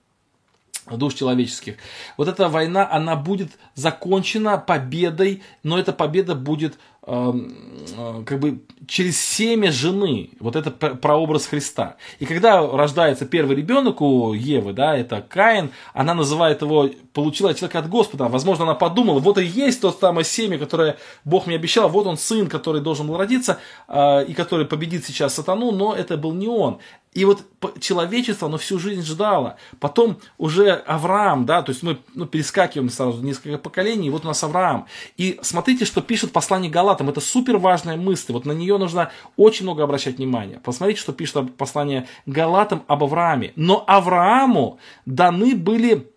душ 0.90 1.14
человеческих. 1.14 1.76
Вот 2.16 2.28
эта 2.28 2.48
война, 2.48 2.88
она 2.90 3.16
будет 3.16 3.52
закончена 3.74 4.58
победой, 4.58 5.42
но 5.62 5.78
эта 5.78 5.92
победа 5.92 6.34
будет 6.34 6.78
Эм, 7.04 7.52
э, 7.96 8.22
как 8.24 8.38
бы 8.38 8.62
через 8.86 9.20
семя 9.20 9.72
жены, 9.72 10.30
вот 10.38 10.54
это 10.54 10.70
прообраз 10.70 11.46
Христа. 11.46 11.96
И 12.20 12.26
когда 12.26 12.64
рождается 12.64 13.26
первый 13.26 13.56
ребенок 13.56 14.00
у 14.00 14.32
Евы, 14.34 14.72
да, 14.72 14.96
это 14.96 15.20
Каин, 15.20 15.72
она 15.94 16.14
называет 16.14 16.62
его, 16.62 16.88
получила 17.12 17.54
человека 17.54 17.80
от 17.80 17.88
Господа. 17.88 18.28
Возможно, 18.28 18.66
она 18.66 18.74
подумала, 18.76 19.18
вот 19.18 19.38
и 19.38 19.44
есть 19.44 19.80
то 19.80 19.90
самое 19.90 20.24
семя, 20.24 20.58
которое 20.58 20.96
Бог 21.24 21.48
мне 21.48 21.56
обещал, 21.56 21.88
вот 21.88 22.06
он 22.06 22.16
сын, 22.16 22.46
который 22.46 22.80
должен 22.80 23.08
был 23.08 23.16
родиться, 23.16 23.58
э, 23.88 24.24
и 24.26 24.32
который 24.32 24.64
победит 24.64 25.04
сейчас 25.04 25.34
сатану, 25.34 25.72
но 25.72 25.96
это 25.96 26.16
был 26.16 26.32
не 26.32 26.46
он. 26.46 26.78
И 27.12 27.26
вот 27.26 27.44
человечество, 27.78 28.48
оно 28.48 28.56
всю 28.56 28.78
жизнь 28.78 29.02
ждало. 29.02 29.56
Потом 29.80 30.18
уже 30.38 30.70
Авраам, 30.72 31.44
да, 31.44 31.62
то 31.62 31.70
есть 31.70 31.82
мы 31.82 31.98
ну, 32.14 32.24
перескакиваем 32.24 32.88
сразу 32.88 33.22
несколько 33.22 33.58
поколений, 33.58 34.08
и 34.08 34.10
вот 34.10 34.24
у 34.24 34.28
нас 34.28 34.42
Авраам. 34.42 34.86
И 35.18 35.38
смотрите, 35.42 35.84
что 35.84 36.00
пишет 36.00 36.32
послание 36.32 36.70
Галатам. 36.70 37.10
Это 37.10 37.20
супер 37.20 37.58
важная 37.58 37.98
мысль. 37.98 38.32
Вот 38.32 38.46
на 38.46 38.52
нее 38.52 38.78
нужно 38.78 39.10
очень 39.36 39.64
много 39.64 39.84
обращать 39.84 40.16
внимание. 40.16 40.58
Посмотрите, 40.60 41.00
что 41.00 41.12
пишет 41.12 41.54
послание 41.56 42.08
Галатам 42.24 42.82
об 42.86 43.04
Аврааме. 43.04 43.52
Но 43.56 43.84
Аврааму 43.86 44.78
даны 45.04 45.54
были 45.54 46.10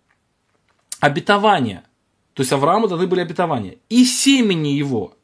обетования. 1.00 1.84
То 2.32 2.40
есть 2.40 2.52
Аврааму 2.52 2.88
даны 2.88 3.06
были 3.06 3.20
обетования. 3.20 3.76
И 3.90 4.04
семени 4.04 4.68
его. 4.68 5.14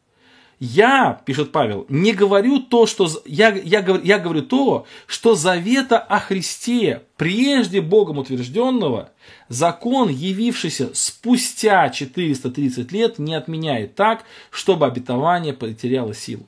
Я, 0.65 1.21
пишет 1.27 1.51
Павел, 1.51 1.87
не 1.89 2.13
говорю 2.13 2.61
то, 2.61 2.87
что 2.87 3.09
я, 3.27 3.49
я, 3.49 3.81
я 4.05 4.19
говорю 4.21 4.43
то, 4.43 4.87
что 5.09 5.35
завета 5.35 5.99
о 5.99 6.21
Христе, 6.21 7.03
прежде 7.17 7.81
Богом 7.81 8.19
утвержденного, 8.19 9.11
закон, 9.49 10.09
явившийся 10.09 10.91
спустя 10.95 11.89
430 11.91 12.93
лет, 12.93 13.19
не 13.19 13.35
отменяет 13.35 13.97
так, 13.97 14.23
чтобы 14.53 14.87
обетование 14.87 15.53
потеряло 15.53 16.15
силу. 16.15 16.47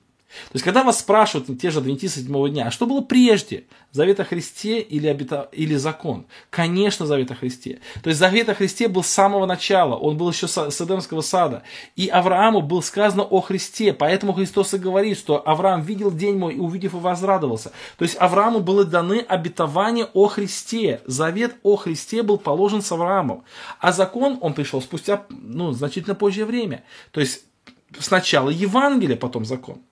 То 0.49 0.57
есть, 0.57 0.65
когда 0.65 0.83
вас 0.83 1.01
спрашивают 1.01 1.61
те 1.61 1.71
же 1.71 1.79
адвентисты 1.79 2.21
седьмого 2.21 2.49
дня, 2.49 2.67
а 2.67 2.71
что 2.71 2.87
было 2.87 3.01
прежде? 3.01 3.65
Завет 3.93 4.21
о 4.21 4.25
Христе 4.25 4.81
или, 4.81 5.07
обета... 5.07 5.49
или 5.53 5.77
закон? 5.77 6.27
Конечно, 6.51 7.07
завет 7.07 7.31
о 7.31 7.35
Христе. 7.35 7.81
То 8.03 8.09
есть, 8.09 8.19
завет 8.19 8.49
о 8.49 8.55
Христе 8.55 8.89
был 8.89 9.03
с 9.03 9.09
самого 9.09 9.47
начала, 9.47 9.95
он 9.95 10.17
был 10.17 10.31
еще 10.31 10.49
с 10.49 10.81
Эдемского 10.81 11.21
сада. 11.21 11.63
И 11.97 12.09
Аврааму 12.09 12.61
было 12.61 12.81
сказано 12.81 13.23
о 13.23 13.41
Христе, 13.41 13.93
поэтому 13.93 14.33
Христос 14.33 14.75
и 14.75 14.79
говорит, 14.79 15.19
что 15.19 15.47
Авраам 15.47 15.83
видел 15.83 16.11
день 16.11 16.37
мой 16.37 16.55
и 16.55 16.59
увидев 16.59 16.95
и 16.95 16.97
возрадовался. 16.97 17.73
То 17.97 18.05
есть, 18.05 18.17
Аврааму 18.19 18.61
было 18.61 18.85
даны 18.85 19.21
обетования 19.21 20.09
о 20.13 20.27
Христе. 20.27 21.01
Завет 21.07 21.57
о 21.63 21.77
Христе 21.77 22.23
был 22.23 22.39
положен 22.39 22.83
с 22.83 22.91
Авраамом. 22.91 23.45
А 23.79 23.93
закон, 23.93 24.39
он 24.41 24.55
пришел 24.55 24.83
спустя, 24.83 25.25
ну, 25.29 25.73
значительно 25.73 26.15
позже 26.15 26.45
время. 26.45 26.85
То 27.13 27.21
есть, 27.21 27.45
сначала 27.99 28.51
Евангелие, 28.51 29.17
потом 29.17 29.45
закон. 29.45 29.83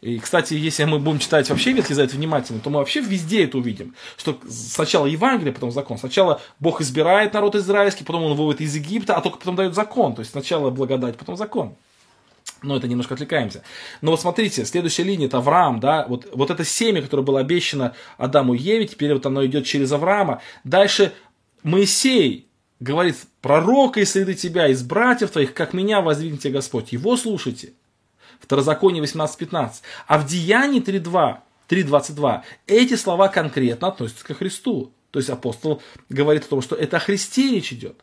И, 0.00 0.18
кстати, 0.18 0.54
если 0.54 0.84
мы 0.84 0.98
будем 0.98 1.18
читать 1.18 1.48
вообще 1.50 1.72
Ветхий 1.72 1.94
Завет 1.94 2.12
внимательно, 2.12 2.60
то 2.60 2.70
мы 2.70 2.78
вообще 2.78 3.00
везде 3.00 3.44
это 3.44 3.58
увидим. 3.58 3.94
Что 4.16 4.38
сначала 4.48 5.06
Евангелие, 5.06 5.52
потом 5.52 5.70
закон. 5.70 5.98
Сначала 5.98 6.40
Бог 6.60 6.80
избирает 6.80 7.34
народ 7.34 7.54
израильский, 7.54 8.04
потом 8.04 8.24
он 8.24 8.34
выводит 8.34 8.60
из 8.60 8.74
Египта, 8.74 9.16
а 9.16 9.20
только 9.20 9.38
потом 9.38 9.56
дает 9.56 9.74
закон. 9.74 10.14
То 10.14 10.20
есть 10.20 10.32
сначала 10.32 10.70
благодать, 10.70 11.16
потом 11.16 11.36
закон. 11.36 11.74
Но 12.62 12.76
это 12.76 12.86
немножко 12.86 13.14
отвлекаемся. 13.14 13.62
Но 14.00 14.12
вот 14.12 14.20
смотрите, 14.20 14.64
следующая 14.64 15.02
линия 15.02 15.26
это 15.26 15.38
Авраам, 15.38 15.80
да, 15.80 16.06
вот, 16.08 16.28
вот 16.32 16.50
это 16.50 16.64
семя, 16.64 17.02
которое 17.02 17.22
было 17.22 17.40
обещано 17.40 17.94
Адаму 18.18 18.54
и 18.54 18.58
Еве, 18.58 18.86
теперь 18.86 19.14
вот 19.14 19.26
оно 19.26 19.44
идет 19.44 19.66
через 19.66 19.90
Авраама. 19.92 20.40
Дальше 20.64 21.12
Моисей 21.62 22.48
говорит, 22.80 23.16
пророка 23.40 24.00
из 24.00 24.12
среды 24.12 24.34
тебя, 24.34 24.68
из 24.68 24.82
братьев 24.82 25.30
твоих, 25.30 25.54
как 25.54 25.72
меня 25.72 26.00
воздвигнете 26.00 26.50
Господь. 26.50 26.92
Его 26.92 27.16
слушайте. 27.16 27.72
Второзаконие 28.42 29.02
18.15. 29.02 29.70
А 30.06 30.18
в 30.18 30.26
Деянии 30.26 30.82
3.2, 30.82 31.38
3.22 31.68 32.42
эти 32.66 32.96
слова 32.96 33.28
конкретно 33.28 33.88
относятся 33.88 34.24
к 34.24 34.36
Христу. 34.36 34.92
То 35.10 35.18
есть 35.18 35.30
апостол 35.30 35.82
говорит 36.08 36.44
о 36.44 36.48
том, 36.48 36.62
что 36.62 36.74
это 36.74 36.96
о 36.96 37.00
Христе 37.00 37.50
речь 37.50 37.72
идет. 37.72 38.00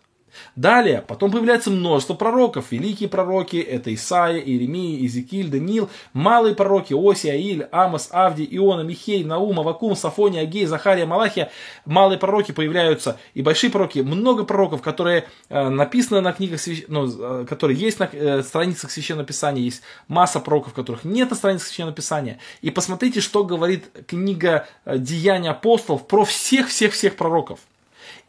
Далее, 0.56 1.04
потом 1.08 1.32
появляется 1.32 1.72
множество 1.72 2.14
пророков. 2.14 2.72
Великие 2.72 3.10
пророки– 3.10 3.58
это 3.58 3.94
Исаия, 3.94 4.40
Иеремия, 4.40 4.98
Иезекииль, 5.00 5.50
Даниил. 5.50 5.90
Малые 6.14 6.56
пророки– 6.56 6.94
Оси, 6.94 7.28
Аиль, 7.28 7.64
Амос, 7.72 8.10
Авди, 8.12 8.48
Иона, 8.52 8.82
Михей, 8.82 9.24
Наум, 9.24 9.60
Авакум, 9.60 9.96
Сафония, 9.96 10.42
Агей, 10.42 10.66
Захария, 10.66 11.06
Малахия. 11.06 11.52
Малые 11.86 12.18
пророки 12.18 12.52
появляются 12.52 13.18
и 13.34 13.42
большие 13.42 13.70
пророки. 13.70 14.00
Много 14.00 14.44
пророков, 14.44 14.82
которые 14.82 15.28
э, 15.50 15.70
написаны 15.70 16.22
на 16.22 16.34
книгах, 16.34 16.60
ну, 16.88 17.42
э, 17.42 17.46
которые 17.46 17.78
есть 17.78 18.00
на 18.00 18.10
э, 18.12 18.44
страницах 18.44 18.92
Священного 18.92 19.26
Писания. 19.26 19.62
Есть 19.62 19.82
масса 20.08 20.40
пророков, 20.40 20.74
которых 20.74 21.04
нет 21.04 21.30
на 21.30 21.36
страницах 21.36 21.68
Священного 21.68 21.96
Писания. 21.96 22.40
И 22.62 22.72
посмотрите, 22.72 23.22
что 23.22 23.44
говорит 23.44 23.86
книга 24.08 24.68
Деяния 24.86 25.52
апостолов 25.52 26.08
про 26.08 26.26
всех-всех-всех 26.26 27.16
пророков. 27.16 27.60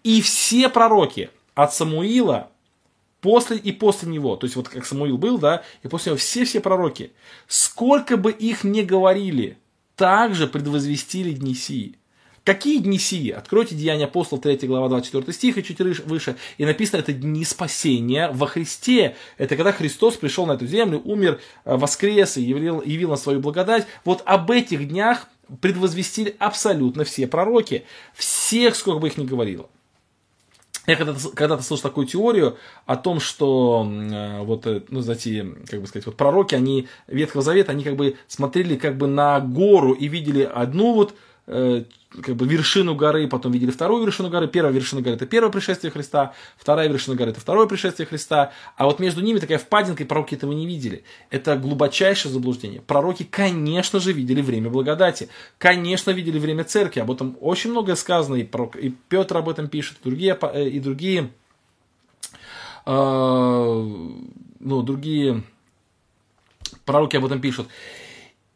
И 0.02 0.22
все 0.22 0.68
пророки– 0.68 1.30
от 1.54 1.74
Самуила 1.74 2.50
после 3.20 3.56
и 3.56 3.72
после 3.72 4.08
него, 4.08 4.36
то 4.36 4.46
есть 4.46 4.56
вот 4.56 4.68
как 4.68 4.86
Самуил 4.86 5.18
был, 5.18 5.38
да, 5.38 5.62
и 5.82 5.88
после 5.88 6.10
него 6.10 6.18
все-все 6.18 6.60
пророки, 6.60 7.12
сколько 7.46 8.16
бы 8.16 8.32
их 8.32 8.64
ни 8.64 8.82
говорили, 8.82 9.58
также 9.96 10.46
предвозвестили 10.46 11.32
дни 11.32 11.54
сии. 11.54 11.96
Какие 12.44 12.78
дни 12.78 12.98
сии? 12.98 13.30
Откройте 13.30 13.74
Деяния 13.74 14.06
апостол 14.06 14.38
3 14.38 14.66
глава 14.66 14.88
24 14.88 15.30
стих 15.32 15.58
и 15.58 15.62
чуть 15.62 15.78
выше. 15.78 16.36
И 16.56 16.64
написано, 16.64 17.00
это 17.00 17.12
дни 17.12 17.44
спасения 17.44 18.30
во 18.32 18.46
Христе. 18.46 19.14
Это 19.36 19.56
когда 19.56 19.72
Христос 19.72 20.16
пришел 20.16 20.46
на 20.46 20.52
эту 20.52 20.66
землю, 20.66 21.02
умер, 21.04 21.38
э, 21.66 21.76
воскрес 21.76 22.38
и 22.38 22.42
явил, 22.42 22.80
явил 22.80 23.10
на 23.10 23.16
свою 23.16 23.40
благодать. 23.40 23.86
Вот 24.06 24.22
об 24.24 24.50
этих 24.50 24.88
днях 24.88 25.28
предвозвестили 25.60 26.34
абсолютно 26.38 27.04
все 27.04 27.26
пророки. 27.26 27.84
Всех, 28.14 28.74
сколько 28.74 29.00
бы 29.00 29.08
их 29.08 29.18
ни 29.18 29.26
говорило. 29.26 29.68
Я 30.90 30.96
когда-то, 30.96 31.28
когда-то 31.28 31.62
слышал 31.62 31.88
такую 31.88 32.08
теорию 32.08 32.56
о 32.84 32.96
том, 32.96 33.20
что 33.20 33.88
э, 33.88 34.42
вот, 34.42 34.66
э, 34.66 34.82
ну, 34.88 35.02
знаете, 35.02 35.54
как 35.68 35.80
бы 35.80 35.86
сказать, 35.86 36.04
вот 36.06 36.16
пророки, 36.16 36.56
они 36.56 36.88
Ветхого 37.06 37.44
Завета, 37.44 37.70
они 37.70 37.84
как 37.84 37.94
бы 37.94 38.16
смотрели 38.26 38.74
как 38.74 38.98
бы 38.98 39.06
на 39.06 39.38
гору 39.38 39.92
и 39.92 40.08
видели 40.08 40.42
одну 40.42 40.94
вот 40.94 41.14
э, 41.46 41.84
как 42.10 42.34
бы 42.34 42.46
вершину 42.46 42.94
горы, 42.94 43.28
потом 43.28 43.52
видели 43.52 43.70
вторую 43.70 44.04
вершину 44.04 44.30
горы. 44.30 44.48
Первая 44.48 44.72
вершина 44.72 45.00
горы 45.00 45.16
это 45.16 45.26
первое 45.26 45.50
пришествие 45.50 45.92
Христа, 45.92 46.34
вторая 46.56 46.88
вершина 46.88 47.16
горы 47.16 47.30
это 47.30 47.40
второе 47.40 47.66
пришествие 47.66 48.06
Христа, 48.06 48.52
а 48.76 48.86
вот 48.86 48.98
между 48.98 49.20
ними 49.20 49.38
такая 49.38 49.58
впадинка, 49.58 50.02
и 50.02 50.06
пророки 50.06 50.34
этого 50.34 50.52
не 50.52 50.66
видели. 50.66 51.04
Это 51.30 51.56
глубочайшее 51.56 52.32
заблуждение. 52.32 52.80
Пророки, 52.80 53.22
конечно 53.22 54.00
же, 54.00 54.12
видели 54.12 54.42
время 54.42 54.70
благодати, 54.70 55.28
конечно, 55.58 56.10
видели 56.10 56.38
время 56.38 56.64
церкви, 56.64 57.00
об 57.00 57.10
этом 57.12 57.36
очень 57.40 57.70
многое 57.70 57.94
сказано, 57.94 58.36
и, 58.36 58.44
пророк, 58.44 58.76
и 58.76 58.90
Петр 59.08 59.36
об 59.36 59.48
этом 59.48 59.68
пишет, 59.68 59.98
и 60.00 60.08
другие, 60.08 60.36
э, 60.40 60.68
и 60.68 60.80
другие, 60.80 61.30
э, 62.86 62.90
ну, 64.60 64.82
другие 64.82 65.44
пророки 66.84 67.16
об 67.16 67.24
этом 67.24 67.40
пишут. 67.40 67.68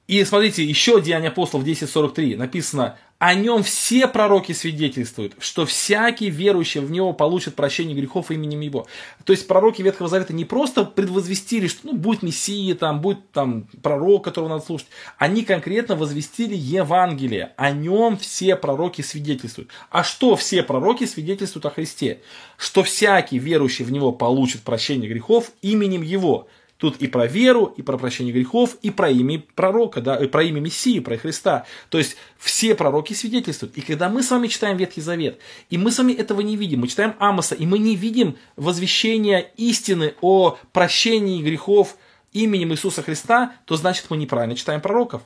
И 0.06 0.22
смотрите, 0.24 0.62
еще 0.62 1.00
Деяния 1.00 1.28
апостолов 1.28 1.64
10.43 1.66 2.36
написано, 2.36 2.98
о 3.18 3.32
нем 3.32 3.62
все 3.62 4.06
пророки 4.06 4.52
свидетельствуют, 4.52 5.32
что 5.38 5.64
всякий 5.64 6.28
верующий 6.28 6.82
в 6.82 6.90
него 6.90 7.14
получит 7.14 7.54
прощение 7.54 7.96
грехов 7.96 8.30
именем 8.30 8.60
его. 8.60 8.86
То 9.24 9.32
есть 9.32 9.46
пророки 9.46 9.80
Ветхого 9.80 10.10
Завета 10.10 10.34
не 10.34 10.44
просто 10.44 10.84
предвозвестили, 10.84 11.68
что 11.68 11.86
ну, 11.86 11.92
будет 11.94 12.22
Мессия, 12.22 12.74
там, 12.74 13.00
будет 13.00 13.30
там, 13.30 13.66
пророк, 13.82 14.24
которого 14.24 14.50
надо 14.50 14.66
слушать. 14.66 14.88
Они 15.16 15.42
конкретно 15.42 15.96
возвестили 15.96 16.54
Евангелие. 16.54 17.52
О 17.56 17.70
нем 17.70 18.18
все 18.18 18.56
пророки 18.56 19.00
свидетельствуют. 19.00 19.70
А 19.88 20.04
что 20.04 20.36
все 20.36 20.62
пророки 20.62 21.04
свидетельствуют 21.06 21.64
о 21.64 21.70
Христе? 21.70 22.20
Что 22.58 22.82
всякий 22.82 23.38
верующий 23.38 23.86
в 23.86 23.92
него 23.92 24.12
получит 24.12 24.60
прощение 24.62 25.08
грехов 25.08 25.50
именем 25.62 26.02
его. 26.02 26.48
Тут 26.76 26.96
и 26.96 27.06
про 27.06 27.26
веру, 27.26 27.72
и 27.76 27.82
про 27.82 27.96
прощение 27.96 28.32
грехов, 28.32 28.76
и 28.82 28.90
про 28.90 29.08
имя 29.08 29.42
пророка, 29.54 30.00
да, 30.00 30.16
и 30.16 30.26
про 30.26 30.42
имя 30.42 30.60
Мессии, 30.60 30.98
про 30.98 31.16
Христа. 31.16 31.66
То 31.88 31.98
есть 31.98 32.16
все 32.36 32.74
пророки 32.74 33.12
свидетельствуют. 33.12 33.76
И 33.76 33.80
когда 33.80 34.08
мы 34.08 34.22
с 34.22 34.30
вами 34.30 34.48
читаем 34.48 34.76
Ветхий 34.76 35.00
Завет, 35.00 35.38
и 35.70 35.78
мы 35.78 35.92
с 35.92 35.98
вами 35.98 36.12
этого 36.12 36.40
не 36.40 36.56
видим, 36.56 36.80
мы 36.80 36.88
читаем 36.88 37.14
Амоса, 37.18 37.54
и 37.54 37.64
мы 37.64 37.78
не 37.78 37.94
видим 37.94 38.36
возвещения 38.56 39.52
истины 39.56 40.14
о 40.20 40.58
прощении 40.72 41.42
грехов 41.42 41.96
именем 42.32 42.72
Иисуса 42.72 43.02
Христа, 43.02 43.52
то 43.64 43.76
значит 43.76 44.06
мы 44.10 44.16
неправильно 44.16 44.56
читаем 44.56 44.80
пророков. 44.80 45.22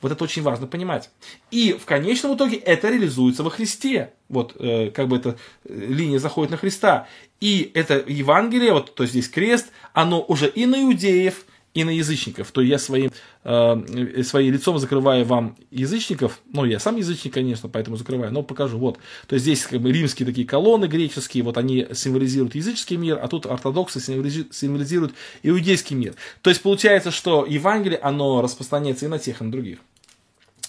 Вот 0.00 0.12
это 0.12 0.24
очень 0.24 0.42
важно 0.42 0.66
понимать. 0.66 1.10
И 1.50 1.72
в 1.72 1.84
конечном 1.84 2.36
итоге 2.36 2.56
это 2.56 2.88
реализуется 2.88 3.42
во 3.42 3.50
Христе. 3.50 4.12
Вот 4.28 4.56
э, 4.58 4.90
как 4.90 5.08
бы 5.08 5.16
эта 5.16 5.36
э, 5.64 5.74
линия 5.74 6.18
заходит 6.18 6.50
на 6.50 6.56
Христа. 6.56 7.06
И 7.40 7.70
это 7.74 8.02
Евангелие, 8.06 8.72
вот 8.72 8.94
то 8.94 9.06
здесь 9.06 9.28
крест, 9.28 9.68
оно 9.92 10.22
уже 10.22 10.48
и 10.48 10.66
на 10.66 10.82
иудеев, 10.82 11.44
и 11.74 11.84
на 11.84 11.90
язычников. 11.90 12.50
То 12.50 12.60
я 12.60 12.78
своим, 12.78 13.10
э, 13.44 14.22
своим 14.24 14.52
лицом 14.52 14.78
закрываю 14.78 15.24
вам 15.24 15.56
язычников. 15.70 16.40
Ну, 16.52 16.64
я 16.64 16.78
сам 16.78 16.96
язычник, 16.96 17.32
конечно, 17.32 17.68
поэтому 17.68 17.96
закрываю, 17.96 18.32
но 18.32 18.42
покажу. 18.42 18.78
Вот. 18.78 18.98
То 19.26 19.34
есть 19.34 19.44
здесь 19.44 19.66
как 19.66 19.80
бы 19.80 19.90
римские 19.90 20.26
такие 20.26 20.46
колонны 20.46 20.86
греческие, 20.86 21.42
вот 21.44 21.56
они 21.56 21.86
символизируют 21.92 22.54
языческий 22.54 22.96
мир, 22.96 23.18
а 23.22 23.28
тут 23.28 23.46
ортодоксы 23.46 24.00
символизируют 24.00 25.14
иудейский 25.42 25.96
мир. 25.96 26.14
То 26.42 26.50
есть 26.50 26.62
получается, 26.62 27.10
что 27.10 27.46
Евангелие, 27.46 27.98
оно 27.98 28.42
распространяется 28.42 29.06
и 29.06 29.08
на 29.08 29.18
тех, 29.18 29.40
и 29.40 29.44
на 29.44 29.50
других. 29.50 29.78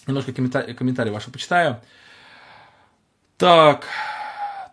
Немножко 0.07 0.33
комментарий, 0.33 0.73
комментарий 0.73 1.11
ваши 1.11 1.31
почитаю. 1.31 1.79
Так, 3.37 3.87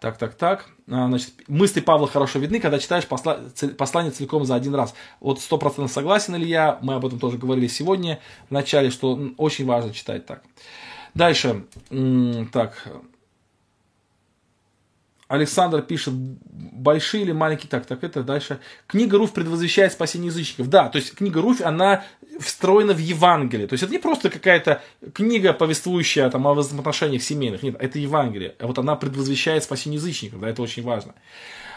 так, 0.01 0.17
так, 0.17 0.35
так. 0.35 0.67
А, 0.89 1.09
значит, 1.09 1.33
мысли 1.47 1.81
Павла 1.81 2.09
хорошо 2.09 2.39
видны, 2.39 2.59
когда 2.59 2.79
читаешь 2.79 3.07
посла... 3.07 3.39
послание 3.77 4.11
целиком 4.11 4.47
за 4.47 4.55
один 4.55 4.75
раз. 4.75 4.95
Вот 5.21 5.41
сто 5.41 5.59
процентов 5.59 5.93
согласен 5.93 6.35
ли 6.37 6.49
я, 6.49 6.79
мы 6.81 6.95
об 6.95 7.05
этом 7.05 7.19
тоже 7.19 7.37
говорили 7.37 7.67
сегодня 7.67 8.19
в 8.49 8.51
начале, 8.51 8.91
что 8.91 9.21
очень 9.37 9.67
важно 9.67 9.93
читать 9.93 10.25
так. 10.25 10.43
Дальше, 11.15 11.65
так, 12.53 12.89
Александр 15.31 15.81
пишет, 15.81 16.13
большие 16.13 17.23
или 17.23 17.31
маленькие, 17.31 17.69
так, 17.69 17.87
так, 17.87 18.03
это 18.03 18.25
дальше. 18.25 18.59
Книга 18.89 19.17
Руфь 19.17 19.33
предвозвещает 19.33 19.93
спасение 19.93 20.27
язычников. 20.27 20.69
Да, 20.69 20.89
то 20.89 20.99
есть 20.99 21.15
книга 21.15 21.41
Руфь, 21.41 21.61
она 21.61 22.03
встроена 22.41 22.95
в 22.95 22.99
Евангелие. 22.99 23.69
То 23.69 23.75
есть 23.75 23.85
это 23.85 23.93
не 23.93 24.01
просто 24.01 24.29
какая-то 24.29 24.83
книга, 25.15 25.53
повествующая 25.53 26.29
там, 26.31 26.49
о 26.49 26.55
взаимоотношениях 26.55 27.23
семейных. 27.23 27.63
Нет, 27.63 27.77
это 27.79 28.01
Евангелие. 28.01 28.57
А 28.59 28.67
вот 28.67 28.81
она 28.81 28.97
предвозвещает 28.97 29.63
спасение 29.63 29.99
язычников. 29.99 30.41
Да, 30.41 30.49
это 30.49 30.63
очень 30.63 30.83
важно. 30.83 31.15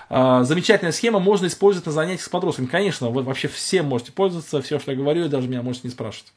А, 0.10 0.43
замечательная 0.43 0.91
схема, 0.91 1.20
можно 1.20 1.45
использовать 1.45 1.86
на 1.86 1.91
занятиях 1.91 2.26
с 2.26 2.30
подростками. 2.30 2.66
Конечно, 2.66 3.12
вы 3.12 3.22
вообще 3.22 3.47
все 3.49 3.84
можете 3.84 4.14
пользоваться, 4.14 4.64
все, 4.64 4.80
что 4.80 4.93
я 4.93 4.97
говорю, 4.97 5.30
даже 5.30 5.47
меня 5.47 5.62
можете 5.62 5.88
не 5.88 5.91
спрашивать. 5.91 6.34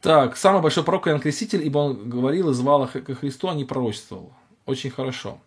Так, 0.00 0.36
самый 0.36 0.62
большой 0.62 0.84
пророк 0.84 1.08
Иоанн 1.08 1.20
Креститель, 1.20 1.66
ибо 1.66 1.78
он 1.78 2.08
говорил 2.08 2.50
и 2.50 2.54
звал 2.54 2.84
их 2.84 2.92
ко 2.92 3.14
Христу, 3.16 3.48
а 3.48 3.54
не 3.54 3.64
пророчествовал. 3.64 4.32
Очень 4.66 4.90
хорошо. 4.90 5.38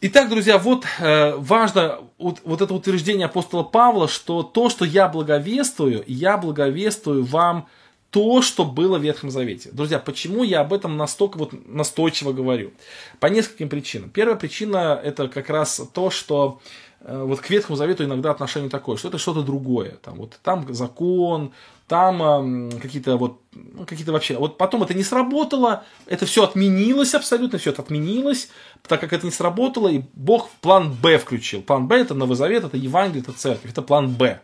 Итак, 0.00 0.28
друзья, 0.28 0.58
вот 0.58 0.84
э, 0.98 1.34
важно 1.36 2.00
вот, 2.18 2.40
это 2.60 2.74
утверждение 2.74 3.26
апостола 3.26 3.62
Павла, 3.62 4.06
что 4.06 4.42
то, 4.42 4.68
что 4.68 4.84
я 4.84 5.08
благовествую, 5.08 6.04
я 6.06 6.36
благовествую 6.36 7.24
вам 7.24 7.68
то, 8.10 8.42
что 8.42 8.64
было 8.64 8.98
в 8.98 9.02
Ветхом 9.02 9.30
Завете. 9.30 9.70
Друзья, 9.72 9.98
почему 9.98 10.44
я 10.44 10.60
об 10.60 10.72
этом 10.72 10.96
настолько 10.96 11.38
вот 11.38 11.52
настойчиво 11.66 12.32
говорю? 12.32 12.72
По 13.18 13.26
нескольким 13.26 13.68
причинам. 13.68 14.10
Первая 14.10 14.36
причина 14.36 15.00
это 15.02 15.28
как 15.28 15.48
раз 15.48 15.80
то, 15.92 16.10
что 16.10 16.60
вот 17.06 17.40
к 17.40 17.50
Ветхому 17.50 17.76
Завету 17.76 18.04
иногда 18.04 18.30
отношение 18.30 18.70
такое, 18.70 18.96
что 18.96 19.08
это 19.08 19.18
что-то 19.18 19.42
другое. 19.42 19.98
Там, 20.02 20.16
вот, 20.16 20.38
там 20.42 20.72
закон, 20.72 21.52
там 21.86 22.70
э, 22.70 22.80
какие-то 22.80 23.16
вот, 23.16 23.40
ну, 23.52 23.84
какие-то 23.84 24.12
вообще, 24.12 24.36
вот 24.38 24.56
потом 24.56 24.82
это 24.82 24.94
не 24.94 25.02
сработало, 25.02 25.84
это 26.06 26.24
все 26.24 26.44
отменилось 26.44 27.14
абсолютно, 27.14 27.58
все 27.58 27.70
это 27.70 27.82
отменилось, 27.82 28.48
так 28.88 29.00
как 29.00 29.12
это 29.12 29.26
не 29.26 29.32
сработало, 29.32 29.88
и 29.88 30.02
Бог 30.14 30.48
план 30.62 30.92
Б 30.94 31.18
включил. 31.18 31.62
План 31.62 31.86
Б 31.86 31.96
это 31.96 32.14
Новый 32.14 32.36
Завет, 32.36 32.64
это 32.64 32.76
Евангелие, 32.76 33.22
это 33.22 33.32
церковь, 33.32 33.70
это 33.70 33.82
план 33.82 34.08
Б. 34.14 34.40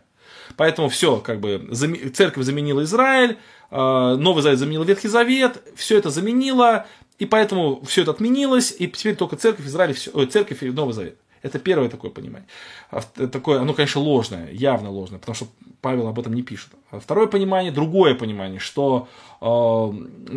Поэтому 0.56 0.88
все, 0.88 1.16
как 1.18 1.40
бы, 1.40 1.70
церковь 2.14 2.44
заменила 2.44 2.82
Израиль, 2.82 3.38
а, 3.70 4.16
Новый 4.16 4.42
Завет 4.42 4.58
заменил 4.58 4.82
Ветхий 4.82 5.08
Завет, 5.08 5.62
все 5.76 5.96
это 5.96 6.10
заменило, 6.10 6.86
и 7.18 7.24
поэтому 7.24 7.82
все 7.84 8.02
это 8.02 8.10
отменилось, 8.10 8.74
и 8.76 8.88
теперь 8.88 9.16
только 9.16 9.36
церковь 9.36 9.66
Израиля, 9.66 9.94
все, 9.94 10.26
церковь 10.26 10.62
и 10.62 10.70
Новый 10.70 10.92
Завет. 10.92 11.16
Это 11.42 11.58
первое 11.58 11.88
такое 11.88 12.10
понимание. 12.10 12.46
А 12.90 13.00
такое, 13.00 13.60
оно, 13.60 13.72
конечно, 13.72 14.00
ложное, 14.00 14.50
явно 14.52 14.90
ложное, 14.90 15.18
потому 15.18 15.34
что 15.34 15.48
Павел 15.80 16.08
об 16.08 16.18
этом 16.18 16.34
не 16.34 16.42
пишет. 16.42 16.68
А 16.90 17.00
второе 17.00 17.26
понимание, 17.26 17.72
другое 17.72 18.14
понимание, 18.14 18.58
что 18.58 19.08
э, 19.40 19.46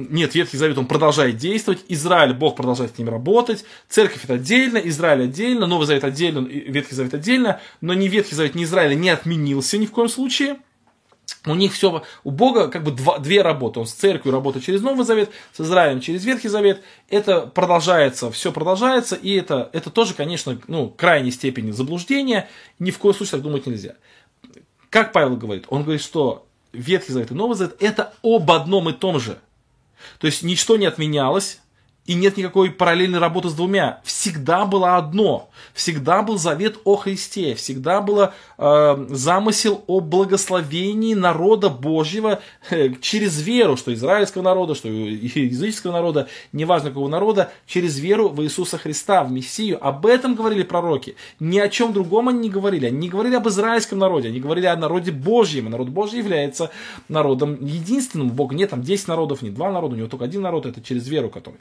нет, 0.10 0.34
Ветхий 0.36 0.58
Завет, 0.58 0.78
он 0.78 0.86
продолжает 0.86 1.36
действовать, 1.36 1.84
Израиль, 1.89 2.34
Бог 2.34 2.56
продолжает 2.56 2.95
с 2.95 2.97
ним 2.97 3.10
работать, 3.10 3.66
церковь 3.89 4.24
это 4.24 4.36
отдельно, 4.36 4.78
Израиль 4.78 5.24
отдельно, 5.24 5.68
Новый 5.68 5.86
Завет 5.86 6.06
отдельно, 6.06 6.39
Ветхий 6.47 6.95
Завет 6.95 7.14
отдельно, 7.14 7.60
но 7.82 7.93
ни 7.93 8.08
Ветхий 8.08 8.36
Завет, 8.36 8.56
ни 8.56 8.64
Израиль 8.64 8.97
не 8.97 9.10
отменился 9.10 9.78
ни 9.78 9.86
в 9.86 9.91
коем 9.91 10.10
случае– 10.10 10.58
у 11.46 11.56
них 11.56 11.74
все, 11.74 12.04
у 12.24 12.32
Бога 12.32 12.70
как 12.70 12.84
бы 12.84 12.92
два, 12.92 13.20
две 13.20 13.42
работы. 13.42 13.80
Он 13.80 13.86
с 13.86 13.94
церковью 13.94 14.34
работает 14.34 14.66
через 14.66 14.82
Новый 14.82 15.06
Завет, 15.06 15.30
с 15.52 15.62
Израилем 15.62 16.00
через 16.02 16.24
Ветхий 16.26 16.48
Завет. 16.48 16.82
Это 17.10 17.42
продолжается, 17.42 18.32
все 18.32 18.52
продолжается, 18.52 19.16
и 19.16 19.34
это, 19.34 19.70
это 19.74 19.90
тоже, 19.90 20.14
конечно, 20.14 20.60
ну, 20.68 20.90
крайней 20.90 21.32
степени 21.32 21.72
заблуждения. 21.72 22.50
Ни 22.80 22.92
в 22.92 22.98
коем 22.98 23.14
случае 23.14 23.32
так 23.32 23.42
думать 23.42 23.66
нельзя. 23.66 23.96
Как 24.90 25.12
Павел 25.12 25.36
говорит? 25.36 25.66
Он 25.70 25.84
говорит, 25.84 26.02
что 26.02 26.46
Ветхий 26.72 27.12
Завет 27.12 27.32
и 27.32 27.34
Новый 27.34 27.58
Завет 27.58 27.76
это 27.82 28.14
об 28.22 28.50
одном 28.52 28.90
и 28.90 28.94
том 28.94 29.20
же. 29.20 29.40
То 30.20 30.28
есть 30.28 30.44
ничто 30.44 30.78
не 30.78 30.86
отменялось, 30.86 31.60
и 32.06 32.16
нет 32.16 32.36
никакой 32.36 32.70
параллельной 32.72 33.20
работы 33.20 33.49
с 33.49 33.54
двумя. 33.54 34.01
Всегда 34.04 34.66
было 34.66 34.97
одно. 34.97 35.49
Всегда 35.74 36.22
был 36.22 36.38
завет 36.38 36.78
о 36.84 36.97
Христе. 36.97 37.56
Всегда 37.56 38.01
был 38.01 38.30
э, 38.58 39.06
замысел 39.10 39.84
о 39.88 40.01
благословении 40.01 41.14
народа 41.14 41.70
Божьего 41.70 42.41
э, 42.70 42.89
через 43.01 43.41
веру, 43.41 43.78
что 43.78 43.93
израильского 43.93 44.41
народа, 44.41 44.76
что 44.76 44.89
языческого 44.89 45.93
народа, 45.93 46.28
неважно 46.51 46.89
какого 46.89 47.08
народа, 47.08 47.51
через 47.66 47.97
веру 47.99 48.28
в 48.28 48.43
Иисуса 48.43 48.78
Христа, 48.78 49.24
в 49.24 49.32
Мессию. 49.32 49.86
Об 49.86 50.06
этом 50.06 50.36
говорили 50.36 50.64
пророки. 50.64 51.16
Ни 51.39 51.60
о 51.60 51.70
чем 51.70 51.93
другом 51.93 52.28
они 52.28 52.39
не 52.39 52.49
говорили. 52.49 52.88
Они 52.88 52.97
не 52.97 53.10
говорили 53.10 53.36
об 53.36 53.47
израильском 53.47 53.99
народе. 53.99 54.28
Они 54.28 54.41
говорили 54.41 54.66
о 54.66 54.76
народе 54.76 55.12
Божьем. 55.12 55.70
народ 55.70 55.88
Божий 55.88 56.20
является 56.20 56.70
народом 57.08 57.66
единственным. 57.66 58.30
Бога 58.30 58.56
нет 58.56 58.72
там 58.72 58.82
10 58.82 59.08
народов, 59.08 59.41
не 59.41 59.51
два 59.51 59.72
народа. 59.72 59.95
У 59.95 59.97
него 59.97 60.10
только 60.10 60.26
один 60.26 60.41
народ. 60.41 60.66
Это 60.66 60.82
через 60.82 61.08
веру, 61.08 61.30
который 61.30 61.60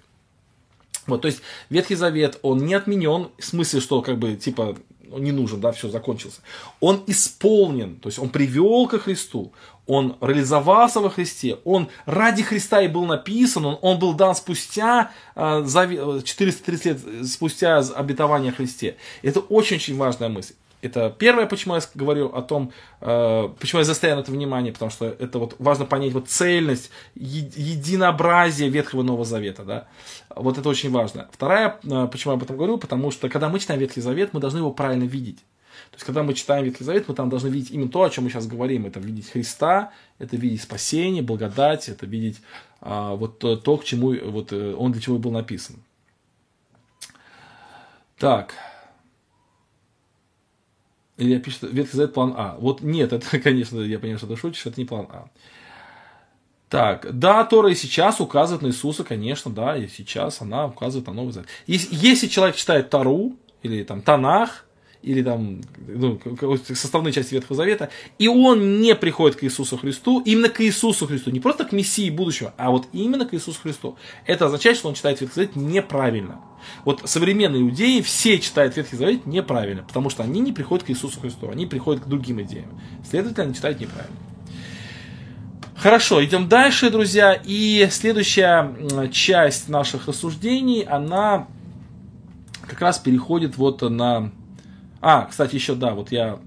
вот, 1.07 1.22
то 1.22 1.26
есть 1.26 1.42
Ветхий 1.70 1.94
Завет, 1.94 2.38
он 2.42 2.59
не 2.64 2.74
отменен, 2.74 3.28
в 3.38 3.44
смысле, 3.44 3.80
что 3.80 4.03
как 4.03 4.18
бы 4.18 4.36
типа 4.36 4.76
не 5.18 5.32
нужен, 5.32 5.61
да, 5.61 5.72
все, 5.72 5.88
закончился. 5.88 6.40
Он 6.80 7.03
исполнен, 7.07 7.96
то 7.96 8.09
есть 8.09 8.18
он 8.18 8.30
привел 8.30 8.86
ко 8.86 8.98
Христу, 8.98 9.53
он 9.86 10.16
реализовался 10.20 11.00
во 11.00 11.11
Христе, 11.11 11.59
он 11.64 11.88
ради 12.07 12.42
Христа 12.42 12.80
и 12.82 12.88
был 12.88 13.05
написан, 13.05 13.66
он, 13.66 13.78
он 13.82 13.98
был 13.98 14.14
дан 14.14 14.34
спустя, 14.34 15.11
э, 15.34 15.64
430 15.66 16.86
лет 16.86 17.28
спустя 17.28 17.78
обетования 17.78 18.53
Христе. 18.53 18.96
Это 19.22 19.40
очень-очень 19.40 19.96
важная 19.96 20.28
мысль. 20.28 20.55
Это 20.82 21.14
первое, 21.16 21.46
почему 21.46 21.76
я 21.76 21.80
говорю 21.94 22.26
о 22.34 22.42
том, 22.42 22.72
э, 23.00 23.48
почему 23.61 23.78
я 23.78 23.84
застоял 23.84 24.18
это 24.18 24.32
внимание, 24.32 24.72
потому 24.72 24.90
что 24.90 25.07
это 25.07 25.38
вот 25.38 25.55
важно 25.61 25.84
понять 25.84 26.12
вот 26.12 26.28
цельность, 26.28 26.90
единообразие 27.14 28.68
Ветхого 28.68 29.03
и 29.03 29.05
Нового 29.05 29.24
Завета, 29.24 29.62
да. 29.62 29.86
Вот 30.37 30.59
это 30.59 30.68
очень 30.68 30.91
важно. 30.91 31.28
Вторая, 31.33 31.78
э, 31.83 32.09
почему 32.11 32.33
я 32.33 32.37
об 32.37 32.43
этом 32.43 32.57
говорю, 32.57 32.78
потому 32.78 33.11
что 33.11 33.28
когда 33.28 33.49
мы 33.49 33.59
читаем 33.59 33.80
Ветхий 33.80 34.01
Завет, 34.01 34.33
мы 34.33 34.41
должны 34.41 34.59
его 34.59 34.72
правильно 34.72 35.05
видеть. 35.05 35.39
То 35.91 35.97
есть, 35.97 36.05
когда 36.05 36.22
мы 36.22 36.35
читаем 36.35 36.64
Ветхий 36.64 36.85
Завет, 36.85 37.09
мы 37.09 37.14
там 37.14 37.28
должны 37.28 37.49
видеть 37.49 37.70
именно 37.70 37.91
то, 37.91 38.03
о 38.03 38.11
чем 38.11 38.24
мы 38.24 38.30
сейчас 38.30 38.47
говорим. 38.47 38.87
Это 38.87 39.01
видеть 39.01 39.30
Христа, 39.30 39.93
это 40.18 40.37
видеть 40.37 40.62
спасение, 40.62 41.22
благодать, 41.22 41.89
это 41.89 42.07
видеть 42.07 42.41
а, 42.80 43.14
вот 43.14 43.39
то, 43.39 43.57
то, 43.57 43.76
к 43.76 43.85
чему 43.85 44.14
вот, 44.30 44.53
э, 44.53 44.74
он 44.74 44.93
для 44.93 45.01
чего 45.01 45.18
был 45.18 45.30
написан. 45.30 45.76
Так. 48.18 48.55
Я 51.16 51.41
пишу, 51.41 51.66
Ветхий 51.68 51.97
Завет 51.97 52.14
план 52.14 52.35
А. 52.37 52.57
Вот 52.59 52.80
нет, 52.80 53.12
это, 53.12 53.39
конечно, 53.41 53.80
я 53.80 53.99
понимаю, 53.99 54.18
что 54.18 54.28
ты 54.28 54.37
шутишь, 54.37 54.66
это 54.66 54.80
не 54.80 54.87
план 54.87 55.09
А. 55.11 55.28
Так, 56.73 57.07
да, 57.18 57.45
Тора 57.45 57.70
и 57.70 57.75
сейчас 57.75 58.18
указывает 58.18 58.62
на 58.62 58.68
Иисуса, 58.68 59.05
конечно, 59.05 59.51
да, 59.51 59.77
и 59.77 59.89
сейчас 59.89 60.41
она 60.41 60.68
указывает 60.68 61.07
на 61.07 61.12
Новый 61.12 61.35
Завет. 61.35 61.47
Если, 61.66 61.95
если 61.95 62.29
человек 62.29 62.57
читает 62.57 62.89
Тару, 62.89 63.37
или 63.62 63.83
там 63.83 64.01
Танах, 64.01 64.64
или 65.03 65.23
там 65.23 65.61
ну, 65.87 66.18
составные 66.64 67.12
части 67.12 67.35
Ветхого 67.35 67.57
Завета, 67.57 67.91
и 68.18 68.27
он 68.27 68.81
не 68.81 68.95
приходит 68.95 69.37
к 69.37 69.45
Иисусу 69.45 69.77
Христу, 69.77 70.20
именно 70.20 70.49
к 70.49 70.62
Иисусу 70.62 71.07
Христу, 71.07 71.31
не 71.31 71.41
просто 71.41 71.66
к 71.66 71.73
Мессии 71.73 72.09
будущего, 72.09 72.55
а 72.57 72.70
вот 72.70 72.89
именно 72.95 73.27
к 73.27 73.35
Иисусу 73.35 73.61
Христу. 73.61 73.99
Это 74.25 74.47
означает, 74.47 74.79
что 74.79 74.89
он 74.89 74.95
читает 74.95 75.20
Ветхий 75.20 75.35
Завет 75.35 75.57
неправильно. 75.57 76.41
Вот 76.87 77.03
современные 77.05 77.61
иудеи 77.61 78.01
все 78.01 78.39
читают 78.39 78.79
Ветхий 78.79 78.97
Завет 78.97 79.27
неправильно, 79.27 79.83
потому 79.83 80.09
что 80.09 80.23
они 80.23 80.41
не 80.41 80.55
приходят 80.55 80.87
к 80.87 80.91
Иисусу 80.91 81.20
Христу, 81.20 81.51
они 81.51 81.66
приходят 81.66 82.03
к 82.03 82.07
другим 82.07 82.41
идеям. 82.41 82.81
Следовательно, 83.07 83.45
они 83.45 83.55
читают 83.55 83.79
неправильно. 83.79 84.16
Хорошо, 85.83 86.24
идем 86.24 86.49
дальше, 86.49 86.91
друзья. 86.91 87.37
И 87.45 87.89
следующая 87.91 88.72
часть 89.11 89.68
наших 89.68 90.07
рассуждений, 90.07 90.83
она 90.83 91.49
как 92.68 92.80
раз 92.80 93.01
переходит 93.01 93.57
вот 93.57 93.83
на 93.83 94.30
а, 95.01 95.22
кстати, 95.22 95.57
еще, 95.57 95.74
да, 95.74 95.91
вот 95.91 96.12
я 96.12 96.39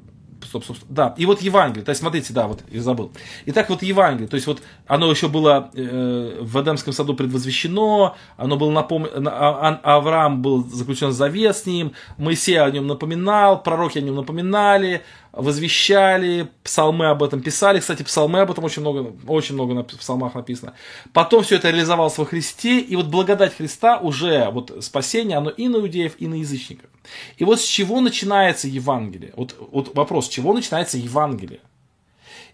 стоп, 0.45 0.63
стоп, 0.63 0.77
стоп. 0.77 0.89
Да, 0.89 1.13
и 1.17 1.25
вот 1.25 1.41
Евангелие, 1.41 1.83
то 1.83 1.89
есть 1.89 1.99
смотрите, 1.99 2.33
да, 2.33 2.47
вот 2.47 2.61
я 2.69 2.81
забыл. 2.81 3.11
Итак, 3.47 3.69
вот 3.69 3.83
Евангелие, 3.83 4.27
то 4.27 4.35
есть 4.35 4.47
вот 4.47 4.61
оно 4.87 5.09
еще 5.11 5.27
было 5.27 5.69
э, 5.73 6.39
в 6.41 6.61
Эдемском 6.61 6.93
саду 6.93 7.15
предвозвещено, 7.15 8.15
оно 8.37 8.57
было 8.57 8.71
напомнено, 8.71 9.31
а, 9.31 9.79
а, 9.83 9.95
Авраам 9.97 10.41
был 10.41 10.63
заключен 10.63 11.11
завет 11.11 11.57
с 11.57 11.65
ним, 11.65 11.93
Моисей 12.17 12.61
о 12.61 12.69
нем 12.71 12.87
напоминал, 12.87 13.61
пророки 13.61 13.97
о 13.97 14.01
нем 14.01 14.15
напоминали, 14.15 15.03
возвещали, 15.35 16.49
псалмы 16.63 17.07
об 17.09 17.21
этом 17.21 17.41
писали. 17.41 17.79
Кстати, 17.79 18.03
псалмы 18.03 18.39
об 18.39 18.51
этом 18.51 18.63
очень 18.63 18.81
много, 18.81 19.13
очень 19.27 19.55
много 19.55 19.73
в 19.73 19.97
псалмах 19.97 20.35
написано. 20.35 20.73
Потом 21.13 21.43
все 21.43 21.55
это 21.55 21.69
реализовалось 21.69 22.17
во 22.17 22.25
Христе, 22.25 22.79
и 22.79 22.95
вот 22.95 23.07
благодать 23.07 23.55
Христа 23.55 23.97
уже, 23.97 24.49
вот 24.51 24.71
спасение, 24.81 25.37
оно 25.37 25.49
и 25.49 25.67
на 25.67 25.77
иудеев, 25.77 26.15
и 26.19 26.27
на 26.27 26.35
язычников. 26.35 26.89
И 27.37 27.43
вот 27.43 27.59
с 27.59 27.65
чего 27.65 28.01
начинается 28.01 28.67
Евангелие? 28.67 29.33
Вот, 29.35 29.55
вот 29.71 29.95
вопрос, 29.95 30.27
с 30.27 30.29
чего 30.29 30.53
начинается 30.53 30.97
Евангелие? 30.97 31.59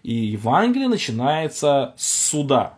И 0.02 0.14
Евангелие 0.14 0.88
начинается 0.88 1.94
с 1.96 2.30
суда, 2.30 2.74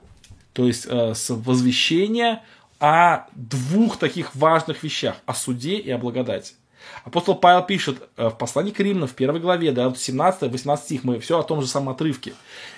то 0.52 0.66
есть 0.66 0.86
э, 0.86 1.14
с 1.14 1.30
возвещения 1.30 2.42
о 2.78 3.26
двух 3.34 3.96
таких 3.96 4.34
важных 4.34 4.82
вещах, 4.82 5.16
о 5.24 5.32
суде 5.32 5.76
и 5.76 5.90
о 5.90 5.96
благодати. 5.96 6.55
Апостол 7.05 7.34
Павел 7.34 7.62
пишет 7.62 7.98
э, 8.16 8.28
в 8.28 8.38
послании 8.38 8.70
к 8.70 8.80
Римлянам, 8.80 9.09
в 9.09 9.14
первой 9.14 9.38
главе, 9.38 9.72
да, 9.72 9.88
17-18 9.88 10.76
стих, 10.78 11.05
мы 11.05 11.20
все 11.20 11.38
о 11.38 11.42
том 11.42 11.61
же 11.61 11.66
самом 11.66 11.90
отрывке. 11.90 12.32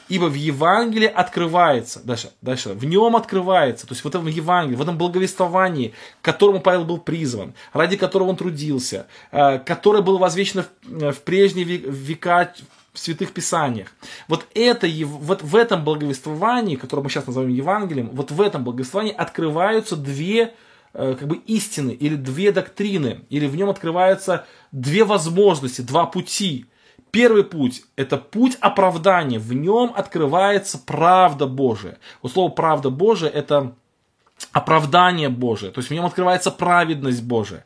Ибо 0.08 0.24
в 0.24 0.34
Евангелии 0.34 1.06
открывается, 1.06 2.00
дальше, 2.04 2.30
дальше, 2.42 2.70
в 2.70 2.84
нем 2.84 3.14
открывается, 3.14 3.86
то 3.86 3.94
есть 3.94 4.04
в 4.04 4.08
этом 4.08 4.26
Евангелии, 4.26 4.76
в 4.76 4.82
этом 4.82 4.98
благовествовании, 4.98 5.94
к 6.20 6.24
которому 6.24 6.60
Павел 6.60 6.84
был 6.84 6.98
призван, 6.98 7.54
ради 7.72 7.96
которого 7.96 8.30
он 8.30 8.36
трудился, 8.36 9.06
э, 9.30 9.60
которое 9.60 10.02
было 10.02 10.18
возвещено 10.18 10.64
в, 10.82 11.12
в 11.12 11.22
прежние 11.22 11.64
века 11.64 12.52
в 12.92 12.98
Святых 12.98 13.32
Писаниях. 13.32 13.88
Вот, 14.26 14.46
это, 14.54 14.88
вот 15.04 15.42
в 15.42 15.54
этом 15.54 15.84
благовествовании, 15.84 16.76
которое 16.76 17.02
мы 17.02 17.10
сейчас 17.10 17.26
называем 17.26 17.52
Евангелием, 17.52 18.08
вот 18.10 18.30
в 18.30 18.40
этом 18.40 18.64
благовествовании 18.64 19.12
открываются 19.12 19.96
две 19.96 20.42
э, 20.42 20.50
как 20.96 21.26
бы 21.26 21.36
истины 21.36 21.90
или 21.90 22.16
две 22.16 22.52
доктрины, 22.52 23.26
или 23.28 23.46
в 23.46 23.54
нем 23.54 23.68
открываются 23.68 24.46
две 24.72 25.04
возможности, 25.04 25.82
два 25.82 26.06
пути. 26.06 26.66
Первый 27.10 27.44
путь– 27.44 27.82
это 27.96 28.16
путь 28.16 28.56
оправдания. 28.60 29.38
В 29.38 29.52
нем 29.52 29.92
открывается 29.94 30.78
правда 30.78 31.46
Божия. 31.46 31.98
Вот 32.22 32.32
слово 32.32 32.50
«правда 32.50 32.90
Божия»– 32.90 33.28
это 33.34 33.74
оправдание 34.52 35.28
Божие, 35.30 35.72
то 35.72 35.78
есть 35.78 35.90
в 35.90 35.94
нем 35.94 36.04
открывается 36.04 36.50
праведность 36.50 37.22
Божия. 37.22 37.64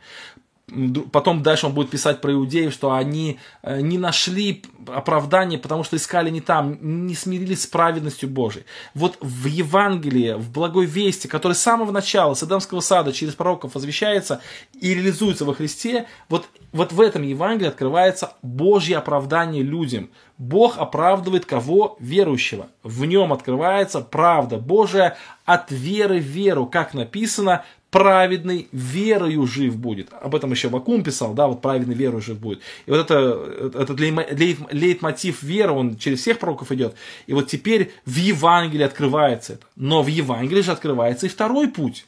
Потом 1.13 1.43
дальше 1.43 1.67
он 1.67 1.73
будет 1.73 1.91
писать 1.91 2.21
про 2.21 2.33
иудеев, 2.33 2.73
что 2.73 2.93
они 2.93 3.39
э, 3.63 3.81
не 3.81 3.99
нашли 3.99 4.63
оправдания, 4.87 5.59
потому 5.59 5.85
что 5.85 5.97
искали 5.97 6.31
не 6.31 6.41
там, 6.41 6.79
не 6.81 7.15
смирились 7.15 7.63
с 7.63 7.67
праведностью 7.67 8.29
Божией. 8.29 8.65
Вот 8.95 9.19
в 9.21 9.47
Евангелии, 9.47 10.35
в 10.35 10.51
благой 10.51 10.87
вести, 10.87 11.29
который 11.29 11.55
с 11.55 11.61
самого 11.61 11.91
начала, 11.91 12.35
с 12.35 12.43
Эдемского 12.43 12.81
сада, 12.81 13.13
через 13.13 13.35
пророков 13.35 13.75
возвещается 13.75 14.41
и 14.81 14.95
реализуется 14.95 15.45
во 15.45 15.55
Христе, 15.55 16.07
вот, 16.29 16.47
вот 16.73 16.93
в 16.93 17.01
этом 17.01 17.23
Евангелии 17.23 17.69
открывается 17.69 18.33
Божье 18.43 18.97
оправдание 18.97 19.63
людям. 19.63 20.11
Бог 20.39 20.79
оправдывает 20.79 21.45
кого? 21.45 21.97
Верующего. 22.01 22.69
В 22.83 23.05
нем 23.05 23.33
открывается 23.33 24.01
правда 24.01 24.57
Божия 24.57 25.19
от 25.45 25.71
веры 25.71 26.19
в 26.19 26.25
веру, 26.25 26.67
как 26.67 26.95
написано, 26.95 27.65
праведный 27.91 28.69
верою 28.73 29.47
жив 29.47 29.77
будет. 29.77 30.13
Об 30.13 30.35
этом 30.35 30.53
еще 30.53 30.69
Вакум 30.69 31.03
писал, 31.03 31.35
да, 31.35 31.49
вот 31.49 31.61
праведный 31.61 31.95
верою 31.95 32.23
жив 32.23 32.39
будет. 32.39 32.61
И 32.87 32.91
вот 32.91 32.99
это, 32.99 33.73
этот 33.75 33.99
лейтмотив 33.99 35.43
веры, 35.43 35.73
он 35.73 35.97
через 35.97 36.21
всех 36.21 36.39
пророков 36.39 36.71
идет. 36.73 36.95
И 37.27 37.33
вот 37.33 37.49
теперь 37.49 37.93
в 38.05 38.17
Евангелии 38.17 38.85
открывается 38.85 39.55
это. 39.55 39.67
Но 39.77 40.03
в 40.03 40.07
Евангелии 40.07 40.63
же 40.63 40.73
открывается 40.73 41.27
и 41.27 41.29
второй 41.29 41.69
путь. 41.69 42.07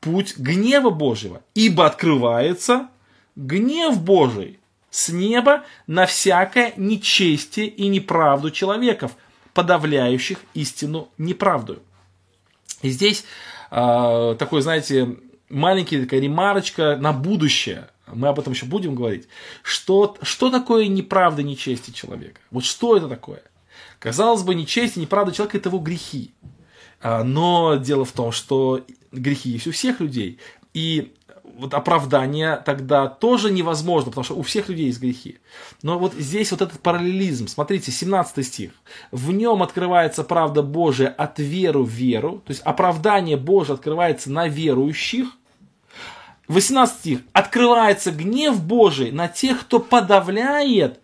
Путь 0.00 0.36
гнева 0.36 0.90
Божьего. 0.90 1.42
Ибо 1.54 1.86
открывается 1.86 2.88
гнев 3.36 4.00
Божий 4.00 4.58
с 4.90 5.08
неба 5.08 5.64
на 5.86 6.06
всякое 6.06 6.72
нечестие 6.76 7.68
и 7.68 7.88
неправду 7.88 8.50
человеков, 8.50 9.12
подавляющих 9.54 10.38
истину 10.54 11.08
неправду. 11.18 11.82
И 12.82 12.90
здесь 12.90 13.24
э, 13.74 14.36
такой, 14.38 14.62
знаете, 14.62 15.16
маленький 15.48 16.00
такая 16.00 16.20
ремарочка 16.20 16.96
на 16.96 17.12
будущее. 17.12 17.88
Мы 18.06 18.28
об 18.28 18.38
этом 18.38 18.52
еще 18.52 18.66
будем 18.66 18.94
говорить. 18.94 19.28
Что, 19.62 20.16
что 20.22 20.50
такое 20.50 20.86
неправда, 20.88 21.42
нечестие 21.42 21.94
человека? 21.94 22.40
Вот 22.50 22.64
что 22.64 22.96
это 22.96 23.08
такое? 23.08 23.42
Казалось 23.98 24.42
бы, 24.42 24.54
нечестие, 24.54 25.02
неправда 25.02 25.32
человека– 25.32 25.56
это 25.58 25.70
его 25.70 25.78
грехи. 25.78 26.34
А, 27.00 27.24
но 27.24 27.76
дело 27.76 28.04
в 28.04 28.12
том, 28.12 28.32
что 28.32 28.84
грехи 29.12 29.50
есть 29.50 29.66
у 29.66 29.72
всех 29.72 30.00
людей. 30.00 30.38
И 30.74 31.14
вот 31.44 31.74
оправдание 31.74 32.56
тогда 32.64 33.06
тоже 33.06 33.52
невозможно, 33.52 34.10
потому 34.10 34.24
что 34.24 34.34
у 34.34 34.42
всех 34.42 34.68
людей 34.68 34.86
есть 34.86 35.00
грехи. 35.00 35.38
Но 35.82 35.98
вот 35.98 36.14
здесь 36.14 36.50
вот 36.50 36.62
этот 36.62 36.80
параллелизм, 36.80 37.46
смотрите, 37.46 37.92
17 37.92 38.46
стих. 38.46 38.70
В 39.12 39.30
нем 39.30 39.62
открывается 39.62 40.24
правда 40.24 40.62
Божия 40.62 41.08
от 41.08 41.38
веру 41.38 41.84
в 41.84 41.90
веру, 41.90 42.42
то 42.44 42.50
есть 42.50 42.62
оправдание 42.62 43.36
Божие 43.36 43.74
открывается 43.74 44.30
на 44.30 44.48
верующих. 44.48 45.28
18 46.48 46.98
стих. 46.98 47.20
Открывается 47.32 48.10
гнев 48.10 48.62
Божий 48.62 49.12
на 49.12 49.28
тех, 49.28 49.60
кто 49.60 49.80
подавляет 49.80 51.00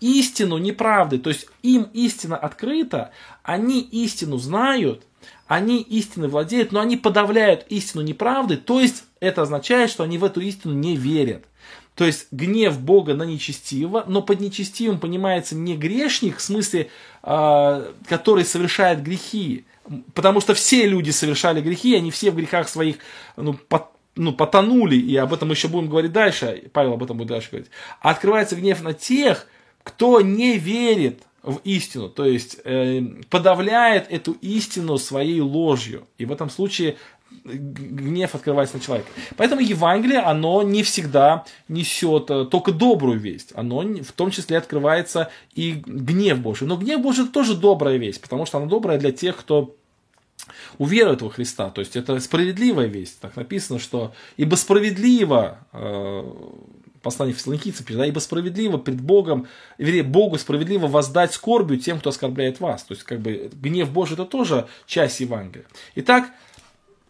истину 0.00 0.58
неправды. 0.58 1.18
То 1.18 1.30
есть 1.30 1.46
им 1.62 1.84
истина 1.94 2.36
открыта, 2.36 3.10
они 3.42 3.80
истину 3.80 4.36
знают, 4.36 5.06
они 5.46 5.80
истины 5.80 6.28
владеют, 6.28 6.72
но 6.72 6.80
они 6.80 6.96
подавляют 6.96 7.66
истину 7.68 8.02
неправды, 8.02 8.56
то 8.56 8.80
есть 8.80 9.04
это 9.24 9.42
означает, 9.42 9.90
что 9.90 10.04
они 10.04 10.18
в 10.18 10.24
эту 10.24 10.40
истину 10.40 10.74
не 10.74 10.96
верят. 10.96 11.44
То 11.94 12.04
есть 12.04 12.26
гнев 12.32 12.80
Бога 12.80 13.14
на 13.14 13.22
нечестивого, 13.22 14.04
но 14.06 14.20
под 14.20 14.40
нечестивым 14.40 14.98
понимается 14.98 15.54
не 15.54 15.76
грешник, 15.76 16.38
в 16.38 16.42
смысле, 16.42 16.90
э, 17.22 17.92
который 18.08 18.44
совершает 18.44 19.02
грехи, 19.02 19.64
потому 20.12 20.40
что 20.40 20.54
все 20.54 20.86
люди 20.86 21.10
совершали 21.10 21.60
грехи, 21.60 21.94
они 21.94 22.10
все 22.10 22.30
в 22.32 22.36
грехах 22.36 22.68
своих 22.68 22.96
ну, 23.36 23.54
под, 23.54 23.86
ну, 24.16 24.32
потонули, 24.32 24.96
и 24.96 25.16
об 25.16 25.32
этом 25.32 25.50
еще 25.50 25.68
будем 25.68 25.88
говорить 25.88 26.12
дальше, 26.12 26.64
Павел 26.72 26.94
об 26.94 27.02
этом 27.04 27.16
будет 27.16 27.28
дальше 27.28 27.50
говорить. 27.50 27.70
А 28.00 28.10
открывается 28.10 28.56
гнев 28.56 28.82
на 28.82 28.92
тех, 28.92 29.46
кто 29.84 30.20
не 30.20 30.58
верит 30.58 31.22
в 31.44 31.60
истину, 31.64 32.08
то 32.08 32.24
есть 32.24 32.58
э, 32.64 33.02
подавляет 33.28 34.10
эту 34.10 34.32
истину 34.40 34.96
своей 34.96 35.40
ложью. 35.40 36.08
И 36.16 36.24
в 36.24 36.32
этом 36.32 36.48
случае 36.48 36.96
гнев 37.44 38.34
открывается 38.34 38.76
на 38.76 38.82
человека. 38.82 39.08
Поэтому 39.36 39.60
Евангелие, 39.60 40.20
оно 40.20 40.62
не 40.62 40.82
всегда 40.82 41.44
несет 41.68 42.30
э, 42.30 42.44
только 42.44 42.72
добрую 42.72 43.18
весть. 43.18 43.52
Оно 43.54 43.82
в 43.82 44.12
том 44.12 44.30
числе 44.30 44.58
открывается 44.58 45.30
и 45.54 45.82
гнев 45.86 46.40
Божий. 46.40 46.66
Но 46.66 46.76
гнев 46.76 47.00
Божий 47.00 47.26
тоже 47.26 47.54
добрая 47.54 47.96
весть, 47.96 48.20
потому 48.20 48.46
что 48.46 48.58
она 48.58 48.66
добрая 48.66 48.98
для 48.98 49.12
тех, 49.12 49.36
кто 49.36 49.74
уверует 50.78 51.22
во 51.22 51.30
Христа. 51.30 51.70
То 51.70 51.80
есть 51.80 51.96
это 51.96 52.18
справедливая 52.20 52.86
весть. 52.86 53.20
Так 53.20 53.36
написано, 53.36 53.78
что 53.78 54.12
ибо 54.36 54.56
справедливо 54.56 55.58
э, 55.72 56.24
послание 57.04 57.34
Фессалоникийцам 57.34 57.86
да, 57.90 58.06
ибо 58.06 58.18
справедливо 58.18 58.78
пред 58.78 59.00
Богом, 59.00 59.46
вернее, 59.78 60.02
Богу 60.02 60.38
справедливо 60.38 60.88
воздать 60.88 61.32
скорбью 61.32 61.78
тем, 61.78 62.00
кто 62.00 62.10
оскорбляет 62.10 62.58
вас. 62.58 62.82
То 62.82 62.94
есть, 62.94 63.04
как 63.04 63.20
бы, 63.20 63.50
гнев 63.52 63.92
Божий 63.92 64.14
это 64.14 64.24
тоже 64.24 64.66
часть 64.86 65.20
Евангелия. 65.20 65.66
Итак, 65.94 66.30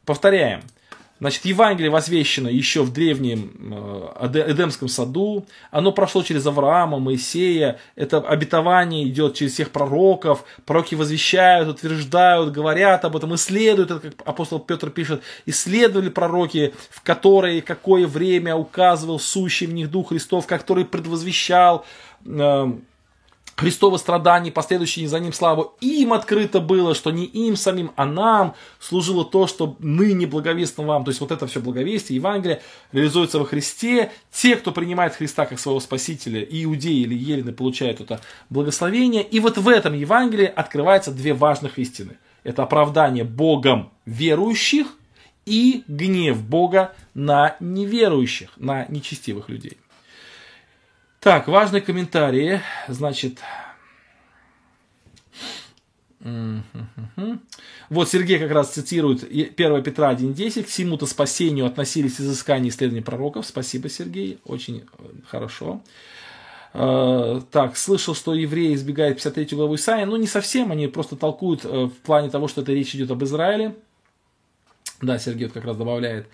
повторяем. 0.04 0.62
Значит, 1.20 1.44
Евангелие 1.44 1.90
возвещено 1.90 2.50
еще 2.50 2.82
в 2.82 2.92
древнем 2.92 3.52
э, 4.18 4.50
Эдемском 4.50 4.88
саду. 4.88 5.46
Оно 5.70 5.92
прошло 5.92 6.24
через 6.24 6.44
Авраама, 6.44 6.98
Моисея. 6.98 7.78
Это 7.94 8.18
обетование 8.18 9.08
идет 9.08 9.34
через 9.34 9.52
всех 9.52 9.70
пророков. 9.70 10.44
Пророки 10.66 10.96
возвещают, 10.96 11.68
утверждают, 11.68 12.52
говорят 12.52 13.04
об 13.04 13.16
этом, 13.16 13.34
исследуют. 13.36 13.92
Это, 13.92 14.00
как 14.00 14.14
апостол 14.26 14.58
Петр 14.58 14.90
пишет, 14.90 15.22
исследовали 15.46 16.08
пророки, 16.08 16.74
в 16.90 17.00
которые 17.02 17.62
какое 17.62 18.08
время 18.08 18.56
указывал 18.56 19.20
сущий 19.20 19.68
в 19.68 19.72
них 19.72 19.90
Дух 19.92 20.08
Христов, 20.08 20.48
который 20.48 20.84
предвозвещал 20.84 21.86
э, 22.26 22.72
Христово 23.56 23.98
страдание, 23.98 24.52
последующие 24.52 25.06
за 25.06 25.20
ним 25.20 25.32
славу, 25.32 25.76
им 25.80 26.12
открыто 26.12 26.60
было, 26.60 26.94
что 26.94 27.12
не 27.12 27.24
им 27.24 27.56
самим, 27.56 27.92
а 27.94 28.04
нам 28.04 28.54
служило 28.80 29.24
то, 29.24 29.46
что 29.46 29.76
ныне 29.78 30.26
благовестно 30.26 30.84
вам. 30.84 31.04
То 31.04 31.10
есть 31.10 31.20
вот 31.20 31.30
это 31.30 31.46
все 31.46 31.60
благовестие, 31.60 32.16
Евангелие 32.16 32.62
реализуется 32.90 33.38
во 33.38 33.44
Христе. 33.44 34.10
Те, 34.32 34.56
кто 34.56 34.72
принимает 34.72 35.14
Христа 35.14 35.46
как 35.46 35.60
своего 35.60 35.78
Спасителя, 35.78 36.42
иудеи 36.42 37.02
или 37.02 37.14
елены, 37.14 37.52
получают 37.52 38.00
это 38.00 38.20
благословение. 38.50 39.22
И 39.22 39.38
вот 39.38 39.56
в 39.56 39.68
этом 39.68 39.94
Евангелии 39.94 40.46
открываются 40.46 41.12
две 41.12 41.32
важных 41.32 41.78
истины. 41.78 42.16
Это 42.42 42.64
оправдание 42.64 43.24
Богом 43.24 43.90
верующих 44.04 44.88
и 45.46 45.84
гнев 45.86 46.42
Бога 46.42 46.92
на 47.14 47.56
неверующих, 47.60 48.50
на 48.56 48.86
нечестивых 48.88 49.48
людей. 49.48 49.78
Так, 51.24 51.48
важные 51.48 51.80
комментарии. 51.80 52.60
Значит, 52.86 53.38
вот 57.88 58.10
Сергей 58.10 58.38
как 58.38 58.50
раз 58.50 58.72
цитирует 58.72 59.22
1 59.24 59.82
Петра 59.82 60.12
1.10. 60.12 60.64
К 60.64 60.66
всему-то 60.66 61.06
спасению 61.06 61.64
относились 61.64 62.20
изыскания 62.20 62.66
и 62.66 62.68
исследования 62.68 63.02
пророков. 63.02 63.46
Спасибо, 63.46 63.88
Сергей. 63.88 64.38
Очень 64.44 64.84
э, 64.98 65.04
хорошо. 65.26 65.80
Э, 66.74 67.40
так, 67.50 67.78
слышал, 67.78 68.14
что 68.14 68.34
евреи 68.34 68.74
избегают 68.74 69.16
53 69.16 69.56
главу 69.56 69.76
Исаия. 69.76 70.04
Ну, 70.04 70.16
не 70.16 70.26
совсем. 70.26 70.72
Они 70.72 70.88
просто 70.88 71.16
толкуют 71.16 71.64
э, 71.64 71.84
в 71.86 71.96
плане 72.02 72.28
того, 72.28 72.48
что 72.48 72.60
это 72.60 72.72
речь 72.72 72.94
идет 72.94 73.10
об 73.10 73.24
Израиле. 73.24 73.74
Да, 75.00 75.18
Сергей 75.18 75.46
вот 75.46 75.54
как 75.54 75.64
раз 75.64 75.78
добавляет. 75.78 76.26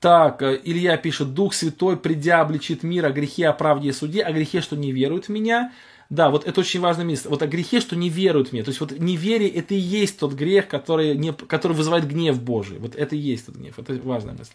Так, 0.00 0.40
э, 0.40 0.58
Илья 0.64 0.96
пишет, 0.96 1.34
Дух 1.34 1.52
Святой, 1.52 1.98
придя, 1.98 2.40
обличит 2.40 2.82
мир 2.82 3.04
о 3.04 3.10
грехе, 3.10 3.48
о 3.48 3.52
правде 3.52 3.90
и 3.90 3.92
суде, 3.92 4.22
о 4.22 4.32
грехе, 4.32 4.62
что 4.62 4.74
не 4.74 4.92
верует 4.92 5.26
в 5.26 5.28
меня. 5.28 5.72
Да, 6.08 6.30
вот 6.30 6.46
это 6.46 6.60
очень 6.60 6.80
важное 6.80 7.04
место. 7.04 7.28
Вот 7.28 7.42
о 7.42 7.46
грехе, 7.46 7.80
что 7.80 7.96
не 7.96 8.08
верует 8.08 8.48
в 8.48 8.52
меня. 8.52 8.64
То 8.64 8.70
есть 8.70 8.80
вот 8.80 8.98
неверие, 8.98 9.50
это 9.50 9.74
и 9.74 9.78
есть 9.78 10.18
тот 10.18 10.32
грех, 10.32 10.68
который, 10.68 11.14
не, 11.16 11.32
который 11.32 11.74
вызывает 11.74 12.08
гнев 12.08 12.42
Божий. 12.42 12.78
Вот 12.78 12.96
это 12.96 13.14
и 13.14 13.18
есть 13.18 13.46
тот 13.46 13.56
гнев. 13.56 13.78
Это 13.78 13.94
важная 14.02 14.34
мысль. 14.34 14.54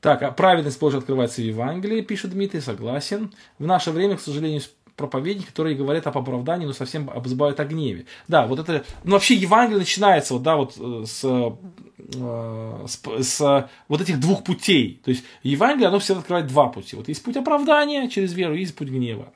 Так, 0.00 0.22
а 0.22 0.32
праведность 0.32 0.80
Божия 0.80 0.98
открывается 0.98 1.42
в 1.42 1.44
Евангелии, 1.44 2.00
пишет 2.00 2.32
Дмитрий, 2.32 2.60
согласен. 2.60 3.32
В 3.58 3.66
наше 3.66 3.90
время, 3.90 4.16
к 4.16 4.20
сожалению, 4.20 4.62
проповедники, 5.00 5.46
которые 5.46 5.76
говорят 5.76 6.06
об 6.06 6.18
оправдании, 6.18 6.66
но 6.66 6.72
совсем 6.72 7.10
забывают 7.24 7.58
о 7.58 7.64
гневе. 7.64 8.06
Да, 8.28 8.46
вот 8.46 8.58
это, 8.58 8.84
ну 9.02 9.12
вообще 9.12 9.34
Евангелие 9.34 9.78
начинается 9.78 10.34
вот, 10.34 10.42
да, 10.42 10.56
вот 10.56 10.74
э, 10.78 11.04
с, 11.06 11.24
э, 11.24 12.86
с, 12.86 13.00
с 13.22 13.70
вот 13.88 14.00
этих 14.00 14.20
двух 14.20 14.44
путей. 14.44 15.00
То 15.04 15.10
есть 15.10 15.24
Евангелие, 15.42 15.88
оно 15.88 15.98
всегда 15.98 16.20
открывает 16.20 16.46
два 16.46 16.68
пути. 16.68 16.96
Вот 16.96 17.08
есть 17.08 17.22
путь 17.22 17.36
оправдания 17.36 18.08
через 18.08 18.32
веру, 18.34 18.54
есть 18.54 18.76
путь 18.76 18.88
гнева. 18.88 19.32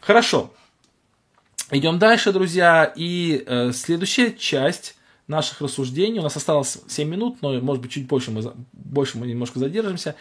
Хорошо. 0.00 0.52
Идем 1.70 1.98
дальше, 1.98 2.32
друзья. 2.32 2.92
И 2.96 3.44
э, 3.46 3.72
следующая 3.72 4.32
часть 4.32 4.96
наших 5.26 5.60
рассуждений. 5.60 6.18
У 6.18 6.22
нас 6.22 6.36
осталось 6.36 6.78
7 6.88 7.08
минут, 7.08 7.38
но, 7.40 7.52
может 7.60 7.82
быть, 7.82 7.92
чуть 7.92 8.06
больше 8.06 8.30
мы, 8.30 8.42
больше 8.72 9.18
мы 9.18 9.26
немножко 9.26 9.58
задержимся. 9.58 10.14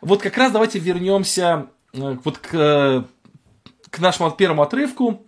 Вот 0.00 0.22
как 0.22 0.36
раз 0.36 0.52
давайте 0.52 0.78
вернемся 0.78 1.66
э, 1.92 2.16
вот 2.24 2.38
к 2.38 3.04
к 3.90 3.98
нашему 3.98 4.30
первому 4.30 4.62
отрывку, 4.62 5.22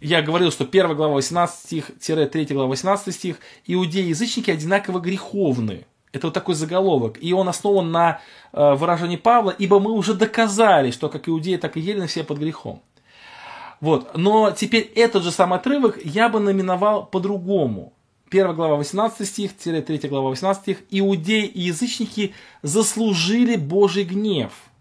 я 0.00 0.22
говорил, 0.22 0.50
что 0.50 0.64
1 0.64 0.94
глава 0.94 1.14
18 1.14 1.58
стих, 1.58 1.90
3 2.00 2.44
глава 2.50 2.68
18 2.68 3.14
стих, 3.14 3.36
иудеи 3.66 4.04
и 4.04 4.08
язычники 4.08 4.50
одинаково 4.50 5.00
греховны. 5.00 5.86
Это 6.12 6.26
вот 6.28 6.34
такой 6.34 6.54
заголовок. 6.54 7.18
И 7.20 7.32
он 7.32 7.48
основан 7.48 7.90
на 7.90 8.20
э, 8.52 8.74
выражении 8.74 9.16
Павла, 9.16 9.50
ибо 9.50 9.80
мы 9.80 9.92
уже 9.92 10.14
доказали, 10.14 10.90
что 10.90 11.08
как 11.08 11.28
иудеи, 11.28 11.56
так 11.56 11.76
и 11.76 11.80
елены 11.80 12.06
все 12.06 12.22
под 12.22 12.38
грехом. 12.38 12.82
Вот. 13.80 14.16
Но 14.16 14.50
теперь 14.52 14.82
этот 14.94 15.24
же 15.24 15.30
самый 15.30 15.58
отрывок 15.58 15.98
я 16.04 16.28
бы 16.28 16.38
номиновал 16.38 17.06
по-другому. 17.06 17.94
1 18.30 18.54
глава 18.54 18.76
18 18.76 19.26
стих, 19.26 19.52
3 19.54 19.82
глава 20.08 20.28
18 20.30 20.62
стих. 20.62 20.78
Иудеи 20.90 21.46
и 21.46 21.62
язычники 21.62 22.34
заслужили 22.62 23.56
Божий 23.56 24.04
гнев– 24.04 24.52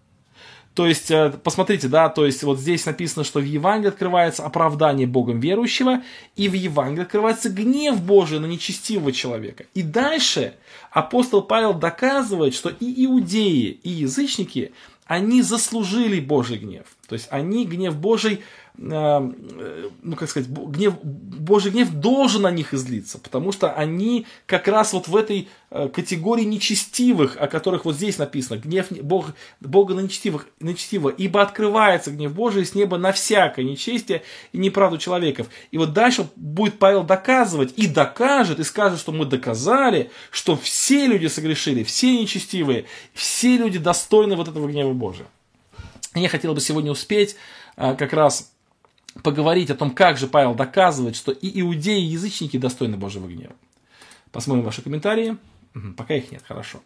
то 0.73 0.87
есть, 0.87 1.11
э, 1.11 1.33
посмотрите, 1.43 1.89
да, 1.89 2.07
то 2.07 2.25
есть 2.25 2.43
вот 2.43 2.59
здесь 2.59 2.85
написано, 2.85 3.25
что 3.25 3.39
в 3.39 3.45
Евангелии 3.45 3.89
открывается 3.89 4.45
оправдание 4.45 5.05
Богом 5.05 5.39
верующего, 5.39 6.01
и 6.37 6.47
в 6.47 6.53
Евангелии 6.53 7.03
открывается 7.03 7.49
гнев 7.49 8.01
Божий 8.01 8.39
на 8.39 8.45
нечестивого 8.45 9.11
человека. 9.11 9.65
И 9.73 9.83
дальше 9.83 10.53
апостол 10.91 11.41
Павел 11.41 11.73
доказывает, 11.73 12.53
что 12.53 12.69
и 12.69 13.05
иудеи, 13.05 13.79
и 13.83 13.89
язычники, 13.89 14.71
они 15.05 15.41
заслужили 15.41 16.21
Божий 16.21 16.57
гнев. 16.57 16.85
То 17.09 17.15
есть 17.15 17.27
они 17.31 17.65
гнев 17.65 17.97
Божий 17.97 18.41
ну 18.83 20.15
как 20.15 20.27
сказать, 20.27 20.49
гнев, 20.49 20.95
Божий 21.03 21.71
гнев 21.71 21.91
должен 21.91 22.41
на 22.41 22.51
них 22.51 22.73
излиться, 22.73 23.19
потому 23.19 23.51
что 23.51 23.71
они 23.71 24.25
как 24.47 24.67
раз 24.67 24.93
вот 24.93 25.07
в 25.07 25.15
этой 25.15 25.49
э, 25.69 25.87
категории 25.89 26.45
нечестивых, 26.45 27.37
о 27.39 27.47
которых 27.47 27.85
вот 27.85 27.95
здесь 27.95 28.17
написано, 28.17 28.57
гнев 28.57 28.91
Бог, 29.03 29.33
Бога 29.59 29.93
на 29.93 29.99
нечестивых, 29.99 30.47
нечестивого, 30.59 31.09
ибо 31.09 31.43
открывается 31.43 32.09
гнев 32.09 32.33
Божий 32.33 32.65
с 32.65 32.73
неба 32.73 32.97
на 32.97 33.11
всякое 33.11 33.65
нечестие 33.65 34.23
и 34.51 34.57
неправду 34.57 34.97
человеков. 34.97 35.47
И 35.69 35.77
вот 35.77 35.93
дальше 35.93 36.27
будет 36.35 36.79
Павел 36.79 37.03
доказывать, 37.03 37.73
и 37.75 37.85
докажет, 37.85 38.59
и 38.59 38.63
скажет, 38.63 38.99
что 38.99 39.11
мы 39.11 39.25
доказали, 39.25 40.09
что 40.31 40.57
все 40.57 41.05
люди 41.05 41.27
согрешили, 41.27 41.83
все 41.83 42.19
нечестивые, 42.19 42.85
все 43.13 43.57
люди 43.57 43.77
достойны 43.77 44.35
вот 44.35 44.47
этого 44.47 44.67
гнева 44.67 44.93
Божия. 44.93 45.27
Я 46.15 46.29
хотел 46.29 46.55
бы 46.55 46.61
сегодня 46.61 46.91
успеть 46.91 47.35
э, 47.77 47.95
как 47.95 48.11
раз 48.13 48.50
поговорить 49.23 49.69
о 49.69 49.75
том, 49.75 49.91
как 49.91 50.17
же 50.17 50.27
Павел 50.27 50.55
доказывает, 50.55 51.15
что 51.15 51.31
и 51.31 51.61
иудеи, 51.61 52.01
и 52.01 52.11
язычники 52.11 52.57
достойны 52.57 52.97
Божьего 52.97 53.27
гнева. 53.27 53.53
Посмотрим 54.31 54.63
ваши 54.63 54.81
комментарии. 54.81 55.37
пока 55.97 56.15
их 56.15 56.31
нет, 56.31 56.43
хорошо. 56.47 56.79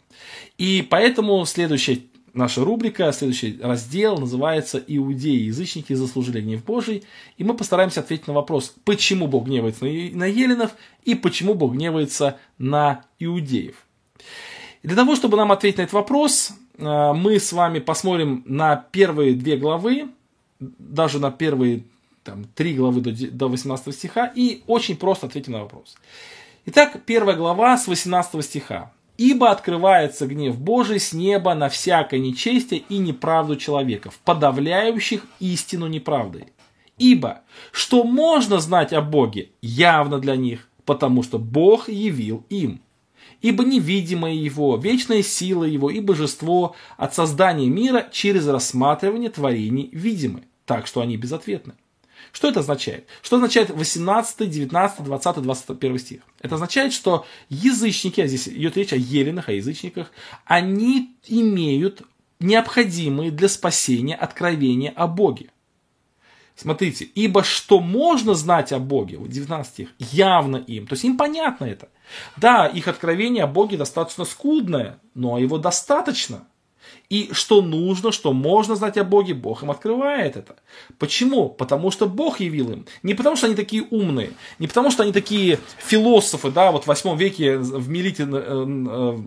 И 0.57 0.85
поэтому 0.89 1.45
следующая 1.45 2.01
наша 2.33 2.63
рубрика, 2.63 3.11
следующий 3.11 3.59
раздел 3.61 4.17
называется 4.17 4.81
«Иудеи 4.85 5.35
и 5.35 5.45
язычники 5.45 5.93
заслужили 5.93 6.41
гнев 6.41 6.63
Божий». 6.63 7.03
И 7.37 7.43
мы 7.43 7.55
постараемся 7.55 8.01
ответить 8.01 8.27
на 8.27 8.33
вопрос, 8.33 8.75
почему 8.83 9.27
Бог 9.27 9.45
гневается 9.45 9.85
на 9.85 10.25
еленов 10.25 10.75
и 11.03 11.15
почему 11.15 11.53
Бог 11.53 11.73
гневается 11.73 12.37
на 12.57 13.03
иудеев. 13.19 13.75
И 14.83 14.87
для 14.87 14.95
того, 14.95 15.15
чтобы 15.15 15.37
нам 15.37 15.51
ответить 15.51 15.77
на 15.77 15.83
этот 15.83 15.93
вопрос, 15.93 16.51
э, 16.77 17.13
мы 17.13 17.39
с 17.39 17.53
вами 17.53 17.79
посмотрим 17.79 18.43
на 18.45 18.75
первые 18.75 19.33
две 19.33 19.57
главы, 19.57 20.09
даже 20.59 21.19
на 21.19 21.31
первые 21.31 21.85
там, 22.25 22.45
3 22.55 22.73
главы 22.73 23.01
до, 23.01 23.31
до 23.31 23.47
18 23.47 23.95
стиха 23.95 24.31
и 24.35 24.63
очень 24.67 24.97
просто 24.97 25.27
ответим 25.27 25.53
на 25.53 25.61
вопрос. 25.61 25.95
Итак, 26.65 26.99
первая 27.05 27.37
глава 27.37 27.77
с 27.77 27.87
18 27.87 28.43
стиха. 28.43 28.91
«Ибо 29.17 29.51
открывается 29.51 30.27
гнев 30.27 30.59
Божий 30.59 30.99
с 30.99 31.13
неба 31.13 31.53
на 31.53 31.69
всякое 31.69 32.19
нечестие 32.19 32.83
и 32.89 32.97
неправду 32.97 33.55
человеков, 33.55 34.19
подавляющих 34.25 35.25
истину 35.39 35.87
неправдой. 35.87 36.47
Ибо 36.97 37.41
что 37.71 38.03
можно 38.03 38.59
знать 38.59 38.91
о 38.91 39.01
Боге, 39.01 39.51
явно 39.61 40.19
для 40.19 40.35
них, 40.35 40.67
потому 40.85 41.23
что 41.23 41.39
Бог 41.39 41.87
явил 41.87 42.45
им. 42.49 42.81
Ибо 43.41 43.63
невидимое 43.63 44.33
Его, 44.33 44.75
вечная 44.75 45.21
сила 45.21 45.63
Его 45.63 45.89
и 45.89 46.01
божество 46.01 46.75
от 46.97 47.13
создания 47.13 47.67
мира 47.67 48.07
через 48.11 48.47
рассматривание 48.47 49.29
творений 49.29 49.89
видимы, 49.93 50.43
так 50.65 50.87
что 50.87 50.99
они 51.01 51.15
безответны. 51.15 51.75
Что 52.35 52.49
это 52.49 52.59
означает? 52.59 53.07
Что 53.21 53.37
означает 53.37 53.69
18, 53.69 54.49
19, 54.49 55.03
20, 55.05 55.41
21 55.41 55.99
стих? 55.99 56.21
Это 56.41 56.55
означает, 56.55 56.91
что 56.91 57.25
язычники, 57.47 58.19
а 58.19 58.27
здесь 58.27 58.49
идет 58.49 58.75
речь 58.75 58.91
о 58.91 58.97
еленах, 58.97 59.47
о 59.47 59.53
язычниках, 59.53 60.11
они 60.43 61.15
имеют 61.27 62.01
необходимые 62.41 63.31
для 63.31 63.47
спасения 63.47 64.15
откровения 64.15 64.91
о 64.97 65.07
Боге. 65.07 65.49
Смотрите, 66.57 67.05
ибо 67.05 67.41
что 67.41 67.79
можно 67.79 68.33
знать 68.33 68.73
о 68.73 68.79
Боге, 68.79 69.15
вот 69.15 69.29
19 69.29 69.71
стих, 69.71 69.89
явно 69.97 70.57
им, 70.57 70.87
то 70.87 70.93
есть 70.95 71.05
им 71.05 71.17
понятно 71.17 71.63
это. 71.63 71.87
Да, 72.35 72.67
их 72.67 72.89
откровение 72.89 73.45
о 73.45 73.47
Боге 73.47 73.77
достаточно 73.77 74.25
скудное, 74.25 74.99
но 75.13 75.37
его 75.37 75.57
достаточно. 75.57 76.45
И 77.09 77.29
что 77.31 77.61
нужно, 77.61 78.11
что 78.11 78.33
можно 78.33 78.75
знать 78.75 78.97
о 78.97 79.03
Боге, 79.03 79.33
Бог 79.33 79.63
им 79.63 79.71
открывает 79.71 80.35
это. 80.35 80.55
Почему? 80.97 81.49
Потому 81.49 81.91
что 81.91 82.07
Бог 82.07 82.39
явил 82.39 82.71
им. 82.71 82.85
Не 83.03 83.13
потому 83.13 83.35
что 83.35 83.47
они 83.47 83.55
такие 83.55 83.83
умные, 83.89 84.31
не 84.59 84.67
потому 84.67 84.91
что 84.91 85.03
они 85.03 85.11
такие 85.11 85.59
философы, 85.77 86.51
да, 86.51 86.71
вот 86.71 86.83
в 86.83 86.87
8 86.87 87.17
веке 87.17 87.57
в 87.57 87.89
Милите 87.89 88.23
э, 88.23 88.65
э, 88.87 89.17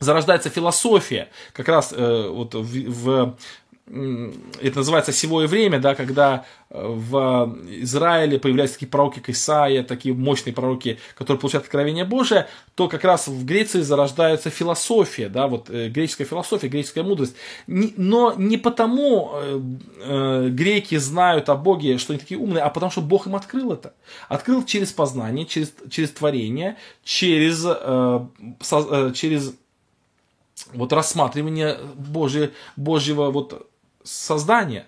зарождается 0.00 0.50
философия, 0.50 1.28
как 1.52 1.68
раз 1.68 1.92
э, 1.96 2.28
вот 2.28 2.54
в, 2.54 2.90
в 2.90 3.36
это 3.88 4.78
называется 4.78 5.12
«севое 5.12 5.46
время», 5.46 5.78
да, 5.78 5.94
когда 5.94 6.44
э, 6.70 6.86
в 6.86 7.56
Израиле 7.68 8.36
появляются 8.40 8.74
такие 8.74 8.90
пророки, 8.90 9.20
как 9.20 9.30
Исаия, 9.30 9.84
такие 9.84 10.12
мощные 10.12 10.52
пророки, 10.52 10.98
которые 11.14 11.40
получают 11.40 11.66
откровение 11.66 12.04
Божие, 12.04 12.48
то 12.74 12.88
как 12.88 13.04
раз 13.04 13.28
в 13.28 13.44
Греции 13.44 13.82
зарождается 13.82 14.50
философия, 14.50 15.28
да, 15.28 15.46
вот 15.46 15.70
э, 15.70 15.88
греческая 15.88 16.26
философия, 16.26 16.66
греческая 16.66 17.04
мудрость. 17.04 17.36
Но 17.68 18.34
не 18.36 18.56
потому 18.56 19.30
э, 19.34 20.48
греки 20.50 20.96
знают 20.96 21.48
о 21.48 21.54
Боге, 21.54 21.98
что 21.98 22.12
они 22.12 22.18
такие 22.18 22.40
умные, 22.40 22.64
а 22.64 22.70
потому 22.70 22.90
что 22.90 23.02
Бог 23.02 23.28
им 23.28 23.36
открыл 23.36 23.72
это. 23.72 23.94
Открыл 24.28 24.64
через 24.64 24.90
познание, 24.92 25.46
через, 25.46 25.72
через 25.90 26.10
творение, 26.10 26.76
через, 27.04 27.62
через 29.14 29.54
вот 30.74 30.92
рассматривание 30.92 31.78
Божьего, 31.94 32.50
Божьего 32.76 33.30
вот 33.30 33.68
создания. 34.06 34.86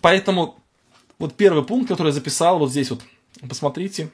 Поэтому 0.00 0.58
вот 1.18 1.34
первый 1.34 1.64
пункт, 1.64 1.88
который 1.88 2.08
я 2.08 2.12
записал 2.12 2.58
вот 2.58 2.70
здесь 2.70 2.90
вот, 2.90 3.02
посмотрите. 3.48 4.10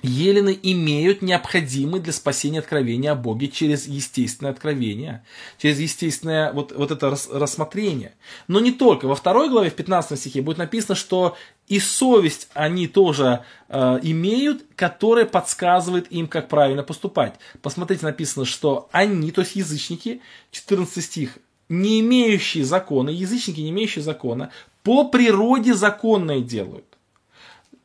Елены 0.00 0.56
имеют 0.62 1.22
необходимый 1.22 2.00
для 2.00 2.12
спасения 2.12 2.60
откровения 2.60 3.10
о 3.10 3.16
Боге 3.16 3.48
через 3.48 3.88
естественное 3.88 4.52
откровение, 4.52 5.24
через 5.58 5.80
естественное 5.80 6.52
вот, 6.52 6.70
вот 6.70 6.92
это 6.92 7.10
рассмотрение. 7.32 8.14
Но 8.46 8.60
не 8.60 8.70
только. 8.70 9.06
Во 9.06 9.16
второй 9.16 9.48
главе, 9.48 9.70
в 9.70 9.74
15 9.74 10.16
стихе 10.16 10.40
будет 10.40 10.58
написано, 10.58 10.94
что 10.94 11.36
и 11.66 11.80
совесть 11.80 12.48
они 12.54 12.86
тоже 12.86 13.42
э, 13.68 13.98
имеют, 14.02 14.62
которая 14.76 15.24
подсказывает 15.24 16.12
им, 16.12 16.28
как 16.28 16.48
правильно 16.48 16.84
поступать. 16.84 17.34
Посмотрите, 17.60 18.06
написано, 18.06 18.44
что 18.44 18.88
они, 18.92 19.32
то 19.32 19.40
есть 19.40 19.56
язычники, 19.56 20.20
14 20.52 21.04
стих, 21.04 21.38
не 21.68 22.00
имеющие 22.00 22.64
закона, 22.64 23.10
язычники, 23.10 23.60
не 23.60 23.70
имеющие 23.70 24.02
закона, 24.02 24.50
по 24.82 25.04
природе 25.04 25.74
законное 25.74 26.40
делают. 26.40 26.84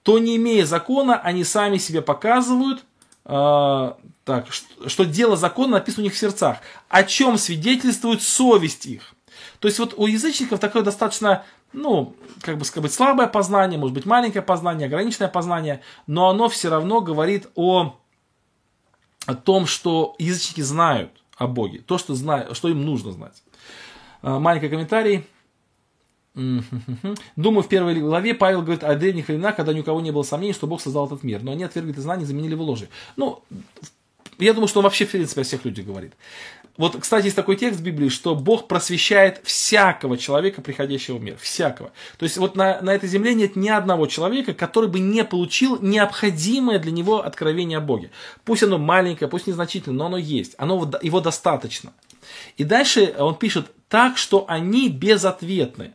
То 0.04 0.20
не 0.20 0.36
имея 0.38 0.66
закона, 0.66 1.20
они 1.20 1.44
сами 1.44 1.78
себе 1.78 2.02
показывают, 2.02 2.84
э, 3.26 3.94
так, 4.26 4.52
что, 4.52 4.90
что 4.90 5.06
дело 5.06 5.36
закона 5.36 5.74
написано 5.74 6.04
у 6.04 6.06
них 6.06 6.14
в 6.14 6.18
сердцах, 6.18 6.58
о 6.90 7.04
чем 7.04 7.38
свидетельствует 7.38 8.22
совесть 8.22 8.86
их. 8.86 9.14
То 9.60 9.68
есть 9.68 9.80
вот 9.80 9.94
у 9.98 10.08
язычников 10.08 10.60
такое 10.60 10.82
достаточно, 10.82 11.46
ну, 11.72 12.16
как 12.42 12.58
бы 12.58 12.66
сказать, 12.66 12.94
слабое 12.94 13.28
познание, 13.28 13.80
может 13.80 13.94
быть 13.94 14.06
маленькое 14.06 14.42
познание, 14.44 14.88
ограниченное 14.88 15.30
познание, 15.30 15.82
но 16.08 16.30
оно 16.30 16.50
все 16.50 16.70
равно 16.70 17.02
говорит 17.02 17.48
о, 17.56 17.98
о 19.26 19.36
том, 19.36 19.66
что 19.68 20.16
язычники 20.20 20.62
знают– 20.62 21.12
о 21.38 21.48
Боге, 21.48 21.80
то, 21.80 21.98
что, 21.98 22.16
знаю, 22.16 22.54
что 22.56 22.70
им 22.70 22.86
нужно 22.86 23.12
знать. 23.12 23.44
А, 24.24 24.40
маленький 24.40 24.70
комментарий. 24.70 25.26
Думаю, 27.36 27.62
в 27.62 27.68
первой 27.68 28.00
главе 28.00 28.34
Павел 28.34 28.62
говорит 28.62 28.84
о 28.84 28.96
древних 28.96 29.28
временах, 29.28 29.56
когда 29.56 29.74
ни 29.74 29.82
у 29.82 29.84
кого 29.84 30.02
не 30.02 30.12
было 30.12 30.24
сомнений, 30.24 30.54
что 30.54 30.66
Бог 30.66 30.82
создал 30.82 31.06
этот 31.06 31.24
мир. 31.24 31.44
Но 31.44 31.52
они 31.52 31.64
отвергли 31.64 31.92
это 31.92 32.02
знание 32.02 32.24
и 32.24 32.28
заменили 32.28 32.54
его 32.54 32.64
ложью. 32.64 32.88
Ну, 33.18 33.44
я 34.40 34.54
думаю, 34.54 34.70
что 34.70 34.80
он 34.80 34.86
вообще, 34.86 35.06
в 35.06 35.12
принципе, 35.12 35.42
о 35.42 35.44
всех 35.44 35.66
людях 35.66 35.86
говорит. 35.86 36.14
Вот, 36.78 36.98
кстати, 37.00 37.26
есть 37.26 37.36
такой 37.36 37.56
текст 37.56 37.82
в 37.82 37.84
Библии, 37.84 38.10
что 38.10 38.34
Бог 38.34 38.68
просвещает 38.68 39.42
всякого 39.44 40.18
человека, 40.18 40.62
приходящего 40.62 41.18
в 41.18 41.22
мир. 41.22 41.38
Всякого. 41.38 41.92
То 42.18 42.24
есть 42.24 42.38
вот 42.38 42.56
на, 42.56 42.82
на 42.82 42.96
этой 42.96 43.08
земле 43.08 43.36
нет 43.36 43.56
ни 43.56 43.70
одного 43.70 44.08
человека, 44.08 44.54
который 44.56 44.90
бы 44.90 45.00
не 45.00 45.24
получил 45.24 45.80
необходимое 45.82 46.80
для 46.80 46.92
него 46.92 47.24
откровение 47.24 47.78
о 47.78 47.82
Боге. 47.82 48.10
Пусть 48.44 48.64
оно 48.64 48.80
маленькое, 48.80 49.30
пусть 49.30 49.46
незначительное, 49.46 49.98
но 49.98 50.06
оно 50.06 50.18
есть. 50.18 50.56
Оно, 50.58 50.90
его 51.02 51.20
достаточно. 51.20 51.94
И 52.58 52.64
дальше 52.64 53.14
он 53.20 53.36
пишет 53.36 53.68
так, 53.94 54.18
что 54.18 54.46
они 54.48 54.90
безответны. 54.90 55.94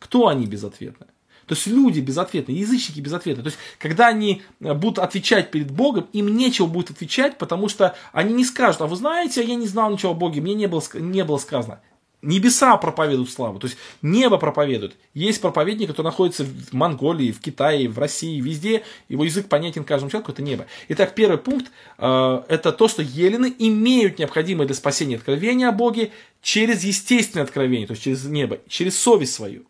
Кто 0.00 0.26
они 0.26 0.46
безответны? 0.46 1.06
То 1.46 1.54
есть 1.54 1.68
люди 1.68 2.00
безответные, 2.00 2.58
язычники 2.58 2.98
безответные. 2.98 3.44
То 3.44 3.50
есть, 3.50 3.58
когда 3.78 4.08
они 4.08 4.42
э, 4.58 4.74
будут 4.74 4.98
отвечать 4.98 5.52
перед 5.52 5.70
Богом, 5.70 6.08
им 6.12 6.36
нечего 6.36 6.66
будет 6.66 6.90
отвечать, 6.90 7.38
потому 7.38 7.68
что 7.68 7.94
они 8.10 8.34
не 8.34 8.44
скажут, 8.44 8.80
а 8.80 8.86
вы 8.88 8.96
знаете, 8.96 9.44
я 9.44 9.54
не 9.54 9.68
знал 9.68 9.92
ничего 9.92 10.10
о 10.10 10.14
Боге, 10.16 10.40
мне 10.40 10.54
не 10.54 10.66
было, 10.66 10.82
не 10.94 11.22
было 11.22 11.38
сказано. 11.38 11.80
Небеса 12.22 12.76
проповедуют 12.78 13.30
славу, 13.30 13.58
то 13.58 13.66
есть 13.66 13.78
небо 14.02 14.38
проповедует. 14.38 14.96
Есть 15.14 15.40
проповедник, 15.40 15.88
который 15.88 16.06
находится 16.06 16.44
в 16.44 16.72
Монголии, 16.72 17.30
в 17.30 17.40
Китае, 17.40 17.88
в 17.88 17.98
России, 17.98 18.40
везде. 18.40 18.82
Его 19.08 19.24
язык 19.24 19.48
понятен 19.48 19.84
каждому 19.84 20.10
человеку, 20.10 20.32
это 20.32 20.42
небо. 20.42 20.66
Итак, 20.88 21.14
первый 21.14 21.38
пункт 21.38 21.70
э, 21.98 22.42
это 22.48 22.72
то, 22.72 22.88
что 22.88 23.02
елены 23.02 23.54
имеют 23.58 24.18
необходимое 24.18 24.66
для 24.66 24.74
спасения 24.74 25.16
откровение 25.16 25.68
о 25.68 25.72
Боге 25.72 26.10
через 26.40 26.84
естественное 26.84 27.44
откровение, 27.44 27.86
то 27.86 27.92
есть 27.92 28.02
через 28.02 28.24
небо, 28.24 28.58
через 28.66 28.98
совесть 28.98 29.34
свою. 29.34 29.64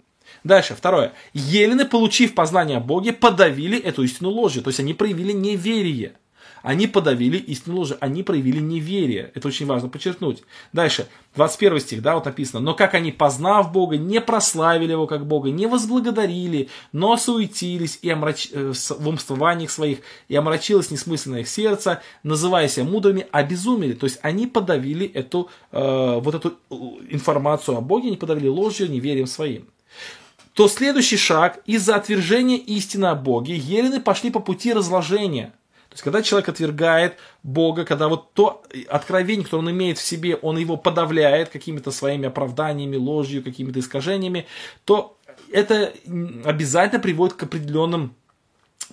Дальше, 0.45 0.77
второе. 0.77 1.13
Елены, 1.35 1.85
получив 1.85 2.35
познание 2.35 2.77
о 2.77 2.81
Боге, 2.81 3.13
подавили 3.13 3.79
эту 3.79 4.05
истину 4.05 4.31
ложью. 4.31 4.63
То 4.63 4.69
есть 4.69 4.79
они 4.79 4.95
проявили 4.95 5.33
неверие. 5.33 6.13
Они 6.67 6.89
подавили 6.89 7.37
истину 7.37 7.77
ложи, 7.77 7.97
они 8.01 8.25
проявили 8.25 8.59
неверие. 8.59 9.31
Это 9.37 9.47
очень 9.47 9.67
важно 9.67 9.89
подчеркнуть. 9.89 10.43
Дальше, 10.73 11.07
21 11.37 11.79
стих, 11.79 12.03
да, 12.03 12.17
вот 12.17 12.25
написано. 12.25 12.59
Но 12.59 12.75
как 12.75 12.95
они, 12.95 13.13
познав 13.13 13.71
Бога, 13.71 13.97
не 13.97 14.21
прославили 14.21 14.91
Его 14.91 15.07
как 15.07 15.29
Бога, 15.29 15.51
не 15.51 15.67
возблагодарили, 15.67 16.69
но 16.91 17.17
суетились 17.17 18.01
и 18.03 18.11
омрач... 18.11 18.49
Э, 18.51 18.73
в 18.73 19.07
умствованиях 19.07 19.71
своих, 19.71 20.01
и 20.27 20.35
омрачилось 20.35 20.91
несмысленное 20.91 21.43
их 21.43 21.49
сердце, 21.49 22.03
называя 22.25 22.67
себя 22.67 22.85
мудрыми, 22.85 23.29
обезумели. 23.31 23.93
То 23.93 24.07
есть 24.07 24.19
они 24.23 24.49
подавили 24.49 25.07
эту, 25.07 25.49
э, 25.71 26.19
вот 26.21 26.35
эту 26.35 26.49
э, 26.49 26.75
информацию 27.11 27.79
о 27.79 27.81
Боге, 27.81 28.09
они 28.09 28.17
подавили 28.17 28.49
ложью, 28.49 28.91
неверием 28.91 29.29
своим 29.29 29.69
то 30.55 30.69
следующий 30.69 31.19
шаг 31.19 31.61
из-за 31.67 31.97
отвержения 31.97 32.57
истины 32.57 33.05
о 33.05 33.15
Боге 33.15 33.55
елены 33.57 34.01
пошли 34.01 34.31
по 34.31 34.41
пути 34.41 34.73
разложения. 34.73 35.53
То 35.89 35.95
есть, 35.95 36.03
когда 36.03 36.23
человек 36.23 36.49
отвергает 36.49 37.17
Бога, 37.43 37.85
когда 37.85 38.09
вот 38.09 38.33
то 38.33 38.63
откровение, 38.89 39.45
которое 39.45 39.63
он 39.63 39.71
имеет 39.71 39.99
в 39.99 40.03
себе, 40.03 40.37
он 40.37 40.59
его 40.59 40.77
подавляет 40.77 41.49
какими-то 41.49 41.91
своими 41.91 42.29
оправданиями, 42.29 42.97
ложью, 42.97 43.43
какими-то 43.43 43.81
искажениями, 43.81 44.47
то 44.85 45.17
это 45.53 45.93
обязательно 46.45 47.01
приводит 47.01 47.37
к 47.37 47.45
определенным 47.45 48.15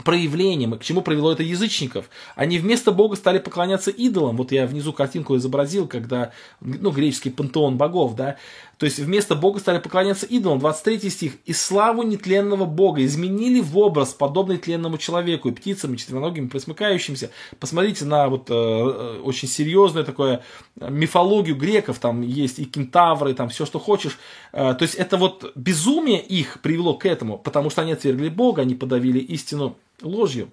проявлением, 0.03 0.77
к 0.77 0.83
чему 0.83 1.01
привело 1.01 1.31
это 1.31 1.43
язычников. 1.43 2.09
Они 2.35 2.57
вместо 2.57 2.91
Бога 2.91 3.15
стали 3.15 3.37
поклоняться 3.37 3.91
идолам. 3.91 4.37
Вот 4.37 4.51
я 4.51 4.65
внизу 4.65 4.91
картинку 4.91 5.35
изобразил, 5.37 5.87
когда, 5.87 6.31
ну, 6.61 6.89
греческий 6.91 7.29
пантеон 7.29 7.77
богов, 7.77 8.15
да. 8.15 8.37
То 8.77 8.85
есть 8.85 8.99
вместо 8.99 9.35
Бога 9.35 9.59
стали 9.59 9.79
поклоняться 9.79 10.25
идолам. 10.25 10.59
23 10.59 11.09
стих. 11.09 11.33
«И 11.45 11.53
славу 11.53 12.03
нетленного 12.03 12.65
Бога 12.65 13.05
изменили 13.05 13.59
в 13.61 13.77
образ, 13.77 14.13
подобный 14.13 14.57
тленному 14.57 14.97
человеку, 14.97 15.49
и 15.49 15.51
птицам, 15.51 15.93
и 15.93 15.97
четвероногим, 15.97 16.47
и 16.47 16.49
присмыкающимся». 16.49 17.29
Посмотрите 17.59 18.05
на 18.05 18.27
вот 18.27 18.49
э, 18.49 18.53
э 18.53 19.21
очень 19.23 19.47
серьезную 19.47 20.05
такое 20.05 20.41
э, 20.79 20.89
мифологию 20.89 21.55
греков. 21.55 21.99
Там 21.99 22.21
есть 22.21 22.59
и 22.59 22.65
кентавры, 22.65 23.33
там 23.33 23.49
все, 23.49 23.65
что 23.65 23.79
хочешь. 23.79 24.17
Э, 24.51 24.73
то 24.73 24.83
есть 24.83 24.95
это 24.95 25.17
вот 25.17 25.51
безумие 25.55 26.21
их 26.21 26.59
привело 26.61 26.95
к 26.95 27.05
этому, 27.05 27.37
потому 27.37 27.69
что 27.69 27.81
они 27.81 27.93
отвергли 27.93 28.29
Бога, 28.29 28.63
они 28.63 28.75
подавили 28.75 29.19
истину 29.19 29.77
ложью. 30.01 30.49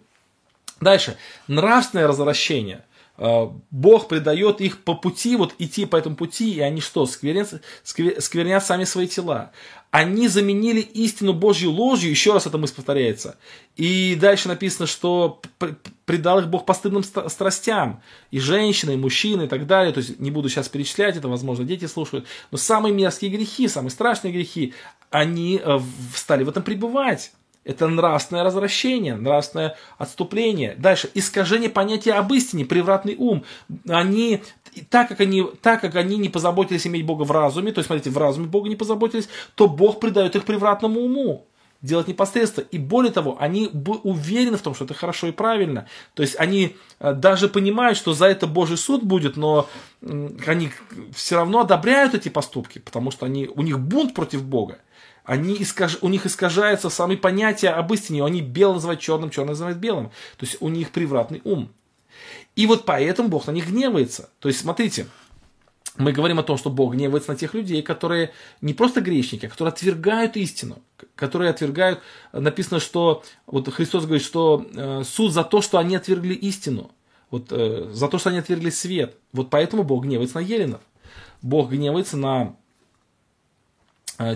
Дальше. 0.81 1.17
Нравственное 1.49 2.07
развращение. 2.07 2.85
А, 3.23 3.55
Бог 3.71 4.09
предает 4.09 4.63
их 4.63 4.83
по 4.83 4.95
пути, 4.95 5.37
вот 5.37 5.55
идти 5.59 5.85
по 5.85 5.97
этому 5.97 6.17
пути, 6.17 6.55
и 6.55 6.61
они 6.61 6.81
что, 6.81 7.05
сквернят, 7.05 7.63
сквернят 7.85 8.65
сами 8.65 8.85
свои 8.85 9.07
тела. 9.07 9.53
Они 9.91 10.27
заменили 10.27 10.81
истину 10.81 11.35
Божью 11.35 11.71
ложью, 11.71 12.11
еще 12.11 12.33
раз 12.33 12.47
эта 12.47 12.57
мысль 12.57 12.77
повторяется. 12.77 13.37
И 13.77 14.17
дальше 14.19 14.49
написано, 14.49 14.87
что 14.87 15.43
предал 16.07 16.39
их 16.39 16.49
Бог 16.49 16.65
постыдным 16.65 17.03
страстям. 17.03 18.01
И 18.31 18.41
женщины, 18.41 18.93
и 18.93 18.97
мужчины, 18.97 19.43
и 19.43 19.49
так 19.49 19.67
далее. 19.67 19.93
То 19.93 19.99
есть 19.99 20.19
не 20.19 20.31
буду 20.31 20.49
сейчас 20.49 20.69
перечислять, 20.69 21.17
это, 21.17 21.29
возможно, 21.29 21.65
дети 21.65 21.87
слушают. 21.87 22.27
Но 22.51 22.57
самые 22.57 22.95
мерзкие 22.95 23.31
грехи, 23.31 23.69
самые 23.69 23.91
страшные 23.91 24.33
грехи, 24.33 24.73
они 25.11 25.61
э, 25.63 25.79
стали 26.15 26.45
в 26.45 26.49
этом 26.49 26.63
пребывать. 26.63 27.33
Это 27.71 27.87
нравственное 27.87 28.43
развращение, 28.43 29.15
нравственное 29.15 29.77
отступление. 29.97 30.75
Дальше, 30.77 31.09
искажение 31.15 31.71
понятия 31.71 32.15
об 32.15 32.33
истине, 32.33 32.65
превратный 32.65 33.15
ум. 33.17 33.45
Они, 33.89 34.43
так 34.89 35.07
как 35.07 35.21
они, 35.21 35.47
так 35.63 35.81
как 35.81 35.95
они 35.95 36.17
не 36.17 36.29
позаботились 36.29 36.89
иметь 36.89 37.07
Бога 37.07 37.23
в 37.23 37.31
разуме, 37.31 37.71
то 37.71 37.79
есть, 37.79 37.87
смотрите, 37.87 38.11
в 38.11 38.19
разуме 38.19 38.49
Бога 38.49 38.69
не 38.69 38.75
позаботились, 38.75 39.29
то 39.55 39.69
Бог 39.69 40.01
придает 40.01 40.35
их 40.35 40.47
превратному 40.47 40.99
уму 40.99 41.47
делать 41.81 42.09
непосредственно. 42.09 42.67
И 42.73 42.79
более 42.79 43.13
того, 43.13 43.37
они 43.39 43.71
уверены 44.03 44.57
в 44.57 44.63
том, 44.63 44.75
что 44.75 44.85
это 44.85 44.95
хорошо 44.95 45.29
и 45.29 45.33
правильно. 45.33 45.87
То 46.15 46.25
есть 46.25 46.35
они 46.41 46.77
э, 46.99 47.13
даже 47.13 47.49
понимают, 47.49 47.97
что 47.97 48.15
за 48.15 48.27
это 48.27 48.49
Божий 48.49 48.79
суд 48.79 49.05
будет, 49.05 49.37
но 49.37 49.69
они 50.45 50.73
все 51.15 51.37
равно 51.37 51.61
одобряют 51.61 52.15
эти 52.15 52.31
поступки, 52.31 52.81
потому 52.81 53.13
что 53.13 53.27
они, 53.27 53.47
у 53.47 53.63
них 53.63 53.79
бунт 53.79 54.13
против 54.13 54.43
Бога 54.43 54.79
они 55.31 55.63
искаж... 55.63 55.99
у 56.01 56.09
них 56.09 56.27
искажается 56.27 56.91
самое 56.91 57.17
понятие 57.17 57.71
об 57.71 57.93
истине, 57.93 58.25
они 58.25 58.41
белое 58.41 58.75
называют 58.75 59.01
черным, 59.01 59.31
черное 59.31 59.51
называют 59.51 59.79
белым. 59.79 60.09
То 60.37 60.45
есть 60.45 60.57
у 60.59 60.69
них 60.69 60.91
превратный 60.91 61.41
ум. 61.45 61.71
И 62.57 62.67
вот 62.67 62.85
поэтому 62.85 63.29
Бог 63.29 63.47
на 63.47 63.53
них 63.53 63.69
гневается. 63.69 64.29
То 64.41 64.49
есть 64.49 64.61
смотрите, 64.61 65.07
мы 65.97 66.11
говорим 66.11 66.41
о 66.41 66.43
том, 66.43 66.59
что 66.59 66.69
Бог 66.69 66.95
гневается 66.95 67.31
на 67.31 67.37
тех 67.37 67.55
людей, 67.55 67.81
которые 67.81 68.33
не 68.61 68.75
просто 68.75 69.01
грешники, 69.03 69.47
а 69.47 69.49
которые 69.49 69.71
отвергают 69.71 70.37
истину, 70.37 70.83
которые 71.15 71.51
отвергают, 71.51 72.01
написано, 72.33 72.81
что 72.81 73.23
вот 73.47 73.73
Христос 73.73 74.07
говорит, 74.07 74.25
что 74.27 74.67
э, 74.75 75.05
суд 75.05 75.33
за 75.33 75.45
то, 75.45 75.63
что 75.63 75.79
они 75.79 75.95
отвергли 75.95 76.35
истину, 76.35 76.91
вот 77.31 77.53
э, 77.53 77.89
за 77.93 78.09
то, 78.09 78.19
что 78.19 78.31
они 78.31 78.39
отвергли 78.41 78.71
свет. 78.71 79.17
Вот 79.33 79.49
поэтому 79.49 79.85
Бог 79.85 80.03
гневается 80.03 80.39
на 80.39 80.41
еленов. 80.41 80.81
Бог 81.41 81.71
гневается 81.71 82.17
на 82.17 82.57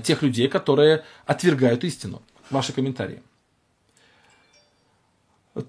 тех 0.04 0.22
людей, 0.22 0.48
которые 0.48 1.04
отвергают 1.26 1.84
истину. 1.84 2.22
Ваши 2.50 2.72
комментарии. 2.72 3.22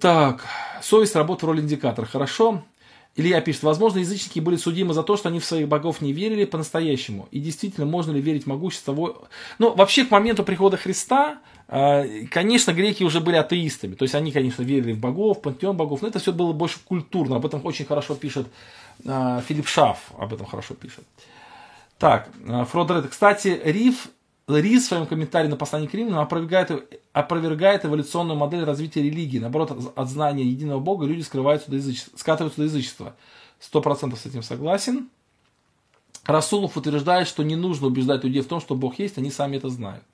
Так, 0.00 0.44
совесть 0.82 1.14
работает 1.14 1.42
в 1.42 1.46
роли 1.46 1.60
индикатора. 1.60 2.06
Хорошо. 2.06 2.64
Илья 3.18 3.40
пишет, 3.40 3.62
возможно, 3.62 4.00
язычники 4.00 4.40
были 4.40 4.56
судимы 4.56 4.92
за 4.92 5.02
то, 5.02 5.16
что 5.16 5.30
они 5.30 5.40
в 5.40 5.44
своих 5.44 5.68
богов 5.68 6.02
не 6.02 6.12
верили 6.12 6.44
по-настоящему. 6.44 7.28
И 7.30 7.40
действительно, 7.40 7.86
можно 7.86 8.12
ли 8.12 8.20
верить 8.20 8.44
в 8.44 8.46
могущество... 8.46 8.94
Ну, 9.58 9.74
вообще, 9.74 10.04
к 10.04 10.10
моменту 10.10 10.44
прихода 10.44 10.76
Христа, 10.76 11.38
э, 11.68 12.26
конечно, 12.26 12.72
греки 12.74 13.04
уже 13.04 13.20
были 13.20 13.36
атеистами. 13.36 13.94
То 13.94 14.02
есть, 14.02 14.14
они, 14.14 14.32
конечно, 14.32 14.62
верили 14.62 14.92
в 14.92 14.98
богов, 14.98 15.40
пантеон 15.40 15.78
богов, 15.78 16.02
но 16.02 16.08
это 16.08 16.18
все 16.18 16.32
было 16.32 16.52
больше 16.52 16.78
культурно. 16.84 17.36
Об 17.36 17.46
этом 17.46 17.64
очень 17.64 17.86
хорошо 17.86 18.16
пишет 18.16 18.48
э, 19.04 19.40
Филипп 19.48 19.66
Шаф, 19.66 20.10
об 20.18 20.34
этом 20.34 20.44
хорошо 20.44 20.74
пишет. 20.74 21.04
Так, 21.98 22.28
э, 22.46 22.64
Фрод. 22.64 23.08
Кстати, 23.08 23.60
Риф, 23.64 24.08
Рис 24.48 24.84
в 24.84 24.88
своем 24.88 25.06
комментарии 25.06 25.48
на 25.48 25.56
послание 25.56 25.88
к 25.88 25.94
Римлянам 25.94 26.20
опровергает, 26.20 27.00
опровергает 27.12 27.84
эволюционную 27.84 28.38
модель 28.38 28.64
развития 28.64 29.02
религии. 29.02 29.38
Наоборот, 29.38 29.92
от 29.96 30.08
знания 30.08 30.44
единого 30.44 30.78
Бога 30.78 31.06
люди 31.06 31.22
скрываются 31.22 31.70
до 31.70 31.76
язычества, 31.76 32.16
скатываются 32.16 32.60
до 32.60 32.64
язычества. 32.64 33.16
Сто 33.58 33.80
процентов 33.80 34.20
с 34.20 34.26
этим 34.26 34.42
согласен. 34.42 35.08
Расулов 36.24 36.76
утверждает, 36.76 37.28
что 37.28 37.42
не 37.42 37.56
нужно 37.56 37.86
убеждать 37.86 38.24
людей 38.24 38.42
в 38.42 38.48
том, 38.48 38.60
что 38.60 38.74
Бог 38.74 38.98
есть, 38.98 39.16
они 39.16 39.30
сами 39.30 39.56
это 39.56 39.68
знают. 39.70 40.04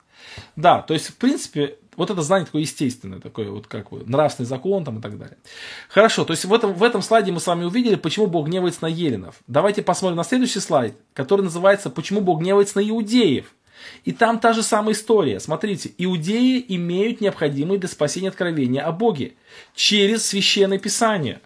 Да, 0.55 0.81
то 0.81 0.93
есть, 0.93 1.07
в 1.07 1.15
принципе, 1.15 1.77
вот 1.95 2.09
это 2.09 2.21
знание 2.21 2.45
такое 2.45 2.61
естественное, 2.61 3.19
такое 3.19 3.49
вот 3.49 3.67
как 3.67 3.89
бы 3.89 4.03
нравственный 4.05 4.47
закон 4.47 4.83
там 4.83 4.99
и 4.99 5.01
так 5.01 5.17
далее. 5.17 5.37
Хорошо, 5.89 6.25
то 6.25 6.31
есть 6.31 6.45
в 6.45 6.53
этом, 6.53 6.73
в 6.73 6.83
этом 6.83 7.01
слайде 7.01 7.31
мы 7.31 7.39
с 7.39 7.47
вами 7.47 7.65
увидели, 7.65 7.95
почему 7.95 8.27
Бог 8.27 8.47
гневается 8.47 8.83
на 8.83 8.87
еленов. 8.87 9.35
Давайте 9.47 9.81
посмотрим 9.81 10.17
на 10.17 10.23
следующий 10.23 10.59
слайд, 10.59 10.95
который 11.13 11.41
называется 11.41 11.89
«Почему 11.89 12.21
Бог 12.21 12.41
гневается 12.41 12.77
на 12.77 12.89
иудеев». 12.89 13.53
И 14.05 14.11
там 14.11 14.39
та 14.39 14.53
же 14.53 14.63
самая 14.63 14.93
история. 14.93 15.39
Смотрите, 15.39 15.91
иудеи 15.97 16.63
имеют 16.69 17.21
необходимые 17.21 17.79
для 17.79 17.89
спасения 17.89 18.29
откровения 18.29 18.81
о 18.81 18.91
Боге 18.91 19.33
через 19.75 20.25
священное 20.25 20.79
писание. 20.79 21.41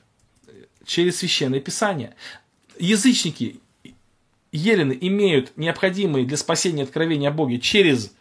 Через 0.85 1.17
священное 1.17 1.59
писание. 1.59 2.15
Язычники 2.79 3.59
елены 4.51 4.97
имеют 4.99 5.53
необходимые 5.57 6.25
для 6.25 6.37
спасения 6.37 6.83
откровения 6.83 7.29
о 7.29 7.33
Боге 7.33 7.59
через 7.59 8.13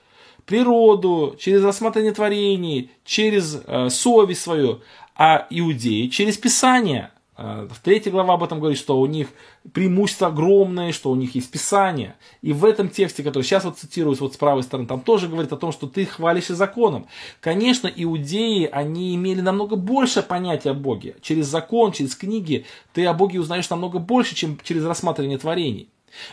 природу, 0.46 1.36
через 1.38 1.62
рассмотрение 1.62 2.12
творений, 2.12 2.90
через 3.04 3.60
э, 3.66 3.90
совесть 3.90 4.40
свою, 4.40 4.80
а 5.16 5.46
иудеи 5.50 6.06
через 6.06 6.38
Писание. 6.38 7.10
Э, 7.36 7.68
в 7.70 7.80
третьей 7.80 8.12
глава 8.12 8.34
об 8.34 8.44
этом 8.44 8.60
говорит, 8.60 8.78
что 8.78 8.98
у 8.98 9.06
них 9.06 9.28
преимущество 9.72 10.28
огромное, 10.28 10.92
что 10.92 11.10
у 11.10 11.16
них 11.16 11.34
есть 11.34 11.50
Писание. 11.50 12.14
И 12.42 12.52
в 12.52 12.64
этом 12.64 12.88
тексте, 12.88 13.22
который 13.22 13.42
сейчас 13.42 13.64
вот 13.64 13.76
цитируется 13.76 14.24
вот 14.24 14.34
с 14.34 14.36
правой 14.36 14.62
стороны, 14.62 14.86
там 14.86 15.00
тоже 15.00 15.28
говорит 15.28 15.52
о 15.52 15.56
том, 15.56 15.72
что 15.72 15.86
ты 15.88 16.06
хвалишься 16.06 16.54
законом. 16.54 17.06
Конечно, 17.40 17.90
иудеи, 17.94 18.68
они 18.70 19.14
имели 19.16 19.40
намного 19.40 19.76
больше 19.76 20.22
понятия 20.22 20.70
о 20.70 20.74
Боге. 20.74 21.16
Через 21.20 21.46
закон, 21.46 21.92
через 21.92 22.14
книги 22.14 22.64
ты 22.92 23.04
о 23.04 23.12
Боге 23.12 23.40
узнаешь 23.40 23.68
намного 23.68 23.98
больше, 23.98 24.34
чем 24.34 24.58
через 24.62 24.84
рассматривание 24.84 25.38
творений. 25.38 25.90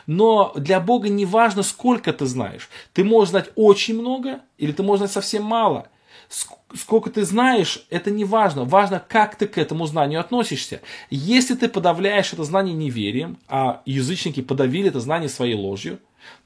Но 0.07 0.53
для 0.55 0.79
Бога 0.79 1.09
не 1.09 1.25
важно, 1.25 1.63
сколько 1.63 2.13
ты 2.13 2.25
знаешь. 2.25 2.69
Ты 2.93 3.03
можешь 3.03 3.31
знать 3.31 3.49
очень 3.55 3.99
много, 3.99 4.41
или 4.57 4.71
ты 4.71 4.83
можешь 4.83 4.99
знать 4.99 5.11
совсем 5.11 5.43
мало. 5.43 5.87
Сколько 6.75 7.11
ты 7.11 7.23
знаешь, 7.25 7.85
это 7.89 8.09
не 8.09 8.25
важно. 8.25 8.63
Важно, 8.63 9.03
как 9.07 9.35
ты 9.35 9.47
к 9.47 9.57
этому 9.57 9.85
знанию 9.85 10.19
относишься. 10.19 10.81
Если 11.09 11.55
ты 11.55 11.69
подавляешь 11.69 12.33
это 12.33 12.43
знание 12.43 12.73
неверием, 12.73 13.37
а 13.47 13.81
язычники 13.85 14.41
подавили 14.41 14.89
это 14.89 14.99
знание 14.99 15.29
своей 15.29 15.55
ложью, 15.55 15.99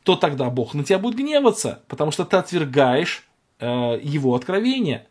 то 0.03 0.15
тогда 0.15 0.49
Бог 0.49 0.73
на 0.73 0.83
тебя 0.83 0.99
будет 0.99 1.15
гневаться, 1.15 1.83
потому 1.87 2.11
что 2.11 2.25
ты 2.25 2.37
отвергаешь 2.37 3.27
э, 3.59 3.99
его 4.01 4.35
откровение. 4.35 5.07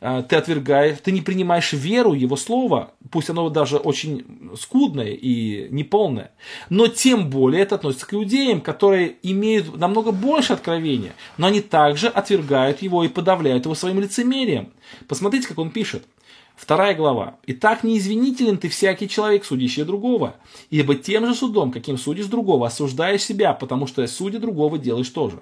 А, 0.00 0.22
ты 0.22 0.36
отвергаешь, 0.36 0.98
ты 1.02 1.10
не 1.10 1.22
принимаешь 1.22 1.72
веру 1.72 2.12
Его 2.12 2.36
Слова, 2.36 2.92
пусть 3.10 3.30
оно 3.30 3.48
даже 3.50 3.78
очень 3.78 4.24
скудное 4.56 5.10
и 5.10 5.68
неполное, 5.70 6.30
но 6.68 6.86
тем 6.86 7.30
более 7.30 7.62
это 7.62 7.74
относится 7.74 8.06
к 8.06 8.14
иудеям, 8.14 8.60
которые 8.60 9.16
имеют 9.24 9.76
намного 9.76 10.12
больше 10.12 10.52
откровения, 10.52 11.14
но 11.36 11.48
они 11.48 11.60
также 11.60 12.06
отвергают 12.06 12.80
его 12.80 13.02
и 13.02 13.08
подавляют 13.08 13.64
его 13.64 13.74
своим 13.74 13.98
лицемерием. 13.98 14.72
Посмотрите, 15.08 15.48
как 15.48 15.58
он 15.58 15.70
пишет. 15.70 16.04
Вторая 16.54 16.94
глава. 16.94 17.36
«Итак, 17.46 17.84
неизвинителен 17.84 18.58
ты 18.58 18.68
всякий 18.68 19.08
человек, 19.08 19.44
судящий 19.44 19.84
другого, 19.84 20.34
ибо 20.70 20.96
тем 20.96 21.24
же 21.26 21.34
судом, 21.34 21.70
каким 21.70 21.96
судишь 21.96 22.26
другого, 22.26 22.66
осуждаешь 22.66 23.22
себя, 23.22 23.52
потому 23.52 23.86
что 23.86 24.04
судя 24.08 24.40
другого 24.40 24.76
делаешь 24.76 25.08
тоже. 25.08 25.40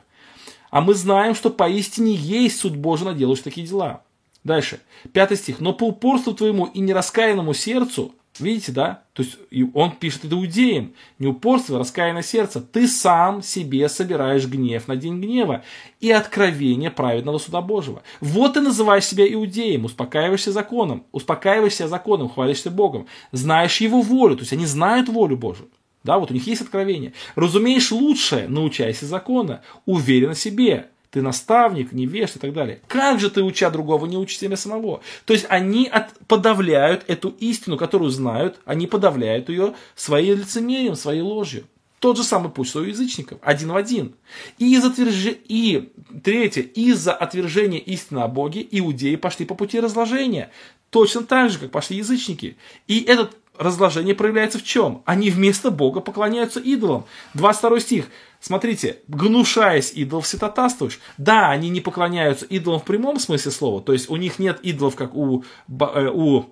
А 0.70 0.82
мы 0.82 0.92
знаем, 0.92 1.34
что 1.34 1.48
поистине 1.48 2.14
есть 2.14 2.58
суд 2.58 2.76
Божий, 2.76 3.06
наделаешь 3.06 3.40
такие 3.40 3.66
дела. 3.66 4.02
Дальше. 4.46 4.78
Пятый 5.12 5.36
стих. 5.36 5.58
«Но 5.58 5.72
по 5.72 5.88
упорству 5.88 6.32
твоему 6.32 6.66
и 6.66 6.78
нераскаянному 6.78 7.52
сердцу 7.52 8.14
Видите, 8.38 8.70
да? 8.70 9.02
То 9.14 9.22
есть 9.22 9.38
он 9.72 9.92
пишет 9.92 10.26
это 10.26 10.34
иудеям. 10.34 10.92
Не 11.18 11.26
упорство, 11.28 11.76
а 11.76 11.78
раскаянное 11.78 12.22
сердце. 12.22 12.60
Ты 12.60 12.86
сам 12.86 13.42
себе 13.42 13.88
собираешь 13.88 14.46
гнев 14.46 14.88
на 14.88 14.96
день 14.96 15.22
гнева 15.22 15.64
и 16.00 16.10
откровение 16.10 16.90
праведного 16.90 17.38
суда 17.38 17.62
Божьего. 17.62 18.02
Вот 18.20 18.52
ты 18.52 18.60
называешь 18.60 19.06
себя 19.06 19.26
иудеем, 19.26 19.86
успокаиваешься 19.86 20.52
законом, 20.52 21.06
успокаиваешься 21.12 21.88
законом, 21.88 22.28
хвалишься 22.28 22.70
Богом, 22.70 23.06
знаешь 23.32 23.80
его 23.80 24.02
волю, 24.02 24.36
то 24.36 24.42
есть 24.42 24.52
они 24.52 24.66
знают 24.66 25.08
волю 25.08 25.38
Божию. 25.38 25.70
Да, 26.04 26.18
вот 26.18 26.30
у 26.30 26.34
них 26.34 26.46
есть 26.46 26.60
откровение. 26.60 27.14
Разумеешь 27.36 27.90
лучшее, 27.90 28.48
научайся 28.48 29.06
закона, 29.06 29.62
уверен 29.86 30.34
в 30.34 30.38
себе, 30.38 30.90
ты 31.10 31.22
наставник, 31.22 31.92
невест 31.92 32.36
и 32.36 32.38
так 32.38 32.52
далее. 32.52 32.80
Как 32.88 33.20
же 33.20 33.30
ты, 33.30 33.42
уча 33.42 33.70
другого, 33.70 34.06
не 34.06 34.16
учишь 34.16 34.38
себя 34.38 34.56
самого? 34.56 35.00
То 35.24 35.32
есть 35.32 35.46
они 35.48 35.86
от, 35.86 36.16
подавляют 36.26 37.04
эту 37.06 37.30
истину, 37.40 37.76
которую 37.76 38.10
знают, 38.10 38.58
они 38.64 38.86
подавляют 38.86 39.48
ее 39.48 39.74
своим 39.94 40.38
лицемерием, 40.38 40.94
своей 40.94 41.22
ложью. 41.22 41.64
Тот 41.98 42.18
же 42.18 42.24
самый 42.24 42.50
путь, 42.50 42.68
что 42.68 42.80
у 42.80 42.84
язычников, 42.84 43.38
один 43.42 43.72
в 43.72 43.76
один. 43.76 44.14
И, 44.58 44.74
из 44.74 44.84
отверж... 44.84 45.36
и 45.48 45.90
третье, 46.22 46.62
из-за 46.62 47.12
отвержения 47.12 47.78
истины 47.78 48.18
о 48.18 48.28
Боге 48.28 48.66
иудеи 48.70 49.16
пошли 49.16 49.46
по 49.46 49.54
пути 49.54 49.80
разложения. 49.80 50.50
Точно 50.90 51.22
так 51.22 51.50
же, 51.50 51.58
как 51.58 51.70
пошли 51.70 51.96
язычники. 51.96 52.56
И 52.86 53.00
это 53.00 53.30
разложение 53.58 54.14
проявляется 54.14 54.58
в 54.58 54.64
чем? 54.64 55.02
Они 55.04 55.30
вместо 55.30 55.70
Бога 55.70 56.00
поклоняются 56.00 56.60
идолам. 56.60 57.04
22 57.34 57.80
стих. 57.80 58.06
Смотрите, 58.40 58.98
гнушаясь 59.08 59.92
идолов 59.92 60.26
святотатствуешь. 60.26 61.00
Да, 61.18 61.50
они 61.50 61.68
не 61.68 61.80
поклоняются 61.80 62.44
идолам 62.46 62.80
в 62.80 62.84
прямом 62.84 63.18
смысле 63.18 63.50
слова, 63.50 63.80
то 63.82 63.92
есть 63.92 64.10
у 64.10 64.16
них 64.16 64.38
нет 64.38 64.60
идолов, 64.62 64.94
как 64.94 65.14
у, 65.14 65.44
э, 65.68 66.10
у 66.12 66.44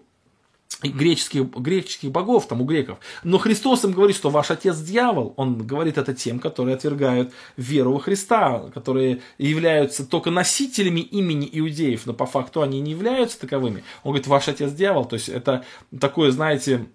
греческих, 0.83 1.45
греческих 1.45 2.11
богов, 2.11 2.47
там, 2.49 2.61
у 2.61 2.65
греков. 2.65 2.99
Но 3.23 3.39
Христос 3.39 3.85
им 3.85 3.93
говорит, 3.93 4.17
что 4.17 4.31
ваш 4.31 4.51
отец 4.51 4.79
дьявол. 4.79 5.35
Он 5.37 5.59
говорит 5.59 5.99
это 5.99 6.15
тем, 6.15 6.39
которые 6.39 6.77
отвергают 6.77 7.33
веру 7.57 7.93
во 7.93 8.01
Христа, 8.01 8.71
которые 8.73 9.21
являются 9.39 10.07
только 10.07 10.31
носителями 10.31 11.01
имени 11.01 11.49
иудеев, 11.53 12.07
но 12.07 12.15
по 12.15 12.27
факту 12.27 12.63
они 12.63 12.81
не 12.81 12.93
являются 12.93 13.41
таковыми. 13.41 13.85
Он 14.03 14.11
говорит, 14.13 14.27
ваш 14.27 14.49
отец 14.49 14.73
дьявол. 14.73 15.05
То 15.05 15.15
есть 15.15 15.29
это 15.29 15.65
такое, 15.99 16.31
знаете, 16.31 16.87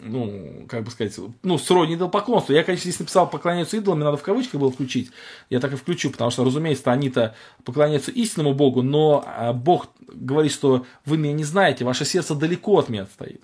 ну, 0.00 0.66
как 0.68 0.84
бы 0.84 0.90
сказать, 0.90 1.16
ну, 1.42 1.58
сродни 1.58 1.94
идолопоклонству. 1.94 2.52
Я, 2.52 2.64
конечно, 2.64 2.88
здесь 2.88 2.98
написал 2.98 3.28
поклоняются 3.28 3.76
идолам, 3.76 4.00
надо 4.00 4.16
в 4.16 4.22
кавычках 4.22 4.60
было 4.60 4.70
включить. 4.70 5.10
Я 5.50 5.60
так 5.60 5.72
и 5.72 5.76
включу, 5.76 6.10
потому 6.10 6.30
что, 6.30 6.44
разумеется, 6.44 6.90
они-то 6.90 7.34
поклоняются 7.64 8.10
истинному 8.10 8.54
Богу, 8.54 8.82
но 8.82 9.24
а, 9.26 9.52
Бог 9.52 9.88
говорит, 10.14 10.52
что 10.52 10.86
вы 11.04 11.16
меня 11.18 11.32
не 11.32 11.44
знаете, 11.44 11.84
ваше 11.84 12.04
сердце 12.04 12.34
далеко 12.34 12.78
от 12.78 12.88
меня 12.88 13.06
стоит. 13.06 13.40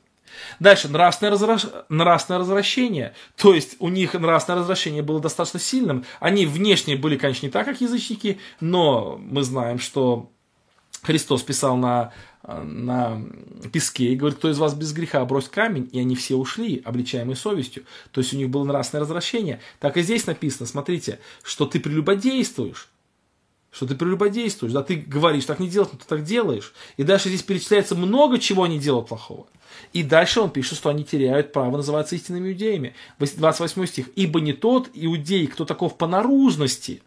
Дальше, 0.59 0.89
нравственное, 0.89 1.33
развращ... 1.33 1.65
нравственное 1.89 2.41
развращение. 2.41 3.15
То 3.37 3.53
есть, 3.53 3.77
у 3.79 3.89
них 3.89 4.15
нравственное 4.15 4.61
развращение 4.61 5.03
было 5.03 5.21
достаточно 5.21 5.59
сильным. 5.61 6.05
Они 6.21 6.47
внешне 6.47 6.97
были, 6.97 7.17
конечно, 7.17 7.47
не 7.47 7.53
так, 7.53 7.67
как 7.67 7.81
язычники, 7.81 8.39
но 8.61 9.19
мы 9.19 9.43
знаем, 9.43 9.79
что 9.79 10.31
Христос 11.03 11.43
писал 11.43 11.77
на 11.77 12.13
на 12.43 13.23
песке 13.73 14.07
и 14.07 14.17
говорит, 14.17 14.39
кто 14.39 14.51
из 14.51 14.59
вас 14.59 14.75
без 14.75 14.93
греха 14.93 15.25
брось 15.25 15.49
камень, 15.49 15.89
и 15.93 16.01
они 16.01 16.17
все 16.17 16.37
ушли, 16.37 16.81
обличаемые 16.85 17.37
совестью. 17.37 17.85
То 18.13 18.21
есть 18.21 18.33
у 18.33 18.37
них 18.37 18.49
было 18.49 18.65
нравственное 18.65 19.03
развращение. 19.03 19.61
Так 19.79 19.97
и 19.97 20.03
здесь 20.03 20.27
написано, 20.27 20.67
смотрите, 20.67 21.21
что 21.43 21.67
ты 21.67 21.81
прелюбодействуешь. 21.81 22.89
Что 23.71 23.87
ты 23.87 23.95
прелюбодействуешь, 23.95 24.73
да, 24.73 24.83
ты 24.83 24.97
говоришь, 24.97 25.45
так 25.45 25.61
не 25.61 25.69
делать, 25.69 25.93
но 25.93 25.99
ты 25.99 26.05
так 26.05 26.25
делаешь. 26.25 26.73
И 26.97 27.05
дальше 27.05 27.29
здесь 27.29 27.43
перечисляется 27.43 27.95
много 27.95 28.39
чего 28.39 28.65
они 28.65 28.79
делают 28.79 29.09
плохого. 29.09 29.47
И 29.93 30.03
дальше 30.03 30.41
он 30.41 30.51
пишет, 30.51 30.77
что 30.77 30.89
они 30.89 31.05
теряют 31.05 31.53
право 31.53 31.77
называться 31.77 32.17
истинными 32.17 32.51
иудеями. 32.51 32.95
28 33.19 33.87
стих. 33.87 34.11
«Ибо 34.17 34.41
не 34.41 34.53
тот 34.53 34.91
иудей, 34.93 35.47
кто 35.47 35.65
таков 35.65 35.97
по 35.97 36.09
наружности, 36.09 37.03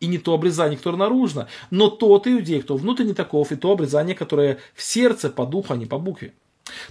и 0.00 0.06
не 0.06 0.18
то 0.18 0.34
обрезание, 0.34 0.76
которое 0.76 0.98
наружно, 0.98 1.48
но 1.70 1.88
тот 1.88 2.26
иудей, 2.26 2.60
кто 2.60 2.76
внутренне 2.76 3.14
таков, 3.14 3.52
и 3.52 3.56
то 3.56 3.72
обрезание, 3.72 4.14
которое 4.14 4.58
в 4.74 4.82
сердце 4.82 5.30
по 5.30 5.46
духу, 5.46 5.72
а 5.72 5.76
не 5.76 5.86
по 5.86 5.98
букве. 5.98 6.34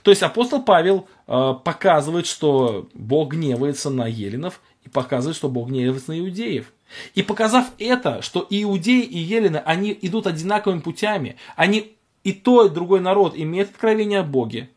То 0.02 0.12
есть 0.12 0.24
апостол 0.24 0.64
Павел 0.64 1.08
э, 1.28 1.54
показывает, 1.64 2.26
что 2.26 2.88
Бог 2.94 3.34
гневается 3.34 3.90
на 3.90 4.08
еленов 4.08 4.62
и 4.84 4.90
показывает, 4.90 5.36
что 5.36 5.50
Бог 5.50 5.70
гневается 5.70 6.12
на 6.12 6.20
иудеев. 6.20 6.72
И 7.16 7.24
показав 7.24 7.72
это, 7.80 8.22
что 8.22 8.46
иудеи, 8.50 9.04
и 9.04 9.18
елены, 9.18 9.58
они 9.58 9.98
идут 10.02 10.28
одинаковыми 10.28 10.80
путями, 10.80 11.38
они 11.56 11.96
и 12.24 12.34
то, 12.34 12.66
и 12.66 12.70
другой 12.70 13.02
народ 13.02 13.34
имеет 13.36 13.72
откровение 13.72 14.20
о 14.20 14.24
Боге, 14.24 14.70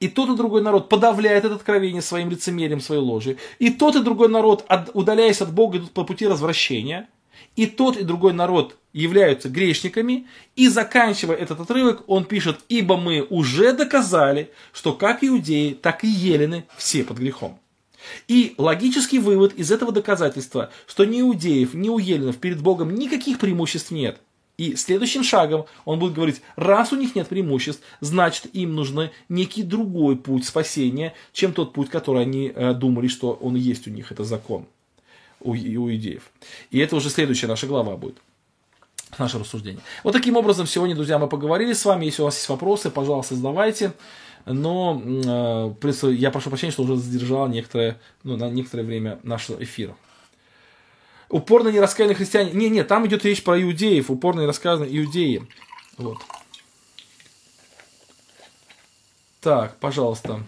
и 0.00 0.08
тот 0.08 0.30
и 0.30 0.36
другой 0.36 0.62
народ 0.62 0.88
подавляет 0.88 1.44
это 1.44 1.54
откровение 1.54 2.02
своим 2.02 2.30
лицемерием, 2.30 2.80
своей 2.80 3.00
ложью, 3.00 3.36
и 3.58 3.70
тот 3.70 3.96
и 3.96 4.02
другой 4.02 4.28
народ, 4.28 4.64
удаляясь 4.94 5.40
от 5.40 5.52
Бога, 5.52 5.78
идут 5.78 5.92
по 5.92 6.04
пути 6.04 6.26
развращения– 6.26 7.08
и 7.56 7.66
тот, 7.66 7.96
и 7.96 8.04
другой 8.04 8.32
народ 8.32 8.76
являются 8.92 9.48
грешниками, 9.48 10.26
и 10.56 10.68
заканчивая 10.68 11.36
этот 11.36 11.60
отрывок, 11.60 12.02
он 12.06 12.24
пишет, 12.24 12.60
ибо 12.68 12.96
мы 12.96 13.26
уже 13.28 13.72
доказали, 13.72 14.50
что 14.72 14.92
как 14.92 15.22
иудеи, 15.22 15.74
так 15.74 16.04
и 16.04 16.08
елены 16.08 16.64
все 16.76 17.04
под 17.04 17.18
грехом. 17.18 17.58
И 18.28 18.54
логический 18.58 19.18
вывод 19.18 19.54
из 19.54 19.70
этого 19.70 19.92
доказательства, 19.92 20.70
что 20.86 21.04
ни 21.04 21.20
иудеев, 21.20 21.74
ни 21.74 21.88
у 21.88 21.98
еленов 21.98 22.38
перед 22.38 22.60
Богом 22.60 22.94
никаких 22.94 23.38
преимуществ 23.38 23.90
нет. 23.90 24.18
И 24.58 24.76
следующим 24.76 25.24
шагом 25.24 25.64
он 25.84 25.98
будет 25.98 26.12
говорить, 26.12 26.42
раз 26.56 26.92
у 26.92 26.96
них 26.96 27.14
нет 27.14 27.26
преимуществ, 27.26 27.82
значит 28.00 28.46
им 28.54 28.74
нужен 28.74 29.10
некий 29.28 29.62
другой 29.62 30.16
путь 30.16 30.44
спасения, 30.44 31.14
чем 31.32 31.52
тот 31.52 31.72
путь, 31.72 31.88
который 31.88 32.22
они 32.22 32.52
э, 32.54 32.74
думали, 32.74 33.08
что 33.08 33.32
он 33.32 33.56
есть 33.56 33.86
у 33.86 33.90
них, 33.90 34.12
это 34.12 34.24
закон 34.24 34.66
у, 35.40 35.52
у 35.52 35.94
идеев. 35.94 36.30
И 36.70 36.78
это 36.78 36.96
уже 36.96 37.10
следующая 37.10 37.46
наша 37.46 37.66
глава 37.66 37.96
будет 37.96 38.16
наше 39.18 39.38
рассуждение. 39.38 39.82
Вот 40.04 40.12
таким 40.12 40.36
образом, 40.36 40.66
сегодня, 40.66 40.94
друзья, 40.94 41.18
мы 41.18 41.28
поговорили 41.28 41.72
с 41.72 41.84
вами. 41.84 42.06
Если 42.06 42.22
у 42.22 42.24
вас 42.24 42.36
есть 42.36 42.48
вопросы, 42.48 42.90
пожалуйста, 42.90 43.34
задавайте. 43.34 43.92
Но 44.44 45.00
э, 45.04 46.10
я 46.12 46.30
прошу 46.30 46.50
прощения, 46.50 46.72
что 46.72 46.82
уже 46.82 46.96
задержал 46.96 47.48
некоторое, 47.48 48.00
ну, 48.24 48.36
на 48.36 48.50
некоторое 48.50 48.82
время 48.82 49.20
нашего 49.22 49.62
эфира. 49.62 49.96
Упорно 51.28 51.68
не 51.68 51.80
рассказаны 51.80 52.14
христиане. 52.14 52.52
Не, 52.52 52.68
не, 52.68 52.84
там 52.84 53.06
идет 53.06 53.24
речь 53.24 53.42
про 53.42 53.60
иудеев. 53.60 54.10
Упорно 54.10 54.40
не 54.40 54.46
рассказаны 54.46 54.86
иудеи. 54.90 55.46
Вот. 55.96 56.18
Так, 59.40 59.78
пожалуйста. 59.78 60.40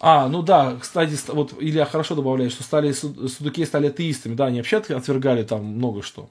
А, 0.00 0.28
ну 0.28 0.42
да, 0.42 0.76
кстати, 0.80 1.16
вот 1.28 1.54
Илья 1.58 1.86
хорошо 1.86 2.14
добавляет, 2.14 2.52
что 2.52 2.62
стали, 2.62 2.92
судуки 2.92 3.64
стали 3.64 3.86
атеистами. 3.86 4.34
Да, 4.34 4.46
они 4.46 4.58
вообще 4.58 4.78
отвергали 4.78 5.42
там 5.42 5.64
много 5.64 6.02
что. 6.02 6.28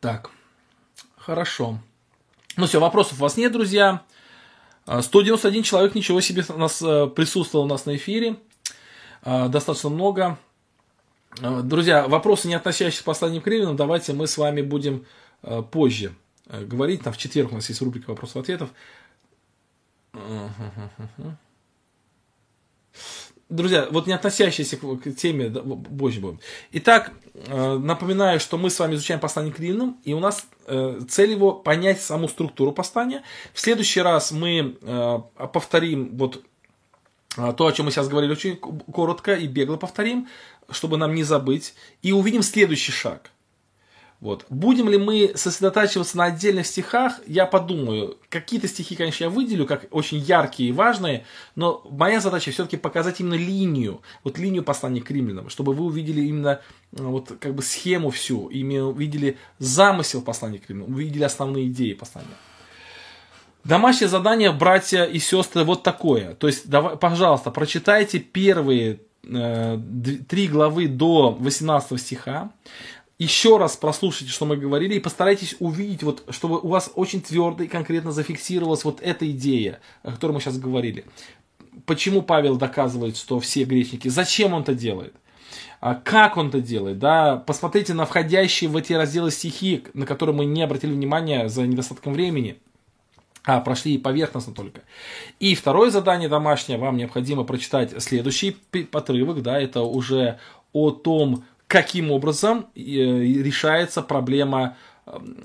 Так, 0.00 0.30
хорошо. 1.16 1.78
Ну 2.56 2.66
все, 2.66 2.80
вопросов 2.80 3.18
у 3.18 3.22
вас 3.22 3.36
нет, 3.36 3.52
друзья. 3.52 4.02
191 4.86 5.60
а, 5.60 5.62
человек, 5.62 5.94
ничего 5.94 6.20
себе, 6.22 6.42
у 6.48 6.58
нас 6.58 6.80
э, 6.80 7.06
присутствовал 7.06 7.66
у 7.66 7.68
нас 7.68 7.84
на 7.84 7.96
эфире. 7.96 8.36
А, 9.22 9.48
достаточно 9.48 9.90
много. 9.90 10.38
А, 11.42 11.60
друзья, 11.60 12.08
вопросы, 12.08 12.48
не 12.48 12.54
относящиеся 12.54 13.02
к 13.02 13.04
последним 13.04 13.42
кривинам, 13.42 13.76
давайте 13.76 14.14
мы 14.14 14.26
с 14.26 14.38
вами 14.38 14.62
будем 14.62 15.04
э, 15.42 15.62
позже 15.62 16.14
э, 16.46 16.64
говорить. 16.64 17.02
Там 17.02 17.12
в 17.12 17.18
четверг 17.18 17.52
у 17.52 17.56
нас 17.56 17.68
есть 17.68 17.82
рубрика 17.82 18.10
вопросов-ответов. 18.10 18.70
Друзья, 23.50 23.88
вот 23.90 24.06
не 24.06 24.12
относящиеся 24.12 24.76
к, 24.76 25.10
теме, 25.16 25.48
да, 25.48 25.60
позже 25.60 26.20
будем. 26.20 26.38
Итак, 26.70 27.10
э, 27.34 27.78
напоминаю, 27.78 28.38
что 28.38 28.56
мы 28.56 28.70
с 28.70 28.78
вами 28.78 28.94
изучаем 28.94 29.18
послание 29.18 29.52
к 29.52 29.58
римлянам, 29.58 29.98
и 30.04 30.14
у 30.14 30.20
нас 30.20 30.46
э, 30.66 31.00
цель 31.08 31.32
его 31.32 31.52
понять 31.52 32.00
саму 32.00 32.28
структуру 32.28 32.70
послания. 32.70 33.24
В 33.52 33.58
следующий 33.58 34.02
раз 34.02 34.30
мы 34.30 34.78
э, 34.80 35.18
повторим 35.52 36.16
вот 36.16 36.44
то, 37.56 37.66
о 37.66 37.72
чем 37.72 37.86
мы 37.86 37.92
сейчас 37.92 38.08
говорили, 38.08 38.32
очень 38.32 38.56
коротко 38.56 39.34
и 39.34 39.48
бегло 39.48 39.76
повторим, 39.76 40.28
чтобы 40.68 40.96
нам 40.96 41.14
не 41.14 41.24
забыть, 41.24 41.74
и 42.02 42.12
увидим 42.12 42.42
следующий 42.42 42.92
шаг– 42.92 43.32
вот. 44.20 44.44
Будем 44.50 44.88
ли 44.90 44.98
мы 44.98 45.32
сосредотачиваться 45.34 46.18
на 46.18 46.24
отдельных 46.24 46.66
стихах, 46.66 47.20
я 47.26 47.46
подумаю. 47.46 48.18
Какие-то 48.28 48.68
стихи, 48.68 48.94
конечно, 48.94 49.24
я 49.24 49.30
выделю, 49.30 49.66
как 49.66 49.86
очень 49.90 50.18
яркие 50.18 50.68
и 50.68 50.72
важные, 50.72 51.24
но 51.54 51.82
моя 51.90 52.20
задача 52.20 52.50
все-таки 52.50 52.76
показать 52.76 53.20
именно 53.20 53.34
линию, 53.34 54.02
вот 54.22 54.36
линию 54.36 54.62
послания 54.62 55.00
к 55.00 55.10
римлянам, 55.10 55.48
чтобы 55.48 55.72
вы 55.72 55.86
увидели 55.86 56.20
именно 56.20 56.60
э, 56.92 57.02
вот 57.02 57.32
как 57.40 57.54
бы 57.54 57.62
схему 57.62 58.10
всю, 58.10 58.48
именно 58.48 58.88
увидели 58.88 59.38
замысел 59.58 60.20
послания 60.20 60.58
к 60.58 60.68
римлянам, 60.68 60.94
увидели 60.94 61.22
основные 61.22 61.68
идеи 61.68 61.94
послания. 61.94 62.28
Домашнее 63.64 64.08
задание, 64.08 64.52
братья 64.52 65.04
и 65.04 65.18
сестры, 65.18 65.64
вот 65.64 65.82
такое. 65.82 66.34
То 66.34 66.46
есть, 66.46 66.68
давай, 66.68 66.96
пожалуйста, 66.96 67.50
прочитайте 67.50 68.18
первые 68.18 69.00
э, 69.24 69.78
три 70.28 70.46
главы 70.46 70.88
до 70.88 71.30
18 71.40 71.98
стиха 71.98 72.50
еще 73.20 73.58
раз 73.58 73.76
прослушайте, 73.76 74.32
что 74.32 74.46
мы 74.46 74.56
говорили, 74.56 74.94
и 74.94 74.98
постарайтесь 75.00 75.54
увидеть, 75.58 76.02
вот, 76.02 76.24
чтобы 76.30 76.58
у 76.58 76.68
вас 76.68 76.90
очень 76.94 77.20
твердо 77.20 77.64
и 77.64 77.68
конкретно 77.68 78.12
зафиксировалась 78.12 78.82
вот 78.82 79.00
эта 79.02 79.30
идея, 79.30 79.80
о 80.02 80.12
которой 80.12 80.32
мы 80.32 80.40
сейчас 80.40 80.58
говорили. 80.58 81.04
Почему 81.84 82.22
Павел 82.22 82.56
доказывает, 82.56 83.18
что 83.18 83.38
все 83.38 83.64
грешники? 83.64 84.08
Зачем 84.08 84.54
он 84.54 84.62
это 84.62 84.74
делает? 84.74 85.14
А 85.80 85.96
как 85.96 86.38
он 86.38 86.48
это 86.48 86.62
делает? 86.62 86.98
Да? 86.98 87.36
Посмотрите 87.36 87.92
на 87.92 88.06
входящие 88.06 88.70
в 88.70 88.76
эти 88.76 88.94
разделы 88.94 89.30
стихи, 89.30 89.84
на 89.92 90.06
которые 90.06 90.34
мы 90.34 90.46
не 90.46 90.62
обратили 90.62 90.92
внимания 90.92 91.46
за 91.50 91.66
недостатком 91.66 92.14
времени. 92.14 92.56
А, 93.44 93.60
прошли 93.60 93.98
поверхностно 93.98 94.54
только. 94.54 94.80
И 95.40 95.54
второе 95.54 95.90
задание 95.90 96.30
домашнее, 96.30 96.78
вам 96.78 96.96
необходимо 96.96 97.44
прочитать 97.44 98.02
следующий 98.02 98.56
отрывок, 98.92 99.42
да, 99.42 99.60
это 99.60 99.82
уже 99.82 100.38
о 100.72 100.90
том, 100.90 101.44
каким 101.70 102.10
образом 102.10 102.66
э, 102.74 102.80
решается 102.80 104.02
проблема 104.02 104.76
эм, 105.06 105.38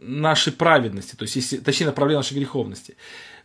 нашей 0.00 0.54
праведности, 0.54 1.16
то 1.16 1.24
есть, 1.24 1.36
если, 1.36 1.58
точнее, 1.58 1.92
проблема 1.92 2.20
нашей 2.20 2.38
греховности. 2.38 2.96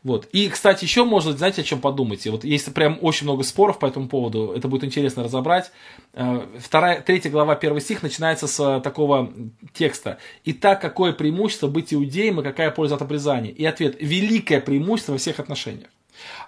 Вот. 0.01 0.29
И, 0.31 0.47
кстати, 0.47 0.85
еще 0.85 1.03
можно, 1.03 1.33
знаете, 1.33 1.59
о 1.59 1.65
чем 1.65 1.81
подумайте? 1.81 2.31
Вот 2.31 2.45
есть 2.45 2.73
прям 2.73 2.99
очень 3.01 3.25
много 3.25 3.43
споров 3.43 3.79
по 3.79 3.85
этому 3.85 4.07
поводу, 4.07 4.53
это 4.55 4.69
будет 4.69 4.85
интересно 4.85 5.25
разобрать. 5.25 5.73
Э, 6.13 6.47
вторая, 6.57 7.01
третья 7.01 7.29
глава, 7.29 7.55
первый 7.55 7.81
стих 7.81 8.01
начинается 8.01 8.47
с 8.47 8.79
такого 8.79 9.33
текста. 9.73 10.19
«Итак, 10.45 10.79
какое 10.79 11.11
преимущество 11.11 11.67
быть 11.67 11.93
иудеем 11.93 12.39
и 12.39 12.43
какая 12.43 12.71
польза 12.71 12.95
от 12.95 13.01
обрезания?» 13.01 13.51
И 13.51 13.65
ответ– 13.65 13.97
великое 13.99 14.61
преимущество 14.61 15.11
во 15.11 15.17
всех 15.17 15.41
отношениях. 15.41 15.89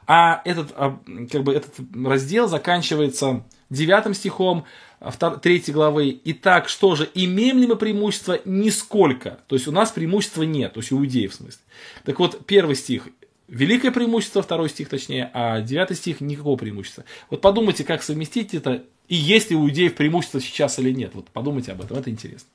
А 0.07 0.41
этот, 0.45 0.71
как 0.71 1.43
бы, 1.43 1.53
этот 1.53 1.73
раздел 2.05 2.47
заканчивается 2.47 3.43
девятым 3.69 4.13
стихом, 4.13 4.65
3 5.01 5.63
главы. 5.67 6.19
Итак, 6.25 6.69
что 6.69 6.95
же, 6.95 7.09
имеем 7.13 7.57
ли 7.57 7.67
мы 7.67 7.75
преимущество? 7.75 8.39
Нисколько. 8.45 9.39
То 9.47 9.55
есть 9.55 9.67
у 9.67 9.71
нас 9.71 9.91
преимущества 9.91 10.43
нет, 10.43 10.73
то 10.73 10.79
есть 10.79 10.91
у 10.91 10.99
иудеев 10.99 11.31
в 11.31 11.35
смысле. 11.35 11.61
Так 12.03 12.19
вот, 12.19 12.45
первый 12.45 12.75
стих 12.75 13.07
великое 13.47 13.91
преимущество, 13.91 14.41
второй 14.41 14.69
стих 14.69 14.89
точнее, 14.89 15.29
а 15.33 15.61
девятый 15.61 15.97
стих 15.97 16.21
никакого 16.21 16.55
преимущества. 16.55 17.03
Вот 17.29 17.41
подумайте, 17.41 17.83
как 17.83 18.01
совместить 18.01 18.53
это, 18.53 18.83
и 19.07 19.15
есть 19.15 19.49
ли 19.49 19.55
у 19.55 19.67
иудеев 19.67 19.95
преимущество 19.95 20.39
сейчас 20.39 20.79
или 20.79 20.91
нет. 20.91 21.13
Вот 21.13 21.29
подумайте 21.29 21.73
об 21.73 21.81
этом, 21.81 21.97
это 21.97 22.09
интересно. 22.09 22.47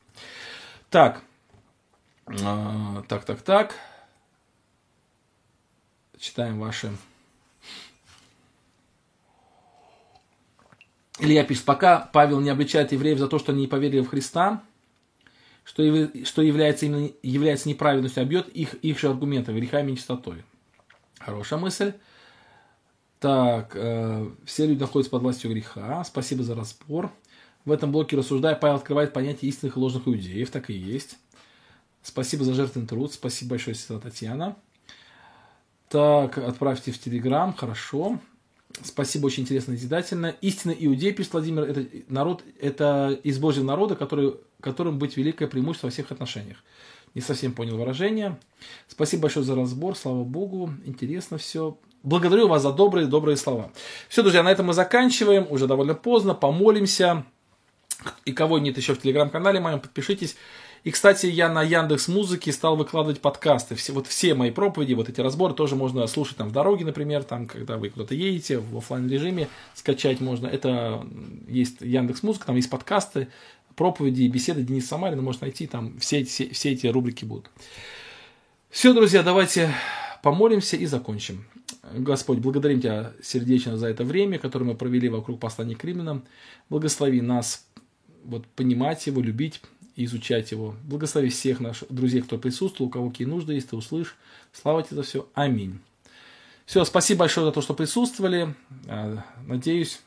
Так, 0.88 1.22
а, 2.26 3.02
так, 3.08 3.24
так, 3.24 3.42
так. 3.42 3.74
Читаем 6.18 6.58
ваши 6.58 6.90
Илья 11.18 11.44
пишет, 11.44 11.64
пока 11.64 12.10
Павел 12.12 12.40
не 12.40 12.50
обличает 12.50 12.92
евреев 12.92 13.18
за 13.18 13.28
то, 13.28 13.38
что 13.38 13.52
они 13.52 13.62
не 13.62 13.66
поверили 13.66 14.00
в 14.00 14.08
Христа, 14.08 14.62
что, 15.64 15.82
что 16.24 16.42
является, 16.42 16.86
именно, 16.86 17.10
является 17.22 17.68
неправедностью, 17.68 18.22
а 18.22 18.26
бьет 18.26 18.48
их, 18.48 18.74
их 18.74 18.98
же 18.98 19.08
аргументами, 19.08 19.58
грехами 19.58 19.88
и 19.88 19.92
нечистотой. 19.92 20.44
Хорошая 21.18 21.58
мысль. 21.58 21.94
Так, 23.18 23.72
э, 23.74 24.30
все 24.44 24.66
люди 24.66 24.80
находятся 24.80 25.10
под 25.10 25.22
властью 25.22 25.50
греха. 25.50 26.04
Спасибо 26.04 26.42
за 26.42 26.54
разбор. 26.54 27.10
В 27.64 27.72
этом 27.72 27.90
блоке 27.90 28.16
рассуждая, 28.16 28.54
Павел 28.54 28.76
открывает 28.76 29.12
понятие 29.12 29.48
истинных 29.48 29.76
и 29.76 29.80
ложных 29.80 30.06
иудеев. 30.06 30.50
Так 30.50 30.70
и 30.70 30.74
есть. 30.74 31.18
Спасибо 32.02 32.44
за 32.44 32.54
жертвенный 32.54 32.86
труд. 32.86 33.12
Спасибо 33.12 33.52
большое, 33.52 33.74
сестра 33.74 33.98
Татьяна. 33.98 34.56
Так, 35.88 36.38
отправьте 36.38 36.92
в 36.92 37.00
Телеграм. 37.00 37.54
Хорошо. 37.54 38.20
Спасибо, 38.82 39.26
очень 39.26 39.44
интересно 39.44 39.72
и 39.72 39.74
назидательно. 39.74 40.34
Истинно 40.40 40.72
иудей, 40.72 41.12
пишет 41.12 41.32
Владимир, 41.32 41.62
это 41.64 41.86
народ, 42.08 42.42
это 42.60 43.18
из 43.22 43.38
Божьего 43.38 43.64
народа, 43.64 43.96
который, 43.96 44.34
которым 44.60 44.98
быть 44.98 45.16
великое 45.16 45.48
преимущество 45.48 45.86
во 45.86 45.90
всех 45.90 46.10
отношениях. 46.10 46.58
Не 47.14 47.22
совсем 47.22 47.52
понял 47.52 47.78
выражение. 47.78 48.38
Спасибо 48.88 49.22
большое 49.22 49.46
за 49.46 49.54
разбор, 49.54 49.96
слава 49.96 50.24
Богу, 50.24 50.70
интересно 50.84 51.38
все. 51.38 51.78
Благодарю 52.02 52.48
вас 52.48 52.62
за 52.62 52.72
добрые, 52.72 53.06
добрые 53.06 53.36
слова. 53.36 53.72
Все, 54.08 54.22
друзья, 54.22 54.42
на 54.42 54.52
этом 54.52 54.66
мы 54.66 54.74
заканчиваем, 54.74 55.46
уже 55.50 55.66
довольно 55.66 55.94
поздно, 55.94 56.34
помолимся. 56.34 57.24
И 58.24 58.32
кого 58.32 58.58
нет 58.58 58.76
еще 58.76 58.94
в 58.94 59.00
телеграм-канале 59.00 59.58
моем, 59.58 59.80
подпишитесь. 59.80 60.36
И, 60.86 60.92
кстати, 60.92 61.26
я 61.26 61.48
на 61.48 61.64
Яндекс 61.64 62.06
Музыке 62.06 62.52
стал 62.52 62.76
выкладывать 62.76 63.20
подкасты. 63.20 63.74
Все, 63.74 63.92
вот 63.92 64.06
все 64.06 64.34
мои 64.34 64.52
проповеди, 64.52 64.92
вот 64.92 65.08
эти 65.08 65.20
разборы 65.20 65.52
тоже 65.52 65.74
можно 65.74 66.06
слушать 66.06 66.36
там 66.36 66.50
в 66.50 66.52
дороге, 66.52 66.84
например, 66.84 67.24
там, 67.24 67.48
когда 67.48 67.76
вы 67.76 67.88
куда-то 67.88 68.14
едете, 68.14 68.58
в 68.58 68.78
офлайн 68.78 69.08
режиме 69.08 69.48
скачать 69.74 70.20
можно. 70.20 70.46
Это 70.46 71.04
есть 71.48 71.80
Яндекс 71.80 72.22
Музыка, 72.22 72.46
там 72.46 72.54
есть 72.54 72.70
подкасты, 72.70 73.26
проповеди 73.74 74.22
и 74.22 74.28
беседы 74.28 74.62
Дениса 74.62 74.90
Самарина, 74.90 75.22
можно 75.22 75.46
найти, 75.46 75.66
там 75.66 75.98
все, 75.98 76.22
все, 76.22 76.50
все 76.50 76.70
эти 76.70 76.86
рубрики 76.86 77.24
будут. 77.24 77.50
Все, 78.70 78.94
друзья, 78.94 79.24
давайте 79.24 79.74
помолимся 80.22 80.76
и 80.76 80.86
закончим. 80.86 81.46
Господь, 81.94 82.38
благодарим 82.38 82.80
Тебя 82.80 83.12
сердечно 83.20 83.76
за 83.76 83.88
это 83.88 84.04
время, 84.04 84.38
которое 84.38 84.66
мы 84.66 84.76
провели 84.76 85.08
вокруг 85.08 85.40
послания 85.40 85.74
к 85.74 85.82
римлянам. 85.82 86.22
Благослови 86.70 87.20
нас 87.22 87.66
вот, 88.22 88.46
понимать 88.46 89.04
его, 89.08 89.20
любить, 89.20 89.60
изучать 89.96 90.52
его. 90.52 90.76
Благослови 90.84 91.30
всех 91.30 91.60
наших 91.60 91.90
друзей, 91.90 92.20
кто 92.20 92.38
присутствовал, 92.38 92.88
у 92.88 92.92
кого 92.92 93.10
какие 93.10 93.26
нужды 93.26 93.54
есть, 93.54 93.70
ты 93.70 93.76
услышь. 93.76 94.14
Слава 94.52 94.82
тебе 94.82 94.96
за 94.96 95.02
все. 95.02 95.28
Аминь. 95.34 95.80
Все, 96.66 96.84
спасибо 96.84 97.20
большое 97.20 97.46
за 97.46 97.52
то, 97.52 97.62
что 97.62 97.74
присутствовали. 97.74 98.54
А, 98.86 99.24
надеюсь, 99.46 100.00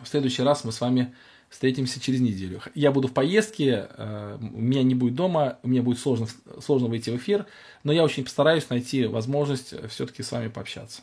в 0.00 0.06
следующий 0.06 0.42
раз 0.42 0.64
мы 0.64 0.72
с 0.72 0.80
вами 0.80 1.14
встретимся 1.48 2.00
через 2.00 2.20
неделю. 2.20 2.60
Я 2.74 2.92
буду 2.92 3.08
в 3.08 3.12
поездке, 3.12 3.88
а, 3.90 4.38
у 4.38 4.60
меня 4.60 4.82
не 4.82 4.94
будет 4.94 5.14
дома, 5.14 5.58
мне 5.62 5.80
будет 5.80 5.98
сложно, 5.98 6.28
сложно 6.60 6.88
выйти 6.88 7.10
в 7.10 7.16
эфир, 7.16 7.46
но 7.84 7.92
я 7.92 8.04
очень 8.04 8.24
постараюсь 8.24 8.68
найти 8.68 9.06
возможность 9.06 9.74
все-таки 9.90 10.22
с 10.22 10.32
вами 10.32 10.48
пообщаться. 10.48 11.02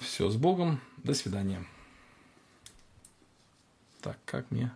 Все, 0.00 0.28
с 0.28 0.36
Богом, 0.36 0.80
до 0.98 1.14
свидания. 1.14 1.64
Так, 4.02 4.18
как 4.26 4.50
мне 4.50 4.70